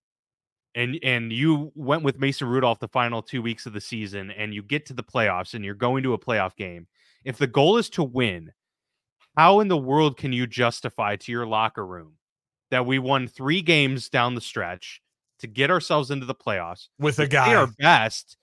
and 0.75 0.99
and 1.05 1.33
you 1.33 1.71
went 1.77 2.03
with 2.03 2.19
Mason 2.19 2.49
Rudolph 2.49 2.81
the 2.81 2.89
final 2.89 3.23
two 3.23 3.41
weeks 3.41 3.67
of 3.67 3.73
the 3.73 3.81
season, 3.81 4.33
and 4.33 4.53
you 4.53 4.65
get 4.65 4.85
to 4.87 4.95
the 4.95 5.05
playoffs 5.05 5.55
and 5.55 5.65
you're 5.65 5.75
going 5.75 6.03
to 6.03 6.15
a 6.15 6.19
playoff 6.19 6.57
game, 6.57 6.89
if 7.25 7.39
the 7.39 7.47
goal 7.47 7.77
is 7.77 7.89
to 7.91 8.03
win, 8.03 8.51
how 9.37 9.61
in 9.61 9.69
the 9.69 9.79
world 9.79 10.17
can 10.17 10.33
you 10.33 10.49
justify 10.49 11.15
to 11.15 11.31
your 11.31 11.47
locker 11.47 11.87
room 11.87 12.15
that 12.73 12.85
we 12.85 12.99
won 12.99 13.29
three 13.29 13.63
games 13.63 14.09
down 14.09 14.35
the 14.35 14.41
stretch 14.41 15.01
to 15.39 15.47
get 15.47 15.71
ourselves 15.71 16.11
into 16.11 16.27
the 16.27 16.35
playoffs 16.35 16.89
with 16.99 17.21
a 17.21 17.29
guy 17.29 17.55
our 17.55 17.69
best 17.79 18.37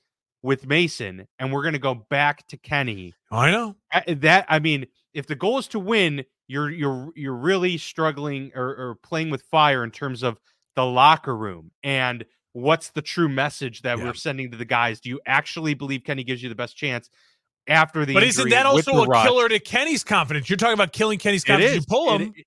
with 0.48 0.66
Mason 0.66 1.28
and 1.38 1.52
we're 1.52 1.62
going 1.62 1.74
to 1.74 1.80
go 1.80 1.93
back 1.93 2.48
to 2.48 2.56
Kenny. 2.58 3.14
Oh, 3.30 3.38
I 3.38 3.52
know. 3.52 3.76
Eh, 3.91 4.14
that 4.20 4.45
I 4.48 4.60
mean, 4.60 4.88
if 5.14 5.28
the 5.28 5.36
goal 5.36 5.58
is 5.58 5.68
to 5.70 5.80
win, 5.80 6.24
you're 6.48 6.70
you're 6.70 7.10
you're 7.18 7.36
really 7.36 7.78
struggling 7.78 8.54
or, 8.56 8.64
or 8.64 8.95
playing 9.04 9.30
with 9.30 9.41
fire 9.41 9.84
in 9.84 9.91
terms 9.91 10.24
of 10.24 10.39
the 10.78 10.86
locker 10.86 11.36
room 11.36 11.72
and 11.84 12.24
what's 12.54 12.91
the 12.91 13.02
true 13.02 13.28
message 13.28 13.82
that 13.82 13.98
yeah. 13.98 14.06
we're 14.06 14.14
sending 14.14 14.50
to 14.52 14.58
the 14.58 14.64
guys? 14.64 15.02
Do 15.02 15.10
you 15.10 15.20
actually 15.28 15.74
believe 15.74 16.06
Kenny 16.06 16.24
gives 16.24 16.41
you 16.41 16.48
the 16.48 16.56
best 16.56 16.78
chance 16.78 17.10
after 17.68 18.06
the? 18.06 18.14
But 18.14 18.24
isn't 18.24 18.50
that 18.50 18.66
also 18.66 19.04
a 19.04 19.06
rush? 19.06 19.26
killer 19.26 19.50
to 19.50 19.60
Kenny's 19.60 20.06
confidence? 20.06 20.50
You're 20.50 20.56
talking 20.56 20.76
about 20.76 20.93
killing 20.93 21.20
Kenny's 21.20 21.43
confidence. 21.43 21.76
You 21.76 21.82
pull 21.89 22.18
him. 22.18 22.34
It, 22.38 22.45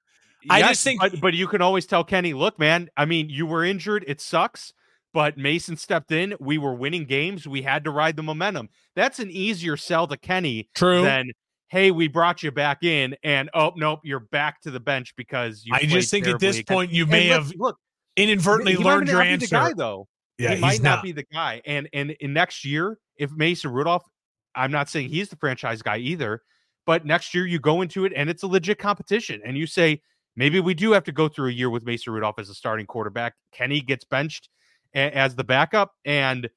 I 0.48 0.61
yes, 0.61 0.68
just 0.70 0.84
think, 0.84 1.03
but, 1.03 1.20
but 1.20 1.34
you 1.34 1.46
can 1.46 1.61
always 1.61 1.84
tell 1.84 2.03
Kenny, 2.03 2.32
look, 2.32 2.59
man. 2.59 2.88
I 2.96 3.05
mean, 3.05 3.28
you 3.28 3.44
were 3.44 3.62
injured. 3.62 4.07
It 4.09 4.22
sucks 4.22 4.72
but 5.12 5.36
Mason 5.36 5.76
stepped 5.76 6.12
in. 6.12 6.34
We 6.40 6.58
were 6.58 6.74
winning 6.74 7.04
games. 7.04 7.46
We 7.46 7.62
had 7.62 7.84
to 7.84 7.90
ride 7.90 8.16
the 8.16 8.22
momentum. 8.22 8.68
That's 8.94 9.18
an 9.18 9.30
easier 9.30 9.76
sell 9.76 10.06
to 10.06 10.16
Kenny 10.16 10.68
True. 10.74 11.02
than 11.02 11.30
hey, 11.70 11.92
we 11.92 12.08
brought 12.08 12.42
you 12.42 12.50
back 12.50 12.82
in, 12.82 13.16
and 13.22 13.48
oh 13.54 13.72
nope, 13.76 14.00
you're 14.04 14.20
back 14.20 14.61
to 14.62 14.70
the 14.70 14.80
bench 14.80 15.14
because 15.16 15.62
you. 15.64 15.72
I 15.74 15.84
just 15.86 16.11
think 16.11 16.26
at 16.26 16.38
this 16.38 16.58
again. 16.58 16.76
point 16.76 16.92
you 16.92 17.06
may 17.06 17.28
have 17.28 17.52
look 17.56 17.78
inadvertently 18.16 18.76
learned 18.76 19.08
your 19.08 19.22
answer. 19.22 19.46
The 19.46 19.50
guy 19.50 19.72
though, 19.74 20.06
yeah, 20.38 20.54
he 20.54 20.61
might 20.61 20.82
not, 20.82 20.96
not 20.96 21.04
be 21.04 21.12
the 21.12 21.24
guy. 21.32 21.62
And 21.64 21.88
and 21.92 22.11
in 22.20 22.32
next 22.32 22.64
year, 22.64 22.98
if 23.16 23.30
Mason 23.32 23.70
Rudolph, 23.70 24.04
I'm 24.54 24.70
not 24.70 24.88
saying 24.88 25.08
he's 25.08 25.28
the 25.28 25.36
franchise 25.36 25.80
guy 25.82 25.98
either, 25.98 26.42
but 26.86 27.06
next 27.06 27.34
year 27.34 27.46
you 27.46 27.58
go 27.58 27.82
into 27.82 28.04
it 28.04 28.12
and 28.14 28.28
it's 28.28 28.42
a 28.42 28.46
legit 28.46 28.78
competition, 28.78 29.40
and 29.44 29.56
you 29.56 29.66
say 29.66 30.02
maybe 30.36 30.61
we 30.61 30.74
do 30.74 30.92
have 30.92 31.04
to 31.04 31.12
go 31.12 31.28
through 31.28 31.48
a 31.48 31.52
year 31.52 31.70
with 31.70 31.84
Mason 31.84 32.12
Rudolph 32.12 32.38
as 32.38 32.50
a 32.50 32.54
starting 32.54 32.86
quarterback. 32.86 33.34
Kenny 33.52 33.80
gets 33.80 34.04
benched 34.04 34.48
a- 34.95 35.16
as 35.16 35.34
the 35.34 35.45
backup, 35.45 35.95
and 36.05 36.49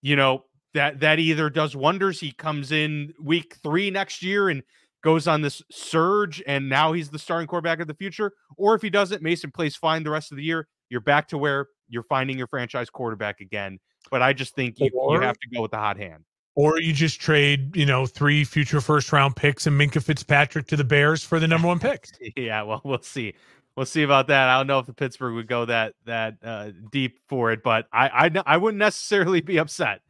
you 0.00 0.16
know 0.16 0.44
that 0.74 1.00
that 1.00 1.18
either 1.18 1.50
does 1.50 1.76
wonders. 1.76 2.20
He 2.20 2.32
comes 2.32 2.72
in 2.72 3.12
week 3.20 3.56
three 3.62 3.90
next 3.90 4.22
year 4.22 4.48
and 4.48 4.62
goes 5.02 5.26
on 5.26 5.42
this 5.42 5.62
surge, 5.70 6.42
and 6.46 6.68
now 6.68 6.92
he's 6.92 7.10
the 7.10 7.18
starting 7.18 7.46
quarterback 7.46 7.80
of 7.80 7.88
the 7.88 7.94
future. 7.94 8.32
Or 8.56 8.74
if 8.74 8.82
he 8.82 8.90
doesn't, 8.90 9.22
Mason 9.22 9.50
plays 9.50 9.76
fine 9.76 10.02
the 10.02 10.10
rest 10.10 10.30
of 10.30 10.36
the 10.36 10.44
year. 10.44 10.68
You're 10.88 11.00
back 11.00 11.28
to 11.28 11.38
where 11.38 11.66
you're 11.88 12.04
finding 12.04 12.38
your 12.38 12.46
franchise 12.46 12.90
quarterback 12.90 13.40
again. 13.40 13.78
But 14.10 14.22
I 14.22 14.32
just 14.32 14.54
think 14.54 14.78
you, 14.78 14.90
or, 14.94 15.16
you 15.16 15.22
have 15.22 15.38
to 15.38 15.48
go 15.54 15.62
with 15.62 15.70
the 15.70 15.78
hot 15.78 15.96
hand. 15.96 16.24
Or 16.54 16.80
you 16.80 16.92
just 16.92 17.20
trade, 17.20 17.74
you 17.74 17.86
know, 17.86 18.04
three 18.04 18.44
future 18.44 18.80
first 18.80 19.12
round 19.12 19.36
picks 19.36 19.66
and 19.66 19.80
Minkah 19.80 20.02
Fitzpatrick 20.02 20.66
to 20.66 20.76
the 20.76 20.84
Bears 20.84 21.24
for 21.24 21.40
the 21.40 21.48
number 21.48 21.68
one 21.68 21.78
pick. 21.78 22.06
yeah, 22.36 22.62
well, 22.62 22.80
we'll 22.84 23.00
see 23.02 23.34
we'll 23.76 23.86
see 23.86 24.02
about 24.02 24.28
that. 24.28 24.48
I 24.48 24.58
don't 24.58 24.66
know 24.66 24.78
if 24.78 24.86
the 24.86 24.94
Pittsburgh 24.94 25.34
would 25.34 25.48
go 25.48 25.64
that 25.64 25.94
that 26.04 26.36
uh, 26.42 26.70
deep 26.90 27.18
for 27.28 27.52
it, 27.52 27.62
but 27.62 27.86
I, 27.92 28.08
I 28.26 28.42
I 28.46 28.56
wouldn't 28.56 28.78
necessarily 28.78 29.40
be 29.40 29.58
upset 29.58 30.00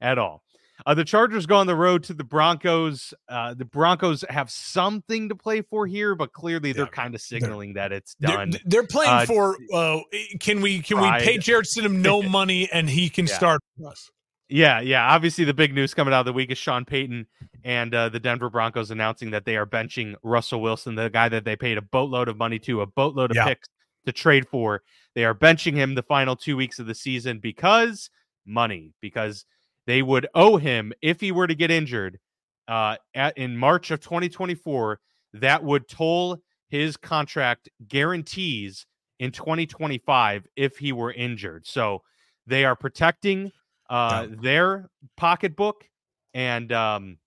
at 0.00 0.18
all. 0.18 0.42
Uh, 0.86 0.94
the 0.94 1.04
Chargers 1.04 1.46
go 1.46 1.56
on 1.56 1.66
the 1.66 1.76
road 1.76 2.04
to 2.04 2.14
the 2.14 2.24
Broncos. 2.24 3.12
Uh, 3.28 3.54
the 3.54 3.64
Broncos 3.64 4.24
have 4.28 4.50
something 4.50 5.28
to 5.28 5.34
play 5.34 5.62
for 5.62 5.86
here, 5.86 6.14
but 6.14 6.32
clearly 6.32 6.72
they're 6.72 6.84
yeah, 6.84 6.90
kind 6.90 7.14
of 7.14 7.20
signaling 7.20 7.74
that 7.74 7.92
it's 7.92 8.14
done. 8.14 8.50
They're, 8.50 8.60
they're 8.64 8.86
playing 8.86 9.10
uh, 9.10 9.26
for. 9.26 9.56
Uh, 9.72 10.00
can 10.40 10.60
we 10.60 10.80
can 10.80 10.98
pride. 10.98 11.20
we 11.20 11.26
pay 11.26 11.38
Jarrett 11.38 11.66
Stidham 11.66 11.96
no 12.00 12.22
money 12.28 12.68
and 12.72 12.88
he 12.88 13.10
can 13.10 13.26
yeah. 13.26 13.34
start 13.34 13.60
us? 13.86 14.10
Yeah, 14.50 14.80
yeah. 14.80 15.06
Obviously, 15.14 15.44
the 15.44 15.54
big 15.54 15.74
news 15.74 15.94
coming 15.94 16.12
out 16.12 16.20
of 16.20 16.26
the 16.26 16.32
week 16.32 16.50
is 16.50 16.58
Sean 16.58 16.84
Payton 16.84 17.26
and 17.64 17.94
uh, 17.94 18.08
the 18.08 18.18
Denver 18.18 18.50
Broncos 18.50 18.90
announcing 18.90 19.30
that 19.30 19.44
they 19.44 19.56
are 19.56 19.66
benching 19.66 20.14
Russell 20.24 20.60
Wilson, 20.60 20.96
the 20.96 21.08
guy 21.08 21.28
that 21.28 21.44
they 21.44 21.54
paid 21.54 21.78
a 21.78 21.82
boatload 21.82 22.28
of 22.28 22.36
money 22.36 22.58
to, 22.60 22.80
a 22.80 22.86
boatload 22.86 23.30
of 23.30 23.36
yeah. 23.36 23.44
picks 23.44 23.68
to 24.06 24.12
trade 24.12 24.48
for. 24.48 24.82
They 25.14 25.24
are 25.24 25.34
benching 25.34 25.74
him 25.74 25.94
the 25.94 26.02
final 26.02 26.34
two 26.34 26.56
weeks 26.56 26.80
of 26.80 26.86
the 26.86 26.94
season 26.94 27.38
because 27.38 28.10
money, 28.44 28.92
because 29.00 29.44
they 29.86 30.02
would 30.02 30.26
owe 30.34 30.56
him 30.56 30.92
if 31.00 31.20
he 31.20 31.30
were 31.30 31.46
to 31.46 31.54
get 31.54 31.70
injured 31.70 32.18
uh, 32.66 32.96
at, 33.14 33.38
in 33.38 33.56
March 33.56 33.90
of 33.90 34.00
2024. 34.00 35.00
That 35.34 35.62
would 35.62 35.88
toll 35.88 36.38
his 36.68 36.96
contract 36.96 37.68
guarantees 37.86 38.86
in 39.20 39.30
2025 39.30 40.46
if 40.56 40.76
he 40.78 40.92
were 40.92 41.12
injured. 41.12 41.66
So 41.66 42.02
they 42.46 42.64
are 42.64 42.74
protecting 42.74 43.52
uh, 43.90 44.26
yeah. 44.28 44.36
their 44.40 44.90
pocketbook 45.16 45.84
and 46.32 46.72
um, 46.72 47.18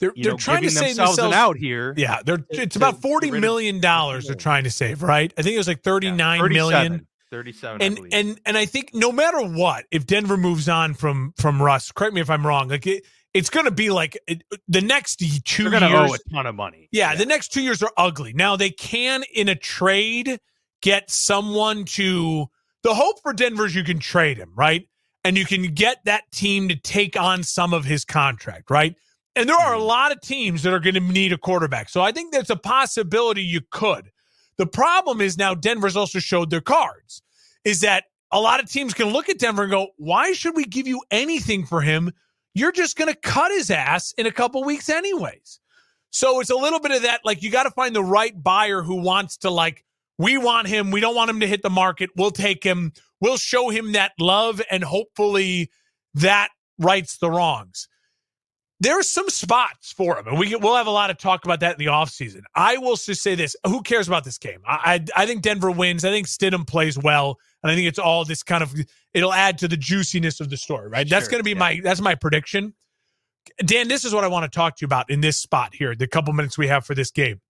they're 0.00 0.12
they're 0.16 0.32
know, 0.32 0.36
trying 0.36 0.62
to 0.62 0.70
save 0.70 0.96
themselves, 0.96 1.16
themselves 1.16 1.36
out 1.36 1.56
here. 1.56 1.94
Yeah, 1.96 2.20
they're 2.24 2.44
it's 2.50 2.74
to, 2.74 2.78
about 2.78 3.00
forty 3.00 3.30
million 3.30 3.80
dollars 3.80 4.26
they're 4.26 4.36
trying 4.36 4.64
to 4.64 4.70
save, 4.70 5.02
right? 5.02 5.32
I 5.36 5.42
think 5.42 5.54
it 5.54 5.58
was 5.58 5.68
like 5.68 5.82
thirty 5.82 6.10
nine 6.10 6.40
yeah, 6.40 6.48
million. 6.48 7.06
37 7.30 7.82
and 7.82 7.98
and 8.12 8.40
and 8.46 8.56
I 8.56 8.64
think 8.64 8.90
no 8.94 9.10
matter 9.10 9.40
what, 9.40 9.86
if 9.90 10.06
Denver 10.06 10.36
moves 10.36 10.68
on 10.68 10.94
from 10.94 11.32
from 11.36 11.60
Russ, 11.60 11.90
correct 11.90 12.14
me 12.14 12.20
if 12.20 12.30
I'm 12.30 12.46
wrong, 12.46 12.68
like 12.68 12.86
it, 12.86 13.04
it's 13.32 13.50
going 13.50 13.64
to 13.64 13.72
be 13.72 13.90
like 13.90 14.16
it, 14.28 14.44
the 14.68 14.80
next 14.80 15.16
2 15.16 15.68
They're 15.68 15.80
years 15.80 16.10
owe 16.10 16.14
a 16.14 16.18
ton 16.32 16.46
of 16.46 16.54
money. 16.54 16.88
Yeah, 16.92 17.10
yeah, 17.10 17.16
the 17.16 17.26
next 17.26 17.48
2 17.48 17.62
years 17.62 17.82
are 17.82 17.90
ugly. 17.96 18.34
Now 18.34 18.54
they 18.54 18.70
can 18.70 19.24
in 19.34 19.48
a 19.48 19.56
trade 19.56 20.38
get 20.80 21.10
someone 21.10 21.86
to 21.86 22.46
the 22.84 22.94
hope 22.94 23.20
for 23.22 23.32
Denver 23.32 23.66
is 23.66 23.74
you 23.74 23.82
can 23.82 23.98
trade 23.98 24.36
him, 24.36 24.52
right? 24.54 24.86
And 25.24 25.38
you 25.38 25.46
can 25.46 25.74
get 25.74 26.04
that 26.04 26.30
team 26.30 26.68
to 26.68 26.76
take 26.76 27.18
on 27.18 27.42
some 27.42 27.72
of 27.72 27.84
his 27.84 28.04
contract, 28.04 28.70
right? 28.70 28.94
And 29.36 29.48
there 29.48 29.56
are 29.56 29.74
a 29.74 29.78
mm-hmm. 29.78 29.86
lot 29.86 30.12
of 30.12 30.20
teams 30.20 30.62
that 30.62 30.72
are 30.72 30.78
going 30.78 30.94
to 30.94 31.00
need 31.00 31.32
a 31.32 31.38
quarterback. 31.38 31.88
So 31.88 32.02
I 32.02 32.12
think 32.12 32.32
there's 32.32 32.50
a 32.50 32.56
possibility 32.56 33.42
you 33.42 33.60
could. 33.70 34.10
The 34.58 34.66
problem 34.66 35.20
is 35.20 35.36
now 35.36 35.54
Denver's 35.54 35.96
also 35.96 36.20
showed 36.20 36.50
their 36.50 36.60
cards, 36.60 37.22
is 37.64 37.80
that 37.80 38.04
a 38.30 38.40
lot 38.40 38.62
of 38.62 38.70
teams 38.70 38.94
can 38.94 39.08
look 39.08 39.28
at 39.28 39.38
Denver 39.38 39.62
and 39.62 39.70
go, 39.70 39.88
why 39.96 40.32
should 40.32 40.54
we 40.54 40.64
give 40.64 40.86
you 40.86 41.02
anything 41.10 41.66
for 41.66 41.80
him? 41.80 42.12
You're 42.54 42.72
just 42.72 42.96
going 42.96 43.12
to 43.12 43.18
cut 43.18 43.50
his 43.50 43.70
ass 43.70 44.12
in 44.16 44.26
a 44.26 44.32
couple 44.32 44.62
weeks, 44.62 44.88
anyways. 44.88 45.58
So 46.10 46.38
it's 46.38 46.50
a 46.50 46.56
little 46.56 46.78
bit 46.78 46.92
of 46.92 47.02
that. 47.02 47.22
Like, 47.24 47.42
you 47.42 47.50
got 47.50 47.64
to 47.64 47.70
find 47.72 47.96
the 47.96 48.04
right 48.04 48.40
buyer 48.40 48.82
who 48.82 48.96
wants 48.96 49.38
to, 49.38 49.50
like, 49.50 49.83
we 50.18 50.38
want 50.38 50.68
him. 50.68 50.90
We 50.90 51.00
don't 51.00 51.14
want 51.14 51.30
him 51.30 51.40
to 51.40 51.46
hit 51.46 51.62
the 51.62 51.70
market. 51.70 52.10
We'll 52.16 52.30
take 52.30 52.62
him. 52.62 52.92
We'll 53.20 53.36
show 53.36 53.68
him 53.70 53.92
that 53.92 54.12
love, 54.18 54.60
and 54.70 54.84
hopefully 54.84 55.70
that 56.14 56.50
rights 56.78 57.18
the 57.18 57.30
wrongs. 57.30 57.88
There 58.80 58.98
are 58.98 59.04
some 59.04 59.28
spots 59.30 59.92
for 59.92 60.18
him, 60.18 60.26
and 60.26 60.38
we, 60.38 60.54
we'll 60.56 60.76
have 60.76 60.88
a 60.88 60.90
lot 60.90 61.08
of 61.08 61.16
talk 61.16 61.44
about 61.44 61.60
that 61.60 61.72
in 61.72 61.78
the 61.78 61.90
offseason. 61.90 62.42
I 62.54 62.76
will 62.76 62.96
just 62.96 63.22
say 63.22 63.34
this 63.34 63.56
who 63.66 63.82
cares 63.82 64.08
about 64.08 64.24
this 64.24 64.36
game? 64.36 64.60
I, 64.66 65.00
I, 65.16 65.22
I 65.22 65.26
think 65.26 65.42
Denver 65.42 65.70
wins. 65.70 66.04
I 66.04 66.10
think 66.10 66.26
Stidham 66.26 66.66
plays 66.66 66.98
well, 66.98 67.38
and 67.62 67.70
I 67.70 67.74
think 67.74 67.86
it's 67.88 67.98
all 67.98 68.24
this 68.24 68.42
kind 68.42 68.62
of 68.62 68.74
it'll 69.14 69.32
add 69.32 69.58
to 69.58 69.68
the 69.68 69.76
juiciness 69.76 70.40
of 70.40 70.50
the 70.50 70.56
story, 70.56 70.88
right? 70.88 71.08
Sure, 71.08 71.16
that's 71.16 71.28
going 71.28 71.40
to 71.40 71.44
be 71.44 71.52
yeah. 71.52 71.58
my 71.58 71.80
that's 71.82 72.00
my 72.00 72.14
prediction. 72.14 72.74
Dan, 73.64 73.88
this 73.88 74.04
is 74.04 74.12
what 74.12 74.24
I 74.24 74.28
want 74.28 74.50
to 74.50 74.54
talk 74.54 74.76
to 74.76 74.82
you 74.82 74.86
about 74.86 75.08
in 75.10 75.20
this 75.20 75.36
spot 75.36 75.74
here, 75.74 75.94
the 75.94 76.08
couple 76.08 76.32
minutes 76.32 76.58
we 76.58 76.66
have 76.68 76.84
for 76.84 76.94
this 76.94 77.10
game. 77.10 77.40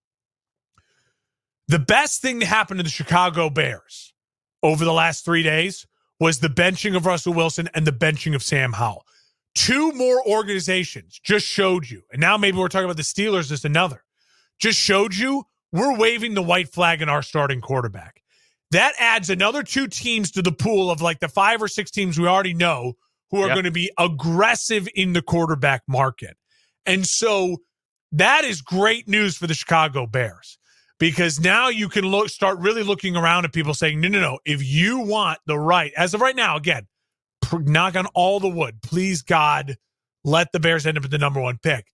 The 1.67 1.79
best 1.79 2.21
thing 2.21 2.39
to 2.41 2.45
happen 2.45 2.77
to 2.77 2.83
the 2.83 2.89
Chicago 2.89 3.49
Bears 3.49 4.13
over 4.61 4.85
the 4.85 4.93
last 4.93 5.25
three 5.25 5.43
days 5.43 5.87
was 6.19 6.39
the 6.39 6.47
benching 6.47 6.95
of 6.95 7.05
Russell 7.05 7.33
Wilson 7.33 7.69
and 7.73 7.85
the 7.87 7.91
benching 7.91 8.35
of 8.35 8.43
Sam 8.43 8.73
Howell. 8.73 9.05
Two 9.55 9.91
more 9.93 10.21
organizations 10.27 11.19
just 11.23 11.45
showed 11.45 11.89
you, 11.89 12.03
and 12.11 12.21
now 12.21 12.37
maybe 12.37 12.57
we're 12.57 12.67
talking 12.67 12.85
about 12.85 12.97
the 12.97 13.03
Steelers 13.03 13.51
as 13.51 13.65
another, 13.65 14.03
just 14.59 14.77
showed 14.77 15.15
you 15.15 15.43
we're 15.71 15.97
waving 15.97 16.33
the 16.33 16.41
white 16.41 16.69
flag 16.69 17.01
in 17.01 17.09
our 17.09 17.21
starting 17.21 17.61
quarterback. 17.61 18.21
That 18.71 18.93
adds 18.99 19.29
another 19.29 19.63
two 19.63 19.87
teams 19.87 20.31
to 20.31 20.41
the 20.41 20.51
pool 20.51 20.91
of 20.91 21.01
like 21.01 21.19
the 21.19 21.27
five 21.27 21.61
or 21.61 21.67
six 21.67 21.91
teams 21.91 22.19
we 22.19 22.27
already 22.27 22.53
know 22.53 22.93
who 23.31 23.41
are 23.41 23.47
yep. 23.47 23.55
going 23.55 23.65
to 23.65 23.71
be 23.71 23.91
aggressive 23.97 24.87
in 24.95 25.13
the 25.13 25.21
quarterback 25.21 25.83
market. 25.87 26.37
And 26.85 27.05
so 27.05 27.57
that 28.11 28.43
is 28.43 28.61
great 28.61 29.07
news 29.07 29.37
for 29.37 29.47
the 29.47 29.53
Chicago 29.53 30.05
Bears 30.05 30.57
because 30.99 31.39
now 31.39 31.69
you 31.69 31.89
can 31.89 32.05
look 32.05 32.29
start 32.29 32.57
really 32.59 32.83
looking 32.83 33.15
around 33.15 33.45
at 33.45 33.53
people 33.53 33.73
saying 33.73 33.99
no 33.99 34.07
no 34.07 34.19
no 34.19 34.39
if 34.45 34.63
you 34.63 34.99
want 34.99 35.39
the 35.45 35.57
right 35.57 35.91
as 35.97 36.13
of 36.13 36.21
right 36.21 36.35
now 36.35 36.55
again 36.55 36.87
knock 37.53 37.95
on 37.95 38.05
all 38.07 38.39
the 38.39 38.49
wood. 38.49 38.81
Please, 38.81 39.21
God, 39.21 39.77
let 40.23 40.51
the 40.51 40.59
Bears 40.59 40.85
end 40.85 40.97
up 40.97 41.05
at 41.05 41.11
the 41.11 41.17
number 41.17 41.41
one 41.41 41.59
pick. 41.61 41.87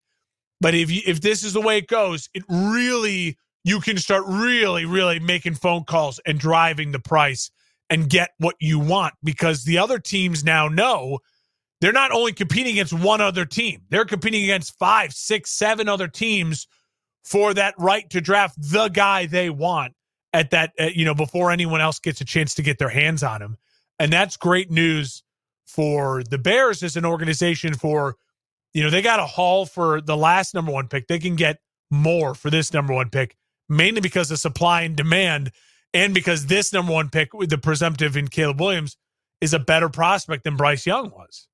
But 0.60 0.76
if 0.76 0.92
you, 0.92 1.02
if 1.06 1.22
this 1.22 1.44
is 1.44 1.54
the 1.54 1.62
way 1.62 1.78
it 1.78 1.88
goes, 1.88 2.30
it 2.34 2.44
really 2.48 3.38
you 3.64 3.80
can 3.80 3.98
start 3.98 4.24
really, 4.28 4.86
really 4.86 5.20
making 5.20 5.56
phone 5.56 5.84
calls 5.84 6.20
and 6.26 6.40
driving 6.40 6.92
the 6.92 7.00
price 7.00 7.52
and 7.90 8.10
get 8.10 8.32
what 8.40 8.56
you 8.60 8.80
want 8.80 9.14
because 9.24 9.64
the 9.64 9.78
other 9.78 10.00
teams 10.00 10.44
now 10.44 10.68
know 10.68 11.20
they're 11.80 11.92
not 11.92 12.12
only 12.12 12.32
competing 12.32 12.74
against 12.74 12.94
one 12.94 13.22
other 13.22 13.46
team, 13.46 13.82
they're 13.90 14.06
competing 14.06 14.44
against 14.44 14.78
five, 14.78 15.14
six, 15.14 15.52
seven 15.52 15.90
other 15.90 16.08
teams 16.08 16.68
for 17.24 17.54
that 17.54 17.76
right 17.78 18.10
to 18.10 18.22
draft 18.22 18.56
the 18.60 18.90
guy 18.90 19.26
they 19.26 19.50
want 19.50 19.94
at 20.34 20.52
that, 20.52 20.72
uh, 20.80 20.90
you 20.94 21.06
know, 21.06 21.14
before 21.14 21.52
anyone 21.52 21.82
else 21.82 22.00
gets 22.00 22.22
a 22.22 22.26
chance 22.26 22.56
to 22.56 22.62
get 22.62 22.80
their 22.80 22.90
hands 22.90 23.24
on 23.24 23.42
him. 23.42 23.58
And 24.00 24.12
that's 24.12 24.38
great 24.38 24.72
news 24.72 25.24
for 25.66 26.24
the 26.24 26.38
Bears 26.38 26.84
as 26.84 26.98
an 26.98 27.06
organization 27.06 27.74
for, 27.74 28.16
you 28.74 28.84
know, 28.84 28.90
they 28.90 29.02
got 29.02 29.20
a 29.20 29.26
haul 29.26 29.66
for 29.66 30.02
the 30.02 30.18
last 30.18 30.54
number 30.54 30.72
one 30.72 30.88
pick. 30.88 31.08
They 31.08 31.20
can 31.20 31.36
get 31.36 31.60
more 31.90 32.34
for 32.34 32.50
this 32.50 32.74
number 32.74 32.94
one 32.94 33.10
pick, 33.10 33.36
mainly 33.70 34.02
because 34.02 34.32
of 34.32 34.40
supply 34.40 34.82
and 34.82 34.96
demand 34.96 35.52
and 35.94 36.14
because 36.14 36.48
this 36.48 36.74
number 36.74 36.94
one 36.94 37.10
pick 37.10 37.34
with 37.34 37.50
the 37.50 37.58
presumptive 37.58 38.18
in 38.18 38.28
Caleb 38.28 38.60
Williams 38.60 38.98
is 39.42 39.54
a 39.54 39.60
better 39.60 39.90
prospect 39.90 40.44
than 40.44 40.56
Bryce 40.56 40.86
Young 40.86 41.12
was. 41.12 41.48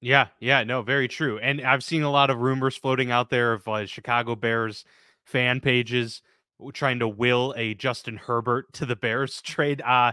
Yeah, 0.00 0.28
yeah, 0.40 0.64
no, 0.64 0.82
very 0.82 1.08
true. 1.08 1.38
And 1.38 1.60
I've 1.60 1.84
seen 1.84 2.02
a 2.02 2.10
lot 2.10 2.30
of 2.30 2.38
rumors 2.38 2.76
floating 2.76 3.10
out 3.10 3.28
there 3.28 3.52
of 3.52 3.68
uh, 3.68 3.86
Chicago 3.86 4.34
Bears 4.34 4.84
fan 5.24 5.60
pages 5.60 6.22
trying 6.72 6.98
to 7.00 7.08
will 7.08 7.54
a 7.56 7.74
Justin 7.74 8.16
Herbert 8.16 8.72
to 8.74 8.86
the 8.86 8.96
Bears 8.96 9.42
trade. 9.42 9.82
Uh, 9.82 10.12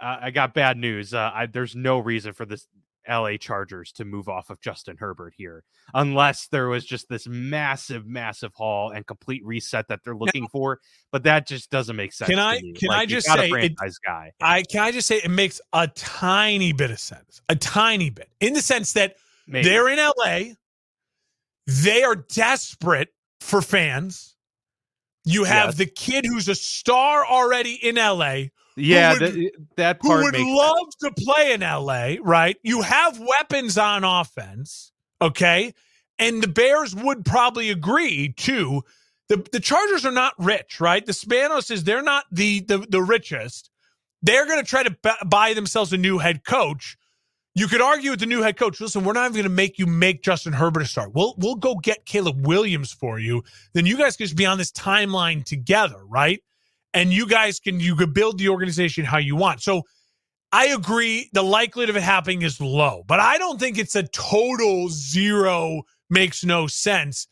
uh 0.00 0.18
I 0.22 0.30
got 0.30 0.54
bad 0.54 0.76
news. 0.76 1.14
Uh, 1.14 1.30
I, 1.34 1.46
there's 1.46 1.74
no 1.74 1.98
reason 1.98 2.32
for 2.34 2.46
this 2.46 2.66
LA 3.08 3.36
Chargers 3.36 3.92
to 3.92 4.04
move 4.04 4.28
off 4.28 4.50
of 4.50 4.60
Justin 4.60 4.96
Herbert 4.98 5.34
here, 5.36 5.64
unless 5.94 6.48
there 6.48 6.68
was 6.68 6.84
just 6.84 7.08
this 7.08 7.26
massive, 7.26 8.06
massive 8.06 8.52
haul 8.54 8.90
and 8.90 9.06
complete 9.06 9.44
reset 9.44 9.88
that 9.88 10.00
they're 10.04 10.16
looking 10.16 10.42
now, 10.42 10.48
for. 10.52 10.80
But 11.12 11.22
that 11.24 11.46
just 11.46 11.70
doesn't 11.70 11.96
make 11.96 12.12
sense. 12.12 12.30
Can 12.30 12.38
I? 12.38 12.60
Can 12.60 12.88
like, 12.88 12.98
I 12.98 13.06
just 13.06 13.26
say, 13.26 13.50
it, 13.50 13.72
guy? 14.04 14.32
I 14.40 14.62
can 14.62 14.80
I 14.80 14.90
just 14.92 15.06
say 15.06 15.16
it 15.16 15.30
makes 15.30 15.60
a 15.72 15.88
tiny 15.88 16.72
bit 16.72 16.90
of 16.90 17.00
sense, 17.00 17.40
a 17.48 17.56
tiny 17.56 18.10
bit, 18.10 18.28
in 18.40 18.52
the 18.52 18.62
sense 18.62 18.92
that 18.94 19.16
Maybe. 19.46 19.68
they're 19.68 19.88
in 19.88 19.98
LA, 19.98 20.54
they 21.66 22.02
are 22.02 22.16
desperate 22.16 23.08
for 23.40 23.60
fans. 23.62 24.35
You 25.26 25.44
have 25.44 25.66
yes. 25.66 25.74
the 25.76 25.86
kid 25.86 26.24
who's 26.24 26.48
a 26.48 26.54
star 26.54 27.26
already 27.26 27.74
in 27.74 27.96
LA 27.96 28.46
yeah, 28.76 29.12
would, 29.12 29.20
that, 29.20 29.50
that 29.76 30.00
part 30.00 30.18
who 30.18 30.24
would 30.24 30.54
love 30.56 30.76
sense. 31.00 31.14
to 31.16 31.24
play 31.24 31.52
in 31.52 31.60
LA, 31.60 32.16
right? 32.22 32.56
You 32.62 32.82
have 32.82 33.18
weapons 33.18 33.78
on 33.78 34.04
offense, 34.04 34.92
okay? 35.20 35.72
And 36.18 36.42
the 36.42 36.48
Bears 36.48 36.94
would 36.94 37.24
probably 37.24 37.70
agree 37.70 38.34
too. 38.36 38.82
The 39.28 39.44
the 39.50 39.60
Chargers 39.60 40.04
are 40.04 40.12
not 40.12 40.34
rich, 40.38 40.80
right? 40.80 41.04
The 41.04 41.12
Spanos 41.12 41.70
is 41.70 41.84
they're 41.84 42.02
not 42.02 42.26
the 42.30 42.60
the, 42.60 42.78
the 42.78 43.02
richest. 43.02 43.70
They're 44.22 44.46
going 44.46 44.62
to 44.62 44.68
try 44.68 44.82
to 44.82 44.90
b- 44.90 45.26
buy 45.26 45.54
themselves 45.54 45.92
a 45.92 45.96
new 45.96 46.18
head 46.18 46.44
coach. 46.44 46.96
You 47.56 47.66
could 47.66 47.80
argue 47.80 48.12
with 48.12 48.20
the 48.20 48.26
new 48.26 48.42
head 48.42 48.56
coach. 48.56 48.80
Listen, 48.80 49.02
we're 49.02 49.14
not 49.14 49.24
even 49.24 49.32
going 49.32 49.42
to 49.44 49.48
make 49.48 49.78
you 49.78 49.86
make 49.86 50.22
Justin 50.22 50.52
Herbert 50.52 50.82
a 50.82 50.86
start. 50.86 51.12
We'll 51.14 51.34
we'll 51.38 51.56
go 51.56 51.74
get 51.74 52.06
Caleb 52.06 52.46
Williams 52.46 52.92
for 52.92 53.18
you. 53.18 53.42
Then 53.72 53.86
you 53.86 53.96
guys 53.96 54.16
can 54.16 54.26
just 54.26 54.36
be 54.36 54.46
on 54.46 54.58
this 54.58 54.70
timeline 54.70 55.42
together, 55.44 56.04
right? 56.06 56.40
and 56.96 57.12
you 57.12 57.26
guys 57.26 57.60
can 57.60 57.78
you 57.78 57.94
could 57.94 58.14
build 58.14 58.38
the 58.38 58.48
organization 58.48 59.04
how 59.04 59.18
you 59.18 59.36
want. 59.36 59.62
So 59.62 59.82
I 60.50 60.68
agree 60.68 61.28
the 61.34 61.42
likelihood 61.42 61.90
of 61.90 61.96
it 61.96 62.02
happening 62.02 62.42
is 62.42 62.58
low, 62.60 63.04
but 63.06 63.20
I 63.20 63.36
don't 63.36 63.60
think 63.60 63.76
it's 63.76 63.94
a 63.94 64.04
total 64.04 64.88
zero 64.88 65.82
makes 66.08 66.42
no 66.42 66.66
sense. 66.66 67.28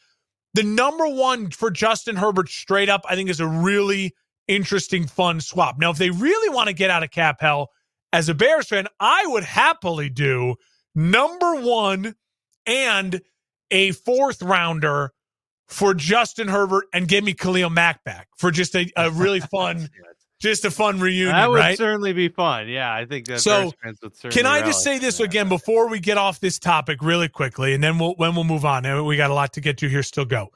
The 0.52 0.62
number 0.62 1.08
one 1.08 1.50
for 1.50 1.70
Justin 1.70 2.14
Herbert 2.14 2.50
straight 2.50 2.90
up, 2.90 3.04
I 3.08 3.14
think 3.14 3.30
is 3.30 3.40
a 3.40 3.48
really 3.48 4.14
interesting, 4.46 5.06
fun 5.06 5.40
swap. 5.40 5.78
Now, 5.78 5.90
if 5.90 5.96
they 5.96 6.10
really 6.10 6.54
want 6.54 6.68
to 6.68 6.74
get 6.74 6.90
out 6.90 7.02
of 7.02 7.10
cap 7.10 7.40
hell 7.40 7.70
as 8.14 8.28
a 8.28 8.34
Bears 8.34 8.68
fan, 8.68 8.86
I 9.00 9.26
would 9.26 9.42
happily 9.42 10.08
do 10.08 10.54
number 10.94 11.56
one 11.56 12.14
and 12.64 13.20
a 13.72 13.90
fourth 13.90 14.40
rounder 14.40 15.12
for 15.66 15.94
Justin 15.94 16.46
Herbert 16.46 16.84
and 16.92 17.08
give 17.08 17.24
me 17.24 17.34
Khalil 17.34 17.70
Mack 17.70 18.04
back 18.04 18.28
for 18.36 18.52
just 18.52 18.76
a, 18.76 18.88
a 18.96 19.10
really 19.10 19.40
fun, 19.50 19.88
just 20.38 20.64
a 20.64 20.70
fun 20.70 21.00
reunion. 21.00 21.34
That 21.34 21.50
would 21.50 21.58
right? 21.58 21.76
certainly 21.76 22.12
be 22.12 22.28
fun. 22.28 22.68
Yeah, 22.68 22.94
I 22.94 23.04
think 23.04 23.26
that 23.26 23.40
so. 23.40 23.72
can 24.30 24.46
I 24.46 24.60
just 24.60 24.84
say 24.84 24.98
this 24.98 25.18
again 25.18 25.48
before 25.48 25.88
we 25.88 25.98
get 25.98 26.16
off 26.16 26.38
this 26.38 26.60
topic 26.60 27.02
really 27.02 27.28
quickly, 27.28 27.74
and 27.74 27.82
then 27.82 27.98
we'll 27.98 28.14
when 28.14 28.36
we'll 28.36 28.44
move 28.44 28.64
on. 28.64 29.04
We 29.04 29.16
got 29.16 29.32
a 29.32 29.34
lot 29.34 29.54
to 29.54 29.60
get 29.60 29.78
to 29.78 29.88
here. 29.88 30.04
Still 30.04 30.24
go. 30.24 30.52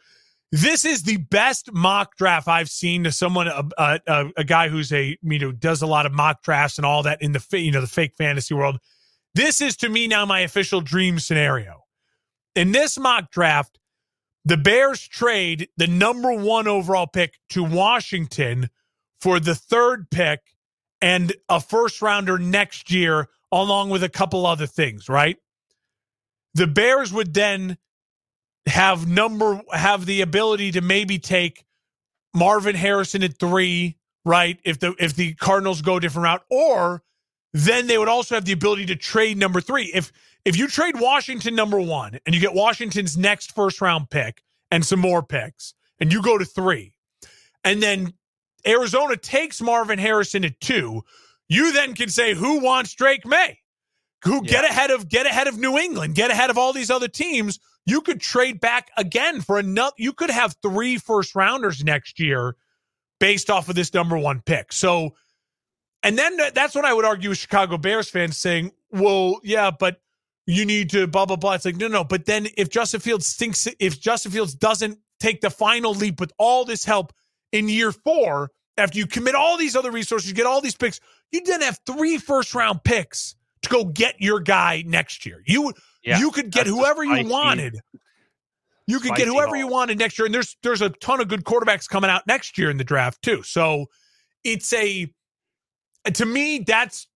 This 0.51 0.85
is 0.85 1.03
the 1.03 1.19
best 1.19 1.71
mock 1.73 2.17
draft 2.17 2.49
I've 2.49 2.71
seen 2.71 3.05
to 3.05 3.13
someone, 3.13 3.49
a, 3.49 3.65
a, 3.77 4.31
a 4.39 4.45
guy 4.45 4.69
who's 4.69 4.93
a 4.93 5.19
you 5.23 5.39
know 5.39 5.53
does 5.53 5.83
a 5.83 5.87
lot 5.87 6.07
of 6.07 6.13
mock 6.13 6.43
drafts 6.43 6.79
and 6.79 6.87
all 6.87 7.03
that 7.03 7.21
in 7.21 7.33
the 7.33 7.45
you 7.53 7.71
know 7.71 7.83
the 7.83 7.87
fake 7.87 8.13
fantasy 8.17 8.55
world. 8.55 8.79
This 9.35 9.61
is 9.61 9.77
to 9.79 9.89
me 9.89 10.09
now 10.09 10.25
my 10.25 10.41
official 10.41 10.81
dream 10.81 11.19
scenario. 11.19 11.85
In 12.55 12.73
this 12.73 12.99
mock 12.99 13.31
draft, 13.31 13.79
the 14.45 14.57
Bears 14.57 15.07
trade 15.07 15.69
the 15.77 15.87
number 15.87 16.33
one 16.33 16.67
overall 16.67 17.07
pick 17.07 17.35
to 17.51 17.63
Washington 17.63 18.71
for 19.21 19.39
the 19.39 19.55
third 19.55 20.11
pick 20.11 20.41
and 21.03 21.35
a 21.49 21.61
first 21.61 22.01
rounder 22.01 22.39
next 22.39 22.91
year, 22.91 23.29
along 23.53 23.91
with 23.91 24.03
a 24.03 24.09
couple 24.09 24.47
other 24.47 24.67
things, 24.67 25.09
right? 25.09 25.37
The 26.55 26.67
Bears 26.67 27.13
would 27.13 27.35
then 27.35 27.77
have 28.69 29.09
number 29.09 29.61
have 29.73 30.07
the 30.07 30.21
ability 30.21 30.73
to 30.73 30.81
maybe 30.81 31.19
take 31.19 31.65
Marvin 32.35 32.75
Harrison 32.75 33.23
at 33.23 33.39
three, 33.39 33.97
right? 34.25 34.59
If 34.65 34.79
the 34.79 34.95
if 34.99 35.15
the 35.15 35.35
Cardinals 35.35 35.83
go 35.83 35.97
a 35.97 36.01
different 36.01 36.25
route, 36.25 36.45
or 36.51 37.03
then 37.53 37.87
they 37.87 37.99
would 37.99 38.09
also 38.09 38.35
have 38.35 38.45
the 38.45 38.53
ability 38.53 38.87
to 38.87 38.97
trade 38.97 39.39
number 39.39 39.61
three. 39.61 39.91
If 39.95 40.13
if 40.45 40.57
you 40.57 40.69
trade 40.69 41.01
Washington 41.01 41.55
number 41.55 41.81
one 41.81 42.19
and 42.25 42.35
you 42.35 42.41
get 42.41 42.55
Washington's 42.55 43.17
next 43.17 43.55
first 43.55 43.81
round 43.81 44.11
pick 44.11 44.43
and 44.71 44.85
some 44.85 45.01
more 45.01 45.23
picks, 45.23 45.75
and 45.99 46.13
you 46.13 46.23
go 46.23 46.39
to 46.39 46.45
three, 46.45 46.93
and 47.65 47.83
then 47.83 48.13
Arizona 48.67 49.17
takes 49.17 49.61
Marvin 49.61 49.99
Harrison 49.99 50.45
at 50.45 50.61
two, 50.61 51.03
you 51.49 51.73
then 51.73 51.95
can 51.95 52.09
say 52.09 52.35
who 52.35 52.61
wants 52.61 52.95
Drake 52.95 53.25
Maye? 53.27 53.59
Who 54.25 54.43
yeah. 54.45 54.51
get 54.51 54.65
ahead 54.65 54.91
of 54.91 55.09
get 55.09 55.27
ahead 55.27 55.47
of 55.47 55.59
New 55.59 55.79
England, 55.79 56.15
get 56.15 56.31
ahead 56.31 56.51
of 56.51 56.59
all 56.59 56.73
these 56.73 56.91
other 56.91 57.09
teams. 57.09 57.59
You 57.87 58.01
could 58.01 58.21
trade 58.21 58.61
back 58.61 58.91
again 58.97 59.41
for 59.41 59.59
another. 59.59 59.95
You 59.97 60.13
could 60.13 60.31
have 60.31 60.57
three 60.63 60.99
first 60.99 61.35
rounders 61.35 61.83
next 61.85 62.21
year 62.21 62.57
based 63.21 63.49
off 63.51 63.69
of 63.69 63.75
this 63.75 63.95
number 63.95 64.19
one 64.19 64.43
pick. 64.45 64.73
So, 64.73 65.15
and 66.03 66.19
then 66.19 66.37
that's 66.55 66.75
when 66.75 66.85
I 66.85 66.93
would 66.93 67.05
argue 67.05 67.31
with 67.31 67.39
Chicago 67.39 67.79
Bears 67.79 68.11
fans 68.11 68.37
saying, 68.37 68.73
well, 68.91 69.41
yeah, 69.43 69.71
but 69.71 70.01
you 70.47 70.65
need 70.65 70.91
to 70.91 71.07
blah 71.07 71.27
blah 71.27 71.37
blah. 71.37 71.55
It's 71.55 71.65
like 71.65 71.77
no, 71.77 71.89
no. 71.89 72.05
But 72.05 72.27
then 72.27 72.49
if 72.57 72.71
Justin 72.71 73.01
Fields 73.01 73.27
stinks, 73.27 73.69
if 73.79 74.01
Justin 74.01 74.33
Fields 74.33 74.55
doesn't 74.55 74.99
take 75.21 75.41
the 75.41 75.51
final 75.51 75.95
leap 75.95 76.21
with 76.21 76.33
all 76.39 76.65
this 76.65 76.85
help 76.85 77.13
in 77.53 77.69
year 77.69 77.93
four, 77.93 78.51
after 78.77 78.99
you 78.99 79.07
commit 79.07 79.35
all 79.35 79.57
these 79.57 79.77
other 79.77 79.91
resources, 79.91 80.29
you 80.29 80.35
get 80.35 80.47
all 80.47 80.61
these 80.61 80.77
picks, 80.77 81.01
you 81.31 81.43
then 81.45 81.61
have 81.61 81.79
three 81.87 82.19
first 82.19 82.55
round 82.55 82.83
picks 82.85 83.35
to 83.63 83.69
go 83.69 83.85
get 83.85 84.21
your 84.21 84.41
guy 84.41 84.83
next 84.87 85.27
year. 85.27 85.43
You 85.47 85.73
yeah, 86.03 86.19
you 86.19 86.31
could 86.31 86.51
get 86.51 86.67
whoever 86.67 87.05
you 87.05 87.29
wanted. 87.29 87.79
You 88.87 89.01
could 89.01 89.17
get 89.17 89.29
whoever 89.29 89.55
you 89.55 89.67
wanted 89.67 89.99
next 89.99 90.19
year, 90.19 90.27
and 90.27 90.35
there's 90.35 90.57
there's 90.63 90.81
a 90.81 90.89
ton 90.89 91.21
of 91.21 91.29
good 91.29 91.45
quarterbacks 91.45 91.87
coming 91.89 92.09
out 92.11 92.27
next 92.27 92.57
year 92.57 92.71
in 92.71 92.79
the 92.79 92.85
draft 92.85 93.21
too. 93.23 93.43
So 93.43 93.87
it's 94.45 94.73
a 94.73 95.13
to 96.13 96.25
me 96.25 96.61
that's 96.61 97.07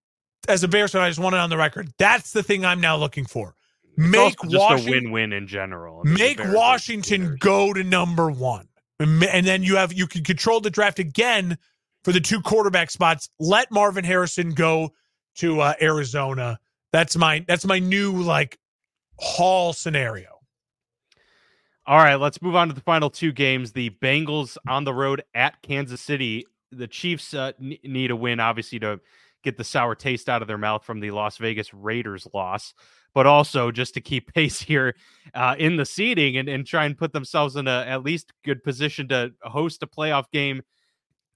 as 0.49 0.63
a 0.65 0.69
Bears 0.69 0.93
fan, 0.93 1.03
I 1.03 1.09
just 1.09 1.21
want 1.21 1.35
it 1.35 1.39
on 1.39 1.51
the 1.51 1.57
record. 1.57 1.93
That's 1.99 2.33
the 2.33 2.43
thing 2.43 2.65
I'm 2.65 2.81
now 2.81 2.97
looking 2.97 3.25
for. 3.25 3.55
Make 3.97 4.43
Washington 4.45 4.89
a 4.89 4.91
win-win 4.91 5.33
in 5.33 5.47
general. 5.47 6.03
Make 6.05 6.41
Washington 6.43 7.37
go 7.39 7.73
to 7.73 7.85
number 7.85 8.31
one, 8.31 8.69
and 8.99 9.47
then 9.47 9.63
you 9.63 9.77
have 9.77 9.93
you 9.93 10.07
can 10.07 10.25
control 10.25 10.61
the 10.61 10.71
draft 10.71 10.99
again 10.99 11.59
for 12.03 12.13
the 12.13 12.21
two 12.21 12.41
quarterback 12.41 12.91
spots. 12.91 13.29
Let 13.39 13.71
Marvin 13.71 14.05
Harrison 14.05 14.51
go 14.51 14.91
to 15.37 15.61
uh, 15.61 15.75
Arizona. 15.81 16.59
That's 16.93 17.17
my 17.17 17.45
that's 17.49 17.65
my 17.65 17.79
new 17.79 18.23
like 18.23 18.59
Hall 19.19 19.73
scenario. 19.73 20.29
All 21.87 21.99
right, 21.99 22.15
let's 22.15 22.41
move 22.41 22.55
on 22.55 22.69
to 22.69 22.75
the 22.75 22.81
final 22.81 23.11
two 23.11 23.33
games. 23.33 23.73
The 23.73 23.91
Bengals 23.91 24.57
on 24.69 24.85
the 24.85 24.95
road 24.95 25.23
at 25.35 25.61
Kansas 25.63 26.01
City. 26.01 26.47
The 26.71 26.87
Chiefs 26.87 27.35
uh, 27.35 27.53
need 27.59 28.11
a 28.13 28.17
win, 28.17 28.39
obviously, 28.39 28.79
to 28.81 29.01
get 29.43 29.57
the 29.57 29.65
sour 29.65 29.95
taste 29.95 30.29
out 30.29 30.43
of 30.43 30.49
their 30.49 30.59
mouth 30.59 30.85
from 30.85 31.01
the 31.01 31.11
Las 31.11 31.39
Vegas 31.39 31.75
Raiders 31.75 32.29
loss, 32.33 32.73
but 33.15 33.27
also 33.27 33.73
just 33.73 33.95
to 33.95 34.01
keep 34.01 34.33
pace 34.35 34.61
here 34.61 34.95
uh, 35.35 35.57
in 35.59 35.77
the 35.77 35.85
seeding 35.85 36.37
and, 36.37 36.49
and 36.49 36.67
try 36.67 36.85
and 36.85 36.97
put 36.97 37.13
themselves 37.13 37.57
in 37.57 37.67
a 37.67 37.85
at 37.87 38.05
least 38.05 38.33
good 38.45 38.63
position 38.63 39.09
to 39.09 39.33
host 39.43 39.83
a 39.83 39.87
playoff 39.87 40.31
game 40.33 40.63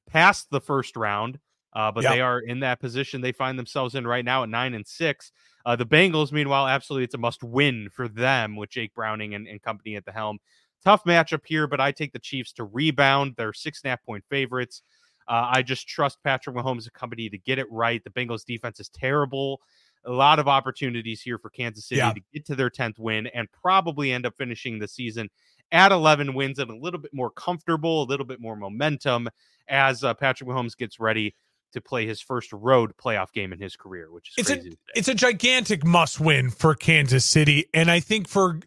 past 0.08 0.48
the 0.50 0.60
first 0.60 0.96
round. 0.96 1.40
Uh, 1.76 1.92
but 1.92 2.04
yep. 2.04 2.14
they 2.14 2.20
are 2.22 2.40
in 2.40 2.60
that 2.60 2.80
position 2.80 3.20
they 3.20 3.32
find 3.32 3.58
themselves 3.58 3.94
in 3.94 4.06
right 4.06 4.24
now 4.24 4.42
at 4.42 4.48
nine 4.48 4.72
and 4.72 4.86
six. 4.86 5.30
Uh, 5.66 5.76
the 5.76 5.84
Bengals, 5.84 6.32
meanwhile, 6.32 6.66
absolutely 6.66 7.04
it's 7.04 7.14
a 7.14 7.18
must 7.18 7.44
win 7.44 7.90
for 7.92 8.08
them 8.08 8.56
with 8.56 8.70
Jake 8.70 8.94
Browning 8.94 9.34
and, 9.34 9.46
and 9.46 9.60
company 9.60 9.94
at 9.94 10.06
the 10.06 10.12
helm. 10.12 10.38
Tough 10.82 11.04
matchup 11.04 11.42
here, 11.44 11.66
but 11.66 11.78
I 11.78 11.92
take 11.92 12.14
the 12.14 12.18
Chiefs 12.18 12.54
to 12.54 12.64
rebound. 12.64 13.34
They're 13.36 13.52
six 13.52 13.82
and 13.82 13.88
a 13.88 13.90
half 13.90 14.02
point 14.04 14.24
favorites. 14.30 14.82
Uh, 15.28 15.50
I 15.52 15.62
just 15.62 15.86
trust 15.86 16.16
Patrick 16.24 16.56
Mahomes 16.56 16.84
and 16.84 16.92
company 16.94 17.28
to 17.28 17.36
get 17.36 17.58
it 17.58 17.70
right. 17.70 18.02
The 18.02 18.10
Bengals 18.10 18.46
defense 18.46 18.80
is 18.80 18.88
terrible. 18.88 19.60
A 20.06 20.12
lot 20.12 20.38
of 20.38 20.48
opportunities 20.48 21.20
here 21.20 21.36
for 21.36 21.50
Kansas 21.50 21.84
City 21.84 22.00
to 22.00 22.20
get 22.32 22.46
to 22.46 22.54
their 22.54 22.70
10th 22.70 22.98
win 22.98 23.26
and 23.34 23.52
probably 23.52 24.12
end 24.12 24.24
up 24.24 24.34
finishing 24.38 24.78
the 24.78 24.88
season 24.88 25.28
at 25.72 25.92
11 25.92 26.32
wins 26.32 26.58
and 26.58 26.70
a 26.70 26.76
little 26.76 27.00
bit 27.00 27.12
more 27.12 27.30
comfortable, 27.30 28.04
a 28.04 28.06
little 28.06 28.24
bit 28.24 28.40
more 28.40 28.56
momentum 28.56 29.28
as 29.68 30.04
uh, 30.04 30.14
Patrick 30.14 30.48
Mahomes 30.48 30.76
gets 30.76 31.00
ready 31.00 31.34
to 31.72 31.80
play 31.80 32.06
his 32.06 32.20
first 32.20 32.52
road 32.52 32.92
playoff 32.96 33.32
game 33.32 33.52
in 33.52 33.60
his 33.60 33.76
career, 33.76 34.10
which 34.10 34.32
is 34.36 34.48
it's 34.48 34.66
a 34.66 34.70
it's 34.94 35.08
a 35.08 35.14
gigantic 35.14 35.84
must 35.84 36.20
win 36.20 36.50
for 36.50 36.74
Kansas 36.74 37.24
City, 37.24 37.66
and 37.74 37.90
I 37.90 38.00
think 38.00 38.28
for 38.28 38.60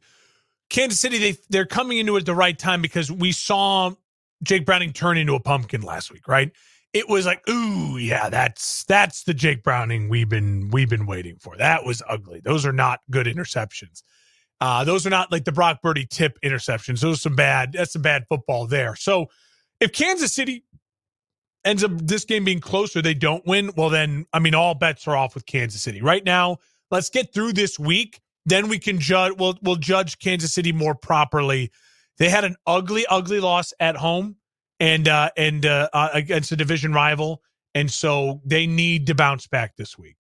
Kansas 0.70 1.00
City 1.00 1.18
they 1.18 1.38
they're 1.50 1.66
coming 1.66 1.98
into 1.98 2.16
it 2.16 2.22
at 2.22 2.26
the 2.26 2.36
right 2.36 2.58
time 2.58 2.82
because 2.82 3.12
we 3.12 3.32
saw 3.32 3.92
Jake 4.44 4.66
Browning 4.66 4.94
turn 4.94 5.18
into 5.18 5.36
a 5.36 5.40
pumpkin 5.40 5.82
last 5.82 6.12
week, 6.12 6.28
right? 6.28 6.52
It 6.92 7.08
was 7.08 7.26
like, 7.26 7.48
ooh, 7.50 7.98
yeah, 7.98 8.30
that's 8.30 8.84
that's 8.86 9.24
the 9.24 9.34
Jake 9.34 9.64
Browning 9.64 10.10
we've 10.10 10.30
been 10.30 10.70
we've 10.70 10.90
been 10.90 11.06
waiting 11.06 11.38
for. 11.40 11.58
That 11.58 11.86
was 11.86 12.02
ugly. 12.08 12.42
Those 12.44 12.66
are 12.66 12.74
not 12.74 13.00
good 13.12 13.28
interceptions. 13.28 14.02
Uh, 14.62 14.84
those 14.84 15.08
are 15.08 15.10
not 15.10 15.32
like 15.32 15.46
the 15.46 15.52
Brock 15.52 15.82
Purdy 15.82 16.06
tip 16.06 16.38
interceptions. 16.44 17.00
Those 17.00 17.18
are 17.18 17.22
some 17.22 17.36
bad. 17.36 17.74
That's 17.74 17.94
some 17.94 18.02
bad 18.02 18.26
football 18.28 18.68
there. 18.68 18.96
So 18.96 19.28
if 19.80 19.94
Kansas 19.94 20.34
City 20.34 20.66
ends 21.66 21.84
up 21.84 21.92
this 21.94 22.26
game 22.26 22.44
being 22.44 22.60
closer, 22.60 23.02
they 23.02 23.14
don't 23.14 23.46
win. 23.46 23.72
Well, 23.76 23.90
then 23.90 24.26
I 24.34 24.40
mean, 24.40 24.56
all 24.56 24.76
bets 24.76 25.08
are 25.08 25.16
off 25.16 25.36
with 25.36 25.46
Kansas 25.46 25.82
City 25.82 26.02
right 26.02 26.24
now. 26.24 26.58
Let's 26.92 27.10
get 27.10 27.34
through 27.34 27.54
this 27.54 27.78
week, 27.78 28.20
then 28.46 28.68
we 28.68 28.80
can 28.80 29.00
judge. 29.00 29.34
We'll 29.38 29.58
we'll 29.62 29.76
judge 29.76 30.20
Kansas 30.20 30.54
City 30.54 30.72
more 30.72 30.96
properly 30.96 31.72
they 32.20 32.30
had 32.30 32.44
an 32.44 32.58
ugly, 32.68 33.06
ugly 33.08 33.40
loss 33.40 33.74
at 33.80 33.96
home 33.96 34.36
and 34.80 35.08
uh, 35.08 35.32
and 35.36 35.66
uh, 35.66 35.90
uh, 35.94 36.10
against 36.14 36.52
a 36.52 36.56
division 36.56 36.94
rival, 36.94 37.42
and 37.74 37.90
so 37.90 38.42
they 38.46 38.68
need 38.68 39.08
to 39.08 39.16
bounce 39.16 39.48
back 39.48 39.76
this 39.78 39.98
week. 39.98 40.18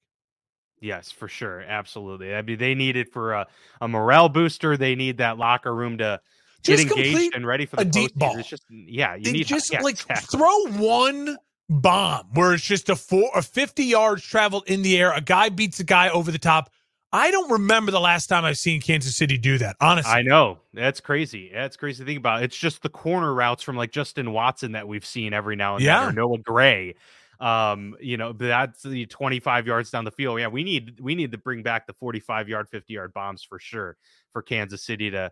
Yes, 0.82 1.12
for 1.12 1.28
sure, 1.28 1.62
absolutely. 1.62 2.34
I 2.34 2.42
mean, 2.42 2.58
they 2.58 2.74
need 2.74 2.96
it 2.96 3.12
for 3.12 3.34
a, 3.34 3.48
a 3.82 3.88
morale 3.88 4.30
booster. 4.30 4.78
They 4.78 4.96
need 4.96 5.18
that 5.18 5.38
locker 5.38 5.76
room 5.76 5.98
to 5.98 6.22
just 6.64 6.88
get 6.88 6.98
engaged 6.98 7.36
and 7.36 7.46
ready 7.46 7.66
for 7.66 7.78
the 7.78 7.84
a 7.84 7.86
deep 7.86 8.16
ball. 8.16 8.38
It's 8.38 8.50
just 8.50 8.64
yeah, 8.70 9.16
you 9.16 9.24
they 9.24 9.32
need 9.32 9.48
just 9.48 9.72
yeah, 9.72 9.82
like 9.82 9.98
throw 9.98 10.68
one 10.74 11.38
bomb 11.70 12.28
where 12.34 12.54
it's 12.54 12.64
just 12.64 12.90
a 12.90 12.96
four 12.96 13.30
or 13.34 13.42
fifty 13.42 13.86
yards 13.86 14.24
traveled 14.24 14.64
in 14.68 14.82
the 14.82 14.98
air. 14.98 15.14
A 15.14 15.22
guy 15.22 15.50
beats 15.50 15.80
a 15.80 15.84
guy 15.84 16.10
over 16.10 16.32
the 16.32 16.40
top. 16.40 16.70
I 17.12 17.32
don't 17.32 17.50
remember 17.52 17.92
the 17.92 18.00
last 18.00 18.28
time 18.28 18.46
I've 18.46 18.58
seen 18.58 18.82
Kansas 18.82 19.18
City 19.18 19.38
do 19.38 19.58
that. 19.58 19.76
Honestly, 19.82 20.12
I 20.12 20.22
know 20.22 20.60
that's 20.74 21.00
crazy. 21.00 21.50
That's 21.52 21.76
crazy 21.76 22.04
to 22.04 22.08
think 22.08 22.20
about. 22.20 22.44
It's 22.44 22.58
just 22.58 22.84
the 22.84 22.90
corner 22.90 23.34
routes 23.34 23.64
from 23.64 23.76
like 23.76 23.92
Justin 23.92 24.32
Watson 24.32 24.74
that 24.74 24.88
we've 24.88 25.06
seen 25.06 25.34
every 25.34 25.56
now 25.56 25.76
and 25.76 25.84
yeah. 25.84 26.02
then, 26.02 26.10
or 26.10 26.12
Noah 26.14 26.38
Gray. 26.40 26.96
Um, 27.40 27.96
you 28.02 28.18
know, 28.18 28.34
that's 28.34 28.84
the 28.84 29.06
25 29.06 29.66
yards 29.66 29.90
down 29.90 30.04
the 30.04 30.12
field. 30.12 30.40
Yeah, 30.40 30.50
we 30.50 30.64
need 30.64 31.00
we 31.00 31.16
need 31.16 31.32
to 31.32 31.38
bring 31.38 31.64
back 31.64 31.88
the 31.88 31.94
45 31.94 32.50
yard, 32.50 32.70
50 32.70 32.94
yard 32.94 33.14
bombs 33.14 33.44
for 33.44 33.60
sure 33.60 33.98
for 34.32 34.42
Kansas 34.42 34.84
City 34.84 35.10
to 35.10 35.32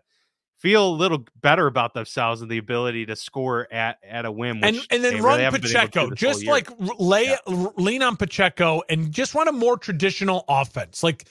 feel 0.58 0.88
a 0.88 0.90
little 0.90 1.24
better 1.40 1.66
about 1.66 1.94
themselves 1.94 2.42
and 2.42 2.50
the 2.50 2.58
ability 2.58 3.06
to 3.06 3.16
score 3.16 3.72
at 3.72 3.98
at 4.02 4.24
a 4.24 4.32
whim. 4.32 4.60
and 4.62 4.78
and 4.90 5.04
then 5.04 5.22
run 5.22 5.38
really 5.40 5.58
Pacheco, 5.58 6.10
just 6.10 6.46
like 6.46 6.68
lay 6.98 7.26
yeah. 7.26 7.36
lean 7.76 8.02
on 8.02 8.16
Pacheco 8.16 8.82
and 8.88 9.12
just 9.12 9.34
run 9.34 9.48
a 9.48 9.52
more 9.52 9.76
traditional 9.76 10.44
offense, 10.48 11.02
like 11.02 11.26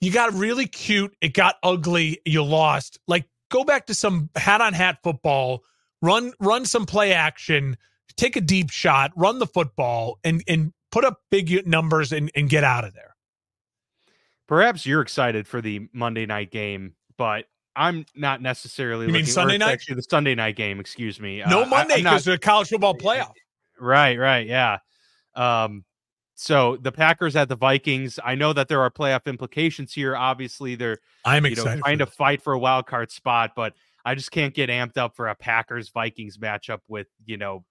you 0.00 0.12
got 0.12 0.34
really 0.34 0.66
cute. 0.66 1.16
It 1.20 1.32
got 1.32 1.56
ugly. 1.62 2.20
You 2.24 2.44
lost. 2.44 2.98
Like 3.08 3.26
go 3.50 3.64
back 3.64 3.86
to 3.86 3.94
some 3.94 4.28
hat 4.36 4.60
on 4.60 4.74
hat 4.74 4.98
football. 5.02 5.64
Run 6.02 6.32
run 6.40 6.66
some 6.66 6.86
play 6.86 7.12
action. 7.12 7.76
Take 8.16 8.36
a 8.36 8.40
deep 8.40 8.70
shot. 8.70 9.12
Run 9.16 9.38
the 9.38 9.46
football 9.46 10.18
and 10.22 10.42
and 10.46 10.72
put 10.92 11.04
up 11.04 11.22
big 11.30 11.66
numbers 11.66 12.12
and, 12.12 12.30
and 12.34 12.48
get 12.48 12.64
out 12.64 12.84
of 12.84 12.94
there. 12.94 13.16
Perhaps 14.46 14.84
you're 14.84 15.00
excited 15.00 15.48
for 15.48 15.62
the 15.62 15.88
Monday 15.92 16.26
night 16.26 16.50
game, 16.50 16.94
but 17.16 17.46
I'm 17.76 18.06
not 18.14 18.40
necessarily. 18.40 19.06
You 19.06 19.12
looking, 19.12 19.24
mean 19.24 19.32
Sunday 19.32 19.58
night? 19.58 19.72
Actually, 19.72 19.96
the 19.96 20.02
Sunday 20.02 20.34
night 20.34 20.56
game. 20.56 20.80
Excuse 20.80 21.20
me. 21.20 21.42
No 21.48 21.62
uh, 21.62 21.66
Monday 21.66 21.96
because 21.96 22.24
the 22.24 22.38
college 22.38 22.68
football 22.68 22.96
playoff. 22.96 23.32
Right. 23.78 24.18
Right. 24.18 24.46
Yeah. 24.46 24.78
Um, 25.34 25.84
so 26.34 26.76
the 26.76 26.92
Packers 26.92 27.36
at 27.36 27.48
the 27.48 27.56
Vikings. 27.56 28.18
I 28.24 28.34
know 28.34 28.52
that 28.52 28.68
there 28.68 28.80
are 28.80 28.90
playoff 28.90 29.26
implications 29.26 29.92
here. 29.92 30.16
Obviously, 30.16 30.74
they're 30.74 30.98
I'm 31.24 31.46
excited 31.46 31.76
know, 31.76 31.80
trying 31.80 31.98
to 31.98 32.06
fight 32.06 32.42
for 32.42 32.52
a 32.52 32.58
wild 32.58 32.86
card 32.86 33.10
spot, 33.10 33.52
but 33.54 33.74
I 34.04 34.14
just 34.14 34.30
can't 34.30 34.52
get 34.52 34.68
amped 34.68 34.98
up 34.98 35.16
for 35.16 35.28
a 35.28 35.34
Packers 35.34 35.88
Vikings 35.88 36.36
matchup 36.36 36.80
with 36.88 37.06
you 37.24 37.38
know 37.38 37.64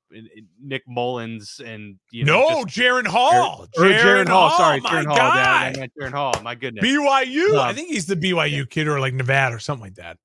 Nick 0.61 0.84
Mullens 0.88 1.61
and 1.64 1.97
you 2.11 2.26
know 2.26 2.47
no 2.47 2.64
Jaren 2.65 3.05
Hall, 3.05 3.68
or, 3.77 3.84
Jaren 3.84 4.27
Hall. 4.27 4.49
Hall. 4.49 4.57
Sorry, 4.57 4.81
Jaren 4.81 5.05
Hall. 5.05 5.15
Dad, 5.15 5.76
I 5.76 5.80
meant 5.80 5.93
Jaren 5.99 6.11
Hall. 6.11 6.34
My 6.41 6.55
goodness, 6.55 6.84
BYU. 6.84 7.51
Um, 7.51 7.60
I 7.60 7.73
think 7.73 7.89
he's 7.89 8.07
the 8.07 8.15
BYU 8.15 8.68
kid 8.68 8.88
or 8.88 8.99
like 8.99 9.14
Nevada 9.14 9.55
or 9.55 9.60
something 9.60 9.84
like 9.84 9.95
that. 9.95 10.18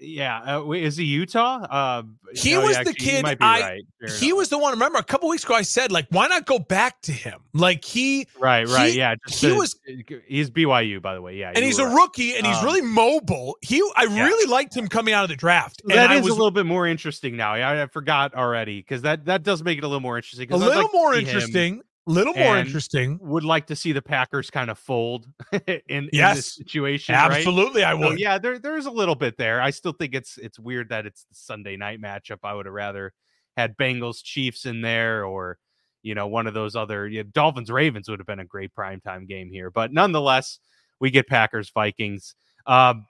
Yeah, 0.00 0.58
uh, 0.58 0.70
is 0.70 0.96
he 0.96 1.04
Utah? 1.04 1.66
Uh, 1.68 2.02
he 2.34 2.52
no, 2.52 2.62
was 2.62 2.78
the 2.78 2.94
kid. 2.94 3.24
I 3.24 3.36
right. 3.40 4.10
he 4.18 4.32
was 4.32 4.48
the 4.48 4.58
one. 4.58 4.72
Remember, 4.72 4.98
a 4.98 5.04
couple 5.04 5.28
weeks 5.28 5.44
ago, 5.44 5.54
I 5.54 5.62
said 5.62 5.92
like, 5.92 6.06
why 6.10 6.26
not 6.26 6.46
go 6.46 6.58
back 6.58 7.02
to 7.02 7.12
him? 7.12 7.40
Like 7.52 7.84
he, 7.84 8.26
right, 8.38 8.66
right, 8.66 8.92
he, 8.92 8.98
yeah. 8.98 9.16
he 9.28 9.48
to, 9.48 9.56
was. 9.56 9.78
He's 10.26 10.50
BYU, 10.50 11.02
by 11.02 11.14
the 11.14 11.22
way. 11.22 11.36
Yeah, 11.36 11.52
and 11.54 11.64
he's 11.64 11.78
a 11.78 11.84
right. 11.84 11.94
rookie, 11.94 12.34
and 12.36 12.46
he's 12.46 12.56
um, 12.58 12.64
really 12.64 12.80
mobile. 12.80 13.56
He, 13.60 13.82
I 13.96 14.04
yeah. 14.04 14.24
really 14.24 14.50
liked 14.50 14.74
him 14.74 14.88
coming 14.88 15.12
out 15.12 15.24
of 15.24 15.30
the 15.30 15.36
draft. 15.36 15.82
And 15.82 15.92
that 15.92 16.10
is 16.12 16.22
was, 16.22 16.30
a 16.30 16.34
little 16.34 16.50
bit 16.50 16.66
more 16.66 16.86
interesting 16.86 17.36
now. 17.36 17.52
I, 17.52 17.82
I 17.82 17.86
forgot 17.86 18.34
already 18.34 18.80
because 18.80 19.02
that 19.02 19.26
that 19.26 19.42
does 19.42 19.62
make 19.62 19.78
it 19.78 19.84
a 19.84 19.88
little 19.88 20.00
more 20.00 20.16
interesting. 20.16 20.50
A 20.50 20.56
little 20.56 20.82
like 20.82 20.92
more 20.94 21.14
interesting 21.14 21.82
little 22.10 22.34
more 22.34 22.56
interesting. 22.56 23.18
Would 23.22 23.44
like 23.44 23.66
to 23.66 23.76
see 23.76 23.92
the 23.92 24.02
Packers 24.02 24.50
kind 24.50 24.70
of 24.70 24.78
fold 24.78 25.26
in, 25.66 26.08
yes, 26.12 26.30
in 26.30 26.36
this 26.36 26.54
situation. 26.54 27.14
Absolutely, 27.14 27.82
right? 27.82 27.90
I 27.90 27.94
would. 27.94 28.08
So, 28.08 28.14
yeah, 28.14 28.38
there, 28.38 28.58
there's 28.58 28.86
a 28.86 28.90
little 28.90 29.14
bit 29.14 29.36
there. 29.36 29.60
I 29.60 29.70
still 29.70 29.92
think 29.92 30.14
it's 30.14 30.38
it's 30.38 30.58
weird 30.58 30.88
that 30.90 31.06
it's 31.06 31.24
the 31.24 31.34
Sunday 31.34 31.76
night 31.76 32.00
matchup. 32.00 32.38
I 32.44 32.54
would 32.54 32.66
have 32.66 32.74
rather 32.74 33.12
had 33.56 33.76
Bengals 33.76 34.22
Chiefs 34.22 34.66
in 34.66 34.80
there 34.80 35.24
or 35.24 35.58
you 36.02 36.14
know 36.14 36.26
one 36.26 36.46
of 36.46 36.54
those 36.54 36.76
other 36.76 37.06
you 37.06 37.22
know, 37.22 37.30
Dolphins 37.32 37.70
Ravens 37.70 38.08
would 38.08 38.20
have 38.20 38.26
been 38.26 38.40
a 38.40 38.44
great 38.44 38.74
primetime 38.74 39.26
game 39.28 39.50
here. 39.50 39.70
But 39.70 39.92
nonetheless, 39.92 40.58
we 41.00 41.10
get 41.10 41.28
Packers 41.28 41.70
Vikings. 41.70 42.34
Um, 42.66 43.06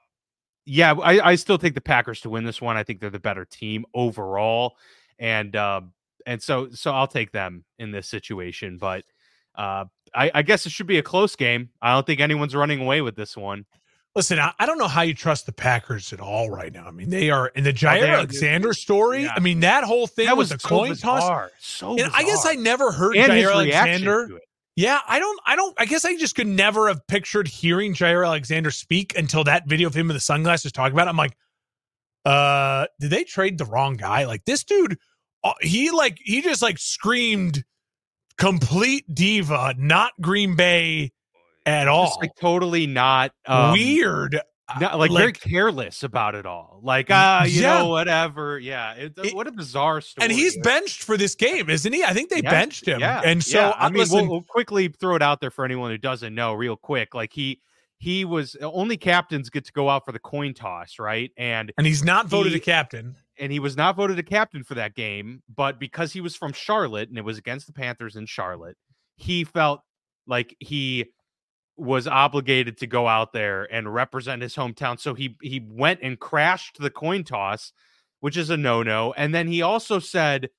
yeah, 0.64 0.93
I, 0.93 1.31
I 1.31 1.35
still 1.35 1.59
take 1.59 1.74
the 1.74 1.81
Packers 1.81 2.20
to 2.20 2.31
win 2.31 2.44
this 2.44 2.60
one. 2.60 2.77
I 2.77 2.85
think 2.85 3.01
they're 3.01 3.10
the 3.10 3.18
better 3.18 3.44
team 3.44 3.85
overall. 3.94 4.77
And 5.18 5.55
um, 5.56 5.93
and 6.26 6.42
so 6.42 6.70
so 6.70 6.92
I'll 6.92 7.06
take 7.06 7.32
them 7.32 7.64
in 7.78 7.90
this 7.90 8.09
situation. 8.09 8.78
But 8.78 9.05
uh, 9.55 9.86
I, 10.14 10.30
I, 10.34 10.42
guess 10.42 10.66
it 10.66 10.72
should 10.72 10.86
be 10.86 10.98
a 10.98 11.02
close 11.02 11.36
game. 11.36 11.70
I 11.82 11.92
don't 11.92 12.06
think 12.06 12.20
anyone's 12.20 12.55
running 12.55 12.80
away 12.80 13.01
with 13.01 13.16
this 13.16 13.36
one. 13.36 13.66
Listen, 14.14 14.38
I, 14.38 14.52
I 14.59 14.66
don't 14.66 14.78
know 14.78 14.88
how 14.88 15.02
you 15.02 15.14
trust 15.14 15.47
the 15.47 15.52
Packers 15.52 16.12
at 16.12 16.20
all 16.20 16.51
right 16.51 16.72
now. 16.72 16.86
I 16.86 16.90
mean, 16.90 17.10
they 17.10 17.30
are 17.30 17.48
in 17.48 17.64
the 17.64 17.72
Jaire 17.72 18.02
oh, 18.02 18.14
Alexander 18.14 18.72
story. 18.72 19.24
Yeah. 19.24 19.34
I 19.36 19.40
mean, 19.40 19.60
that 19.60 19.84
whole 19.84 20.06
thing 20.06 20.26
that 20.26 20.36
was 20.36 20.51
a 20.51 20.59
so 20.59 20.68
coin 20.68 20.90
bizarre. 20.90 21.48
toss. 21.48 21.51
So 21.60 21.97
bizarre. 21.97 22.10
I 22.14 22.24
guess 22.24 22.44
I 22.47 22.55
never 22.55 22.90
heard 22.90 23.16
and 23.16 23.30
Jaire 23.32 23.52
Alexander. 23.52 24.28
Yeah, 24.76 25.01
I 25.06 25.18
don't, 25.18 25.40
I 25.44 25.56
don't, 25.56 25.74
I 25.78 25.84
guess 25.84 26.05
I 26.05 26.16
just 26.16 26.34
could 26.36 26.47
never 26.47 26.88
have 26.88 27.06
pictured 27.06 27.47
hearing 27.47 27.92
Jaire 27.92 28.24
Alexander 28.24 28.70
speak 28.70 29.16
until 29.16 29.44
that 29.44 29.68
video 29.68 29.88
of 29.88 29.94
him 29.94 30.09
with 30.09 30.16
the 30.16 30.20
sunglasses 30.20 30.72
talking 30.72 30.94
about 30.94 31.06
it. 31.06 31.10
I'm 31.10 31.16
like, 31.16 31.36
uh, 32.24 32.86
did 32.98 33.10
they 33.10 33.24
trade 33.24 33.59
the 33.59 33.64
wrong 33.64 33.97
guy? 33.97 34.26
Like 34.26 34.44
this 34.44 34.64
dude 34.64 34.98
he 35.60 35.90
like 35.90 36.18
he 36.20 36.42
just 36.42 36.62
like 36.62 36.78
screamed 36.78 37.64
complete 38.38 39.04
diva, 39.12 39.74
not 39.78 40.12
Green 40.20 40.56
Bay 40.56 41.12
at 41.66 41.88
all. 41.88 42.06
Just 42.06 42.20
like 42.20 42.34
totally 42.40 42.86
not 42.86 43.32
um, 43.46 43.72
weird. 43.72 44.40
Not, 44.78 44.98
like, 44.98 45.10
like, 45.10 45.18
very 45.18 45.32
careless 45.32 46.04
about 46.04 46.36
it 46.36 46.46
all. 46.46 46.80
Like, 46.84 47.10
uh, 47.10 47.42
you 47.44 47.62
yeah. 47.62 47.78
know, 47.78 47.88
whatever. 47.88 48.56
Yeah. 48.56 48.92
It, 48.92 49.14
it, 49.18 49.34
what 49.34 49.48
a 49.48 49.52
bizarre 49.52 50.00
story. 50.00 50.24
And 50.24 50.32
he's 50.32 50.56
benched 50.58 51.02
for 51.02 51.16
this 51.16 51.34
game, 51.34 51.68
isn't 51.68 51.92
he? 51.92 52.04
I 52.04 52.12
think 52.12 52.30
they 52.30 52.40
benched 52.40 52.86
him. 52.86 53.00
Yeah. 53.00 53.20
And 53.24 53.42
so, 53.42 53.58
yeah. 53.58 53.72
I 53.76 53.88
mean, 53.88 53.98
listen, 53.98 54.18
we'll, 54.20 54.30
we'll, 54.30 54.42
quickly 54.42 54.86
throw 54.86 55.16
it 55.16 55.22
out 55.22 55.40
there 55.40 55.50
for 55.50 55.64
anyone 55.64 55.90
who 55.90 55.98
doesn't 55.98 56.32
know, 56.34 56.54
real 56.54 56.76
quick. 56.76 57.16
Like, 57.16 57.32
he 57.32 57.60
he 57.98 58.24
was 58.24 58.56
only 58.62 58.96
captains 58.96 59.50
get 59.50 59.64
to 59.66 59.72
go 59.72 59.90
out 59.90 60.04
for 60.04 60.12
the 60.12 60.18
coin 60.18 60.54
toss, 60.54 60.98
right? 60.98 61.32
And 61.36 61.72
and 61.76 61.86
he's 61.86 62.04
not 62.04 62.28
voted 62.28 62.52
he, 62.52 62.58
a 62.58 62.60
captain. 62.60 63.16
And 63.40 63.50
he 63.50 63.58
was 63.58 63.76
not 63.76 63.96
voted 63.96 64.18
a 64.18 64.22
captain 64.22 64.62
for 64.62 64.74
that 64.74 64.94
game, 64.94 65.42
but 65.54 65.80
because 65.80 66.12
he 66.12 66.20
was 66.20 66.36
from 66.36 66.52
Charlotte 66.52 67.08
and 67.08 67.16
it 67.16 67.24
was 67.24 67.38
against 67.38 67.66
the 67.66 67.72
Panthers 67.72 68.14
in 68.14 68.26
Charlotte, 68.26 68.76
he 69.16 69.44
felt 69.44 69.80
like 70.26 70.54
he 70.60 71.06
was 71.76 72.06
obligated 72.06 72.76
to 72.76 72.86
go 72.86 73.08
out 73.08 73.32
there 73.32 73.64
and 73.72 73.92
represent 73.92 74.42
his 74.42 74.54
hometown. 74.54 75.00
So 75.00 75.14
he 75.14 75.36
he 75.40 75.66
went 75.66 76.00
and 76.02 76.20
crashed 76.20 76.78
the 76.78 76.90
coin 76.90 77.24
toss, 77.24 77.72
which 78.20 78.36
is 78.36 78.50
a 78.50 78.56
no-no. 78.56 79.14
And 79.16 79.34
then 79.34 79.48
he 79.48 79.62
also 79.62 79.98
said, 79.98 80.50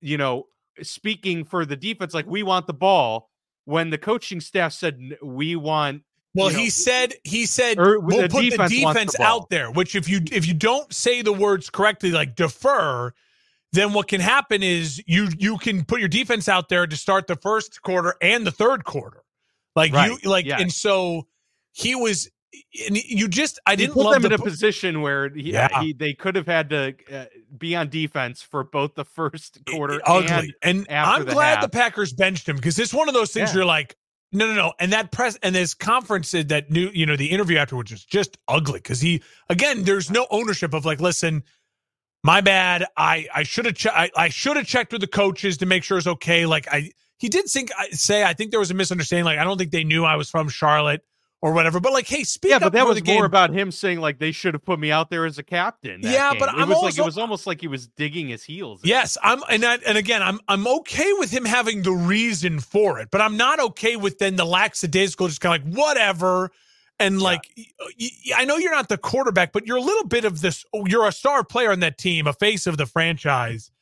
you 0.00 0.16
know, 0.16 0.44
speaking 0.80 1.44
for 1.44 1.66
the 1.66 1.76
defense, 1.76 2.14
like 2.14 2.26
we 2.26 2.44
want 2.44 2.68
the 2.68 2.72
ball 2.72 3.30
when 3.64 3.90
the 3.90 3.98
coaching 3.98 4.40
staff 4.40 4.72
said 4.72 5.18
we 5.22 5.56
want 5.56 6.02
Well, 6.34 6.48
he 6.48 6.64
know, 6.64 6.68
said 6.68 7.14
he 7.24 7.44
said 7.44 7.78
we'll 7.78 8.28
put 8.28 8.50
the 8.50 8.66
defense 8.68 9.16
the 9.16 9.22
out 9.22 9.50
there. 9.50 9.70
Which 9.70 9.94
if 9.94 10.08
you 10.08 10.20
if 10.30 10.46
you 10.46 10.54
don't 10.54 10.92
say 10.92 11.22
the 11.22 11.32
words 11.32 11.68
correctly, 11.68 12.10
like 12.10 12.36
defer, 12.36 13.12
then 13.72 13.92
what 13.92 14.08
can 14.08 14.20
happen 14.20 14.62
is 14.62 15.02
you 15.06 15.28
you 15.38 15.58
can 15.58 15.84
put 15.84 16.00
your 16.00 16.08
defense 16.08 16.48
out 16.48 16.68
there 16.68 16.86
to 16.86 16.96
start 16.96 17.26
the 17.26 17.36
first 17.36 17.82
quarter 17.82 18.14
and 18.22 18.46
the 18.46 18.50
third 18.50 18.84
quarter. 18.84 19.22
Like 19.76 19.92
right. 19.92 20.10
you 20.22 20.30
like, 20.30 20.46
yes. 20.46 20.60
and 20.60 20.72
so 20.72 21.26
he 21.72 21.94
was 21.94 22.30
and 22.88 22.96
you 22.96 23.28
just 23.28 23.58
I 23.66 23.76
didn't 23.76 23.94
put 23.94 24.12
them 24.12 24.26
in 24.26 24.32
a 24.32 24.38
position 24.38 25.00
where 25.00 25.30
he, 25.30 25.52
yeah. 25.52 25.80
he, 25.80 25.92
they 25.92 26.12
could 26.12 26.36
have 26.36 26.46
had 26.46 26.70
to 26.70 26.94
uh, 27.10 27.24
be 27.56 27.74
on 27.76 27.88
defense 27.88 28.42
for 28.42 28.64
both 28.64 28.94
the 28.94 29.04
first 29.04 29.60
quarter 29.68 30.00
ugly. 30.06 30.54
and, 30.62 30.86
and 30.88 31.06
I'm 31.06 31.24
the 31.24 31.32
glad 31.32 31.56
half. 31.56 31.62
the 31.62 31.68
Packers 31.68 32.12
benched 32.12 32.48
him 32.48 32.56
because 32.56 32.78
it's 32.78 32.92
one 32.92 33.08
of 33.08 33.14
those 33.14 33.32
things 33.32 33.50
yeah. 33.50 33.56
you're 33.56 33.64
like 33.64 33.96
no 34.32 34.46
no 34.46 34.54
no. 34.54 34.72
And 34.80 34.92
that 34.92 35.12
press 35.12 35.38
and 35.42 35.54
this 35.54 35.74
conference 35.74 36.32
that 36.32 36.70
new 36.70 36.90
you 36.92 37.06
know 37.06 37.16
the 37.16 37.30
interview 37.30 37.58
afterwards 37.58 37.90
was 37.92 38.04
just 38.04 38.38
ugly 38.48 38.78
because 38.80 39.00
he 39.00 39.22
again 39.48 39.84
there's 39.84 40.10
no 40.10 40.26
ownership 40.30 40.74
of 40.74 40.84
like 40.84 41.00
listen 41.00 41.42
my 42.24 42.40
bad. 42.40 42.86
I 42.96 43.26
I 43.34 43.42
should 43.44 43.66
have 43.66 43.74
che- 43.74 43.90
I, 43.92 44.10
I 44.16 44.28
should 44.28 44.56
have 44.56 44.66
checked 44.66 44.92
with 44.92 45.00
the 45.00 45.06
coaches 45.06 45.58
to 45.58 45.66
make 45.66 45.84
sure 45.84 45.98
it's 45.98 46.06
okay. 46.06 46.46
Like 46.46 46.68
I 46.70 46.90
he 47.18 47.28
did 47.28 47.46
think 47.46 47.70
say 47.92 48.24
I 48.24 48.34
think 48.34 48.50
there 48.50 48.60
was 48.60 48.70
a 48.70 48.74
misunderstanding. 48.74 49.24
Like 49.24 49.38
I 49.38 49.44
don't 49.44 49.58
think 49.58 49.70
they 49.72 49.84
knew 49.84 50.04
I 50.04 50.16
was 50.16 50.30
from 50.30 50.48
Charlotte 50.48 51.02
or 51.42 51.52
whatever. 51.52 51.80
But 51.80 51.92
like, 51.92 52.06
hey, 52.06 52.22
speak 52.22 52.52
yeah, 52.52 52.60
but 52.60 52.72
that 52.72 52.86
was 52.86 53.04
more 53.04 53.24
about 53.24 53.50
him 53.50 53.72
saying 53.72 54.00
like 54.00 54.18
they 54.18 54.30
should 54.30 54.54
have 54.54 54.64
put 54.64 54.78
me 54.78 54.92
out 54.92 55.10
there 55.10 55.26
as 55.26 55.38
a 55.38 55.42
captain. 55.42 56.00
Yeah, 56.00 56.30
game. 56.30 56.38
but 56.38 56.48
it 56.48 56.54
I'm 56.54 56.68
was 56.68 56.76
also, 56.76 56.86
like 56.86 56.98
it 56.98 57.04
was 57.04 57.18
almost 57.18 57.46
like 57.46 57.60
he 57.60 57.66
was 57.66 57.88
digging 57.88 58.28
his 58.28 58.44
heels. 58.44 58.80
Yes, 58.84 59.18
I'm, 59.22 59.40
and 59.50 59.62
that, 59.64 59.82
and 59.84 59.98
again, 59.98 60.22
I'm 60.22 60.40
I'm 60.48 60.66
okay 60.66 61.12
with 61.14 61.30
him 61.30 61.44
having 61.44 61.82
the 61.82 61.92
reason 61.92 62.60
for 62.60 63.00
it, 63.00 63.08
but 63.10 63.20
I'm 63.20 63.36
not 63.36 63.58
okay 63.60 63.96
with 63.96 64.18
then 64.18 64.36
the 64.36 64.46
lackadaisical, 64.46 65.26
just 65.26 65.40
kind 65.40 65.60
of 65.60 65.66
like 65.66 65.76
whatever. 65.76 66.52
And 67.00 67.20
like, 67.20 67.50
yeah. 67.98 68.36
I 68.36 68.44
know 68.44 68.58
you're 68.58 68.70
not 68.70 68.88
the 68.88 68.96
quarterback, 68.96 69.52
but 69.52 69.66
you're 69.66 69.78
a 69.78 69.82
little 69.82 70.06
bit 70.06 70.24
of 70.24 70.40
this. 70.40 70.64
You're 70.72 71.08
a 71.08 71.12
star 71.12 71.42
player 71.42 71.72
on 71.72 71.80
that 71.80 71.98
team, 71.98 72.28
a 72.28 72.32
face 72.32 72.68
of 72.68 72.76
the 72.76 72.86
franchise, 72.86 73.72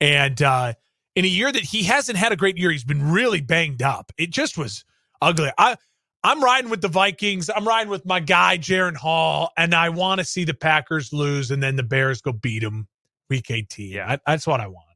and 0.00 0.40
uh 0.40 0.72
in 1.16 1.24
a 1.24 1.28
year 1.28 1.52
that 1.52 1.62
he 1.62 1.82
hasn't 1.82 2.16
had 2.16 2.32
a 2.32 2.36
great 2.36 2.56
year, 2.56 2.70
he's 2.70 2.84
been 2.84 3.10
really 3.10 3.40
banged 3.40 3.82
up. 3.82 4.12
It 4.16 4.30
just 4.30 4.56
was 4.56 4.84
ugly. 5.20 5.50
I 5.58 5.76
I'm 6.22 6.42
riding 6.42 6.70
with 6.70 6.82
the 6.82 6.88
Vikings. 6.88 7.48
I'm 7.54 7.66
riding 7.66 7.90
with 7.90 8.04
my 8.04 8.20
guy, 8.20 8.58
Jaren 8.58 8.96
Hall, 8.96 9.52
and 9.56 9.74
I 9.74 9.88
want 9.88 10.18
to 10.18 10.24
see 10.24 10.44
the 10.44 10.54
Packers 10.54 11.12
lose 11.12 11.50
and 11.50 11.62
then 11.62 11.76
the 11.76 11.82
Bears 11.82 12.20
go 12.20 12.32
beat 12.32 12.60
them 12.60 12.88
week 13.30 13.50
18. 13.50 13.90
Yeah, 13.90 14.12
I, 14.12 14.18
that's 14.26 14.46
what 14.46 14.60
I 14.60 14.66
want. 14.66 14.86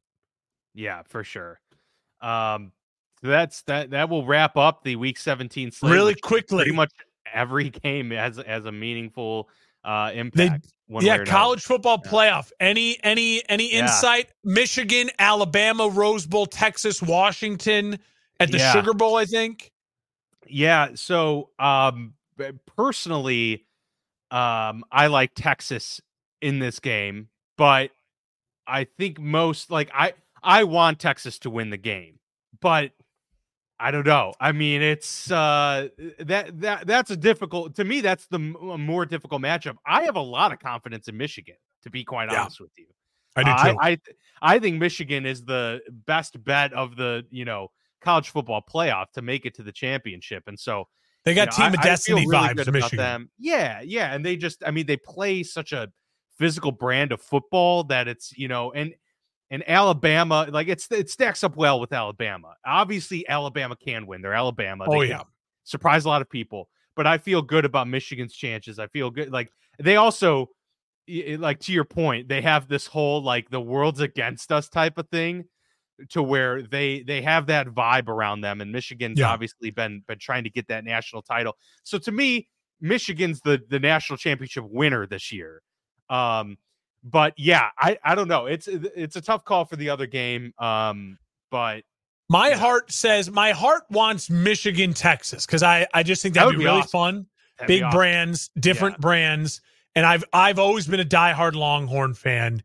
Yeah, 0.74 1.02
for 1.08 1.24
sure. 1.24 1.60
Um, 2.20 2.72
so 3.22 3.28
that's 3.28 3.62
that. 3.62 3.90
That 3.90 4.10
will 4.10 4.26
wrap 4.26 4.56
up 4.56 4.82
the 4.82 4.96
week 4.96 5.18
17 5.18 5.70
slate 5.70 5.92
really 5.92 6.14
quickly. 6.14 6.64
Pretty 6.64 6.72
much 6.72 6.92
every 7.32 7.70
game 7.82 8.10
has 8.10 8.38
has 8.46 8.66
a 8.66 8.72
meaningful 8.72 9.48
uh 9.82 10.10
impact. 10.12 10.66
They, 10.88 11.06
yeah, 11.06 11.24
college 11.24 11.62
football 11.62 12.00
yeah. 12.04 12.10
playoff. 12.10 12.52
Any 12.60 12.98
any 13.02 13.42
any 13.48 13.72
yeah. 13.72 13.82
insight? 13.82 14.30
Michigan, 14.42 15.10
Alabama, 15.18 15.88
Rose 15.88 16.26
Bowl, 16.26 16.44
Texas, 16.44 17.00
Washington 17.00 17.98
at 18.40 18.50
the 18.50 18.58
yeah. 18.58 18.72
Sugar 18.72 18.92
Bowl. 18.92 19.16
I 19.16 19.24
think. 19.24 19.72
Yeah. 20.48 20.90
So, 20.94 21.50
um, 21.58 22.14
personally, 22.76 23.66
um, 24.30 24.84
I 24.90 25.06
like 25.06 25.32
Texas 25.34 26.00
in 26.40 26.58
this 26.58 26.80
game, 26.80 27.28
but 27.56 27.90
I 28.66 28.84
think 28.84 29.20
most 29.20 29.70
like 29.70 29.90
I 29.94 30.14
I 30.42 30.64
want 30.64 30.98
Texas 30.98 31.38
to 31.40 31.50
win 31.50 31.70
the 31.70 31.76
game, 31.76 32.18
but 32.60 32.92
I 33.78 33.90
don't 33.90 34.06
know. 34.06 34.32
I 34.40 34.52
mean, 34.52 34.82
it's 34.82 35.30
uh 35.30 35.88
that 36.20 36.60
that 36.60 36.86
that's 36.86 37.10
a 37.10 37.16
difficult 37.16 37.76
to 37.76 37.84
me. 37.84 38.00
That's 38.00 38.26
the 38.26 38.38
m- 38.38 38.80
more 38.80 39.06
difficult 39.06 39.42
matchup. 39.42 39.76
I 39.86 40.02
have 40.02 40.16
a 40.16 40.20
lot 40.20 40.52
of 40.52 40.58
confidence 40.58 41.08
in 41.08 41.16
Michigan, 41.16 41.56
to 41.82 41.90
be 41.90 42.04
quite 42.04 42.30
yeah. 42.30 42.42
honest 42.42 42.60
with 42.60 42.70
you. 42.76 42.86
I 43.36 43.42
do 43.42 43.50
too. 43.50 43.78
I, 43.80 43.90
I 43.90 43.98
I 44.42 44.58
think 44.58 44.78
Michigan 44.78 45.26
is 45.26 45.44
the 45.44 45.80
best 46.06 46.42
bet 46.44 46.72
of 46.72 46.96
the 46.96 47.24
you 47.30 47.44
know 47.44 47.70
college 48.04 48.28
football 48.28 48.62
playoff 48.62 49.06
to 49.14 49.22
make 49.22 49.46
it 49.46 49.54
to 49.54 49.62
the 49.62 49.72
championship. 49.72 50.44
And 50.46 50.58
so 50.58 50.84
they 51.24 51.34
got 51.34 51.56
you 51.56 51.64
know, 51.64 51.70
team 51.70 51.78
I, 51.78 51.82
of 51.82 51.82
destiny 51.82 52.26
really 52.26 52.36
vibes. 52.36 52.72
Michigan. 52.72 52.96
Them. 52.98 53.30
Yeah, 53.38 53.80
yeah, 53.80 54.14
and 54.14 54.24
they 54.24 54.36
just 54.36 54.62
I 54.64 54.70
mean 54.70 54.86
they 54.86 54.96
play 54.96 55.42
such 55.42 55.72
a 55.72 55.90
physical 56.38 56.72
brand 56.72 57.12
of 57.12 57.20
football 57.20 57.84
that 57.84 58.08
it's 58.08 58.36
you 58.36 58.48
know 58.48 58.72
and 58.72 58.94
and 59.50 59.68
Alabama 59.68 60.46
like 60.50 60.68
it's 60.68 60.90
it 60.90 61.08
stacks 61.08 61.42
up 61.42 61.56
well 61.56 61.80
with 61.80 61.92
Alabama. 61.92 62.54
Obviously, 62.64 63.26
Alabama 63.28 63.76
can 63.76 64.06
win. 64.06 64.20
They're 64.20 64.34
Alabama. 64.34 64.84
They 64.88 64.96
oh 64.96 65.00
yeah, 65.00 65.22
surprise 65.64 66.04
a 66.04 66.08
lot 66.08 66.22
of 66.22 66.28
people. 66.28 66.68
But 66.96 67.06
I 67.06 67.18
feel 67.18 67.42
good 67.42 67.64
about 67.64 67.88
Michigan's 67.88 68.34
chances. 68.34 68.78
I 68.78 68.86
feel 68.88 69.10
good. 69.10 69.32
Like 69.32 69.50
they 69.78 69.96
also 69.96 70.50
like 71.08 71.60
to 71.60 71.72
your 71.72 71.84
point, 71.84 72.28
they 72.28 72.42
have 72.42 72.68
this 72.68 72.86
whole 72.86 73.22
like 73.22 73.50
the 73.50 73.60
world's 73.60 74.00
against 74.00 74.52
us 74.52 74.68
type 74.68 74.98
of 74.98 75.08
thing 75.08 75.44
to 76.10 76.22
where 76.22 76.62
they 76.62 77.02
they 77.02 77.22
have 77.22 77.46
that 77.46 77.68
vibe 77.68 78.08
around 78.08 78.40
them 78.40 78.60
and 78.60 78.72
Michigan's 78.72 79.18
yeah. 79.18 79.30
obviously 79.30 79.70
been 79.70 80.02
been 80.06 80.18
trying 80.18 80.44
to 80.44 80.50
get 80.50 80.66
that 80.68 80.84
national 80.84 81.22
title. 81.22 81.56
So 81.82 81.98
to 81.98 82.12
me, 82.12 82.48
Michigan's 82.80 83.40
the 83.40 83.60
the 83.68 83.78
national 83.78 84.16
championship 84.16 84.64
winner 84.68 85.06
this 85.06 85.32
year. 85.32 85.62
Um 86.10 86.58
but 87.02 87.34
yeah, 87.36 87.68
I 87.78 87.98
I 88.04 88.14
don't 88.14 88.28
know. 88.28 88.46
It's 88.46 88.68
it's 88.68 89.16
a 89.16 89.20
tough 89.20 89.44
call 89.44 89.64
for 89.64 89.76
the 89.76 89.90
other 89.90 90.06
game. 90.06 90.52
Um 90.58 91.18
but 91.50 91.84
my 92.28 92.50
yeah. 92.50 92.56
heart 92.56 92.90
says 92.90 93.30
my 93.30 93.52
heart 93.52 93.84
wants 93.90 94.30
Michigan 94.30 94.94
Texas 94.94 95.46
cuz 95.46 95.62
I 95.62 95.86
I 95.94 96.02
just 96.02 96.22
think 96.22 96.34
that'd 96.34 96.48
that 96.48 96.52
be, 96.52 96.58
be, 96.58 96.64
really 96.64 96.78
awesome. 96.78 96.90
fun. 96.90 97.26
That'd 97.58 97.68
Big 97.68 97.82
awesome. 97.82 97.96
brands, 97.96 98.50
different 98.58 98.96
yeah. 98.96 99.02
brands. 99.02 99.60
And 99.94 100.04
I've 100.04 100.24
I've 100.32 100.58
always 100.58 100.88
been 100.88 101.00
a 101.00 101.04
diehard 101.04 101.54
Longhorn 101.54 102.14
fan. 102.14 102.64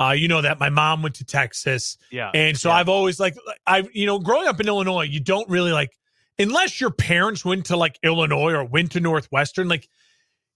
Uh, 0.00 0.12
you 0.12 0.28
know 0.28 0.40
that 0.40 0.58
my 0.58 0.70
mom 0.70 1.02
went 1.02 1.14
to 1.16 1.24
Texas. 1.24 1.98
Yeah. 2.10 2.30
And 2.32 2.56
so 2.56 2.70
yeah. 2.70 2.76
I've 2.76 2.88
always 2.88 3.20
like 3.20 3.36
I 3.66 3.86
you 3.92 4.06
know, 4.06 4.18
growing 4.18 4.48
up 4.48 4.58
in 4.58 4.66
Illinois, 4.66 5.02
you 5.02 5.20
don't 5.20 5.48
really 5.48 5.72
like 5.72 5.90
unless 6.38 6.80
your 6.80 6.90
parents 6.90 7.44
went 7.44 7.66
to 7.66 7.76
like 7.76 7.98
Illinois 8.02 8.52
or 8.52 8.64
went 8.64 8.92
to 8.92 9.00
Northwestern, 9.00 9.68
like 9.68 9.88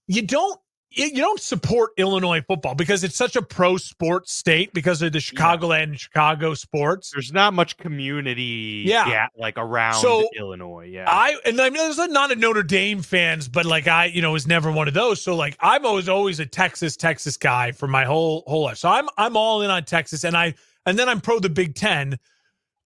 you 0.07 0.23
don't 0.23 0.59
you 0.89 1.15
don't 1.15 1.41
support 1.41 1.91
Illinois 1.97 2.41
football 2.41 2.73
because 2.73 3.03
it's 3.03 3.15
such 3.15 3.35
a 3.35 3.41
pro 3.41 3.77
sports 3.77 4.31
state 4.31 4.73
because 4.73 5.01
of 5.01 5.11
the 5.11 5.19
Chicagoland 5.19 5.77
yeah. 5.77 5.83
and 5.83 5.99
Chicago 5.99 6.53
sports. 6.53 7.11
There's 7.11 7.33
not 7.33 7.53
much 7.53 7.77
community, 7.77 8.83
yeah, 8.85 9.27
like 9.37 9.55
around 9.57 10.01
so 10.01 10.29
Illinois. 10.37 10.87
Yeah, 10.89 11.05
I 11.07 11.37
and 11.45 11.59
I 11.59 11.69
mean, 11.69 11.83
there's 11.83 11.97
not 11.97 12.31
a 12.31 12.35
Notre 12.35 12.63
Dame 12.63 13.01
fans, 13.01 13.47
but 13.47 13.65
like 13.65 13.87
I, 13.87 14.05
you 14.05 14.21
know, 14.21 14.31
was 14.31 14.47
never 14.47 14.71
one 14.71 14.87
of 14.87 14.93
those. 14.93 15.21
So 15.21 15.35
like 15.35 15.57
I'm 15.59 15.85
always 15.85 16.07
always 16.07 16.39
a 16.39 16.45
Texas 16.45 16.95
Texas 16.95 17.35
guy 17.35 17.71
for 17.71 17.87
my 17.87 18.05
whole 18.05 18.43
whole 18.47 18.63
life. 18.63 18.77
So 18.77 18.89
I'm 18.89 19.09
I'm 19.17 19.35
all 19.35 19.61
in 19.61 19.69
on 19.69 19.83
Texas, 19.83 20.23
and 20.23 20.37
I 20.37 20.53
and 20.85 20.97
then 20.97 21.09
I'm 21.09 21.19
pro 21.19 21.39
the 21.39 21.49
Big 21.49 21.75
Ten, 21.75 22.17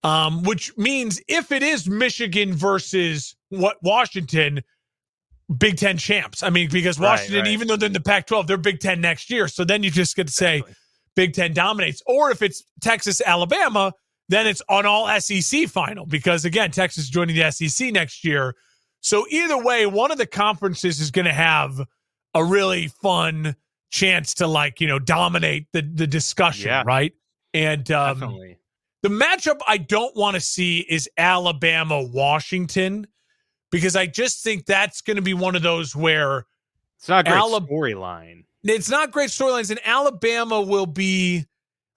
um, 0.04 0.44
which 0.44 0.76
means 0.78 1.22
if 1.28 1.52
it 1.52 1.62
is 1.62 1.88
Michigan 1.88 2.54
versus 2.54 3.36
what 3.50 3.78
Washington 3.84 4.62
Big 5.58 5.78
Ten 5.78 5.98
champs. 5.98 6.44
I 6.44 6.50
mean, 6.50 6.70
because 6.70 7.00
Washington, 7.00 7.38
right, 7.38 7.42
right. 7.42 7.52
even 7.52 7.68
though 7.68 7.76
they're 7.76 7.88
in 7.88 7.94
the 7.94 8.00
Pac 8.00 8.28
12, 8.28 8.48
they're 8.48 8.58
Big 8.58 8.80
Ten 8.80 9.02
next 9.02 9.30
year. 9.30 9.48
So 9.48 9.64
then 9.64 9.84
you 9.84 9.90
just 9.90 10.16
get 10.16 10.28
to 10.28 10.34
say 10.34 10.58
exactly. 10.58 10.76
Big 11.16 11.34
Ten 11.34 11.54
dominates. 11.54 12.04
Or 12.06 12.32
if 12.32 12.42
it's 12.42 12.64
Texas, 12.82 13.22
Alabama, 13.26 13.94
then 14.30 14.46
it's 14.46 14.62
on 14.70 14.86
all 14.86 15.08
SEC 15.20 15.68
final 15.68 16.06
because, 16.06 16.46
again, 16.46 16.72
Texas 16.72 17.10
joining 17.10 17.36
the 17.36 17.52
SEC 17.52 17.92
next 17.92 18.24
year. 18.24 18.56
So 19.02 19.26
either 19.30 19.62
way, 19.62 19.86
one 19.86 20.12
of 20.12 20.18
the 20.18 20.28
conferences 20.28 21.00
is 21.00 21.10
going 21.10 21.26
to 21.26 21.34
have 21.34 21.82
a 22.36 22.44
really 22.44 22.88
fun 22.88 23.56
chance 23.90 24.36
to, 24.36 24.46
like, 24.46 24.80
you 24.80 24.88
know, 24.88 25.00
dominate 25.00 25.66
the, 25.74 25.82
the 25.82 26.06
discussion, 26.06 26.68
yeah. 26.68 26.84
right? 26.86 27.14
And 27.56 27.90
um, 27.90 28.20
the 29.02 29.10
matchup 29.10 29.60
I 29.66 29.78
don't 29.78 30.16
want 30.16 30.36
to 30.36 30.42
see 30.42 30.86
is 30.88 31.10
Alabama 31.18 32.04
Washington 32.04 33.08
because 33.72 33.96
I 33.96 34.06
just 34.06 34.44
think 34.44 34.66
that's 34.66 35.02
going 35.02 35.18
to 35.18 35.22
be 35.22 35.34
one 35.34 35.56
of 35.56 35.62
those 35.62 35.96
where 35.96 36.46
it's 36.98 37.10
not 37.10 37.28
a 37.28 37.30
great 37.30 37.42
Alab- 37.42 37.70
storyline. 37.70 38.44
It's 38.64 38.90
not 38.90 39.12
great 39.12 39.30
storylines, 39.30 39.70
and 39.70 39.80
Alabama 39.86 40.62
will 40.62 40.86
be 40.86 41.46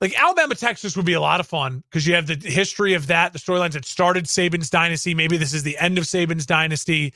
like 0.00 0.20
Alabama 0.20 0.54
Texas 0.54 0.96
would 0.96 1.06
be 1.06 1.12
a 1.12 1.20
lot 1.20 1.40
of 1.40 1.46
fun 1.46 1.82
because 1.88 2.06
you 2.06 2.14
have 2.14 2.26
the 2.26 2.34
history 2.34 2.94
of 2.94 3.06
that, 3.06 3.32
the 3.32 3.38
storylines 3.38 3.72
that 3.72 3.84
started 3.84 4.24
Saban's 4.24 4.70
dynasty. 4.70 5.14
Maybe 5.14 5.36
this 5.36 5.54
is 5.54 5.62
the 5.62 5.78
end 5.78 5.98
of 5.98 6.04
Saban's 6.04 6.46
dynasty. 6.46 7.14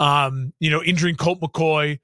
Um, 0.00 0.52
you 0.58 0.70
know, 0.70 0.82
injuring 0.82 1.16
Colt 1.16 1.40
McCoy, 1.40 2.00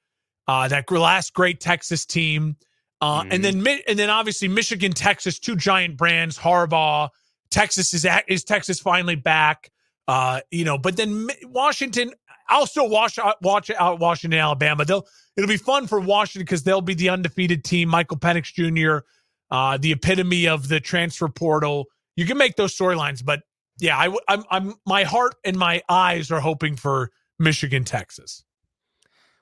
uh, 0.47 0.69
that 0.69 0.91
last 0.91 1.33
great 1.35 1.61
Texas 1.61 2.07
team, 2.07 2.57
uh, 3.01 3.23
mm. 3.23 3.29
and 3.33 3.45
then 3.45 3.67
and 3.89 3.99
then 3.99 4.11
obviously 4.11 4.49
Michigan, 4.49 4.93
Texas, 4.93 5.39
two 5.39 5.57
giant 5.57 5.97
brands. 5.97 6.39
Harbaugh, 6.39 7.09
Texas 7.51 7.95
is 7.95 8.05
at, 8.05 8.25
is 8.29 8.45
Texas 8.45 8.81
finally 8.81 9.17
back. 9.17 9.71
Uh, 10.09 10.41
you 10.51 10.65
know, 10.65 10.79
but 10.79 10.97
then 10.97 11.29
Washington, 11.45 12.13
I'll 12.49 12.67
still 12.67 12.89
watch 12.89 13.19
uh, 13.19 13.35
watch 13.43 13.71
out 13.71 14.01
Washington, 14.01 14.41
Alabama. 14.41 14.87
They'll 14.87 15.07
it'll 15.37 15.49
be 15.49 15.59
fun 15.59 15.87
for 15.87 16.01
Washington 16.01 16.47
because 16.47 16.63
they'll 16.63 16.81
be 16.81 16.95
the 16.95 17.11
undefeated 17.11 17.63
team. 17.63 17.91
Michael 17.91 18.17
Penix 18.17 18.53
Jr., 18.55 19.07
uh, 19.51 19.77
the 19.77 19.93
epitome 19.93 20.49
of 20.49 20.69
the 20.69 20.81
transfer 20.81 21.29
portal. 21.29 21.87
You 22.17 22.25
can 22.25 22.39
make 22.39 22.57
those 22.57 22.77
storylines, 22.77 23.23
but 23.23 23.43
yeah, 23.79 23.99
I, 23.99 24.17
I'm 24.29 24.45
I'm 24.51 24.75
my 24.87 25.05
heart 25.05 25.35
and 25.45 25.59
my 25.59 25.83
eyes 25.91 26.31
are 26.31 26.41
hoping 26.41 26.75
for 26.75 27.11
Michigan, 27.39 27.85
Texas. 27.85 28.45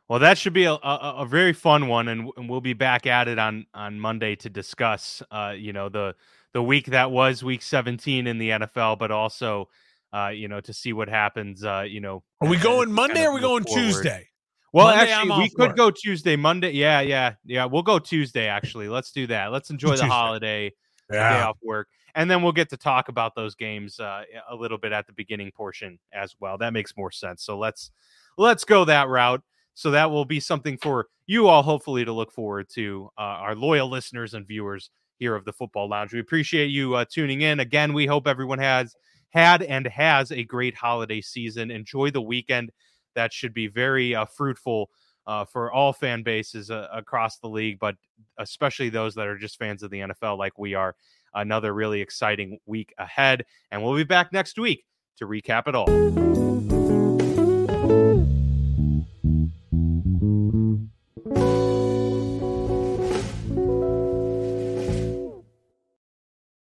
Well, 0.09 0.19
that 0.21 0.39
should 0.39 0.53
be 0.53 0.65
a, 0.65 0.73
a, 0.73 1.15
a 1.19 1.27
very 1.27 1.53
fun 1.53 1.89
one, 1.89 2.07
and, 2.07 2.31
and, 2.37 2.49
we'll 2.49 2.61
be 2.61 2.75
back 2.75 3.07
at 3.07 3.27
it 3.29 3.39
on 3.39 3.67
on 3.75 3.99
Monday 3.99 4.37
to 4.37 4.51
discuss, 4.51 5.23
uh, 5.31 5.55
you 5.57 5.73
know, 5.73 5.89
the 5.89 6.15
the 6.53 6.63
week 6.63 6.87
that 6.87 7.11
was 7.11 7.43
Week 7.43 7.63
17 7.63 8.27
in 8.27 8.39
the 8.39 8.51
NFL, 8.51 8.99
but 8.99 9.11
also, 9.11 9.69
uh, 10.17 10.29
you 10.29 10.49
know, 10.49 10.61
to 10.61 10.73
see 10.73 10.93
what 10.93 11.09
happens. 11.09 11.65
Uh, 11.65 11.85
you 11.87 12.01
know, 12.01 12.23
are 12.41 12.49
we 12.49 12.57
going 12.57 12.91
Monday? 12.91 13.25
or 13.25 13.31
Are 13.31 13.35
we 13.35 13.41
going 13.41 13.65
forward. 13.65 13.83
Tuesday? 13.83 14.29
Well, 14.73 14.87
Monday, 14.87 15.13
actually, 15.13 15.39
we 15.39 15.51
could 15.51 15.69
work. 15.69 15.77
go 15.77 15.91
Tuesday, 15.91 16.37
Monday. 16.37 16.73
Yeah, 16.73 17.01
yeah, 17.01 17.35
yeah. 17.45 17.67
We'll 17.67 17.83
go 17.83 17.99
Tuesday. 17.99 18.47
Actually, 18.47 18.89
let's 18.89 19.13
do 19.13 19.27
that. 19.27 19.53
Let's 19.53 19.71
enjoy 19.71 19.91
Tuesday. 19.91 20.07
the 20.07 20.13
holiday, 20.13 20.73
yeah. 21.13 21.39
day 21.39 21.43
off 21.43 21.59
work, 21.63 21.89
and 22.15 22.31
then 22.31 22.43
we'll 22.43 22.53
get 22.53 22.71
to 22.71 22.77
talk 22.77 23.09
about 23.09 23.35
those 23.35 23.55
games 23.55 24.01
uh, 24.01 24.23
a 24.49 24.55
little 24.55 24.79
bit 24.79 24.93
at 24.93 25.07
the 25.07 25.13
beginning 25.13 25.51
portion 25.51 25.99
as 26.13 26.35
well. 26.41 26.57
That 26.57 26.73
makes 26.73 26.97
more 26.97 27.11
sense. 27.11 27.45
So 27.45 27.59
let's 27.59 27.91
let's 28.39 28.65
go 28.65 28.85
that 28.87 29.09
route. 29.09 29.43
So 29.75 29.91
that 29.91 30.11
will 30.11 30.25
be 30.25 30.41
something 30.41 30.79
for 30.79 31.09
you 31.27 31.49
all, 31.49 31.63
hopefully, 31.63 32.07
to 32.07 32.13
look 32.13 32.33
forward 32.33 32.69
to. 32.75 33.11
Uh, 33.19 33.21
our 33.21 33.55
loyal 33.55 33.91
listeners 33.91 34.33
and 34.33 34.47
viewers 34.47 34.91
here 35.19 35.35
of 35.35 35.45
the 35.45 35.53
Football 35.53 35.91
Lounge. 35.91 36.13
We 36.15 36.21
appreciate 36.21 36.69
you 36.69 36.95
uh, 36.95 37.05
tuning 37.11 37.43
in. 37.43 37.61
Again, 37.61 37.93
we 37.93 38.07
hope 38.07 38.27
everyone 38.27 38.59
has 38.59 38.95
had 39.31 39.63
and 39.63 39.87
has 39.87 40.33
a 40.33 40.45
great 40.45 40.75
holiday 40.75 41.21
season. 41.21 41.71
Enjoy 41.71 42.11
the 42.11 42.23
weekend 42.23 42.71
that 43.15 43.33
should 43.33 43.53
be 43.53 43.67
very 43.67 44.15
uh, 44.15 44.25
fruitful 44.25 44.91
uh, 45.27 45.45
for 45.45 45.73
all 45.73 45.93
fan 45.93 46.23
bases 46.23 46.71
uh, 46.71 46.87
across 46.93 47.39
the 47.39 47.49
league, 47.49 47.79
but 47.81 47.97
especially 48.39 48.89
those 48.89 49.15
that 49.15 49.27
are 49.27 49.39
just 49.39 49.59
fans 49.59 49.83
of 49.83 49.91
the 49.91 50.01
NFL 50.01 50.39
like 50.39 50.59
we 50.59 50.75
are. 50.75 50.95
Another 51.35 51.75
really 51.75 52.01
exciting 52.01 52.59
week 52.67 52.95
ahead. 52.99 53.45
And 53.71 53.83
we'll 53.83 53.97
be 53.97 54.05
back 54.05 54.33
next 54.33 54.59
week 54.59 54.85
to 55.19 55.27
recap 55.27 55.67
it 55.67 55.75
all. 55.75 56.76